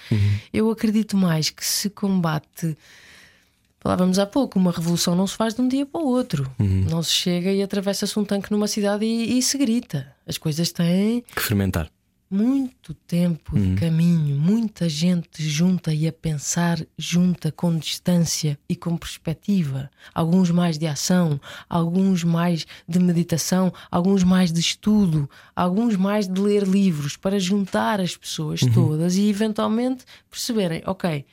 eu 0.53 0.71
acredito 0.71 1.17
mais 1.17 1.51
que 1.51 1.65
se 1.65 1.89
combate. 1.89 2.77
Falávamos 3.83 4.19
há 4.19 4.27
pouco, 4.27 4.59
uma 4.59 4.73
revolução 4.73 5.15
não 5.17 5.27
se 5.27 5.37
faz 5.37 5.55
de 5.55 5.63
um 5.63 5.69
dia 5.69 5.87
para 5.87 6.01
o 6.03 6.07
outro. 6.07 6.51
Não 6.59 7.03
se 7.03 7.13
chega 7.13 7.51
e 7.51 7.63
atravessa-se 7.63 8.19
um 8.19 8.25
tanque 8.25 8.51
numa 8.51 8.67
cidade 8.69 9.05
e, 9.07 9.39
e 9.39 9.43
se 9.43 9.57
grita. 9.57 10.13
As 10.27 10.37
coisas 10.37 10.71
têm 10.71 11.25
Que 11.35 11.43
fermentar. 11.43 11.89
Muito 12.31 12.95
tempo 12.95 13.59
de 13.59 13.75
caminho, 13.75 14.37
muita 14.39 14.89
gente 14.89 15.43
junta 15.43 15.93
e 15.93 16.07
a 16.07 16.13
pensar 16.13 16.79
junta 16.97 17.51
com 17.51 17.77
distância 17.77 18.57
e 18.69 18.77
com 18.77 18.97
perspectiva. 18.97 19.91
Alguns 20.15 20.49
mais 20.53 20.79
de 20.79 20.87
ação, 20.87 21.41
alguns 21.69 22.23
mais 22.23 22.65
de 22.87 23.01
meditação, 23.01 23.73
alguns 23.91 24.23
mais 24.23 24.53
de 24.53 24.61
estudo, 24.61 25.29
alguns 25.57 25.97
mais 25.97 26.29
de 26.29 26.41
ler 26.41 26.63
livros 26.63 27.17
para 27.17 27.41
juntar 27.41 28.01
as 28.01 28.17
pessoas 28.17 28.61
todas 28.73 29.17
e 29.17 29.29
eventualmente 29.29 30.05
perceberem, 30.31 30.83
ok. 30.87 31.27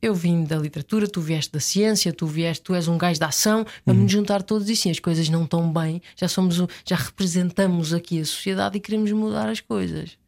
Eu 0.00 0.16
vim 0.16 0.42
da 0.42 0.58
literatura, 0.58 1.06
tu 1.06 1.20
vieste 1.20 1.52
da 1.52 1.60
ciência, 1.60 2.12
tu 2.12 2.26
vieste, 2.26 2.64
tu 2.64 2.74
és 2.74 2.88
um 2.88 2.98
gajo 2.98 3.20
da 3.20 3.28
ação, 3.28 3.64
vamos 3.86 4.02
nos 4.02 4.10
juntar 4.10 4.42
todos 4.42 4.68
e 4.68 4.74
sim, 4.74 4.90
as 4.90 4.98
coisas 4.98 5.28
não 5.28 5.44
estão 5.44 5.72
bem, 5.72 6.02
já 6.16 6.26
somos, 6.26 6.56
já 6.84 6.96
representamos 6.96 7.94
aqui 7.94 8.20
a 8.20 8.24
sociedade 8.24 8.76
e 8.76 8.80
queremos 8.80 9.12
mudar 9.12 9.48
as 9.48 9.60
coisas. 9.60 10.20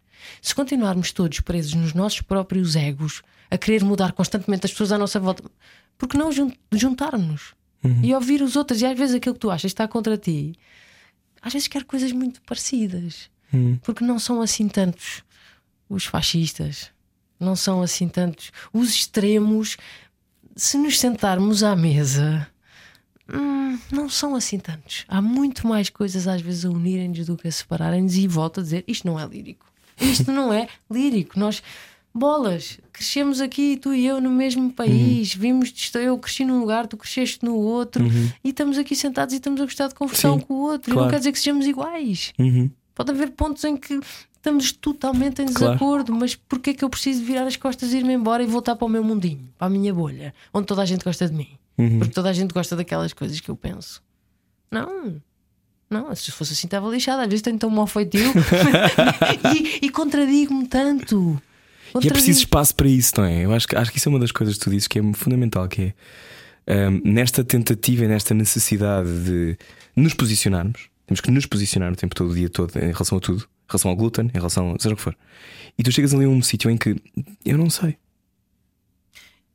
Se 0.42 0.55
continuarmos 0.55 1.12
todos 1.12 1.40
presos 1.40 1.74
nos 1.74 1.92
nossos 1.94 2.20
próprios 2.20 2.76
egos, 2.76 3.22
a 3.51 3.59
querer 3.59 3.84
mudar 3.84 4.12
constantemente 4.12 4.66
as 4.66 4.72
pessoas 4.72 4.92
à 4.92 4.98
nossa 4.98 5.20
volta, 5.20 5.42
porque 5.98 6.16
não 6.18 6.32
jun- 6.32 6.52
juntar-nos 6.72 7.55
e 8.02 8.14
ouvir 8.14 8.40
os 8.42 8.56
outros? 8.56 8.80
E 8.80 8.86
às 8.86 8.98
vezes 8.98 9.14
aquilo 9.14 9.34
que 9.34 9.40
tu 9.40 9.51
achas 9.51 9.70
está 9.70 9.86
contra 9.86 10.16
ti, 10.16 10.55
às 11.42 11.52
vezes 11.52 11.68
quer 11.68 11.84
coisas 11.84 12.10
muito 12.12 12.40
parecidas, 12.42 13.30
porque 13.82 14.02
não 14.05 14.18
são 14.18 14.40
assim 14.40 14.66
tantos 14.68 15.22
os 15.88 16.05
fascistas, 16.06 16.90
não 17.38 17.55
são 17.55 17.82
assim 17.82 18.09
tantos 18.09 18.51
os 18.72 18.88
extremos. 18.94 19.76
Se 20.56 20.78
nos 20.78 20.98
sentarmos 20.98 21.62
à 21.62 21.76
mesa, 21.76 22.48
hum, 23.32 23.78
não 23.92 24.09
são 24.09 24.34
assim 24.34 24.59
tantos. 24.59 25.05
Há 25.09 25.20
muito 25.20 25.66
mais 25.66 25.90
coisas 25.90 26.26
às 26.26 26.40
vezes 26.40 26.64
a 26.64 26.70
unirem-nos 26.70 27.26
do 27.26 27.36
que 27.36 27.48
a 27.48 27.52
separarem-nos. 27.52 28.16
E 28.16 28.26
volto 28.26 28.60
a 28.60 28.62
dizer: 28.62 28.84
isto 28.88 29.06
não 29.06 29.18
é 29.20 29.26
lírico. 29.26 29.66
Isto 30.00 30.30
não 30.32 30.52
é 30.52 30.68
lírico. 30.90 31.38
Nós, 31.38 31.62
bolas, 32.12 32.78
crescemos 32.92 33.40
aqui, 33.40 33.76
tu 33.76 33.94
e 33.94 34.06
eu, 34.06 34.20
no 34.20 34.30
mesmo 34.30 34.72
país. 34.72 35.34
Vimos, 35.34 35.72
eu 35.94 36.18
cresci 36.18 36.44
num 36.44 36.60
lugar, 36.60 36.86
tu 36.86 36.96
cresceste 36.96 37.44
no 37.44 37.56
outro. 37.56 38.04
E 38.42 38.50
estamos 38.50 38.78
aqui 38.78 38.94
sentados 38.94 39.32
e 39.32 39.36
estamos 39.38 39.60
a 39.60 39.64
gostar 39.64 39.88
de 39.88 39.94
conversar 39.94 40.30
Sim, 40.30 40.36
um 40.36 40.40
com 40.40 40.54
o 40.54 40.60
outro. 40.60 40.90
E 40.90 40.92
claro. 40.92 41.06
não 41.06 41.10
quer 41.10 41.18
dizer 41.18 41.32
que 41.32 41.38
sejamos 41.38 41.66
iguais. 41.66 42.32
Uhum. 42.38 42.70
Pode 42.94 43.10
haver 43.10 43.30
pontos 43.32 43.64
em 43.64 43.76
que 43.76 43.98
estamos 44.36 44.72
totalmente 44.72 45.40
em 45.42 45.46
Claro. 45.46 45.72
desacordo, 45.72 46.12
mas 46.12 46.34
porquê 46.34 46.70
é 46.70 46.74
que 46.74 46.84
eu 46.84 46.90
preciso 46.90 47.24
virar 47.24 47.46
as 47.46 47.56
costas 47.56 47.92
e 47.92 47.98
ir-me 47.98 48.12
embora 48.12 48.42
e 48.42 48.46
voltar 48.46 48.76
para 48.76 48.84
o 48.84 48.88
meu 48.88 49.02
mundinho, 49.02 49.48
para 49.58 49.66
a 49.66 49.70
minha 49.70 49.92
bolha, 49.92 50.34
onde 50.52 50.66
toda 50.66 50.82
a 50.82 50.84
gente 50.84 51.02
gosta 51.02 51.26
de 51.28 51.34
mim? 51.34 51.48
Uhum. 51.78 51.98
Porque 51.98 52.14
toda 52.14 52.28
a 52.28 52.32
gente 52.32 52.52
gosta 52.52 52.76
daquelas 52.76 53.12
coisas 53.12 53.40
que 53.40 53.50
eu 53.50 53.56
penso. 53.56 54.02
Não. 54.70 55.20
Não, 55.94 56.14
se 56.14 56.30
fosse 56.32 56.52
assim 56.52 56.66
estava 56.66 56.88
lixado. 56.88 57.20
Às 57.22 57.28
vezes 57.28 57.42
tenho 57.42 57.58
tão 57.58 57.70
mau 57.70 57.86
feitio 57.86 58.20
e, 59.54 59.86
e 59.86 59.90
contradigo-me 59.90 60.66
tanto. 60.66 61.40
E 62.02 62.08
é 62.08 62.10
preciso 62.10 62.40
espaço 62.40 62.74
para 62.74 62.88
isso, 62.88 63.12
não 63.18 63.24
é? 63.24 63.44
Eu 63.44 63.52
acho 63.54 63.68
que, 63.68 63.76
acho 63.76 63.90
que 63.92 63.98
isso 63.98 64.08
é 64.08 64.10
uma 64.10 64.18
das 64.18 64.32
coisas 64.32 64.56
que 64.58 64.64
tu 64.64 64.70
dizes 64.70 64.88
que 64.88 64.98
é 64.98 65.12
fundamental, 65.12 65.68
que 65.68 65.94
é 66.66 66.88
hum, 66.88 67.00
nesta 67.04 67.44
tentativa 67.44 68.04
e 68.04 68.08
nesta 68.08 68.34
necessidade 68.34 69.08
de 69.24 69.56
nos 69.94 70.12
posicionarmos, 70.12 70.88
temos 71.06 71.20
que 71.20 71.30
nos 71.30 71.46
posicionar 71.46 71.92
o 71.92 71.96
tempo 71.96 72.14
todo, 72.14 72.30
o 72.32 72.34
dia 72.34 72.48
todo, 72.48 72.76
em 72.76 72.90
relação 72.90 73.18
a 73.18 73.20
tudo, 73.20 73.42
em 73.42 73.70
relação 73.70 73.90
ao 73.90 73.96
glúten, 73.96 74.26
em 74.34 74.38
relação 74.38 74.74
a 74.74 74.82
seja 74.82 74.94
o 74.94 74.96
que 74.96 75.02
for. 75.02 75.16
E 75.78 75.82
tu 75.84 75.92
chegas 75.92 76.12
ali 76.12 76.24
a 76.24 76.28
um 76.28 76.42
sítio 76.42 76.68
em 76.70 76.76
que 76.76 76.96
eu 77.44 77.56
não 77.56 77.70
sei. 77.70 77.96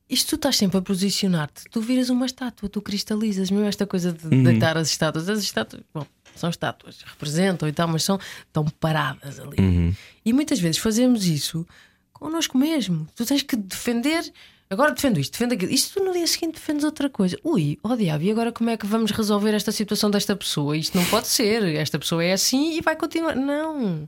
Isto 0.10 0.30
tu 0.30 0.36
estás 0.38 0.56
sempre 0.58 0.78
a 0.78 0.82
posicionar-te, 0.82 1.66
tu 1.70 1.82
viras 1.82 2.10
uma 2.10 2.26
estátua, 2.26 2.68
tu 2.68 2.82
cristalizas, 2.82 3.52
mesmo 3.52 3.68
esta 3.68 3.86
coisa 3.86 4.12
de 4.12 4.26
Uhum. 4.26 4.44
deitar 4.44 4.76
as 4.76 4.90
estátuas. 4.90 5.30
As 5.30 5.40
estátuas, 5.44 5.84
bom, 5.94 6.06
são 6.36 6.50
estátuas, 6.50 7.02
representam 7.06 7.68
e 7.68 7.72
tal, 7.72 7.88
mas 7.88 8.04
são 8.04 8.20
tão 8.52 8.66
paradas 8.66 9.40
ali. 9.40 9.58
Uhum. 9.60 9.96
E 10.26 10.34
muitas 10.34 10.60
vezes 10.60 10.78
fazemos 10.78 11.26
isso 11.26 11.66
connosco 12.14 12.58
mesmo. 12.58 13.08
Tu 13.16 13.26
tens 13.26 13.42
que 13.42 13.56
defender. 13.56 14.32
Agora 14.70 14.92
defendo 14.92 15.20
isto, 15.20 15.32
defendo 15.32 15.54
aquilo. 15.54 15.72
Isto 15.72 16.00
tu 16.00 16.06
no 16.06 16.14
dia 16.14 16.28
seguinte 16.28 16.56
defendes 16.56 16.84
outra 16.84 17.10
coisa. 17.10 17.38
Ui, 17.44 17.80
ó 17.84 17.96
diabo, 17.96 18.24
e 18.24 18.32
agora 18.32 18.52
como 18.52 18.70
é 18.70 18.78
que 18.78 18.86
vamos 18.86 19.12
resolver 19.12 19.54
esta 19.54 19.72
situação 19.72 20.12
desta 20.12 20.36
pessoa? 20.36 20.78
Isto 20.78 20.98
não 20.98 21.06
pode 21.06 21.28
ser. 21.28 21.64
Esta 21.76 21.98
pessoa 21.98 22.24
é 22.24 22.34
assim 22.34 22.78
e 22.78 22.82
vai 22.82 22.96
continuar. 22.96 23.36
Não. 23.36 24.08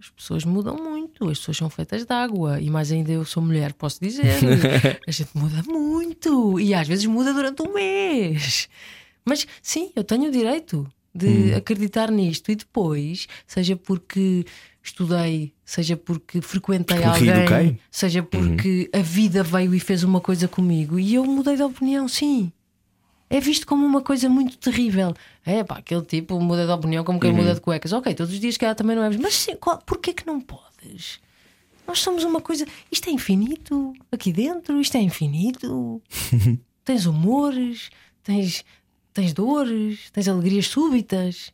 As 0.00 0.10
pessoas 0.10 0.44
mudam 0.44 0.74
muito, 0.74 1.28
as 1.28 1.38
pessoas 1.38 1.56
são 1.56 1.70
feitas 1.70 2.04
de 2.04 2.12
água. 2.12 2.60
E 2.60 2.68
mais 2.68 2.90
ainda 2.90 3.12
eu 3.12 3.24
sou 3.24 3.40
mulher, 3.40 3.72
posso 3.72 4.00
dizer. 4.00 4.34
A 5.06 5.10
gente 5.10 5.30
muda 5.32 5.62
muito. 5.64 6.58
E 6.58 6.74
às 6.74 6.88
vezes 6.88 7.06
muda 7.06 7.32
durante 7.32 7.62
um 7.62 7.72
mês. 7.72 8.68
Mas 9.24 9.46
sim, 9.62 9.92
eu 9.94 10.02
tenho 10.02 10.28
o 10.28 10.32
direito 10.32 10.92
de 11.14 11.54
acreditar 11.54 12.10
nisto. 12.10 12.50
E 12.50 12.56
depois, 12.56 13.26
seja 13.46 13.76
porque 13.76 14.44
estudei, 14.82 15.52
seja 15.64 15.96
porque 15.96 16.40
frequentei 16.40 16.96
Porque 16.98 17.28
alguém, 17.30 17.46
quem? 17.46 17.78
seja 17.90 18.22
porque 18.22 18.90
a 18.92 18.98
vida 19.00 19.42
veio 19.42 19.74
e 19.74 19.80
fez 19.80 20.02
uma 20.02 20.20
coisa 20.20 20.48
comigo. 20.48 20.98
E 20.98 21.14
eu 21.14 21.24
mudei 21.24 21.56
de 21.56 21.62
opinião, 21.62 22.08
sim. 22.08 22.50
É 23.30 23.40
visto 23.40 23.66
como 23.66 23.86
uma 23.86 24.02
coisa 24.02 24.28
muito 24.28 24.58
terrível. 24.58 25.14
É 25.44 25.64
pá, 25.64 25.78
aquele 25.78 26.02
tipo 26.02 26.38
muda 26.38 26.66
de 26.66 26.72
opinião 26.72 27.02
como 27.02 27.18
quem 27.18 27.30
Uhum. 27.30 27.36
muda 27.38 27.54
de 27.54 27.60
cuecas. 27.62 27.92
Ok, 27.92 28.12
todos 28.14 28.32
os 28.34 28.38
dias 28.40 28.58
que 28.58 28.74
também 28.74 28.94
não 28.94 29.04
é. 29.04 29.16
Mas 29.16 29.34
sim, 29.34 29.56
qual, 29.56 29.78
porquê 29.78 30.12
que 30.12 30.26
não 30.26 30.38
podes? 30.40 31.18
Nós 31.86 31.98
somos 32.00 32.24
uma 32.24 32.40
coisa. 32.42 32.66
Isto 32.90 33.08
é 33.08 33.12
infinito. 33.12 33.94
Aqui 34.10 34.32
dentro, 34.32 34.78
isto 34.80 34.96
é 34.96 35.00
infinito. 35.00 36.02
tens 36.84 37.06
humores, 37.06 37.88
tens, 38.22 38.64
tens 39.12 39.32
dores, 39.32 40.10
tens 40.10 40.28
alegrias 40.28 40.66
súbitas. 40.68 41.52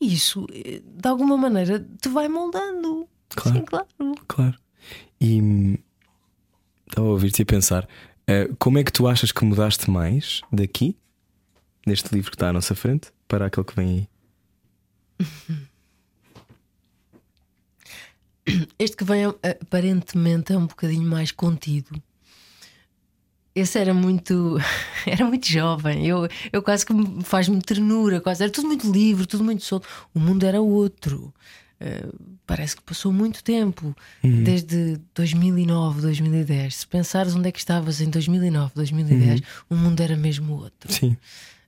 Isso, 0.00 0.46
eh, 0.52 0.80
de 0.84 1.08
alguma 1.08 1.36
maneira, 1.36 1.84
te 2.00 2.08
vai 2.08 2.28
moldando. 2.28 3.08
Claro. 3.30 3.58
Sim, 3.58 3.64
claro. 3.64 3.86
Claro. 4.28 4.58
E 5.20 5.40
hum, 5.42 5.76
Estava 6.86 7.06
a 7.08 7.10
ouvir-te 7.10 7.40
e 7.40 7.42
a 7.42 7.46
pensar. 7.46 7.88
eh, 8.26 8.48
como 8.58 8.78
é 8.78 8.84
que 8.84 8.92
tu 8.92 9.06
achas 9.06 9.30
que 9.32 9.44
mudaste 9.44 9.90
mais 9.90 10.40
daqui, 10.52 10.96
neste 11.86 12.14
livro 12.14 12.30
que 12.30 12.36
está 12.36 12.48
à 12.48 12.52
nossa 12.52 12.74
frente, 12.74 13.10
para 13.26 13.46
aquele 13.46 13.66
que 13.66 13.74
vem 13.76 13.88
aí? 13.90 14.08
Este 18.78 18.96
que 18.96 19.04
vem 19.04 19.24
aparentemente 19.26 20.52
é 20.52 20.56
um 20.58 20.66
bocadinho 20.66 21.06
mais 21.08 21.30
contido. 21.30 22.02
Esse 23.60 23.78
era 23.78 23.92
muito, 23.94 24.58
era 25.06 25.24
muito 25.24 25.46
jovem. 25.48 26.06
Eu, 26.06 26.28
eu 26.52 26.62
quase 26.62 26.84
que 26.86 26.92
me- 26.94 27.22
faz-me 27.22 27.60
ternura, 27.60 28.20
quase 28.20 28.42
era 28.42 28.52
tudo 28.52 28.66
muito 28.68 28.90
livre, 28.90 29.26
tudo 29.26 29.44
muito 29.44 29.62
solto. 29.64 29.86
O 30.14 30.20
mundo 30.20 30.44
era 30.44 30.60
outro. 30.60 31.32
Uh, 31.80 32.12
parece 32.44 32.74
que 32.74 32.82
passou 32.82 33.12
muito 33.12 33.42
tempo 33.44 33.94
desde 34.22 34.98
2009, 35.14 36.00
2010. 36.00 36.74
Se 36.74 36.86
pensares 36.86 37.34
onde 37.36 37.48
é 37.48 37.52
que 37.52 37.58
estavas 37.60 38.00
em 38.00 38.10
2009, 38.10 38.72
2010, 38.74 39.42
o 39.70 39.76
mundo 39.76 40.00
era 40.00 40.16
mesmo 40.16 40.54
outro. 40.54 40.92
Sim. 40.92 41.16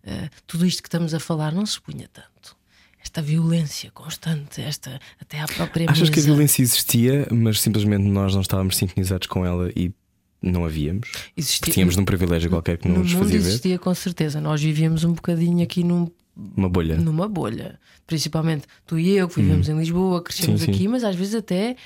Uh, 0.04 0.28
tudo 0.46 0.66
isto 0.66 0.82
que 0.82 0.88
estamos 0.88 1.14
a 1.14 1.20
falar 1.20 1.52
não 1.52 1.64
se 1.64 1.80
punha 1.80 2.08
tanto. 2.12 2.56
Esta 3.02 3.22
violência 3.22 3.90
constante, 3.92 4.60
esta 4.60 5.00
até 5.20 5.40
à 5.40 5.46
própria 5.46 5.88
Achas 5.90 6.10
que 6.10 6.16
a 6.16 6.22
mesa. 6.22 6.26
violência 6.26 6.62
existia, 6.62 7.26
mas 7.30 7.60
simplesmente 7.60 8.04
nós 8.04 8.34
não 8.34 8.42
estávamos 8.42 8.76
sintonizados 8.76 9.26
com 9.26 9.46
ela 9.46 9.70
e 9.76 9.90
não 10.42 10.64
havíamos? 10.64 11.08
Existia- 11.36 11.72
Tínhamos 11.72 11.96
num 11.96 12.04
privilégio 12.04 12.48
qualquer 12.50 12.78
que 12.78 12.88
não 12.88 12.96
no 12.96 13.02
nos 13.02 13.12
fazia 13.12 13.38
ver? 13.38 13.46
existia 13.48 13.78
com 13.78 13.94
certeza. 13.94 14.40
Nós 14.40 14.60
vivíamos 14.62 15.04
um 15.04 15.12
bocadinho 15.12 15.62
aqui 15.62 15.84
num, 15.84 16.08
Uma 16.56 16.68
bolha. 16.68 16.96
numa 16.96 17.28
bolha. 17.28 17.78
Principalmente 18.06 18.64
tu 18.86 18.98
e 18.98 19.10
eu, 19.16 19.28
que 19.28 19.40
vivemos 19.40 19.68
em 19.68 19.78
Lisboa, 19.78 20.22
crescemos 20.22 20.60
Sim, 20.60 20.66
sim. 20.66 20.72
aqui, 20.72 20.88
mas 20.88 21.04
às 21.04 21.14
vezes 21.14 21.34
até 21.34 21.76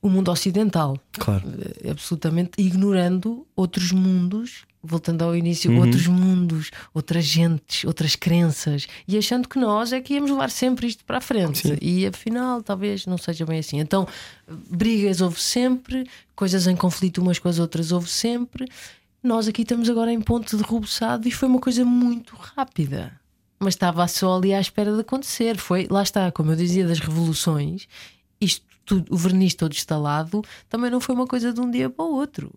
o 0.00 0.08
mundo 0.08 0.30
ocidental, 0.30 0.96
Claro. 1.12 1.42
eh, 1.82 1.90
absolutamente 1.90 2.52
ignorando 2.58 3.46
outros 3.56 3.90
mundos, 3.92 4.64
voltando 4.82 5.22
ao 5.22 5.34
início, 5.36 5.70
Uhum. 5.72 5.80
outros 5.80 6.06
mundos, 6.06 6.70
outras 6.94 7.24
gentes, 7.24 7.84
outras 7.84 8.14
crenças, 8.14 8.86
e 9.08 9.18
achando 9.18 9.48
que 9.48 9.58
nós 9.58 9.92
é 9.92 10.00
que 10.00 10.14
íamos 10.14 10.30
levar 10.30 10.50
sempre 10.50 10.86
isto 10.86 11.04
para 11.04 11.18
a 11.18 11.20
frente. 11.20 11.58
Sim. 11.66 11.76
E 11.82 12.06
afinal, 12.06 12.62
talvez 12.62 13.04
não 13.06 13.18
seja 13.18 13.44
bem 13.44 13.58
assim. 13.58 13.80
Então, 13.80 14.06
brigas 14.70 15.20
houve 15.20 15.40
sempre, 15.40 16.08
coisas 16.36 16.66
em 16.66 16.76
conflito 16.76 17.20
umas 17.20 17.38
com 17.38 17.48
as 17.48 17.58
outras 17.58 17.90
houve 17.92 18.08
sempre. 18.08 18.66
Nós 19.22 19.48
aqui 19.48 19.62
estamos 19.62 19.90
agora 19.90 20.12
em 20.12 20.20
ponto 20.20 20.56
de 20.56 20.62
rubuçado 20.62 21.26
e 21.26 21.32
foi 21.32 21.48
uma 21.48 21.58
coisa 21.58 21.84
muito 21.84 22.36
rápida. 22.36 23.12
Mas 23.58 23.74
estava 23.74 24.06
só 24.06 24.36
ali 24.38 24.54
à 24.54 24.60
espera 24.60 24.94
de 24.94 25.00
acontecer. 25.00 25.56
Foi, 25.58 25.88
lá 25.90 26.04
está, 26.04 26.30
como 26.30 26.52
eu 26.52 26.56
dizia, 26.56 26.86
das 26.86 27.00
revoluções, 27.00 27.88
isto 28.40 28.64
tudo, 28.84 29.12
o 29.12 29.16
verniz 29.16 29.54
todo 29.54 29.72
instalado, 29.72 30.42
também 30.68 30.90
não 30.90 31.00
foi 31.00 31.14
uma 31.14 31.26
coisa 31.26 31.52
de 31.52 31.60
um 31.60 31.70
dia 31.70 31.90
para 31.90 32.04
o 32.04 32.14
outro. 32.14 32.50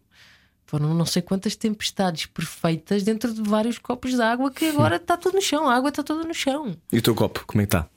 Foram 0.65 0.93
não 0.93 1.05
sei 1.05 1.21
quantas 1.21 1.55
tempestades 1.55 2.25
perfeitas 2.27 3.03
dentro 3.03 3.33
de 3.33 3.41
vários 3.41 3.77
copos 3.77 4.11
de 4.11 4.21
água 4.21 4.49
que 4.49 4.65
agora 4.69 4.95
está 4.95 5.17
tudo 5.17 5.35
no 5.35 5.41
chão, 5.41 5.69
a 5.69 5.75
água 5.75 5.89
está 5.89 6.01
toda 6.01 6.23
no 6.25 6.33
chão. 6.33 6.75
E 6.91 6.97
o 6.97 7.01
teu 7.01 7.13
copo, 7.13 7.43
como 7.45 7.61
é 7.61 7.65
que 7.65 7.75
está? 7.75 7.87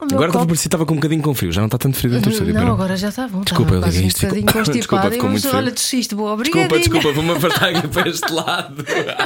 Agora 0.00 0.30
copo- 0.30 0.46
parecia 0.46 0.62
que 0.62 0.68
estava 0.68 0.86
com 0.86 0.92
um 0.92 0.96
bocadinho 0.96 1.20
com 1.22 1.34
frio, 1.34 1.50
já 1.50 1.60
não 1.60 1.66
está 1.66 1.76
tanto 1.76 1.96
frio 1.98 2.12
dentro 2.12 2.30
do 2.30 2.32
estúdio. 2.32 2.54
Não, 2.54 2.60
pois 2.62 2.72
agora 2.74 2.96
já 2.96 3.08
está 3.08 3.26
bom. 3.26 3.40
Desculpa, 3.40 3.74
eu 3.74 3.80
liguei 3.80 4.04
um 4.04 4.06
isto, 4.06 4.20
ficou- 4.20 4.40
bocadinho 4.42 4.72
Desculpa, 4.74 5.06
e 5.06 5.10
muito 5.20 5.32
mas 5.44 5.54
olha, 5.54 5.72
tossiste, 5.72 6.14
boa, 6.14 6.36
Desculpa, 6.36 6.78
desculpa, 6.78 7.12
vou-me 7.12 7.30
afastar 7.36 7.68
aqui 7.74 7.88
para 7.88 8.08
este 8.08 8.32
lado. 8.32 8.84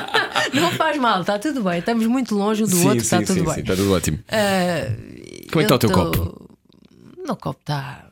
Não 0.54 0.70
faz 0.72 0.96
mal, 0.96 1.20
está 1.20 1.38
tudo 1.38 1.62
bem. 1.62 1.78
Estamos 1.78 2.06
muito 2.06 2.34
longe 2.34 2.64
um 2.64 2.66
do 2.66 2.82
outro, 2.84 2.98
está 3.02 3.18
tudo 3.18 3.34
sim, 3.34 3.44
bem. 3.44 3.54
sim, 3.54 3.60
está 3.60 3.76
tudo 3.76 3.92
ótimo. 3.92 4.18
Ah, 4.30 4.86
Como 5.52 5.60
é 5.62 5.64
que 5.66 5.72
está 5.72 5.74
o 5.74 5.78
teu 5.78 5.90
tô- 5.90 5.94
copo? 6.10 6.51
O 7.22 7.26
meu 7.26 7.36
copo 7.36 7.60
está. 7.60 8.06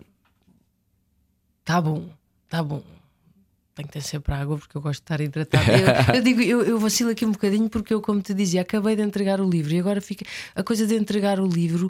Está 1.60 1.80
bom, 1.80 2.08
está 2.44 2.62
bom. 2.62 2.82
Tenho 3.74 3.88
que 3.88 3.94
ter 3.94 4.02
sempre 4.02 4.34
água 4.34 4.58
porque 4.58 4.76
eu 4.76 4.80
gosto 4.80 5.00
de 5.00 5.04
estar 5.04 5.20
hidratado. 5.20 5.64
Eu, 5.70 6.14
eu 6.16 6.22
digo, 6.22 6.40
eu, 6.42 6.62
eu 6.62 6.78
vacilo 6.78 7.10
aqui 7.10 7.24
um 7.24 7.32
bocadinho 7.32 7.68
porque 7.68 7.94
eu, 7.94 8.00
como 8.00 8.20
te 8.20 8.34
dizia, 8.34 8.62
acabei 8.62 8.96
de 8.96 9.02
entregar 9.02 9.40
o 9.40 9.48
livro 9.48 9.72
e 9.74 9.78
agora 9.78 10.00
fica. 10.00 10.24
A 10.54 10.62
coisa 10.62 10.86
de 10.86 10.94
entregar 10.94 11.38
o 11.40 11.46
livro 11.46 11.88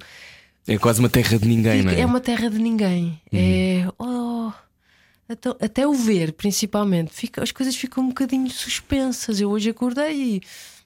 É 0.66 0.78
quase 0.78 1.01
uma 1.01 1.09
terra 1.09 1.38
de 1.38 1.47
ninguém, 1.48 1.82
não 1.82 1.90
fica- 1.90 2.01
é? 2.01 2.02
é 2.02 2.06
uma 2.06 2.20
terra 2.20 2.48
de 2.51 2.59
ninguém. 2.59 3.20
É. 3.32 3.86
Oh, 3.98 4.52
então, 5.28 5.56
até 5.60 5.86
o 5.86 5.94
ver, 5.94 6.32
principalmente, 6.32 7.12
fica, 7.12 7.42
as 7.42 7.52
coisas 7.52 7.74
ficam 7.76 8.05
um 8.05 8.09
bocadinho 8.09 8.51
suspensas. 8.51 9.40
Eu 9.40 9.51
hoje 9.51 9.70
acordei 9.70 10.36
e. 10.36 10.42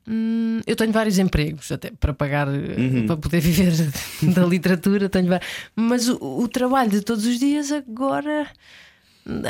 hum, 0.08 0.60
eu 0.66 0.76
tenho 0.76 0.92
vários 0.92 1.18
empregos 1.18 1.70
até 1.72 1.90
para 1.90 2.12
pagar, 2.14 2.48
eh, 2.48 3.06
para 3.06 3.16
poder 3.16 3.40
viver 3.40 3.72
da 4.34 4.44
literatura. 4.46 5.08
Tenho 5.08 5.28
vários, 5.28 5.48
mas 5.74 6.08
o, 6.08 6.18
o 6.20 6.48
trabalho 6.48 6.90
de 6.90 7.00
todos 7.00 7.26
os 7.26 7.38
dias 7.38 7.70
agora. 7.72 8.48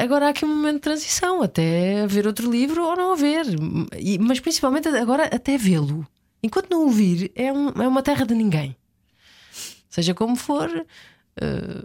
Agora 0.00 0.26
há 0.26 0.28
aqui 0.30 0.44
um 0.44 0.48
momento 0.54 0.74
de 0.76 0.80
transição 0.82 1.42
até 1.42 2.06
ver 2.06 2.26
outro 2.28 2.48
livro 2.50 2.84
ou 2.84 2.94
não 2.96 3.12
haver, 3.12 3.44
E- 3.98 4.18
mas 4.18 4.38
principalmente 4.38 4.86
agora 4.88 5.24
até 5.24 5.58
vê-lo. 5.58 6.06
Enquanto 6.42 6.70
não 6.70 6.82
ouvir, 6.84 7.32
é, 7.34 7.52
um- 7.52 7.70
é 7.82 7.88
uma 7.88 8.02
terra 8.02 8.24
de 8.24 8.34
ninguém. 8.34 8.76
Seja 9.90 10.14
como 10.14 10.36
for, 10.36 10.68
eh, 11.40 11.82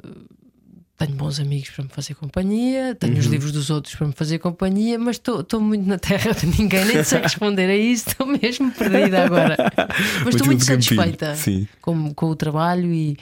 tenho 1.00 1.16
bons 1.16 1.40
amigos 1.40 1.70
para 1.70 1.86
me 1.86 1.90
fazer 1.90 2.14
companhia, 2.14 2.94
tenho 2.94 3.18
os 3.18 3.26
livros 3.26 3.54
dos 3.54 3.70
outros 3.70 3.96
para 3.96 4.08
me 4.08 4.14
fazer 4.14 4.38
companhia, 4.38 5.00
mas 5.00 5.16
estou 5.16 5.62
muito 5.62 5.88
na 5.88 5.98
terra 5.98 6.34
de 6.34 6.46
ninguém, 6.46 6.84
nem 6.84 7.02
sei 7.06 7.22
responder 7.22 7.70
a 7.70 7.76
isso, 7.76 8.10
estou 8.10 8.28
mesmo 8.28 8.70
perdida 8.72 9.24
agora. 9.24 9.56
Mas 10.26 10.36
estou 10.36 10.48
Muito 10.48 10.66
satisfeita 10.66 11.38
com, 11.82 12.14
com 12.14 12.26
o 12.26 12.36
trabalho 12.36 12.92
e, 12.92 13.18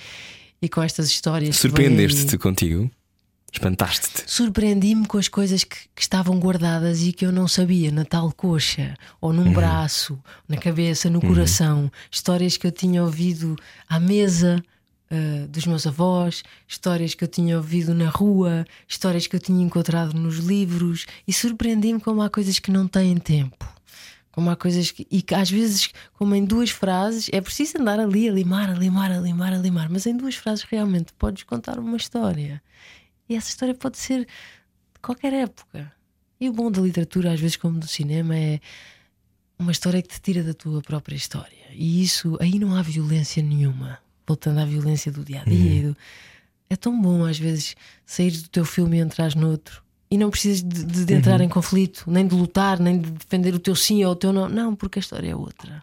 e 0.60 0.68
com 0.68 0.82
estas 0.82 1.08
histórias. 1.08 1.56
aí. 1.56 1.62
Surpreendeste-te 1.62 2.38
contigo? 2.40 2.90
Espantaste-te? 3.54 4.24
Surpreendi-me 4.26 5.06
com 5.06 5.20
as 5.20 5.28
coisas 5.28 5.64
que, 5.64 5.78
que 5.96 6.02
estavam 6.02 6.40
guardadas 6.40 7.04
e 7.04 7.14
que 7.14 7.26
eu 7.26 7.32
não 7.32 7.48
sabia 7.48 7.92
na 7.92 8.04
tal 8.04 8.32
coxa, 8.32 8.96
ou 9.22 9.32
num 9.32 9.54
braço, 9.54 10.20
na 10.50 10.58
cabeça, 10.58 11.12
no 11.12 11.22
coração. 11.22 11.92
Histórias 12.12 12.58
que 12.58 12.66
eu 12.66 12.72
tinha 12.72 13.04
ouvido 13.04 13.56
à 13.88 14.00
mesa 14.00 14.64
ah, 15.10 15.48
dos 15.48 15.66
meus 15.66 15.88
avós, 15.88 16.44
histórias 16.68 17.14
que 17.16 17.24
eu 17.24 17.28
tinha 17.28 17.56
ouvido 17.56 17.94
na 17.94 18.10
rua, 18.10 18.66
histórias 18.88 19.26
que 19.26 19.36
eu 19.36 19.40
tinha 19.40 19.64
encontrado 19.64 20.14
nos 20.14 20.38
livros. 20.38 21.06
E 21.28 21.34
surpreendi-me 21.34 22.00
como 22.00 22.22
há 22.22 22.30
coisas 22.30 22.60
que 22.60 22.72
não 22.72 22.88
têm 22.88 23.18
tempo. 23.18 23.66
Como 24.32 24.50
há 24.50 24.56
coisas 24.56 24.92
que. 24.92 25.08
E 25.10 25.22
que 25.22 25.34
às 25.34 25.50
vezes, 25.50 25.92
como 26.14 26.36
em 26.36 26.46
duas 26.46 26.70
frases, 26.70 27.30
é 27.32 27.42
preciso 27.42 27.80
andar 27.80 28.00
ali 28.00 28.28
a 28.30 28.32
limar, 28.32 28.70
a 28.70 28.74
limar, 28.74 29.12
a 29.12 29.20
limar, 29.20 29.54
a 29.54 29.58
limar. 29.58 29.90
Mas 29.90 30.06
em 30.06 30.16
duas 30.16 30.36
frases 30.36 30.64
realmente 30.66 31.14
podes 31.14 31.44
contar 31.44 31.80
uma 31.80 31.98
história. 31.98 32.62
E 33.30 33.36
essa 33.36 33.50
história 33.50 33.74
pode 33.74 33.98
ser 33.98 34.22
de 34.26 35.00
qualquer 35.02 35.34
época. 35.34 35.92
E 36.40 36.50
o 36.50 36.54
bom 36.54 36.70
da 36.70 36.82
literatura, 36.82 37.34
às 37.34 37.40
vezes, 37.40 37.56
como 37.58 37.80
do 37.80 37.88
cinema, 37.88 38.38
é 38.38 38.60
uma 39.58 39.72
história 39.72 40.02
que 40.02 40.10
te 40.10 40.22
tira 40.22 40.44
da 40.44 40.54
tua 40.54 40.82
própria 40.82 41.16
história. 41.16 41.66
E 41.72 42.04
isso, 42.04 42.38
aí 42.40 42.60
não 42.60 42.76
há 42.76 42.82
violência 42.84 43.42
nenhuma. 43.42 44.00
Voltando 44.28 44.60
à 44.60 44.66
violência 44.66 45.12
do 45.12 45.24
dia 45.24 45.42
a 45.42 45.44
dia. 45.46 45.74
e 45.80 45.82
do- 45.84 45.98
É 46.70 46.76
tão 46.76 47.02
bom, 47.02 47.24
às 47.26 47.40
vezes, 47.40 47.76
sair 48.06 48.32
do 48.32 48.50
teu 48.50 48.66
filme 48.66 48.98
e 48.98 49.00
entrar 49.00 49.34
noutro. 49.36 49.82
E 50.12 50.18
não 50.18 50.30
precisas 50.30 50.62
de, 50.62 50.84
de- 50.84 51.06
de 51.06 51.14
entrar 51.14 51.40
em 51.42 51.48
conflito, 51.50 52.04
nem 52.08 52.28
de 52.28 52.36
lutar, 52.36 52.78
nem 52.80 53.00
de 53.00 53.10
defender 53.12 53.54
o 53.56 53.60
teu 53.60 53.74
sim 53.76 54.04
ou 54.04 54.12
o 54.12 54.16
teu 54.16 54.34
não. 54.34 54.50
Não, 54.50 54.76
porque 54.76 55.00
a 55.00 55.02
história 55.02 55.30
é 55.30 55.36
outra. 55.36 55.82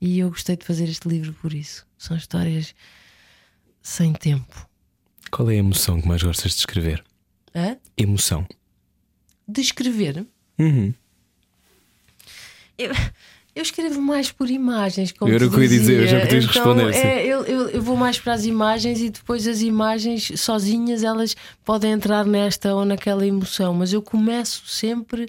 E 0.00 0.18
eu 0.18 0.28
gostei 0.30 0.56
de 0.56 0.64
fazer 0.66 0.84
este 0.88 1.08
livro 1.08 1.32
por 1.34 1.54
isso. 1.54 1.86
São 1.96 2.14
histórias 2.16 2.74
sem 3.82 4.12
tempo. 4.12 4.68
Qual 5.30 5.50
é 5.50 5.54
a 5.54 5.58
emoção 5.58 6.00
que 6.00 6.06
mais 6.08 6.22
gostas 6.22 6.52
de 6.52 6.58
escrever? 6.58 7.02
Hã? 7.54 7.76
Emoção. 7.96 8.46
De 9.48 9.60
escrever. 9.62 10.26
Uhum. 10.58 10.92
Eu, 12.78 12.92
eu 13.54 13.62
escrevo 13.62 14.00
mais 14.00 14.32
por 14.32 14.48
imagens, 14.50 15.12
como 15.12 15.32
Era 15.32 15.46
o 15.46 15.50
que 15.50 15.56
eu 15.56 15.62
ia 15.62 15.68
dizer, 15.68 16.00
dizia. 16.02 16.06
já 16.06 16.20
podias 16.20 16.44
então, 16.44 16.54
responder, 16.54 16.94
sim. 16.94 17.06
é, 17.06 17.26
eu, 17.26 17.44
eu, 17.44 17.68
eu 17.68 17.82
vou 17.82 17.96
mais 17.96 18.18
para 18.18 18.32
as 18.32 18.44
imagens 18.46 19.00
e 19.00 19.10
depois 19.10 19.46
as 19.46 19.60
imagens 19.60 20.32
sozinhas 20.40 21.02
elas 21.02 21.36
podem 21.64 21.92
entrar 21.92 22.24
nesta 22.24 22.74
ou 22.74 22.84
naquela 22.84 23.26
emoção, 23.26 23.74
mas 23.74 23.92
eu 23.92 24.00
começo 24.00 24.66
sempre 24.66 25.28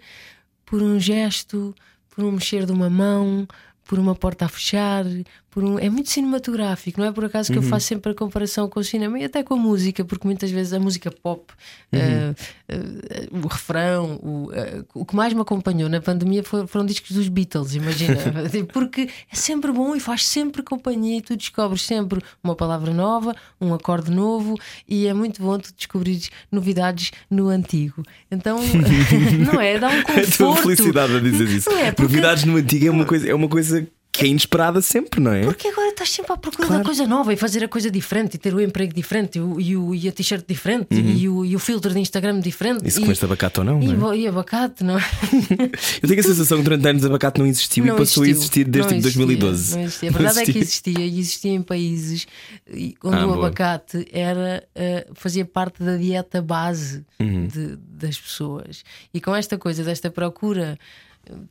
por 0.66 0.82
um 0.82 1.00
gesto, 1.00 1.76
por 2.10 2.24
um 2.24 2.32
mexer 2.32 2.66
de 2.66 2.72
uma 2.72 2.90
mão, 2.90 3.46
por 3.86 4.00
uma 4.00 4.16
porta 4.16 4.46
a 4.46 4.50
fechar, 4.50 5.06
por 5.54 5.64
um... 5.64 5.78
é 5.78 5.90
muito 5.90 6.10
cinematográfico, 6.10 7.00
não 7.00 7.08
é 7.08 7.12
por 7.12 7.26
acaso 7.26 7.52
que 7.52 7.58
Uhum. 7.60 7.64
eu 7.64 7.70
faço 7.70 7.88
sempre 7.88 8.12
a 8.12 8.16
comparação 8.16 8.68
com 8.68 8.80
o 8.80 8.84
cinema 8.84 9.20
e 9.20 9.24
até 9.26 9.44
com 9.44 9.54
a 9.54 9.58
música, 9.58 10.04
porque 10.04 10.26
muitas 10.28 10.50
vezes 10.50 10.74
a 10.74 10.80
música 10.80 11.12
pop, 11.12 11.54
Uhum. 11.94 12.00
eh, 12.00 12.34
eh, 12.70 13.28
o 13.32 13.48
refrão, 13.48 14.20
o, 14.24 14.52
eh, 14.54 14.84
o 14.94 15.06
que 15.06 15.16
mais 15.16 15.32
me 15.34 15.42
acompanhou 15.42 15.88
na 15.90 16.02
pandemia 16.02 16.44
foi- 16.44 16.66
foram 16.66 16.86
discos 16.86 17.12
dos 17.12 17.28
Beatles, 17.28 17.76
imagina, 17.76 18.16
porque 18.74 19.10
é 19.32 19.36
sempre 19.36 19.72
bom 19.72 19.96
e 19.96 20.00
faz 20.00 20.26
sempre 20.26 20.64
companhia 20.64 21.18
e 21.18 21.22
tu 21.22 21.36
descobres 21.38 21.84
sempre 21.84 22.20
uma 22.44 22.56
palavra 22.56 22.94
nova, 22.94 23.36
um 23.62 23.74
acorde 23.74 24.10
novo 24.12 24.58
e 24.88 25.06
é 25.08 25.14
muito 25.14 25.42
bom 25.42 25.60
tu 25.60 25.72
descobrires 25.76 26.32
novidades 26.52 27.12
no 27.30 27.50
antigo. 27.50 28.04
Então, 28.32 28.58
não 29.54 29.62
é? 29.62 29.78
Dá 29.78 29.90
um 29.90 30.00
A 30.00 30.04
tua 30.04 30.14
conforto. 30.48 30.62
felicidade 30.64 31.16
a 31.16 31.20
dizer 31.20 31.48
isso. 31.48 31.70
É? 31.70 31.92
Porque- 31.92 32.02
Novidades 32.04 32.44
no 32.46 32.56
antigo 32.58 32.88
é 32.88 32.92
uma 32.92 33.06
coisa, 33.06 33.30
é 33.30 33.34
uma 33.36 33.48
coisa 33.48 33.88
que 34.16 34.26
é 34.26 34.28
inesperada 34.28 34.80
sempre, 34.80 35.20
não 35.20 35.34
é? 35.34 35.42
Porque 35.44 35.68
agora 35.70 35.90
estás 35.90 36.12
sempre 36.12 36.32
à 36.34 36.38
procura 36.38 36.68
Claro. 36.68 36.84
da 36.84 36.86
coisa 36.88 37.08
nova 37.08 37.34
e 37.34 37.36
fazer 37.36 37.64
a 37.64 37.68
coisa 37.68 37.90
diferente 37.90 38.36
e 38.36 38.38
ter 38.38 38.54
o 38.54 38.62
emprego 38.62 38.94
diferente 38.94 39.40
e, 39.40 39.42
o, 39.42 39.60
e, 39.60 39.76
o- 39.76 39.96
e 39.96 40.08
a 40.08 40.12
t-shirt 40.12 40.46
diferente 40.48 40.90
e, 40.94 41.28
o, 41.28 41.44
e 41.44 41.56
o 41.56 41.60
filtro 41.60 41.92
de 41.92 42.00
Instagram 42.00 42.40
diferente. 42.40 42.88
Isso 42.88 43.02
com 43.04 43.12
este 43.12 43.26
abacate 43.26 43.60
ou 43.60 43.66
não, 43.66 43.82
e, 43.82 43.88
não 43.88 44.12
é? 44.14 44.18
e 44.20 44.28
abacate, 44.28 44.84
não 44.84 45.00
é? 45.00 45.02
Eu 46.02 46.08
tenho 46.08 46.20
a 46.20 46.24
sensação 46.24 46.60
que 46.60 46.64
durante 46.64 46.88
anos 46.88 47.04
abacate 47.04 47.40
não 47.40 47.48
existiu 47.48 47.84
Não 47.86 47.96
e 47.96 47.98
passou 47.98 48.22
a 48.22 48.28
existiu. 48.28 48.42
existir 48.44 48.64
desde 48.66 48.94
Não 48.94 48.98
tipo 49.02 49.08
existia, 49.08 49.26
2012. 49.26 49.76
Não 49.78 49.84
existia. 49.84 50.10
A 50.10 50.14
verdade 50.14 50.40
é 50.40 50.44
que 50.46 50.60
existia. 50.60 50.94
existia 50.94 51.06
e 51.06 51.20
existia 51.20 51.52
em 51.52 51.62
países 51.64 52.28
e- 52.72 52.96
onde 53.04 53.16
Ah, 53.18 53.26
o 53.26 53.34
boa. 53.34 53.48
abacate 53.48 54.08
era, 54.12 54.64
eh, 54.76 55.08
fazia 55.16 55.44
parte 55.44 55.82
da 55.84 55.98
dieta 55.98 56.40
base 56.40 57.04
Uhum. 57.20 57.48
de- 57.48 57.78
das 57.78 58.20
pessoas. 58.20 58.84
E 59.12 59.20
com 59.20 59.36
esta 59.36 59.58
coisa, 59.58 59.84
desta 59.84 60.12
procura 60.12 60.78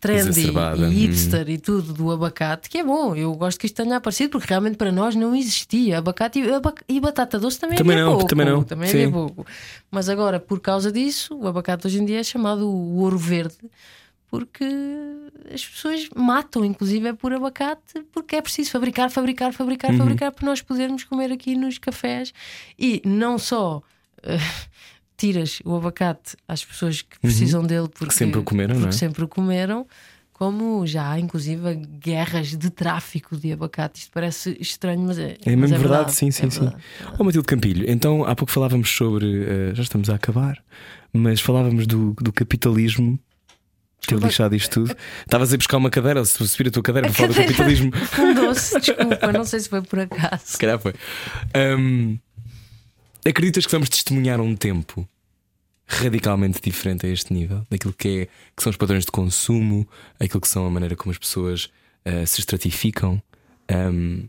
trendy 0.01 0.51
e 0.77 0.85
hipster 0.89 1.49
e 1.49 1.57
tudo 1.59 1.93
do 1.95 2.11
abacate, 2.11 2.69
que 2.69 2.79
é 2.79 2.85
bom, 2.85 3.17
eu 3.17 3.33
gosto 3.35 3.59
que 3.59 3.67
isto 3.67 3.83
tenha 3.83 3.97
aparecido 3.97 4.31
porque 4.31 4.47
realmente 4.49 4.77
para 4.77 4.93
nós 4.93 5.15
não 5.15 5.35
existia. 5.35 5.99
Abacate 5.99 6.41
e, 6.41 6.53
abac- 6.53 6.83
e 6.89 7.01
batata 7.01 7.39
doce 7.39 7.59
também, 7.59 7.79
Também 7.79 7.95
havia 7.97 8.05
não, 8.05 8.13
pouco. 8.13 8.29
também 8.29 8.47
não. 8.47 8.63
Também 8.63 8.89
Sim. 8.89 8.99
havia 9.05 9.11
pouco. 9.13 9.47
Mas 9.91 10.09
agora, 10.09 10.39
por 10.39 10.61
causa 10.61 10.93
disso, 10.93 11.35
o 11.37 11.47
abacate 11.49 11.87
hoje 11.87 11.99
em 12.01 12.05
dia 12.05 12.21
é 12.21 12.23
chamado 12.23 12.69
o 12.69 12.99
ouro 12.99 13.17
verde 13.19 13.57
porque 14.29 14.65
as 15.53 15.63
pessoas 15.67 16.09
matam, 16.17 16.65
inclusive, 16.65 17.09
é 17.09 17.13
por 17.13 17.35
abacate, 17.35 18.03
porque 18.13 18.37
é 18.37 18.41
preciso 18.41 18.71
fabricar, 18.71 19.11
fabricar, 19.11 19.53
fabricar, 19.53 19.91
Uhum. 19.91 19.99
fabricar 19.99 20.33
para 20.33 20.47
nós 20.47 20.63
podermos 20.63 21.05
comer 21.05 21.31
aqui 21.31 21.55
nos 21.55 21.77
cafés. 21.77 22.33
E 22.79 23.03
não 23.05 23.39
só 23.39 23.83
eh, 24.23 24.39
tiras 25.27 25.61
o 25.65 25.77
abacate 25.77 26.37
às 26.49 26.65
pessoas 26.65 27.03
que 27.03 27.19
precisam 27.21 27.63
dele 27.65 27.89
porque 27.89 28.07
Uhum. 28.07 28.11
sempre 28.19 28.41
o 28.41 28.43
comeram, 28.43 28.75
porque 28.75 28.83
não 28.83 28.89
é? 28.89 28.93
sempre 28.93 29.25
o 29.25 29.29
comeram. 29.29 29.87
Como 30.33 30.85
já 30.87 31.09
há, 31.13 31.21
inclusive, 31.21 31.77
guerras 32.01 32.57
de 32.57 32.69
tráfico 32.69 33.37
de 33.37 33.53
abacate. 33.53 34.01
Isto 34.01 34.11
parece 34.13 34.57
estranho, 34.59 35.01
mas 35.01 35.17
é. 35.17 35.37
É 35.45 35.55
mas 35.55 35.71
mesmo 35.71 35.79
verdade, 35.89 36.13
sim, 36.13 36.29
é 36.29 36.31
sim, 36.33 36.51
sim. 36.51 36.61
verdade. 36.61 36.83
Oh, 37.17 37.23
Matilde 37.23 37.47
Campilho, 37.47 37.89
então 37.89 38.25
há 38.25 38.35
pouco 38.35 38.51
falávamos 38.53 38.91
sobre. 38.91 39.25
eh, 39.45 39.71
já 39.75 39.83
estamos 39.85 40.11
a 40.11 40.17
acabar, 40.17 40.59
mas 41.13 41.41
falávamos 41.41 41.87
do, 41.87 42.13
do 42.21 42.33
capitalismo. 42.33 43.19
Ter 44.05 44.19
lixado 44.19 44.57
isto 44.57 44.81
tudo. 44.85 44.97
Estavas 45.21 45.55
a 45.55 45.57
buscar 45.57 45.77
uma 45.77 45.89
cadeira, 45.89 46.25
se 46.25 46.49
subir 46.49 46.67
a 46.67 46.71
tua 46.73 46.83
cadeira 46.83 47.07
para 47.07 47.15
falar 47.15 47.29
do 47.29 47.35
capitalismo. 47.37 47.93
Fundou-se, 47.95 48.75
desculpa, 48.81 49.33
não 49.33 49.45
sei 49.45 49.61
se 49.61 49.69
foi 49.69 49.81
por 49.83 50.01
acaso. 50.01 50.43
Se 50.45 50.59
calhar 50.59 50.77
foi. 50.81 50.93
Hum, 51.79 52.19
acreditas 53.25 53.65
que 53.65 53.71
vamos 53.71 53.89
testemunhar 53.89 54.41
um 54.41 54.57
tempo 54.57 55.07
radicalmente 55.87 56.61
diferente 56.61 57.07
a 57.07 57.09
este 57.09 57.33
nível? 57.33 57.67
Daquilo 57.71 57.93
que, 57.93 58.09
é, 58.09 58.27
que 58.57 58.63
são 58.63 58.71
os 58.71 58.77
padrões 58.77 59.05
de 59.05 59.11
consumo, 59.11 59.87
aquilo 60.19 60.41
que 60.41 60.49
são 60.49 60.67
a 60.67 60.71
maneira 60.71 60.97
como 60.97 61.11
as 61.11 61.19
pessoas 61.19 61.71
eh, 62.05 62.27
se 62.27 62.41
estratificam? 62.41 63.23
Hum, 63.71 64.29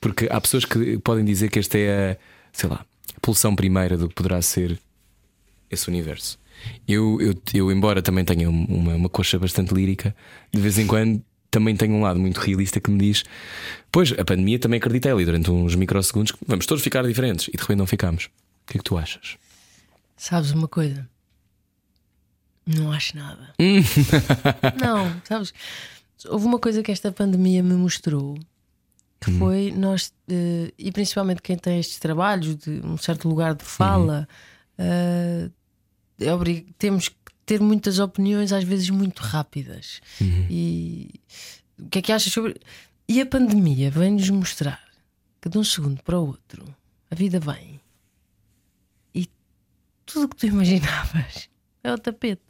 porque 0.00 0.28
há 0.30 0.40
pessoas 0.40 0.64
que 0.64 0.98
podem 0.98 1.24
dizer 1.24 1.50
que 1.50 1.58
esta 1.58 1.78
é 1.78 2.12
a, 2.12 2.16
sei 2.52 2.68
lá, 2.68 2.84
a 3.16 3.20
pulsão 3.20 3.54
primeira 3.54 3.96
do 3.96 4.08
que 4.08 4.14
poderá 4.14 4.40
ser 4.40 4.78
esse 5.70 5.88
universo. 5.88 6.38
Eu, 6.86 7.18
eu, 7.20 7.34
eu 7.54 7.72
embora 7.72 8.02
também 8.02 8.24
tenha 8.24 8.48
um, 8.48 8.64
uma, 8.64 8.94
uma 8.94 9.08
coxa 9.08 9.38
bastante 9.38 9.72
lírica, 9.72 10.14
de 10.52 10.60
vez 10.60 10.78
em 10.78 10.86
quando 10.86 11.22
também 11.50 11.74
tenho 11.74 11.94
um 11.94 12.02
lado 12.02 12.18
muito 12.18 12.38
realista 12.38 12.80
que 12.80 12.90
me 12.90 12.98
diz: 12.98 13.24
Pois, 13.90 14.12
a 14.12 14.24
pandemia 14.24 14.58
também 14.58 14.78
acreditei 14.78 15.10
ali 15.10 15.24
durante 15.24 15.50
uns 15.50 15.74
microsegundos 15.74 16.32
que 16.32 16.38
vamos 16.46 16.66
todos 16.66 16.82
ficar 16.82 17.06
diferentes 17.06 17.48
e 17.48 17.52
de 17.52 17.58
repente 17.58 17.78
não 17.78 17.86
ficamos. 17.86 18.26
O 18.26 18.72
que 18.72 18.76
é 18.76 18.78
que 18.78 18.84
tu 18.84 18.96
achas? 18.96 19.36
Sabes 20.20 20.50
uma 20.50 20.68
coisa? 20.68 21.08
Não 22.66 22.92
acho 22.92 23.16
nada. 23.16 23.54
não, 24.78 25.18
sabes? 25.24 25.54
Houve 26.28 26.44
uma 26.44 26.58
coisa 26.58 26.82
que 26.82 26.92
esta 26.92 27.10
pandemia 27.10 27.62
me 27.62 27.72
mostrou 27.72 28.38
que 29.18 29.30
foi 29.38 29.70
nós, 29.70 30.12
eh, 30.28 30.72
e 30.78 30.92
principalmente 30.92 31.40
quem 31.40 31.56
tem 31.56 31.80
estes 31.80 31.98
trabalhos 31.98 32.54
de 32.56 32.82
um 32.84 32.98
certo 32.98 33.26
lugar 33.28 33.54
de 33.54 33.64
fala, 33.64 34.28
é 34.78 36.32
obri- 36.34 36.66
temos 36.78 37.08
que 37.08 37.16
ter 37.46 37.58
muitas 37.60 37.98
opiniões, 37.98 38.52
às 38.52 38.62
vezes 38.64 38.90
muito 38.90 39.20
rápidas. 39.20 40.00
E 40.50 41.18
o 41.78 41.88
que 41.88 41.98
é 41.98 42.02
que 42.02 42.12
achas 42.12 42.30
sobre. 42.32 42.60
E 43.08 43.20
a 43.22 43.26
pandemia 43.26 43.90
vem-nos 43.90 44.28
mostrar 44.28 44.82
que 45.40 45.48
de 45.48 45.56
um 45.56 45.64
segundo 45.64 46.02
para 46.02 46.18
o 46.20 46.26
outro 46.26 46.62
a 47.10 47.14
vida 47.14 47.40
vem 47.40 47.79
tudo 50.12 50.24
o 50.24 50.28
que 50.28 50.36
tu 50.36 50.46
imaginavas 50.46 51.48
é 51.82 51.92
o 51.92 51.98
tapete. 51.98 52.42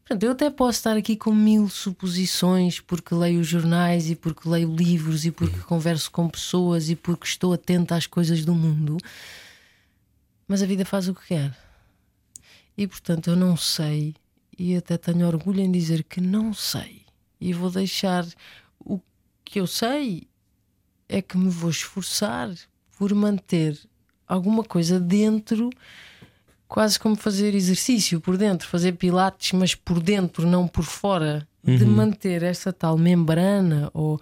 Portanto, 0.00 0.22
eu 0.24 0.32
até 0.32 0.50
posso 0.50 0.78
estar 0.78 0.96
aqui 0.96 1.16
com 1.16 1.32
mil 1.32 1.68
suposições 1.68 2.80
porque 2.80 3.14
leio 3.14 3.42
jornais 3.42 4.10
e 4.10 4.16
porque 4.16 4.48
leio 4.48 4.74
livros 4.74 5.24
e 5.24 5.30
porque 5.30 5.58
converso 5.60 6.10
com 6.10 6.28
pessoas 6.28 6.90
e 6.90 6.96
porque 6.96 7.24
estou 7.24 7.52
atenta 7.52 7.96
às 7.96 8.06
coisas 8.06 8.44
do 8.44 8.54
mundo, 8.54 8.98
mas 10.46 10.62
a 10.62 10.66
vida 10.66 10.84
faz 10.84 11.08
o 11.08 11.14
que 11.14 11.28
quer. 11.28 11.56
E 12.76 12.86
portanto, 12.86 13.30
eu 13.30 13.36
não 13.36 13.56
sei 13.56 14.14
e 14.58 14.76
até 14.76 14.98
tenho 14.98 15.26
orgulho 15.26 15.60
em 15.60 15.72
dizer 15.72 16.04
que 16.04 16.20
não 16.20 16.52
sei. 16.52 17.02
E 17.40 17.52
vou 17.52 17.70
deixar 17.70 18.26
o 18.78 19.00
que 19.44 19.60
eu 19.60 19.66
sei 19.66 20.28
é 21.08 21.22
que 21.22 21.36
me 21.36 21.48
vou 21.48 21.70
esforçar 21.70 22.50
por 22.98 23.14
manter 23.14 23.78
alguma 24.26 24.64
coisa 24.64 25.00
dentro, 25.00 25.70
quase 26.72 26.98
como 26.98 27.14
fazer 27.16 27.54
exercício 27.54 28.18
por 28.18 28.38
dentro, 28.38 28.66
fazer 28.66 28.92
pilates, 28.92 29.52
mas 29.52 29.74
por 29.74 30.02
dentro, 30.02 30.46
não 30.46 30.66
por 30.66 30.84
fora, 30.84 31.46
de 31.62 31.84
manter 31.84 32.42
essa 32.42 32.72
tal 32.72 32.96
membrana 32.96 33.90
ou 33.92 34.18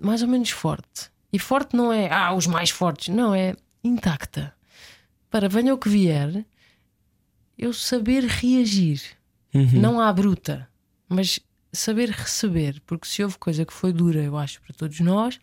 mais 0.00 0.20
ou 0.20 0.26
menos 0.26 0.50
forte. 0.50 1.12
E 1.32 1.38
forte 1.38 1.76
não 1.76 1.92
é 1.92 2.12
ah, 2.12 2.34
os 2.34 2.48
mais 2.48 2.70
fortes, 2.70 3.14
não, 3.14 3.32
é 3.32 3.54
intacta. 3.84 4.52
Para 5.30 5.48
venha 5.48 5.72
o 5.72 5.78
que 5.78 5.88
vier, 5.88 6.44
eu 7.56 7.72
saber 7.72 8.24
reagir, 8.24 9.00
não 9.72 10.00
à 10.00 10.12
bruta, 10.12 10.68
mas 11.08 11.38
saber 11.72 12.10
receber, 12.10 12.82
porque 12.84 13.06
se 13.06 13.22
houve 13.22 13.38
coisa 13.38 13.64
que 13.64 13.72
foi 13.72 13.92
dura, 13.92 14.20
eu 14.20 14.36
acho, 14.36 14.60
para 14.60 14.74
todos 14.74 14.98
nós, 14.98 15.38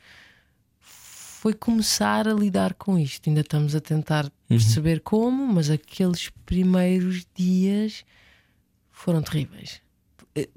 foi 1.42 1.56
começar 1.56 2.28
a 2.28 2.34
lidar 2.34 2.76
com 2.76 3.00
isto. 3.00 3.28
Ainda 3.28 3.42
estamos 3.42 3.74
a 3.74 3.82
tentar 3.82 4.32
perceber 4.48 5.00
como, 5.00 5.52
mas 5.52 5.72
aqueles 5.72 6.30
primeiros 6.46 7.26
dias 7.34 8.06
foram 8.92 9.24
terríveis. 9.24 9.82
Eh, 10.36 10.48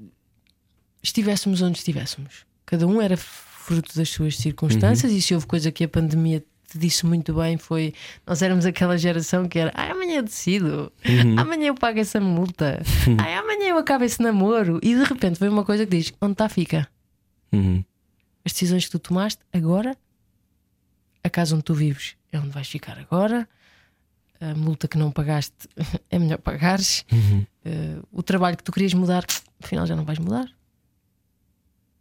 Estivéssemos 1.01 1.63
onde 1.63 1.79
estivéssemos, 1.79 2.45
cada 2.67 2.85
um 2.85 3.01
era 3.01 3.17
fruto 3.17 3.95
das 3.95 4.09
suas 4.09 4.37
circunstâncias, 4.37 5.11
e 5.11 5.19
se 5.19 5.33
houve 5.33 5.47
coisa 5.47 5.71
que 5.71 5.83
a 5.83 5.87
pandemia 5.87 6.43
te 6.67 6.77
disse 6.77 7.03
muito 7.03 7.33
bem 7.33 7.57
foi 7.57 7.93
nós 8.25 8.43
éramos 8.43 8.65
aquela 8.65 8.95
geração 8.95 9.47
que 9.47 9.57
era 9.57 9.71
ai, 9.73 9.89
amanhã 9.89 10.17
eu 10.17 10.23
decido, 10.23 10.91
amanhã 11.35 11.67
eu 11.67 11.75
pago 11.75 11.99
essa 11.99 12.19
multa, 12.19 12.79
ai, 13.23 13.33
amanhã 13.33 13.69
eu 13.69 13.77
acabo 13.79 14.03
esse 14.03 14.21
namoro, 14.21 14.79
e 14.83 14.93
de 14.95 15.03
repente 15.03 15.39
veio 15.39 15.51
uma 15.51 15.65
coisa 15.65 15.83
que 15.85 15.97
diz: 15.97 16.13
onde 16.21 16.33
está, 16.33 16.47
fica. 16.47 16.87
Uhum. 17.51 17.83
As 18.43 18.51
decisões 18.51 18.85
que 18.85 18.91
tu 18.91 18.99
tomaste 18.99 19.41
agora, 19.51 19.97
a 21.25 21.29
casa 21.29 21.55
onde 21.55 21.63
tu 21.63 21.73
vives 21.73 22.15
é 22.31 22.37
onde 22.37 22.49
vais 22.49 22.67
ficar 22.67 22.99
agora. 22.99 23.49
A 24.39 24.53
multa 24.53 24.87
que 24.87 24.95
não 24.95 25.11
pagaste 25.11 25.67
é 26.11 26.19
melhor 26.19 26.37
pagares. 26.37 27.03
Eh, 27.65 27.97
o 28.11 28.21
trabalho 28.21 28.55
que 28.55 28.63
tu 28.63 28.71
querias 28.71 28.93
mudar, 28.93 29.25
afinal 29.59 29.87
já 29.87 29.95
não 29.95 30.05
vais 30.05 30.19
mudar. 30.19 30.47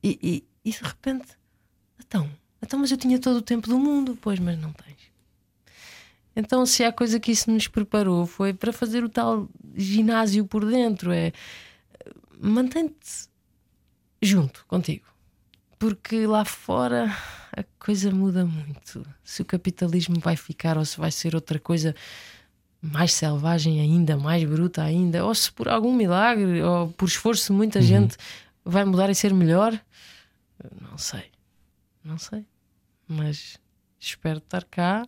E, 0.02 0.18
e, 0.22 0.44
e 0.62 0.70
de 0.70 0.82
repente, 0.82 1.28
então, 1.98 2.30
então, 2.60 2.78
mas 2.78 2.90
eu 2.90 2.98
tinha 2.98 3.18
todo 3.18 3.36
o 3.36 3.42
tempo 3.42 3.66
do 3.66 3.78
mundo, 3.78 4.18
pois, 4.20 4.38
mas 4.38 4.58
não 4.58 4.74
tens. 4.74 5.10
Então, 6.36 6.66
se 6.66 6.84
há 6.84 6.92
coisa 6.92 7.18
que 7.18 7.32
isso 7.32 7.50
nos 7.50 7.66
preparou 7.66 8.26
foi 8.26 8.52
para 8.52 8.74
fazer 8.74 9.02
o 9.02 9.08
tal 9.08 9.48
ginásio 9.74 10.44
por 10.44 10.66
dentro, 10.66 11.12
é 11.12 11.32
mantém-te 12.38 13.26
junto 14.20 14.66
contigo 14.66 15.13
porque 15.84 16.26
lá 16.26 16.46
fora 16.46 17.14
a 17.54 17.62
coisa 17.78 18.10
muda 18.10 18.42
muito. 18.46 19.06
Se 19.22 19.42
o 19.42 19.44
capitalismo 19.44 20.18
vai 20.18 20.34
ficar 20.34 20.78
ou 20.78 20.84
se 20.86 20.96
vai 20.96 21.10
ser 21.10 21.34
outra 21.34 21.58
coisa 21.58 21.94
mais 22.80 23.12
selvagem 23.12 23.82
ainda, 23.82 24.16
mais 24.16 24.42
bruta 24.44 24.82
ainda, 24.82 25.22
ou 25.26 25.34
se 25.34 25.52
por 25.52 25.68
algum 25.68 25.94
milagre 25.94 26.62
ou 26.62 26.88
por 26.88 27.06
esforço 27.06 27.52
de 27.52 27.58
muita 27.58 27.82
gente 27.82 28.16
vai 28.64 28.82
mudar 28.86 29.10
e 29.10 29.14
ser 29.14 29.34
melhor, 29.34 29.78
não 30.80 30.96
sei, 30.96 31.30
não 32.02 32.16
sei. 32.16 32.46
Mas 33.06 33.58
espero 34.00 34.38
estar 34.38 34.64
cá 34.64 35.06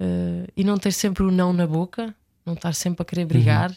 eh, 0.00 0.48
e 0.56 0.64
não 0.64 0.76
ter 0.76 0.90
sempre 0.90 1.22
o 1.22 1.30
não 1.30 1.52
na 1.52 1.68
boca, 1.68 2.12
não 2.44 2.54
estar 2.54 2.74
sempre 2.74 3.02
a 3.02 3.04
querer 3.04 3.26
brigar, 3.26 3.72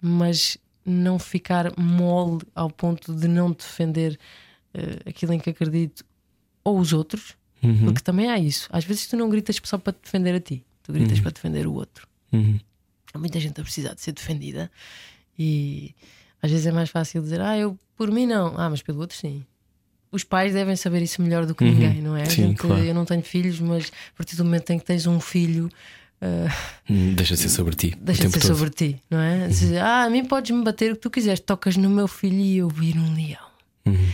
mas 0.00 0.58
não 0.84 1.16
ficar 1.16 1.78
mole 1.78 2.42
ao 2.56 2.68
ponto 2.68 3.14
de 3.14 3.28
não 3.28 3.52
defender 3.52 4.18
eh, 4.74 4.98
aquilo 5.06 5.32
em 5.32 5.38
que 5.38 5.50
acredito 5.50 6.04
ou 6.62 6.78
os 6.78 6.92
outros, 6.92 7.34
Uhum. 7.62 7.86
porque 7.86 8.00
também 8.02 8.28
há 8.30 8.38
isso. 8.38 8.68
Às 8.70 8.84
vezes 8.84 9.06
tu 9.06 9.16
não 9.16 9.30
gritas 9.30 9.58
só 9.64 9.78
para 9.78 9.92
te 9.94 10.00
defender 10.04 10.34
a 10.34 10.40
ti, 10.40 10.62
tu 10.82 10.92
gritas 10.92 11.18
para 11.20 11.30
defender 11.30 11.66
o 11.66 11.72
outro. 11.72 12.06
Uhum. 12.32 12.58
Há 13.14 13.18
muita 13.18 13.38
gente 13.40 13.58
a 13.60 13.64
precisar 13.64 13.94
de 13.94 14.00
ser 14.02 14.12
defendida 14.12 14.70
e 15.38 15.94
às 16.42 16.50
vezes 16.50 16.66
é 16.66 16.72
mais 16.72 16.90
fácil 16.90 17.22
dizer, 17.22 17.40
ah, 17.40 17.56
eu 17.56 17.78
por 17.96 18.10
mim 18.10 18.26
não, 18.26 18.58
ah, 18.58 18.68
mas 18.68 18.82
pelo 18.82 19.00
outro 19.00 19.16
sim. 19.16 19.44
os 20.12 20.24
pais 20.24 20.52
devem 20.52 20.76
saber 20.76 21.00
isso 21.02 21.22
melhor 21.22 21.46
do 21.46 21.54
que 21.54 21.64
ninguém, 21.64 22.02
não 22.02 22.16
é? 22.16 22.20
Uhum. 22.24 22.26
Sim, 22.30 22.42
gente- 22.48 22.56
claro. 22.58 22.84
Eu 22.84 22.94
não 22.94 23.04
tenho 23.04 23.22
filhos, 23.22 23.58
mas 23.60 23.90
a 24.12 24.16
partir 24.16 24.36
do 24.36 24.44
momento 24.44 24.70
em 24.70 24.78
que 24.78 24.84
tens 24.84 25.06
um 25.06 25.18
filho, 25.20 25.70
Hum, 26.88 27.14
Deixa 27.14 27.36
ser 27.36 27.50
sobre 27.50 27.74
ti. 27.76 27.94
deixa 28.00 28.22
ser 28.30 28.40
todo. 28.40 28.46
sobre 28.56 28.70
ti, 28.70 28.98
não 29.10 29.18
é? 29.18 29.46
Dizer, 29.48 29.78
ah, 29.78 30.04
a 30.04 30.10
mim 30.10 30.24
podes-me 30.24 30.64
bater 30.64 30.92
o 30.92 30.94
que 30.94 31.02
tu 31.02 31.10
quiseres, 31.10 31.38
tocas 31.40 31.76
no 31.76 31.90
meu 31.90 32.08
filho 32.08 32.36
e 32.38 32.56
eu 32.58 32.68
viro 32.68 32.98
um 33.00 33.14
leão. 33.14 33.44
Uhum. 33.86 34.08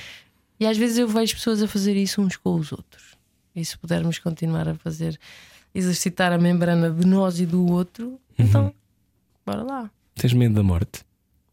E 0.60 0.66
às 0.66 0.76
vezes 0.76 0.98
eu 0.98 1.08
vejo 1.08 1.34
pessoas 1.34 1.62
a 1.62 1.66
fazer 1.66 1.96
isso 1.96 2.20
uns 2.20 2.36
com 2.36 2.54
os 2.54 2.70
outros. 2.70 3.16
E 3.56 3.64
se 3.64 3.76
pudermos 3.78 4.18
continuar 4.18 4.68
a 4.68 4.74
fazer, 4.74 5.18
exercitar 5.74 6.32
a 6.32 6.38
membrana 6.38 6.90
de 6.90 7.06
nós 7.06 7.40
e 7.40 7.46
do 7.46 7.66
outro, 7.66 8.08
Uhum. 8.38 8.46
então, 8.46 8.74
bora 9.44 9.62
lá. 9.62 9.90
Tens 10.14 10.32
medo 10.34 10.54
da 10.54 10.62
morte? 10.62 11.02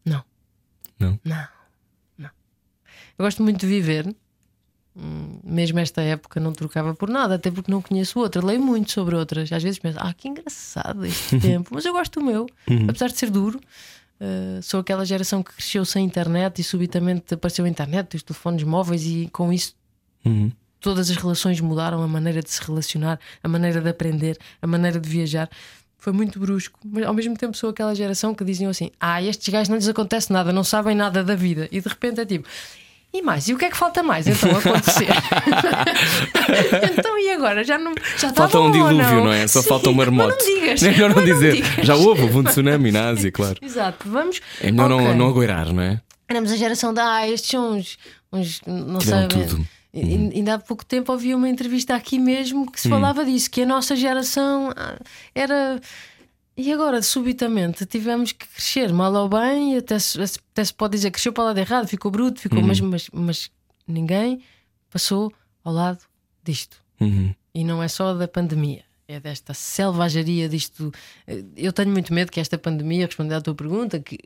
Não. 0.04 0.22
Não? 1.00 1.18
Não, 1.24 1.48
não. 2.18 2.30
Eu 3.18 3.24
gosto 3.24 3.42
muito 3.42 3.60
de 3.60 3.66
viver. 3.66 4.14
Hum, 4.96 5.38
Mesmo 5.44 5.78
esta 5.78 6.02
época 6.02 6.38
não 6.40 6.52
trocava 6.52 6.94
por 6.94 7.08
nada, 7.08 7.36
até 7.36 7.50
porque 7.50 7.70
não 7.70 7.80
conheço 7.80 8.18
outra. 8.18 8.44
Leio 8.44 8.60
muito 8.60 8.90
sobre 8.92 9.14
outras. 9.16 9.50
Às 9.52 9.62
vezes 9.62 9.78
penso, 9.78 9.98
ah, 10.00 10.12
que 10.12 10.28
engraçado 10.28 11.04
este 11.06 11.38
tempo. 11.40 11.70
Mas 11.72 11.84
eu 11.84 11.92
gosto 11.92 12.20
do 12.20 12.26
meu, 12.26 12.46
apesar 12.88 13.08
de 13.08 13.16
ser 13.16 13.30
duro. 13.30 13.60
Uh, 14.20 14.60
sou 14.62 14.80
aquela 14.80 15.04
geração 15.06 15.42
que 15.42 15.52
cresceu 15.54 15.84
sem 15.84 16.04
internet 16.04 16.60
e 16.60 16.64
subitamente 16.64 17.34
apareceu 17.34 17.64
a 17.64 17.68
internet, 17.68 18.16
os 18.16 18.22
telefones 18.22 18.62
móveis, 18.64 19.04
e 19.04 19.28
com 19.32 19.52
isso 19.52 19.74
Uhum. 20.24 20.50
todas 20.80 21.08
as 21.10 21.16
relações 21.16 21.60
mudaram, 21.60 22.02
a 22.02 22.08
maneira 22.08 22.42
de 22.42 22.50
se 22.50 22.60
relacionar, 22.64 23.20
a 23.42 23.48
maneira 23.48 23.80
de 23.80 23.88
aprender, 23.88 24.36
a 24.60 24.66
maneira 24.66 24.98
de 24.98 25.08
viajar. 25.08 25.48
Foi 25.96 26.12
muito 26.12 26.38
brusco, 26.38 26.78
mas 26.84 27.04
ao 27.04 27.14
mesmo 27.14 27.36
tempo 27.36 27.56
sou 27.56 27.70
aquela 27.70 27.94
geração 27.94 28.34
que 28.34 28.44
diziam 28.44 28.70
assim: 28.70 28.90
Ah, 29.00 29.22
estes 29.22 29.48
gajos 29.48 29.68
não 29.68 29.76
lhes 29.76 29.88
acontece 29.88 30.32
nada, 30.32 30.52
não 30.52 30.62
sabem 30.64 30.94
nada 30.96 31.22
da 31.24 31.34
vida. 31.34 31.68
E 31.72 31.80
de 31.80 31.88
repente 31.88 32.20
é 32.20 32.26
tipo: 32.26 32.48
E 33.12 33.22
mais? 33.22 33.48
E 33.48 33.54
o 33.54 33.58
que 33.58 33.64
é 33.64 33.70
que 33.70 33.76
falta 33.76 34.02
mais 34.02 34.26
então 34.26 34.50
acontecer? 34.56 35.08
então 36.98 37.18
e 37.18 37.30
agora? 37.30 37.64
Já 37.64 37.78
não 37.78 37.94
já 38.18 38.32
Falta 38.32 38.60
um 38.60 38.70
bom 38.70 38.70
dilúvio, 38.70 39.24
não, 39.24 39.32
é? 39.32 39.46
Só 39.46 39.62
Sim, 39.62 39.68
falta 39.68 39.88
um 39.90 39.94
marmoto. 39.94 40.34
Mas 40.38 40.46
não 40.46 40.54
digas. 40.60 40.82
É 40.88 40.90
melhor 40.90 41.14
não 41.14 41.24
dizer. 41.24 41.54
digas. 41.54 41.86
Já 41.86 41.94
houve, 41.96 42.22
houve 42.22 42.36
um 42.38 42.44
tsunami 42.44 42.92
na 42.92 43.08
Ásia, 43.08 43.32
claro. 43.32 43.56
Exato, 43.62 44.08
vamos. 44.08 44.40
É 44.60 44.70
melhor 44.70 44.88
não, 44.90 44.98
Ok. 45.02 45.14
não 45.14 45.28
agoirar, 45.28 45.72
não 45.72 45.82
é? 45.82 46.00
Éramos 46.28 46.52
a 46.52 46.56
geração 46.56 46.92
da 46.92 47.14
ah, 47.14 47.28
estes 47.28 47.50
são 47.50 47.72
uns, 47.76 47.96
uns 48.30 48.60
não 48.66 49.00
sabem. 49.00 49.28
tudo. 49.28 49.66
E- 49.94 50.30
Ainda 50.34 50.54
há 50.54 50.58
pouco 50.58 50.84
tempo 50.84 51.10
ouvi 51.10 51.34
uma 51.34 51.48
entrevista 51.48 51.94
aqui 51.94 52.18
mesmo 52.18 52.70
que 52.70 52.78
se 52.78 52.88
falava 52.90 53.24
disso, 53.24 53.50
que 53.50 53.62
a 53.62 53.66
nossa 53.66 53.96
geração 53.96 54.70
ah, 54.76 54.98
era. 55.34 55.80
E 56.60 56.72
agora, 56.72 57.00
subitamente, 57.00 57.86
tivemos 57.86 58.32
que 58.32 58.44
crescer 58.48 58.92
mal 58.92 59.14
ou 59.14 59.28
bem, 59.28 59.74
e 59.74 59.76
até 59.76 59.96
se, 59.96 60.20
até 60.20 60.64
se 60.64 60.74
pode 60.74 60.96
dizer 60.96 61.10
que 61.10 61.12
cresceu 61.12 61.32
para 61.32 61.44
o 61.44 61.46
lado 61.46 61.58
errado, 61.58 61.86
ficou 61.86 62.10
bruto, 62.10 62.40
ficou, 62.40 62.60
mas, 62.60 62.80
mas, 62.80 63.08
mas 63.12 63.50
ninguém 63.86 64.42
passou 64.90 65.32
ao 65.62 65.72
lado 65.72 66.04
disto. 66.42 66.82
Uhum. 67.00 67.32
E 67.54 67.62
não 67.62 67.80
é 67.80 67.86
só 67.86 68.12
da 68.12 68.26
pandemia, 68.26 68.82
é 69.06 69.20
desta 69.20 69.54
selvageria 69.54 70.48
disto. 70.48 70.92
Eu 71.56 71.72
tenho 71.72 71.92
muito 71.92 72.12
medo 72.12 72.32
que 72.32 72.40
esta 72.40 72.58
pandemia, 72.58 73.06
respondendo 73.06 73.38
à 73.38 73.40
tua 73.40 73.54
pergunta, 73.54 74.00
que 74.00 74.18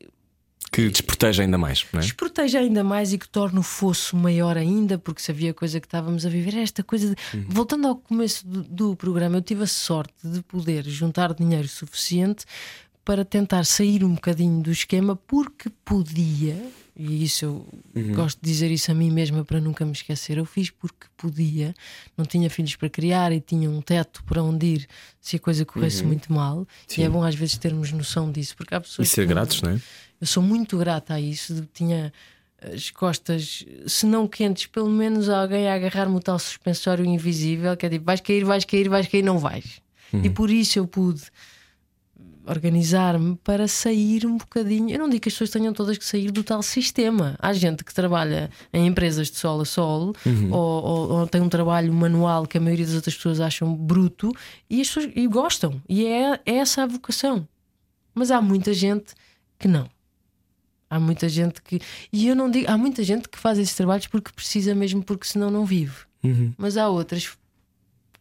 Que 0.72 0.88
desproteja 0.88 1.42
ainda 1.42 1.58
mais, 1.58 1.86
não 1.92 2.00
é? 2.00 2.02
desproteja 2.02 2.58
ainda 2.58 2.82
mais 2.82 3.12
e 3.12 3.18
que 3.18 3.28
torne 3.28 3.58
o 3.58 3.62
fosso 3.62 4.16
maior 4.16 4.56
ainda, 4.56 4.96
porque 4.96 5.20
se 5.20 5.30
havia 5.30 5.52
coisa 5.52 5.78
que 5.78 5.86
estávamos 5.86 6.24
a 6.24 6.30
viver, 6.30 6.54
era 6.54 6.62
esta 6.62 6.82
coisa. 6.82 7.14
De... 7.14 7.16
Voltando 7.46 7.88
ao 7.88 7.96
começo 7.96 8.46
do, 8.46 8.62
do 8.62 8.96
programa, 8.96 9.36
eu 9.36 9.42
tive 9.42 9.64
a 9.64 9.66
sorte 9.66 10.14
de 10.24 10.40
poder 10.40 10.84
juntar 10.84 11.34
dinheiro 11.34 11.68
suficiente 11.68 12.46
para 13.04 13.22
tentar 13.22 13.66
sair 13.66 14.02
um 14.02 14.14
bocadinho 14.14 14.62
do 14.62 14.70
esquema, 14.70 15.14
porque 15.14 15.68
podia, 15.84 16.56
e 16.94 17.24
isso 17.24 17.44
eu 17.44 17.66
gosto 18.14 18.38
de 18.42 18.50
dizer 18.50 18.70
isso 18.70 18.90
a 18.90 18.94
mim 18.94 19.10
mesma 19.10 19.44
para 19.44 19.60
nunca 19.60 19.84
me 19.84 19.92
esquecer. 19.92 20.36
Eu 20.38 20.44
fiz 20.44 20.70
porque 20.70 21.06
podia, 21.16 21.74
não 22.16 22.24
tinha 22.24 22.50
filhos 22.50 22.76
para 22.76 22.90
criar 22.90 23.32
e 23.32 23.40
tinha 23.40 23.68
um 23.70 23.80
teto 23.80 24.22
para 24.24 24.42
onde 24.42 24.66
ir 24.66 24.88
se 25.20 25.36
a 25.36 25.38
coisa 25.38 25.64
corresse 25.64 26.04
muito 26.04 26.32
mal. 26.32 26.66
E 26.96 27.02
é 27.02 27.08
bom 27.08 27.22
às 27.24 27.34
vezes 27.34 27.56
termos 27.56 27.90
noção 27.92 28.30
disso, 28.30 28.54
porque 28.56 28.74
há 28.74 28.78
E 28.78 28.82
pessoas 28.82 29.08
ser 29.08 29.22
que- 29.22 29.28
gratos, 29.32 29.62
não 29.62 29.70
é? 29.72 29.80
eu 30.20 30.26
sou 30.26 30.42
muito 30.42 30.76
grata 30.78 31.14
a 31.14 31.20
isso. 31.20 31.54
de- 31.54 31.66
Tinha 31.72 32.12
as 32.72 32.90
costas, 32.90 33.64
se 33.88 34.06
não 34.06 34.28
quentes, 34.28 34.66
pelo 34.66 34.88
menos 34.88 35.28
alguém 35.28 35.68
a 35.68 35.74
agarrar-me 35.74 36.14
o 36.16 36.20
tal 36.20 36.38
suspensório 36.38 37.04
invisível, 37.04 37.76
que 37.76 37.86
é 37.86 37.88
tipo, 37.90 38.04
vais 38.04 38.20
cair, 38.20 38.44
vais 38.44 38.64
cair, 38.64 38.88
vais 38.88 39.08
cair, 39.08 39.22
não 39.22 39.38
vais. 39.38 39.80
E 40.12 40.28
por 40.30 40.48
isso 40.50 40.78
eu 40.78 40.86
pude 40.86 41.22
organizar-me 42.46 43.36
para 43.44 43.68
sair 43.68 44.26
um 44.26 44.36
bocadinho. 44.36 44.90
Eu 44.90 44.98
não 44.98 45.08
digo 45.08 45.20
que 45.22 45.28
as 45.28 45.34
pessoas 45.34 45.50
tenham 45.50 45.72
todas 45.72 45.96
que 45.98 46.04
sair 46.04 46.30
do 46.30 46.42
tal 46.42 46.62
sistema. 46.62 47.36
Há 47.38 47.52
gente 47.52 47.84
que 47.84 47.94
trabalha 47.94 48.50
em 48.72 48.86
empresas 48.86 49.30
de 49.30 49.36
sol 49.38 49.60
a 49.60 49.64
sol 49.64 50.14
ou, 50.50 50.58
ou- 50.84 51.10
ou 51.12 51.26
tem 51.26 51.40
um 51.40 51.48
trabalho 51.48 51.92
manual 51.92 52.46
que 52.46 52.58
a 52.58 52.60
maioria 52.60 52.84
das 52.86 52.94
outras 52.94 53.14
pessoas 53.14 53.40
acham 53.40 53.74
bruto 53.74 54.32
e 54.68 54.80
as 54.80 54.88
pessoas 54.88 55.10
e 55.14 55.26
gostam. 55.26 55.80
E 55.88 56.04
é, 56.06 56.40
é 56.44 56.54
essa 56.56 56.82
a 56.82 56.86
vocação. 56.86 57.46
Mas 58.14 58.30
há 58.30 58.40
muita 58.42 58.74
gente 58.74 59.14
que 59.58 59.68
não. 59.68 59.88
Há 60.90 61.00
muita 61.00 61.28
gente 61.28 61.62
que. 61.62 61.80
E 62.12 62.28
eu 62.28 62.36
não 62.36 62.50
digo. 62.50 62.70
Há 62.70 62.76
muita 62.76 63.02
gente 63.02 63.28
que 63.28 63.38
faz 63.38 63.58
esses 63.58 63.74
trabalhos 63.74 64.06
porque 64.08 64.30
precisa 64.32 64.74
mesmo, 64.74 65.02
porque 65.02 65.26
senão 65.26 65.50
não 65.50 65.64
vive. 65.64 65.94
Uhum. 66.22 66.52
Mas 66.58 66.76
há 66.76 66.88
outras 66.88 67.30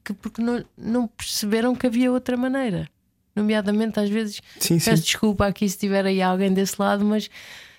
que 0.03 0.14
porque 0.14 0.41
não, 0.41 0.64
não 0.77 1.06
perceberam 1.07 1.76
que 1.76 1.85
havia 1.85 2.11
outra 2.11 2.38
maneira. 2.38 2.89
Nomeadamente, 3.36 3.99
às 3.99 4.10
vezes, 4.10 4.41
Sim, 4.60 4.78
sim. 4.80 4.90
peço 4.90 5.03
desculpa 5.03 5.48
aqui 5.48 5.68
se 5.70 5.78
tiver 5.78 6.06
aí 6.06 6.22
alguém 6.22 6.53
desse 6.53 6.76
lado, 6.80 7.06
mas 7.06 7.30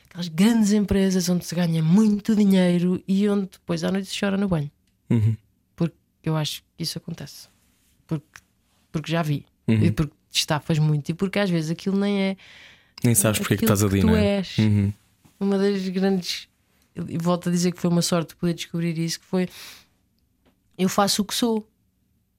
aquelas 0.09 0.29
grandes 0.29 0.73
empresas 0.73 1.29
onde 1.29 1.45
se 1.45 1.55
ganha 1.55 1.83
muito 1.83 2.35
dinheiro 2.35 3.03
e 3.07 3.29
onde 3.29 3.47
depois 3.53 3.85
à 3.85 3.91
noite 3.91 4.09
se 4.09 4.19
chora 4.19 4.37
no 4.37 4.49
banho. 4.49 4.71
Uhum. 5.11 5.37
Porque 5.77 5.95
eu 6.23 6.37
acho 6.37 6.63
que 6.77 6.83
isso 6.83 6.97
acontece. 6.99 7.49
Porque, 8.07 8.27
porque 8.91 9.13
já 9.13 9.23
vi. 9.23 9.45
Uhum. 9.69 9.85
E 9.85 9.91
porque 9.91 10.15
te 10.31 10.39
estafas 10.39 10.79
muito. 10.79 11.11
E 11.11 11.15
porque 11.15 11.39
às 11.39 11.51
vezes 11.51 11.71
aquilo 11.71 11.99
nem 11.99 12.21
é 12.23 12.37
Nem 13.05 13.15
sabes 13.15 13.39
porque 13.39 13.55
é 13.55 13.57
que 13.59 13.65
estás 13.65 13.83
ali, 13.83 14.01
tu 14.01 14.07
não 14.07 14.17
é? 14.17 14.39
és. 14.39 14.57
Uhum. 14.59 14.93
Uma 15.39 15.59
das 15.59 15.87
grandes. 15.89 16.49
E 17.09 17.19
volto 17.19 17.49
a 17.49 17.53
dizer 17.53 17.73
que 17.73 17.81
foi 17.81 17.91
uma 17.91 18.03
sorte 18.03 18.35
poder 18.37 18.55
descobrir 18.55 18.97
isso: 18.99 19.21
que 19.21 19.27
foi. 19.27 19.49
Eu 20.79 20.89
faço 20.89 21.23
o 21.23 21.25
que 21.25 21.35
sou. 21.35 21.69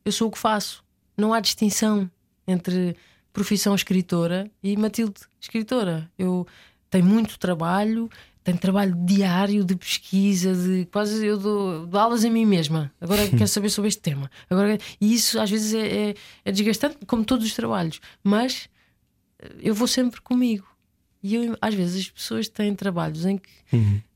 Eu 0.04 0.12
sou 0.12 0.28
o 0.28 0.32
que 0.32 0.38
faço. 0.40 0.84
Não 1.16 1.34
há 1.34 1.40
distinção 1.40 2.10
entre 2.48 2.96
profissão 3.32 3.74
escritora 3.74 4.50
e 4.62 4.78
Matilde 4.78 5.22
escritora. 5.40 6.10
Eu 6.18 6.48
tenho 6.90 7.06
muito 7.06 7.40
trabalho, 7.40 8.10
tenho 8.44 8.58
trabalho 8.58 8.96
diário 9.06 9.64
de 9.64 9.76
pesquisa, 9.76 10.54
de 10.54 10.86
quase 10.92 11.26
eu 11.26 11.38
dou, 11.38 11.88
dou 11.88 12.00
aulas 12.00 12.24
a 12.24 12.30
mim 12.30 12.46
mesma. 12.46 12.92
Agora 13.02 13.28
quero 13.30 13.48
saber 13.48 13.70
sobre 13.70 13.88
este 13.88 14.02
tema. 14.02 14.30
Agora, 14.50 14.78
e 15.02 15.14
isso 15.14 15.40
às 15.40 15.50
vezes 15.50 15.74
é, 15.74 16.10
é, 16.10 16.16
é 16.46 16.52
desgastante, 16.52 16.98
como 17.08 17.26
todos 17.26 17.46
os 17.46 17.54
trabalhos, 17.54 18.00
mas 18.24 18.70
eh, 19.40 19.56
eu 19.62 19.74
vou 19.74 19.88
sempre 19.88 20.22
comigo. 20.22 20.68
E 21.24 21.36
eu, 21.36 21.58
às 21.62 21.74
vezes 21.74 22.02
as 22.02 22.10
pessoas 22.10 22.50
têm 22.50 22.76
trabalhos 22.76 23.26
em 23.26 23.38
que 23.38 23.50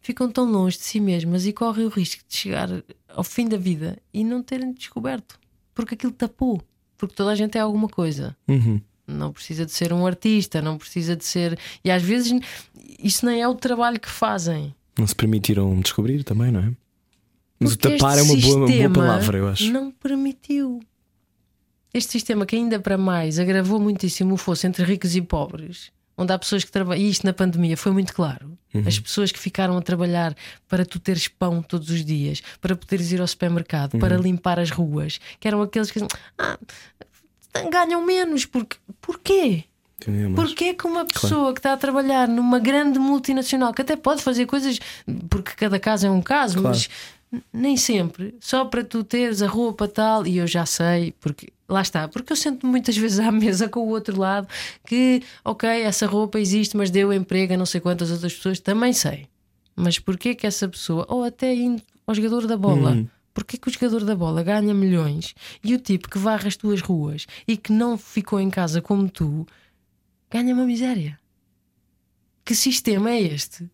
ficam 0.01 0.29
tão 0.29 0.43
longe 0.51 0.77
de 0.77 0.83
si 0.83 0.99
mesmas 0.99 1.45
e 1.45 1.53
correm 1.53 1.85
o 1.85 1.89
risco 1.89 2.21
de 2.27 2.35
chegar 2.35 2.69
ao 3.07 3.23
fim 3.23 3.47
da 3.47 3.55
vida 3.55 3.97
e 4.13 4.25
não 4.25 4.43
terem 4.43 4.73
descoberto, 4.73 5.39
porque 5.73 5.95
aquilo 5.95 6.11
tapou. 6.11 6.61
Porque 6.97 7.15
toda 7.15 7.31
a 7.31 7.35
gente 7.35 7.57
é 7.57 7.61
alguma 7.61 7.87
coisa. 7.87 8.35
Uhum. 8.47 8.81
Não 9.07 9.31
precisa 9.31 9.65
de 9.65 9.71
ser 9.71 9.93
um 9.93 10.05
artista, 10.05 10.61
não 10.61 10.77
precisa 10.77 11.15
de 11.15 11.23
ser. 11.23 11.57
E 11.83 11.89
às 11.89 12.01
vezes 12.01 12.33
isso 13.01 13.25
nem 13.25 13.41
é 13.41 13.47
o 13.47 13.55
trabalho 13.55 13.99
que 13.99 14.09
fazem. 14.09 14.73
Não 14.97 15.07
se 15.07 15.15
permitiram 15.15 15.79
descobrir 15.79 16.23
também, 16.23 16.51
não 16.51 16.59
é? 16.59 16.71
Mas 17.59 17.73
o 17.73 17.77
Porque 17.77 17.97
tapar 17.97 18.17
é 18.17 18.21
uma 18.21 18.35
boa, 18.35 18.57
uma 18.57 18.67
boa 18.67 18.89
palavra, 18.89 19.37
eu 19.37 19.47
acho. 19.47 19.71
Não 19.71 19.91
permitiu. 19.91 20.81
Este 21.93 22.11
sistema 22.11 22.45
que 22.45 22.55
ainda 22.55 22.79
para 22.79 22.97
mais 22.97 23.39
agravou 23.39 23.79
muitíssimo 23.79 24.33
o 24.33 24.37
fosso 24.37 24.67
entre 24.67 24.83
ricos 24.83 25.15
e 25.15 25.21
pobres, 25.21 25.91
onde 26.17 26.33
há 26.33 26.39
pessoas 26.39 26.63
que 26.63 26.71
trabalham, 26.71 27.01
e 27.03 27.09
isto 27.09 27.25
na 27.25 27.33
pandemia 27.33 27.77
foi 27.77 27.91
muito 27.91 28.13
claro. 28.13 28.57
As 28.85 28.99
pessoas 28.99 29.31
que 29.31 29.39
ficaram 29.39 29.75
a 29.77 29.81
trabalhar 29.81 30.35
para 30.67 30.85
tu 30.85 30.99
teres 30.99 31.27
pão 31.27 31.63
todos 31.63 31.89
os 31.89 32.03
dias, 32.05 32.41
para 32.61 32.75
poderes 32.75 33.11
ir 33.11 33.19
ao 33.21 33.27
supermercado, 33.27 33.97
para 33.97 34.15
limpar 34.17 34.59
as 34.59 34.69
ruas, 34.69 35.19
que 35.39 35.47
eram 35.47 35.61
aqueles 35.63 35.89
que 35.89 35.99
ah, 36.37 36.57
ganham 37.71 38.05
menos, 38.05 38.45
porque 38.45 38.77
porquê? 39.01 39.63
Entendeu? 39.99 40.29
Mas- 40.29 40.45
Porquê 40.49 40.73
que 40.75 40.85
uma 40.85 41.05
pessoa 41.05 41.53
que 41.53 41.59
está 41.59 41.73
a 41.73 41.77
trabalhar 41.77 42.27
numa 42.27 42.59
grande 42.59 42.99
multinacional, 42.99 43.73
que 43.73 43.81
até 43.81 43.95
pode 43.95 44.21
fazer 44.21 44.45
coisas, 44.45 44.79
porque 45.29 45.53
cada 45.55 45.79
caso 45.79 46.05
é 46.05 46.11
um 46.11 46.21
caso, 46.21 46.61
Claro. 46.61 46.69
mas 46.77 46.87
nem 47.51 47.75
sempre, 47.75 48.35
só 48.39 48.63
para 48.65 48.83
tu 48.83 49.03
teres 49.03 49.41
a 49.41 49.47
roupa 49.47 49.87
tal, 49.87 50.27
e 50.27 50.37
eu 50.37 50.45
já 50.45 50.65
sei, 50.67 51.13
porque 51.19 51.47
lá 51.67 51.81
está, 51.81 52.07
porque 52.07 52.31
eu 52.31 52.37
sento 52.37 52.65
muitas 52.65 52.95
vezes 52.95 53.19
à 53.19 53.31
mesa 53.31 53.67
com 53.67 53.81
o 53.81 53.89
outro 53.89 54.19
lado 54.19 54.47
que, 54.85 55.21
ok, 55.43 55.69
essa 55.69 56.07
roupa 56.07 56.39
existe, 56.39 56.77
mas 56.77 56.89
deu 56.89 57.11
emprego 57.11 57.53
a 57.53 57.57
não 57.57 57.65
sei 57.65 57.81
quantas 57.81 58.11
outras 58.11 58.33
pessoas, 58.33 58.59
também 58.59 58.93
sei. 58.93 59.27
Mas 59.75 59.99
porquê 59.99 60.33
que 60.33 60.47
essa 60.47 60.67
pessoa, 60.67 61.05
ou 61.09 61.23
até 61.23 61.53
indo 61.53 61.81
ao 62.05 62.15
jogador 62.15 62.47
da 62.47 62.57
bola, 62.57 62.91
Uhum. 62.91 63.07
Porquê 63.37 63.55
que 63.55 63.69
o 63.69 63.71
jogador 63.71 64.03
da 64.03 64.15
bola 64.15 64.41
ganha 64.41 64.73
milhões 64.73 65.35
e 65.63 65.75
o 65.75 65.77
tipo 65.77 66.09
que 66.09 66.17
varre 66.17 66.47
as 66.47 66.55
tuas 66.55 66.81
ruas 66.81 67.27
e 67.47 67.55
que 67.55 67.71
não 67.71 67.95
ficou 67.95 68.39
em 68.39 68.49
casa 68.49 68.81
como 68.81 69.07
tu 69.07 69.45
ganha 70.27 70.55
uma 70.55 70.65
miséria? 70.65 71.19
Que 72.43 72.55
sistema 72.55 73.11
é 73.11 73.21
este? 73.21 73.69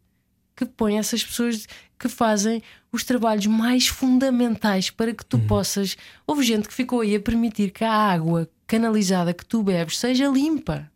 Que 0.56 0.66
põe 0.66 0.98
essas 0.98 1.24
pessoas 1.24 1.68
que 1.98 2.10
fazem 2.10 2.62
os 2.92 3.04
trabalhos 3.04 3.48
mais 3.48 3.88
fundamentais 3.88 4.90
para 4.90 5.14
que 5.14 5.26
tu 5.26 5.40
possas. 5.40 5.98
Houve 6.28 6.44
gente 6.44 6.68
que 6.68 6.74
ficou 6.74 7.02
aí 7.02 7.16
a 7.16 7.20
permitir 7.20 7.72
que 7.72 7.84
a 7.84 7.92
água 7.92 8.50
canalizada 8.68 9.34
que 9.34 9.46
tu 9.46 9.64
bebes 9.64 9.98
seja 9.98 10.28
limpa. 10.28 10.90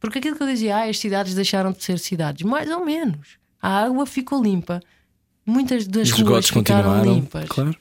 Porque 0.00 0.18
aquilo 0.18 0.36
que 0.36 0.42
eu 0.42 0.48
dizia, 0.48 0.76
ah, 0.76 0.88
as 0.88 0.98
cidades 0.98 1.34
deixaram 1.34 1.72
de 1.72 1.82
ser 1.82 1.98
cidades, 1.98 2.42
mais 2.44 2.68
ou 2.70 2.84
menos. 2.84 3.38
A 3.60 3.84
água 3.84 4.04
ficou 4.06 4.42
limpa. 4.42 4.80
Muitas 5.46 5.86
das 5.86 6.08
Os 6.10 6.20
ruas 6.20 6.48
ficaram 6.48 7.04
limpas. 7.04 7.48
Claro. 7.48 7.76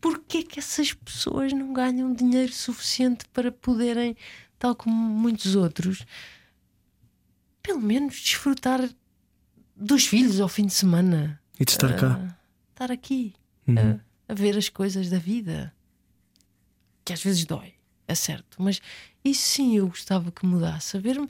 Porquê 0.00 0.42
que 0.42 0.58
essas 0.58 0.92
pessoas 0.92 1.52
não 1.52 1.72
ganham 1.72 2.12
dinheiro 2.12 2.52
suficiente 2.52 3.24
para 3.32 3.50
poderem, 3.50 4.16
tal 4.58 4.74
como 4.74 4.94
muitos 4.94 5.56
outros, 5.56 6.06
pelo 7.68 7.80
menos 7.82 8.14
desfrutar 8.20 8.88
dos 9.76 10.06
filhos 10.06 10.40
ao 10.40 10.48
fim 10.48 10.64
de 10.66 10.72
semana? 10.72 11.38
E 11.60 11.64
de 11.64 11.70
estar 11.72 11.94
cá. 11.96 12.18
Ah, 12.24 12.34
estar 12.70 12.90
aqui 12.90 13.34
Uhum. 13.66 14.00
a, 14.28 14.32
a 14.32 14.34
ver 14.34 14.56
as 14.56 14.70
coisas 14.70 15.10
da 15.10 15.18
vida. 15.18 15.74
Que 17.04 17.12
às 17.12 17.22
vezes 17.22 17.44
dói, 17.44 17.74
é 18.06 18.14
certo. 18.14 18.56
Mas 18.62 18.80
isso 19.22 19.42
sim 19.42 19.76
eu 19.76 19.88
gostava 19.88 20.32
que 20.32 20.46
mudasse. 20.46 20.96
A 20.96 21.00
ver 21.00 21.20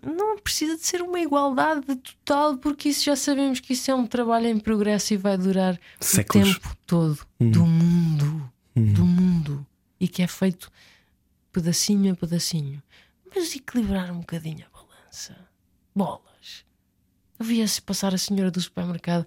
não 0.00 0.38
precisa 0.38 0.76
de 0.76 0.84
ser 0.86 1.02
uma 1.02 1.18
igualdade 1.18 1.84
total, 1.96 2.56
porque 2.58 2.90
isso 2.90 3.04
já 3.04 3.16
sabemos 3.16 3.58
que 3.58 3.72
isso 3.72 3.90
é 3.90 3.94
um 3.94 4.06
trabalho 4.06 4.46
em 4.46 4.58
progresso 4.60 5.12
e 5.14 5.16
vai 5.16 5.36
durar 5.36 5.76
Séculos. 6.00 6.50
o 6.50 6.54
tempo 6.54 6.76
todo 6.86 7.18
do 7.40 7.66
mundo. 7.66 8.52
Do 8.76 9.04
mundo. 9.04 9.66
E 9.98 10.06
que 10.06 10.22
é 10.22 10.28
feito 10.28 10.70
pedacinho 11.52 12.12
a 12.12 12.16
pedacinho. 12.16 12.80
Mas 13.38 13.54
equilibrar 13.54 14.10
um 14.10 14.18
bocadinho 14.18 14.66
a 14.66 14.76
balança. 14.76 15.36
Bolas. 15.94 16.64
Eu 17.38 17.46
via-se 17.46 17.80
passar 17.80 18.12
a 18.12 18.18
senhora 18.18 18.50
do 18.50 18.60
supermercado 18.60 19.26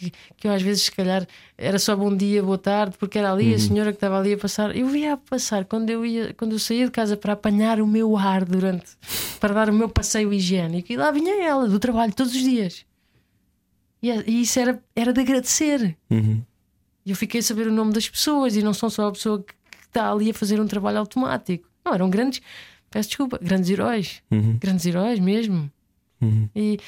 que, 0.00 0.12
que 0.36 0.48
eu 0.48 0.52
às 0.52 0.62
vezes, 0.62 0.84
se 0.84 0.92
calhar, 0.92 1.26
era 1.58 1.78
só 1.78 1.94
bom 1.94 2.14
dia, 2.16 2.42
boa 2.42 2.56
tarde, 2.56 2.96
porque 2.98 3.18
era 3.18 3.30
ali 3.30 3.54
a 3.54 3.58
senhora 3.58 3.92
que 3.92 3.96
estava 3.96 4.18
ali 4.18 4.32
a 4.32 4.38
passar. 4.38 4.74
Eu 4.74 4.88
via 4.88 5.12
a 5.12 5.16
passar 5.16 5.66
quando 5.66 5.90
eu, 5.90 6.06
ia, 6.06 6.32
quando 6.34 6.52
eu 6.52 6.58
saía 6.58 6.86
de 6.86 6.90
casa 6.90 7.16
para 7.16 7.34
apanhar 7.34 7.80
o 7.80 7.86
meu 7.86 8.16
ar 8.16 8.44
durante 8.44 8.96
para 9.38 9.52
dar 9.52 9.68
o 9.68 9.72
meu 9.72 9.88
passeio 9.88 10.32
higiênico, 10.32 10.92
e 10.92 10.96
lá 10.96 11.10
vinha 11.10 11.42
ela 11.42 11.68
do 11.68 11.78
trabalho 11.78 12.12
todos 12.14 12.34
os 12.34 12.40
dias. 12.40 12.84
E, 14.02 14.10
e 14.10 14.42
isso 14.42 14.58
era, 14.58 14.82
era 14.94 15.12
de 15.12 15.20
agradecer. 15.20 15.96
Uhum. 16.10 16.42
E 17.04 17.10
eu 17.10 17.16
fiquei 17.16 17.40
a 17.40 17.42
saber 17.42 17.66
o 17.66 17.72
nome 17.72 17.92
das 17.92 18.08
pessoas 18.08 18.56
e 18.56 18.62
não 18.62 18.72
são 18.74 18.88
só 18.88 19.08
a 19.08 19.12
pessoa 19.12 19.42
que, 19.42 19.54
que 19.54 19.86
está 19.86 20.10
ali 20.10 20.30
a 20.30 20.34
fazer 20.34 20.60
um 20.60 20.66
trabalho 20.66 20.98
automático. 20.98 21.68
Não, 21.84 21.94
eram 21.94 22.10
grandes, 22.10 22.40
peço 22.90 23.08
desculpa, 23.10 23.38
grandes 23.40 23.70
heróis. 23.70 24.22
Uhum. 24.30 24.58
Grandes 24.58 24.84
heróis 24.84 25.18
mesmo. 25.18 25.70
Uhum. 26.20 26.48
E 26.54 26.78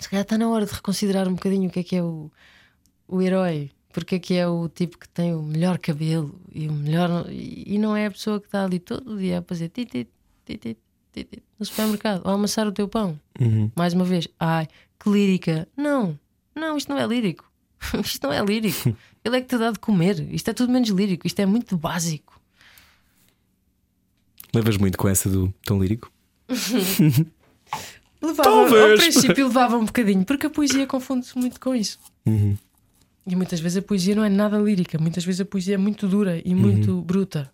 se 0.00 0.08
calhar 0.08 0.24
está 0.24 0.36
na 0.36 0.48
hora 0.48 0.66
de 0.66 0.72
reconsiderar 0.72 1.28
um 1.28 1.34
bocadinho 1.34 1.68
o 1.68 1.72
que 1.72 1.80
é 1.80 1.82
que 1.82 1.96
é 1.96 2.02
o, 2.02 2.30
o 3.06 3.22
herói. 3.22 3.70
Porque 3.92 4.14
é 4.14 4.18
que 4.18 4.34
é 4.34 4.48
o 4.48 4.68
tipo 4.68 4.98
que 4.98 5.08
tem 5.08 5.34
o 5.34 5.42
melhor 5.42 5.78
cabelo 5.78 6.40
e 6.50 6.66
o 6.66 6.72
melhor. 6.72 7.26
E, 7.30 7.78
não 7.78 7.94
é 7.94 8.06
a 8.06 8.10
pessoa 8.10 8.40
que 8.40 8.46
está 8.46 8.64
ali 8.64 8.78
todo 8.78 9.18
dia 9.18 9.40
a 9.40 9.42
fazer 9.42 9.68
tit, 9.68 9.90
tit, 9.90 10.08
tit, 10.46 10.58
tit, 10.58 10.78
tit, 11.12 11.42
no 11.58 11.66
supermercado 11.66 12.22
ou 12.24 12.30
a 12.30 12.34
amassar 12.34 12.66
o 12.66 12.72
teu 12.72 12.88
pão. 12.88 13.20
Uhum. 13.38 13.70
Mais 13.76 13.92
uma 13.92 14.04
vez, 14.04 14.26
ai, 14.40 14.66
que 14.98 15.10
lírica. 15.10 15.68
Não, 15.76 16.18
não, 16.54 16.78
isto 16.78 16.88
não 16.88 16.98
é 16.98 17.06
lírico. 17.06 17.50
isto 18.02 18.26
não 18.26 18.32
é 18.32 18.42
lírico. 18.42 18.96
Ele 19.22 19.36
é 19.36 19.40
que 19.42 19.48
te 19.48 19.58
dá 19.58 19.70
de 19.70 19.78
comer. 19.78 20.18
Isto 20.32 20.50
é 20.50 20.54
tudo 20.54 20.72
menos 20.72 20.88
lírico. 20.88 21.26
Isto 21.26 21.40
é 21.40 21.46
muito 21.46 21.76
básico. 21.76 22.40
Levas 24.54 24.76
muito 24.76 24.98
com 24.98 25.08
essa 25.08 25.28
do 25.28 25.52
tão 25.64 25.80
lírico? 25.80 26.10
Levava, 28.22 28.42
Talvez. 28.42 28.90
Ao 28.90 28.96
princípio 28.98 29.48
levava 29.48 29.76
um 29.76 29.84
bocadinho, 29.84 30.24
porque 30.24 30.46
a 30.46 30.50
poesia 30.50 30.86
confunde-se 30.86 31.36
muito 31.36 31.58
com 31.58 31.74
isso. 31.74 31.98
Uhum. 32.24 32.56
E 33.26 33.34
muitas 33.34 33.58
vezes 33.58 33.78
a 33.78 33.82
poesia 33.82 34.14
não 34.14 34.24
é 34.24 34.28
nada 34.28 34.58
lírica, 34.58 34.98
muitas 34.98 35.24
vezes 35.24 35.40
a 35.40 35.44
poesia 35.44 35.74
é 35.74 35.78
muito 35.78 36.06
dura 36.06 36.40
e 36.44 36.54
muito 36.54 37.00
bruta. 37.02 37.50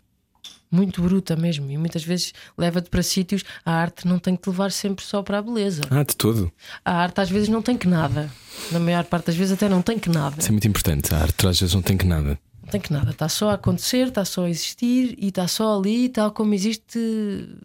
Muito 0.71 1.01
bruta 1.01 1.35
mesmo. 1.35 1.71
E 1.71 1.79
muitas 1.79 2.05
vezes 2.05 2.35
leva-te 2.57 2.91
para 2.91 3.03
sítios. 3.03 3.43
A 3.65 3.73
arte 3.73 4.07
não 4.07 4.19
tem 4.19 4.37
que 4.37 4.43
te 4.43 4.51
levar 4.51 4.71
sempre 4.71 5.03
só 5.03 5.23
para 5.23 5.39
a 5.39 5.43
beleza. 5.43 5.81
Ah, 5.91 6.03
de 6.03 6.15
todo. 6.15 6.53
A 6.85 6.95
arte 6.95 7.23
às 7.23 7.31
vezes 7.31 7.49
não 7.49 7.63
tem 7.63 7.77
que 7.77 7.89
nada. 7.89 8.31
Na 8.71 8.79
maior 8.79 9.05
parte 9.05 9.27
das 9.27 9.37
vezes 9.37 9.55
até 9.55 9.67
não 9.67 9.81
tem 9.81 9.99
que 9.99 10.11
nada. 10.11 10.37
Isso 10.39 10.49
é 10.49 10.53
muito 10.53 10.69
importante. 10.69 11.15
A 11.15 11.21
arte 11.23 11.47
às 11.47 11.59
vezes 11.59 11.75
não 11.75 11.81
tem 11.81 11.97
que 11.97 12.07
nada. 12.07 12.39
Não 12.69 12.73
tem 12.73 12.81
que 12.83 12.93
nada. 12.93 13.11
Está 13.13 13.31
só 13.31 13.51
a 13.51 13.55
acontecer, 13.55 14.09
está 14.09 14.27
só 14.27 14.45
a 14.45 14.51
existir 14.51 15.15
e 15.19 15.29
está 15.29 15.49
só 15.49 15.79
ali, 15.79 16.11
tal 16.11 16.31
como 16.33 16.53
existe 16.53 16.99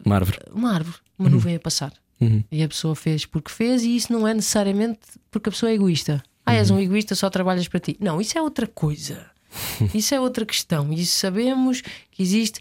Uma 0.04 0.16
árvore. 0.16 0.38
uma 0.50 0.72
árvore, 0.72 0.96
uma 1.18 1.28
nuvem 1.28 1.56
a 1.56 1.60
passar. 1.60 1.92
Uhum. 2.18 2.42
E 2.50 2.62
a 2.62 2.68
pessoa 2.68 2.94
fez 2.96 3.26
porque 3.26 3.50
fez, 3.50 3.82
e 3.82 3.94
isso 3.96 4.10
não 4.10 4.26
é 4.26 4.32
necessariamente 4.32 5.00
porque 5.30 5.50
a 5.50 5.52
pessoa 5.52 5.70
é 5.70 5.74
egoísta. 5.74 6.22
Ah, 6.46 6.54
és 6.54 6.70
um 6.70 6.80
egoísta, 6.80 7.14
só 7.14 7.28
trabalhas 7.28 7.68
para 7.68 7.80
ti. 7.80 7.98
Não, 8.00 8.18
isso 8.18 8.38
é 8.38 8.40
outra 8.42 8.66
coisa. 8.66 9.26
Isso 9.94 10.12
é 10.12 10.18
outra 10.18 10.44
questão. 10.44 10.92
E 10.92 11.00
isso 11.02 11.16
sabemos 11.16 11.80
que 12.10 12.20
existe 12.24 12.60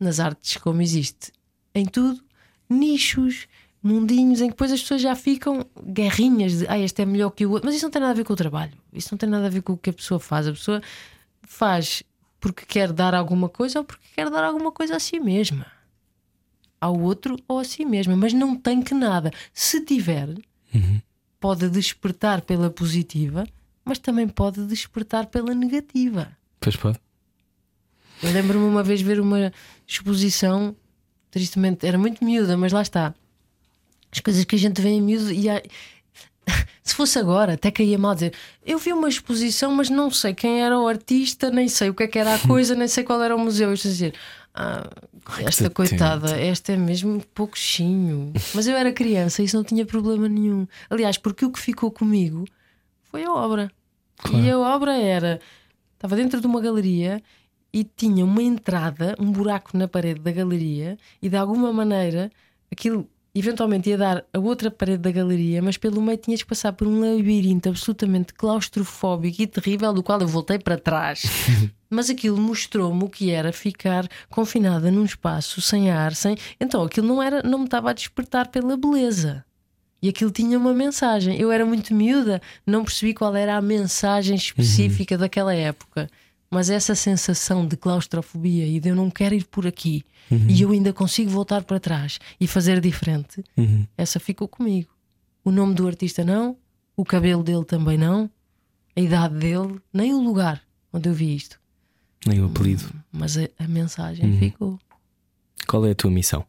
nas 0.00 0.18
artes, 0.18 0.56
como 0.56 0.82
existe 0.82 1.30
em 1.72 1.86
tudo, 1.86 2.20
nichos, 2.68 3.46
mundinhos 3.80 4.40
em 4.40 4.46
que 4.46 4.50
depois 4.54 4.72
as 4.72 4.80
pessoas 4.80 5.00
já 5.00 5.14
ficam 5.14 5.64
guerrinhas 5.86 6.58
de 6.58 6.66
ah, 6.68 6.76
este 6.76 7.02
é 7.02 7.06
melhor 7.06 7.30
que 7.30 7.46
o 7.46 7.52
outro. 7.52 7.66
Mas 7.66 7.76
isso 7.76 7.84
não 7.84 7.90
tem 7.92 8.00
nada 8.00 8.12
a 8.12 8.16
ver 8.16 8.24
com 8.24 8.32
o 8.32 8.36
trabalho. 8.36 8.72
Isso 8.92 9.10
não 9.12 9.18
tem 9.18 9.28
nada 9.28 9.46
a 9.46 9.48
ver 9.48 9.62
com 9.62 9.74
o 9.74 9.76
que 9.76 9.90
a 9.90 9.92
pessoa 9.92 10.18
faz. 10.18 10.48
A 10.48 10.52
pessoa 10.52 10.82
faz 11.46 12.02
porque 12.40 12.64
quer 12.66 12.92
dar 12.92 13.14
alguma 13.14 13.48
coisa 13.48 13.78
ou 13.78 13.84
porque 13.84 14.06
quer 14.14 14.28
dar 14.30 14.44
alguma 14.44 14.70
coisa 14.72 14.96
a 14.96 15.00
si 15.00 15.18
mesma 15.20 15.66
ao 16.80 16.98
outro 17.00 17.36
ou 17.48 17.58
a 17.58 17.64
si 17.64 17.82
mesma, 17.84 18.14
mas 18.14 18.34
não 18.34 18.54
tem 18.54 18.82
que 18.82 18.92
nada. 18.92 19.30
Se 19.54 19.80
tiver, 19.82 20.28
pode 21.40 21.68
despertar 21.70 22.42
pela 22.42 22.68
positiva, 22.68 23.46
mas 23.84 23.98
também 23.98 24.28
pode 24.28 24.66
despertar 24.66 25.26
pela 25.26 25.54
negativa. 25.54 26.36
Pois 26.60 26.76
pode. 26.76 26.98
Eu 28.22 28.30
lembro-me 28.32 28.64
uma 28.66 28.82
vez 28.82 29.00
ver 29.00 29.18
uma 29.18 29.50
exposição, 29.86 30.76
tristemente, 31.30 31.86
era 31.86 31.96
muito 31.98 32.22
miúda, 32.24 32.54
mas 32.56 32.70
lá 32.72 32.82
está. 32.82 33.14
As 34.12 34.20
coisas 34.20 34.44
que 34.44 34.54
a 34.54 34.58
gente 34.58 34.80
vê 34.80 34.90
em 34.90 35.00
miúdo 35.00 35.32
e 35.32 35.48
há- 35.48 35.62
se 36.84 36.94
fosse 36.94 37.18
agora, 37.18 37.54
até 37.54 37.70
caía 37.70 37.98
mal 37.98 38.14
dizer 38.14 38.34
eu 38.64 38.78
vi 38.78 38.92
uma 38.92 39.08
exposição, 39.08 39.74
mas 39.74 39.88
não 39.88 40.10
sei 40.10 40.34
quem 40.34 40.62
era 40.62 40.78
o 40.78 40.86
artista, 40.86 41.50
nem 41.50 41.66
sei 41.66 41.88
o 41.88 41.94
que 41.94 42.02
é 42.02 42.06
que 42.06 42.18
era 42.18 42.34
a 42.34 42.38
coisa, 42.38 42.74
nem 42.74 42.86
sei 42.86 43.02
qual 43.02 43.22
era 43.22 43.34
o 43.34 43.38
museu. 43.38 43.68
Eu 43.68 43.74
estou 43.74 43.88
a 43.88 43.92
dizer, 43.92 44.14
ah, 44.54 44.90
esta 45.40 45.70
coitada, 45.70 46.38
esta 46.38 46.72
é 46.72 46.76
mesmo 46.76 47.24
pouquinho. 47.34 48.32
Mas 48.54 48.66
eu 48.66 48.76
era 48.76 48.92
criança 48.92 49.40
e 49.40 49.46
isso 49.46 49.56
não 49.56 49.64
tinha 49.64 49.86
problema 49.86 50.28
nenhum. 50.28 50.66
Aliás, 50.90 51.16
porque 51.16 51.46
o 51.46 51.50
que 51.50 51.58
ficou 51.58 51.90
comigo 51.90 52.44
foi 53.04 53.24
a 53.24 53.32
obra. 53.32 53.70
E 54.32 54.50
a 54.50 54.58
obra 54.58 54.94
era 54.96 55.40
estava 55.94 56.16
dentro 56.16 56.40
de 56.40 56.46
uma 56.46 56.60
galeria 56.60 57.22
e 57.72 57.82
tinha 57.82 58.24
uma 58.24 58.42
entrada, 58.42 59.16
um 59.18 59.32
buraco 59.32 59.76
na 59.76 59.88
parede 59.88 60.20
da 60.20 60.30
galeria, 60.30 60.98
e 61.20 61.28
de 61.28 61.36
alguma 61.36 61.72
maneira 61.72 62.30
aquilo 62.70 63.08
eventualmente 63.34 63.90
ia 63.90 63.98
dar 63.98 64.24
a 64.32 64.38
outra 64.38 64.70
parede 64.70 65.02
da 65.02 65.10
galeria, 65.10 65.60
mas 65.60 65.76
pelo 65.76 66.00
meio 66.00 66.16
tinhas 66.18 66.42
que 66.42 66.48
passar 66.48 66.72
por 66.72 66.86
um 66.86 67.00
labirinto 67.00 67.68
absolutamente 67.68 68.32
claustrofóbico 68.32 69.42
e 69.42 69.46
terrível, 69.46 69.92
do 69.92 70.02
qual 70.02 70.20
eu 70.20 70.28
voltei 70.28 70.58
para 70.58 70.78
trás. 70.78 71.22
mas 71.90 72.10
aquilo 72.10 72.38
mostrou-me 72.38 73.04
o 73.04 73.08
que 73.08 73.30
era 73.30 73.52
ficar 73.52 74.08
confinada 74.28 74.90
num 74.90 75.04
espaço 75.04 75.60
sem 75.60 75.90
ar, 75.90 76.14
sem. 76.14 76.36
Então 76.60 76.82
aquilo 76.82 77.06
não 77.06 77.22
era, 77.22 77.42
não 77.42 77.60
me 77.60 77.64
estava 77.64 77.90
a 77.90 77.92
despertar 77.94 78.48
pela 78.48 78.76
beleza. 78.76 79.44
E 80.02 80.08
aquilo 80.08 80.30
tinha 80.30 80.58
uma 80.58 80.74
mensagem. 80.74 81.40
Eu 81.40 81.50
era 81.50 81.64
muito 81.64 81.94
miúda, 81.94 82.42
não 82.66 82.84
percebi 82.84 83.14
qual 83.14 83.34
era 83.34 83.56
a 83.56 83.62
mensagem 83.62 84.36
específica 84.36 85.16
daquela 85.16 85.54
época. 85.54 86.10
Mas 86.54 86.70
essa 86.70 86.94
sensação 86.94 87.66
de 87.66 87.76
claustrofobia 87.76 88.64
e 88.64 88.78
de 88.78 88.88
eu 88.88 88.94
não 88.94 89.10
quero 89.10 89.34
ir 89.34 89.44
por 89.44 89.66
aqui 89.66 90.04
e 90.30 90.62
eu 90.62 90.70
ainda 90.70 90.92
consigo 90.92 91.28
voltar 91.28 91.64
para 91.64 91.80
trás 91.80 92.20
e 92.40 92.46
fazer 92.46 92.80
diferente, 92.80 93.42
essa 93.98 94.20
ficou 94.20 94.46
comigo. 94.46 94.88
O 95.44 95.50
nome 95.50 95.74
do 95.74 95.84
artista 95.88 96.24
não, 96.24 96.56
o 96.96 97.04
cabelo 97.04 97.42
dele 97.42 97.64
também 97.64 97.98
não, 97.98 98.30
a 98.94 99.00
idade 99.00 99.34
dele, 99.34 99.80
nem 99.92 100.14
o 100.14 100.20
lugar 100.22 100.62
onde 100.92 101.08
eu 101.08 101.12
vi 101.12 101.34
isto. 101.34 101.60
Nem 102.24 102.40
o 102.40 102.46
apelido. 102.46 102.84
Mas 103.10 103.36
a, 103.36 103.48
a 103.58 103.66
mensagem 103.66 104.38
ficou. 104.38 104.78
Qual 105.66 105.84
é 105.84 105.90
a 105.90 105.94
tua 105.96 106.10
missão? 106.12 106.46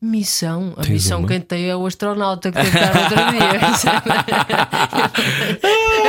Missão, 0.00 0.74
a 0.76 0.82
Tens 0.82 0.90
missão 0.90 1.18
uma? 1.18 1.28
quem 1.28 1.40
tem 1.40 1.68
é 1.68 1.74
o 1.74 1.84
astronauta 1.84 2.52
que 2.52 2.58
cá 2.58 2.92
outro 3.02 3.16
dia. 3.32 3.58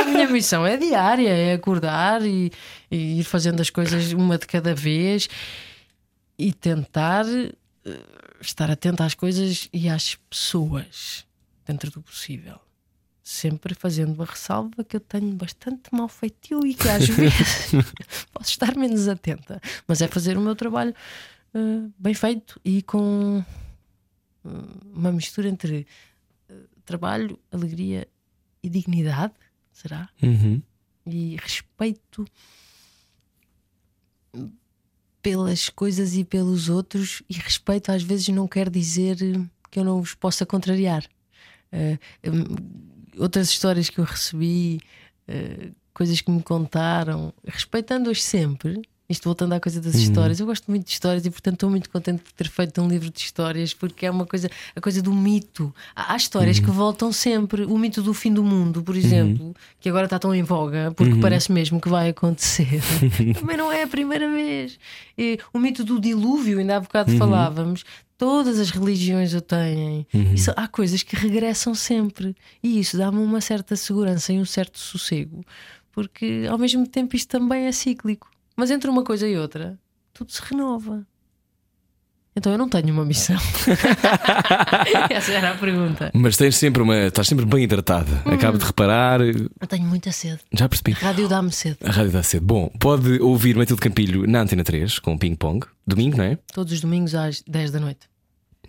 a 0.00 0.04
minha 0.04 0.28
missão 0.28 0.64
é 0.64 0.76
diária, 0.76 1.28
é 1.28 1.54
acordar 1.54 2.22
e, 2.22 2.52
e 2.88 3.18
ir 3.18 3.24
fazendo 3.24 3.60
as 3.60 3.68
coisas 3.68 4.12
uma 4.12 4.38
de 4.38 4.46
cada 4.46 4.72
vez 4.76 5.28
e 6.38 6.52
tentar 6.52 7.24
eh, 7.26 7.50
estar 8.40 8.70
atento 8.70 9.02
às 9.02 9.14
coisas 9.14 9.68
e 9.72 9.88
às 9.88 10.14
pessoas 10.28 11.26
dentro 11.66 11.90
do 11.90 12.00
possível. 12.00 12.60
Sempre 13.24 13.74
fazendo 13.74 14.22
a 14.22 14.24
ressalva 14.24 14.84
que 14.84 14.96
eu 14.96 15.00
tenho 15.00 15.32
bastante 15.34 15.92
mal 15.92 16.08
feitio 16.08 16.64
e 16.64 16.74
que 16.74 16.88
às 16.88 17.06
vezes 17.10 17.72
posso 18.32 18.50
estar 18.50 18.76
menos 18.76 19.08
atenta, 19.08 19.60
mas 19.88 20.00
é 20.00 20.06
fazer 20.06 20.38
o 20.38 20.40
meu 20.40 20.54
trabalho 20.54 20.94
eh, 21.52 21.88
bem 21.98 22.14
feito 22.14 22.60
e 22.64 22.82
com 22.82 23.44
uma 24.44 25.12
mistura 25.12 25.48
entre 25.48 25.86
eh, 26.48 26.54
trabalho, 26.84 27.38
alegria 27.50 28.08
e 28.62 28.68
dignidade, 28.68 29.34
será? 29.72 30.08
Uhum. 30.22 30.62
E 31.06 31.36
respeito 31.36 32.26
pelas 35.22 35.68
coisas 35.68 36.14
e 36.14 36.24
pelos 36.24 36.68
outros, 36.68 37.22
e 37.28 37.34
respeito 37.34 37.92
às 37.92 38.02
vezes 38.02 38.28
não 38.28 38.48
quer 38.48 38.70
dizer 38.70 39.16
que 39.70 39.78
eu 39.78 39.84
não 39.84 40.00
os 40.00 40.14
possa 40.14 40.46
contrariar. 40.46 41.04
Uh, 41.72 41.98
um, 42.30 43.22
outras 43.22 43.50
histórias 43.50 43.88
que 43.88 43.98
eu 43.98 44.04
recebi, 44.04 44.80
uh, 45.28 45.74
coisas 45.92 46.20
que 46.20 46.30
me 46.30 46.42
contaram, 46.42 47.32
respeitando-as 47.46 48.22
sempre, 48.22 48.82
isto 49.10 49.24
voltando 49.24 49.52
à 49.54 49.60
coisa 49.60 49.80
das 49.80 49.94
uhum. 49.94 50.00
histórias, 50.00 50.38
eu 50.38 50.46
gosto 50.46 50.70
muito 50.70 50.86
de 50.86 50.92
histórias 50.92 51.26
e, 51.26 51.30
portanto, 51.30 51.54
estou 51.54 51.68
muito 51.68 51.90
contente 51.90 52.22
por 52.22 52.32
ter 52.32 52.48
feito 52.48 52.80
um 52.80 52.88
livro 52.88 53.10
de 53.10 53.18
histórias, 53.18 53.74
porque 53.74 54.06
é 54.06 54.10
uma 54.10 54.24
coisa, 54.24 54.48
a 54.74 54.80
coisa 54.80 55.02
do 55.02 55.12
mito. 55.12 55.74
Há, 55.96 56.14
há 56.14 56.16
histórias 56.16 56.58
uhum. 56.58 56.64
que 56.64 56.70
voltam 56.70 57.12
sempre. 57.12 57.64
O 57.64 57.76
mito 57.76 58.02
do 58.02 58.14
fim 58.14 58.32
do 58.32 58.44
mundo, 58.44 58.84
por 58.84 58.96
exemplo, 58.96 59.46
uhum. 59.46 59.54
que 59.80 59.88
agora 59.88 60.04
está 60.04 60.16
tão 60.16 60.32
em 60.32 60.44
voga, 60.44 60.92
porque 60.96 61.14
uhum. 61.14 61.20
parece 61.20 61.50
mesmo 61.50 61.80
que 61.80 61.88
vai 61.88 62.10
acontecer. 62.10 62.80
Também 63.38 63.56
não 63.56 63.72
é 63.72 63.82
a 63.82 63.88
primeira 63.88 64.30
vez. 64.30 64.78
E, 65.18 65.40
o 65.52 65.58
mito 65.58 65.82
do 65.82 66.00
dilúvio, 66.00 66.60
ainda 66.60 66.76
há 66.76 66.80
bocado 66.80 67.10
uhum. 67.10 67.18
falávamos, 67.18 67.84
todas 68.16 68.60
as 68.60 68.70
religiões 68.70 69.34
o 69.34 69.40
têm. 69.40 70.06
Uhum. 70.14 70.34
Isso, 70.34 70.52
há 70.54 70.68
coisas 70.68 71.02
que 71.02 71.16
regressam 71.16 71.74
sempre. 71.74 72.36
E 72.62 72.78
isso 72.78 72.96
dá-me 72.96 73.18
uma 73.18 73.40
certa 73.40 73.74
segurança 73.74 74.32
e 74.32 74.38
um 74.38 74.44
certo 74.44 74.78
sossego, 74.78 75.44
porque 75.90 76.46
ao 76.48 76.56
mesmo 76.56 76.86
tempo 76.86 77.16
isto 77.16 77.28
também 77.28 77.66
é 77.66 77.72
cíclico. 77.72 78.30
Mas 78.60 78.70
entre 78.70 78.90
uma 78.90 79.02
coisa 79.02 79.26
e 79.26 79.38
outra, 79.38 79.78
tudo 80.12 80.30
se 80.30 80.42
renova. 80.44 81.06
Então 82.36 82.52
eu 82.52 82.58
não 82.58 82.68
tenho 82.68 82.92
uma 82.92 83.06
missão. 83.06 83.38
Essa 85.08 85.32
era 85.32 85.52
a 85.52 85.54
pergunta. 85.56 86.10
Mas 86.12 86.36
tens 86.36 86.56
sempre 86.56 86.82
uma. 86.82 87.06
Estás 87.06 87.26
sempre 87.26 87.46
bem 87.46 87.64
hidratada. 87.64 88.22
Hum. 88.26 88.32
Acabo 88.34 88.58
de 88.58 88.66
reparar. 88.66 89.22
Eu 89.22 89.66
tenho 89.66 89.84
muita 89.84 90.12
sede. 90.12 90.40
Já 90.52 90.68
percebi. 90.68 90.92
A 90.92 91.06
rádio 91.06 91.26
dá-me 91.26 91.50
sede. 91.50 91.78
A 91.82 91.90
rádio 91.90 92.12
dá 92.12 92.22
sede. 92.22 92.44
Bom, 92.44 92.70
pode 92.78 93.18
ouvir 93.22 93.56
Matilde 93.56 93.80
Campilho 93.80 94.26
na 94.26 94.42
Antena 94.42 94.62
3 94.62 94.98
com 94.98 95.16
Ping 95.16 95.36
Pong. 95.36 95.66
Domingo, 95.86 96.18
não 96.18 96.24
é? 96.24 96.38
Todos 96.52 96.74
os 96.74 96.82
domingos 96.82 97.14
às 97.14 97.40
10 97.40 97.70
da 97.70 97.80
noite. 97.80 98.10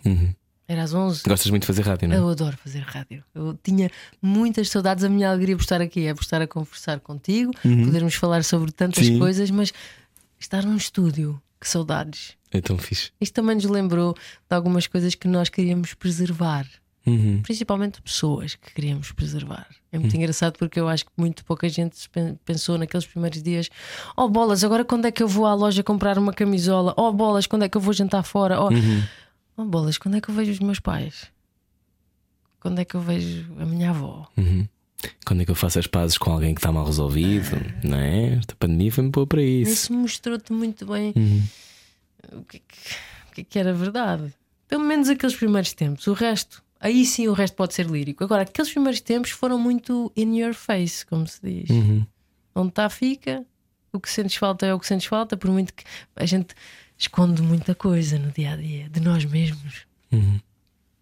Uhum. 0.06 0.32
Era 0.72 0.84
às 0.84 0.94
11. 0.94 1.22
Gostas 1.28 1.50
muito 1.50 1.64
de 1.64 1.66
fazer 1.66 1.82
rádio, 1.82 2.08
não 2.08 2.16
é? 2.16 2.18
Eu 2.18 2.28
adoro 2.30 2.56
fazer 2.56 2.78
rádio. 2.78 3.22
Eu 3.34 3.58
tinha 3.62 3.90
muitas 4.22 4.70
saudades. 4.70 5.04
A 5.04 5.08
minha 5.10 5.28
alegria 5.28 5.54
por 5.54 5.60
estar 5.60 5.82
aqui 5.82 6.06
é 6.06 6.14
por 6.14 6.22
estar 6.22 6.40
a 6.40 6.46
conversar 6.46 6.98
contigo, 7.00 7.52
uhum. 7.62 7.84
podermos 7.84 8.14
falar 8.14 8.42
sobre 8.42 8.72
tantas 8.72 9.04
Sim. 9.04 9.18
coisas, 9.18 9.50
mas 9.50 9.70
estar 10.40 10.64
num 10.64 10.76
estúdio, 10.76 11.38
que 11.60 11.68
saudades. 11.68 12.38
É 12.50 12.62
tão 12.62 12.78
fixe. 12.78 13.10
Isto 13.20 13.34
também 13.34 13.54
nos 13.56 13.66
lembrou 13.66 14.14
de 14.14 14.56
algumas 14.56 14.86
coisas 14.86 15.14
que 15.14 15.28
nós 15.28 15.50
queríamos 15.50 15.92
preservar. 15.92 16.66
Uhum. 17.04 17.42
Principalmente 17.42 18.00
pessoas 18.00 18.54
que 18.54 18.72
queríamos 18.72 19.12
preservar. 19.12 19.66
É 19.92 19.98
muito 19.98 20.14
uhum. 20.14 20.20
engraçado 20.20 20.56
porque 20.56 20.80
eu 20.80 20.88
acho 20.88 21.04
que 21.04 21.10
muito 21.18 21.44
pouca 21.44 21.68
gente 21.68 22.08
pensou 22.46 22.78
naqueles 22.78 23.06
primeiros 23.06 23.42
dias: 23.42 23.68
oh 24.16 24.26
bolas, 24.26 24.64
agora 24.64 24.86
quando 24.86 25.04
é 25.06 25.10
que 25.10 25.22
eu 25.22 25.28
vou 25.28 25.44
à 25.44 25.52
loja 25.52 25.82
comprar 25.82 26.16
uma 26.16 26.32
camisola? 26.32 26.94
Oh 26.96 27.12
bolas, 27.12 27.46
quando 27.46 27.64
é 27.64 27.68
que 27.68 27.76
eu 27.76 27.80
vou 27.80 27.92
jantar 27.92 28.22
fora? 28.22 28.58
Oh, 28.58 28.70
uhum. 28.70 29.02
Oh, 29.56 29.64
bolas, 29.64 29.98
quando 29.98 30.16
é 30.16 30.20
que 30.20 30.28
eu 30.28 30.34
vejo 30.34 30.52
os 30.52 30.60
meus 30.60 30.80
pais? 30.80 31.30
Quando 32.60 32.78
é 32.78 32.84
que 32.84 32.94
eu 32.94 33.00
vejo 33.00 33.52
a 33.58 33.64
minha 33.66 33.90
avó? 33.90 34.28
Uhum. 34.36 34.66
Quando 35.26 35.42
é 35.42 35.44
que 35.44 35.50
eu 35.50 35.54
faço 35.56 35.78
as 35.78 35.86
pazes 35.86 36.16
com 36.16 36.30
alguém 36.30 36.54
que 36.54 36.60
está 36.60 36.70
mal 36.70 36.84
resolvido? 36.84 37.56
Ah. 37.56 37.80
Não 37.82 37.98
é? 37.98 38.34
Esta 38.34 38.54
pandemia 38.54 38.92
foi-me 38.92 39.10
pôr 39.10 39.26
para 39.26 39.42
isso. 39.42 39.72
Isso 39.72 39.92
mostrou-te 39.92 40.52
muito 40.52 40.86
bem 40.86 41.12
uhum. 41.16 41.42
o, 42.38 42.44
que, 42.44 42.58
o 42.58 43.32
que, 43.34 43.44
que 43.44 43.58
era 43.58 43.72
verdade. 43.72 44.32
Pelo 44.68 44.84
menos 44.84 45.08
aqueles 45.08 45.34
primeiros 45.34 45.72
tempos. 45.72 46.06
O 46.06 46.12
resto, 46.12 46.62
aí 46.80 47.04
sim 47.04 47.28
o 47.28 47.32
resto 47.32 47.56
pode 47.56 47.74
ser 47.74 47.86
lírico. 47.86 48.24
Agora, 48.24 48.42
aqueles 48.42 48.70
primeiros 48.70 49.00
tempos 49.00 49.32
foram 49.32 49.58
muito 49.58 50.12
in 50.16 50.38
your 50.38 50.54
face, 50.54 51.04
como 51.04 51.26
se 51.26 51.40
diz. 51.42 51.68
Uhum. 51.68 52.06
Onde 52.54 52.68
está, 52.68 52.88
fica. 52.88 53.44
O 53.92 54.00
que 54.00 54.08
sentes 54.08 54.36
falta 54.36 54.64
é 54.64 54.72
o 54.72 54.78
que 54.78 54.86
sentes 54.86 55.06
falta, 55.06 55.36
por 55.36 55.50
muito 55.50 55.74
que 55.74 55.84
a 56.16 56.24
gente 56.24 56.54
esconde 56.98 57.42
muita 57.42 57.74
coisa 57.74 58.18
no 58.18 58.30
dia 58.30 58.52
a 58.52 58.56
dia 58.56 58.88
de 58.88 59.00
nós 59.00 59.24
mesmos. 59.24 59.82
Uhum. 60.10 60.40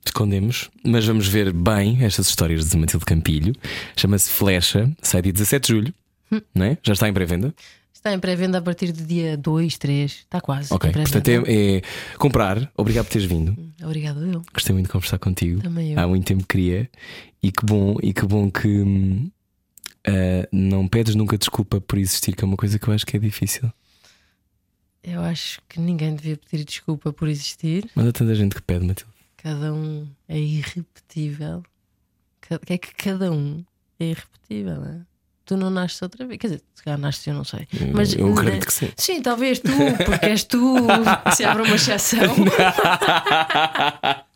Escondemos, 0.05 0.71
mas 0.85 1.07
vamos 1.07 1.29
ver 1.29 1.53
bem 1.53 2.03
estas 2.03 2.29
histórias 2.29 2.71
de 2.71 2.77
Matilde 2.77 3.05
Campilho. 3.05 3.55
Chama-se 3.97 4.31
Flecha, 4.31 4.91
sai 5.03 5.23
dia 5.23 5.33
17 5.33 5.67
de 5.67 5.79
julho, 5.79 5.95
hum. 6.33 6.41
não 6.55 6.67
é? 6.67 6.79
Já 6.83 6.95
está 6.95 7.09
em 7.09 7.13
pré-venda? 7.13 7.55
Está 8.01 8.15
em 8.15 8.19
pré-venda 8.19 8.57
a 8.57 8.63
partir 8.63 8.93
do 8.93 9.05
dia 9.05 9.37
2, 9.37 9.77
3, 9.77 10.11
está 10.11 10.41
quase. 10.41 10.73
Ok, 10.73 10.91
portanto 10.91 11.29
é, 11.29 11.35
é, 11.47 11.83
comprar. 12.17 12.73
Obrigado 12.75 13.05
por 13.05 13.13
teres 13.13 13.29
vindo. 13.29 13.53
Hum, 13.53 13.73
obrigado 13.85 14.25
eu. 14.25 14.43
Gostei 14.55 14.73
muito 14.73 14.87
de 14.87 14.93
conversar 14.93 15.19
contigo. 15.19 15.61
Também 15.61 15.93
eu. 15.93 16.01
Há 16.01 16.09
muito 16.09 16.25
tempo 16.25 16.47
queria. 16.47 16.89
E 17.43 17.53
que 17.53 17.63
bom, 17.63 17.99
e 18.03 18.15
que 18.15 18.25
bom 18.25 18.51
que 18.51 18.81
uh, 18.81 19.31
não 20.51 20.89
pedes 20.89 21.15
nunca 21.15 21.37
desculpa 21.37 21.79
por 21.79 21.99
existir, 21.99 22.35
que 22.35 22.43
é 22.43 22.47
uma 22.47 22.57
coisa 22.57 22.79
que 22.79 22.89
eu 22.89 22.95
acho 22.95 23.05
que 23.05 23.19
é 23.19 23.21
difícil. 23.21 23.71
Eu 25.03 25.23
acho 25.23 25.61
que 25.69 25.81
ninguém 25.81 26.15
devia 26.15 26.37
pedir 26.37 26.65
desculpa 26.65 27.13
por 27.13 27.29
existir. 27.29 27.89
Mas 27.95 28.07
há 28.07 28.13
tanta 28.13 28.35
gente 28.35 28.55
que 28.55 28.63
pede, 28.63 28.85
Matilde. 28.85 29.13
Cada 29.37 29.73
um 29.73 30.07
é 30.29 30.39
irrepetível. 30.39 31.63
É 32.67 32.77
que 32.77 32.93
cada 32.95 33.33
um 33.33 33.65
é 33.99 34.07
irrepetível, 34.07 34.77
não 34.77 34.89
é? 34.89 35.01
Tu 35.47 35.57
não 35.57 35.71
nasces 35.71 36.01
outra 36.03 36.27
vez. 36.27 36.39
Quer 36.39 36.47
dizer, 36.49 36.63
se 36.75 36.83
calhar 36.83 36.99
nasces, 36.99 37.27
eu 37.27 37.35
não 37.35 37.45
sei. 37.45 37.67
Mas, 37.95 38.15
eu 38.15 38.33
acredito 38.33 38.67
que 38.67 38.73
sim. 38.73 38.91
Sim, 38.97 39.23
talvez 39.23 39.59
tu, 39.59 39.71
porque 40.05 40.27
és 40.27 40.45
tu. 40.45 40.77
se 41.35 41.45
abre 41.45 41.63
uma 41.63 41.75
exceção. 41.75 42.21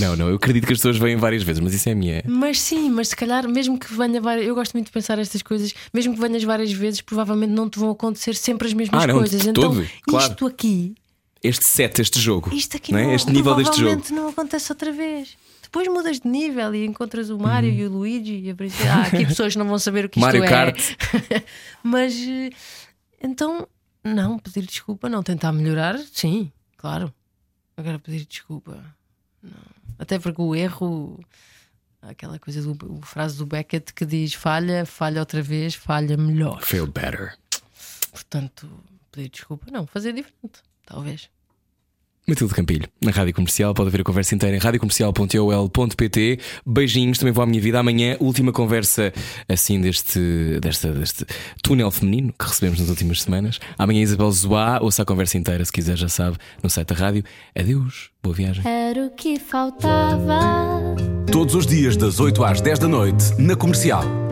Não, 0.00 0.14
não, 0.14 0.28
eu 0.28 0.36
acredito 0.36 0.66
que 0.66 0.72
as 0.72 0.78
pessoas 0.78 0.96
vêm 0.96 1.16
várias 1.16 1.42
vezes, 1.42 1.60
mas 1.60 1.74
isso 1.74 1.88
é 1.88 1.92
a 1.92 1.94
minha. 1.94 2.22
Mas 2.26 2.60
sim, 2.60 2.88
mas 2.88 3.08
se 3.08 3.16
calhar, 3.16 3.48
mesmo 3.48 3.78
que 3.78 3.92
venha 3.92 4.20
várias. 4.20 4.46
Eu 4.46 4.54
gosto 4.54 4.74
muito 4.74 4.86
de 4.86 4.92
pensar 4.92 5.18
estas 5.18 5.42
coisas, 5.42 5.74
mesmo 5.92 6.14
que 6.14 6.20
venhas 6.20 6.44
várias 6.44 6.72
vezes, 6.72 7.00
provavelmente 7.00 7.50
não 7.50 7.68
te 7.68 7.78
vão 7.78 7.90
acontecer 7.90 8.34
sempre 8.34 8.68
as 8.68 8.74
mesmas 8.74 9.02
ah, 9.02 9.06
não, 9.08 9.18
coisas. 9.18 9.44
Então, 9.44 9.74
todo, 9.74 9.86
claro. 10.02 10.30
isto 10.30 10.46
aqui. 10.46 10.94
Este 11.42 11.64
set, 11.64 12.00
este 12.00 12.20
jogo. 12.20 12.54
Isto 12.54 12.76
aqui 12.76 12.92
não, 12.92 12.98
é? 13.00 13.04
não 13.06 13.14
este 13.14 13.30
nível 13.32 13.54
deste 13.56 13.80
jogo. 13.80 14.02
não 14.12 14.28
acontece 14.28 14.70
outra 14.70 14.92
vez. 14.92 15.36
Depois 15.62 15.88
mudas 15.88 16.20
de 16.20 16.28
nível 16.28 16.72
e 16.74 16.86
encontras 16.86 17.28
o 17.28 17.38
Mário 17.38 17.70
uhum. 17.70 17.76
e 17.76 17.86
o 17.86 17.90
Luigi 17.90 18.38
e 18.38 18.50
a 18.50 18.54
princesa. 18.54 18.92
Ah, 18.92 19.02
aqui 19.02 19.26
pessoas 19.26 19.56
não 19.56 19.66
vão 19.66 19.78
saber 19.78 20.04
o 20.04 20.08
que 20.08 20.18
isto 20.18 20.24
Mario 20.24 20.44
é. 20.44 20.48
Kart. 20.48 20.78
mas 21.82 22.14
eh, 22.14 22.50
então, 23.20 23.66
não, 24.04 24.38
pedir 24.38 24.64
desculpa, 24.64 25.08
não 25.08 25.22
tentar 25.22 25.52
melhorar, 25.52 25.98
sim, 26.12 26.52
claro. 26.76 27.12
Agora 27.76 27.98
pedir 27.98 28.24
desculpa. 28.24 28.80
Não. 29.44 29.74
Até 29.98 30.18
porque 30.18 30.40
o 30.40 30.54
erro, 30.54 31.20
aquela 32.02 32.38
coisa 32.38 32.62
do 32.62 33.00
frase 33.02 33.38
do 33.38 33.46
Beckett 33.46 33.92
que 33.92 34.04
diz 34.04 34.34
falha, 34.34 34.84
falha 34.84 35.20
outra 35.20 35.42
vez, 35.42 35.74
falha 35.74 36.16
melhor. 36.16 36.62
Feel 36.62 36.86
better. 36.86 37.36
Portanto, 38.10 38.68
pedir 39.12 39.28
desculpa, 39.28 39.70
não, 39.70 39.86
fazer 39.86 40.12
diferente, 40.12 40.62
talvez. 40.84 41.30
Matilde 42.26 42.54
Campilho, 42.54 42.88
na 43.02 43.10
Rádio 43.10 43.34
Comercial. 43.34 43.74
Pode 43.74 43.90
ver 43.90 44.00
a 44.00 44.04
conversa 44.04 44.34
inteira 44.34 44.56
em 44.56 44.58
radiocomercial.ol.pt. 44.58 46.38
Beijinhos, 46.64 47.18
também 47.18 47.32
vou 47.32 47.42
à 47.42 47.46
minha 47.46 47.60
vida. 47.60 47.78
Amanhã, 47.78 48.16
última 48.18 48.50
conversa 48.50 49.12
assim 49.46 49.80
deste, 49.80 50.58
desta, 50.60 50.90
deste 50.92 51.26
túnel 51.62 51.90
feminino 51.90 52.32
que 52.38 52.46
recebemos 52.46 52.80
nas 52.80 52.88
últimas 52.88 53.22
semanas. 53.22 53.60
Amanhã, 53.76 54.00
Isabel 54.00 54.30
Zoá, 54.30 54.78
ouça 54.80 55.02
a 55.02 55.04
conversa 55.04 55.36
inteira, 55.36 55.62
se 55.64 55.72
quiser, 55.72 55.96
já 55.96 56.08
sabe, 56.08 56.38
no 56.62 56.70
site 56.70 56.88
da 56.88 56.94
rádio. 56.94 57.22
Adeus, 57.54 58.10
boa 58.22 58.34
viagem. 58.34 58.66
Era 58.66 59.06
o 59.06 59.10
que 59.10 59.38
faltava. 59.38 60.40
Todos 61.30 61.54
os 61.54 61.66
dias, 61.66 61.96
das 61.96 62.20
8 62.20 62.42
às 62.42 62.60
10 62.60 62.78
da 62.78 62.88
noite, 62.88 63.34
na 63.38 63.54
Comercial. 63.54 64.23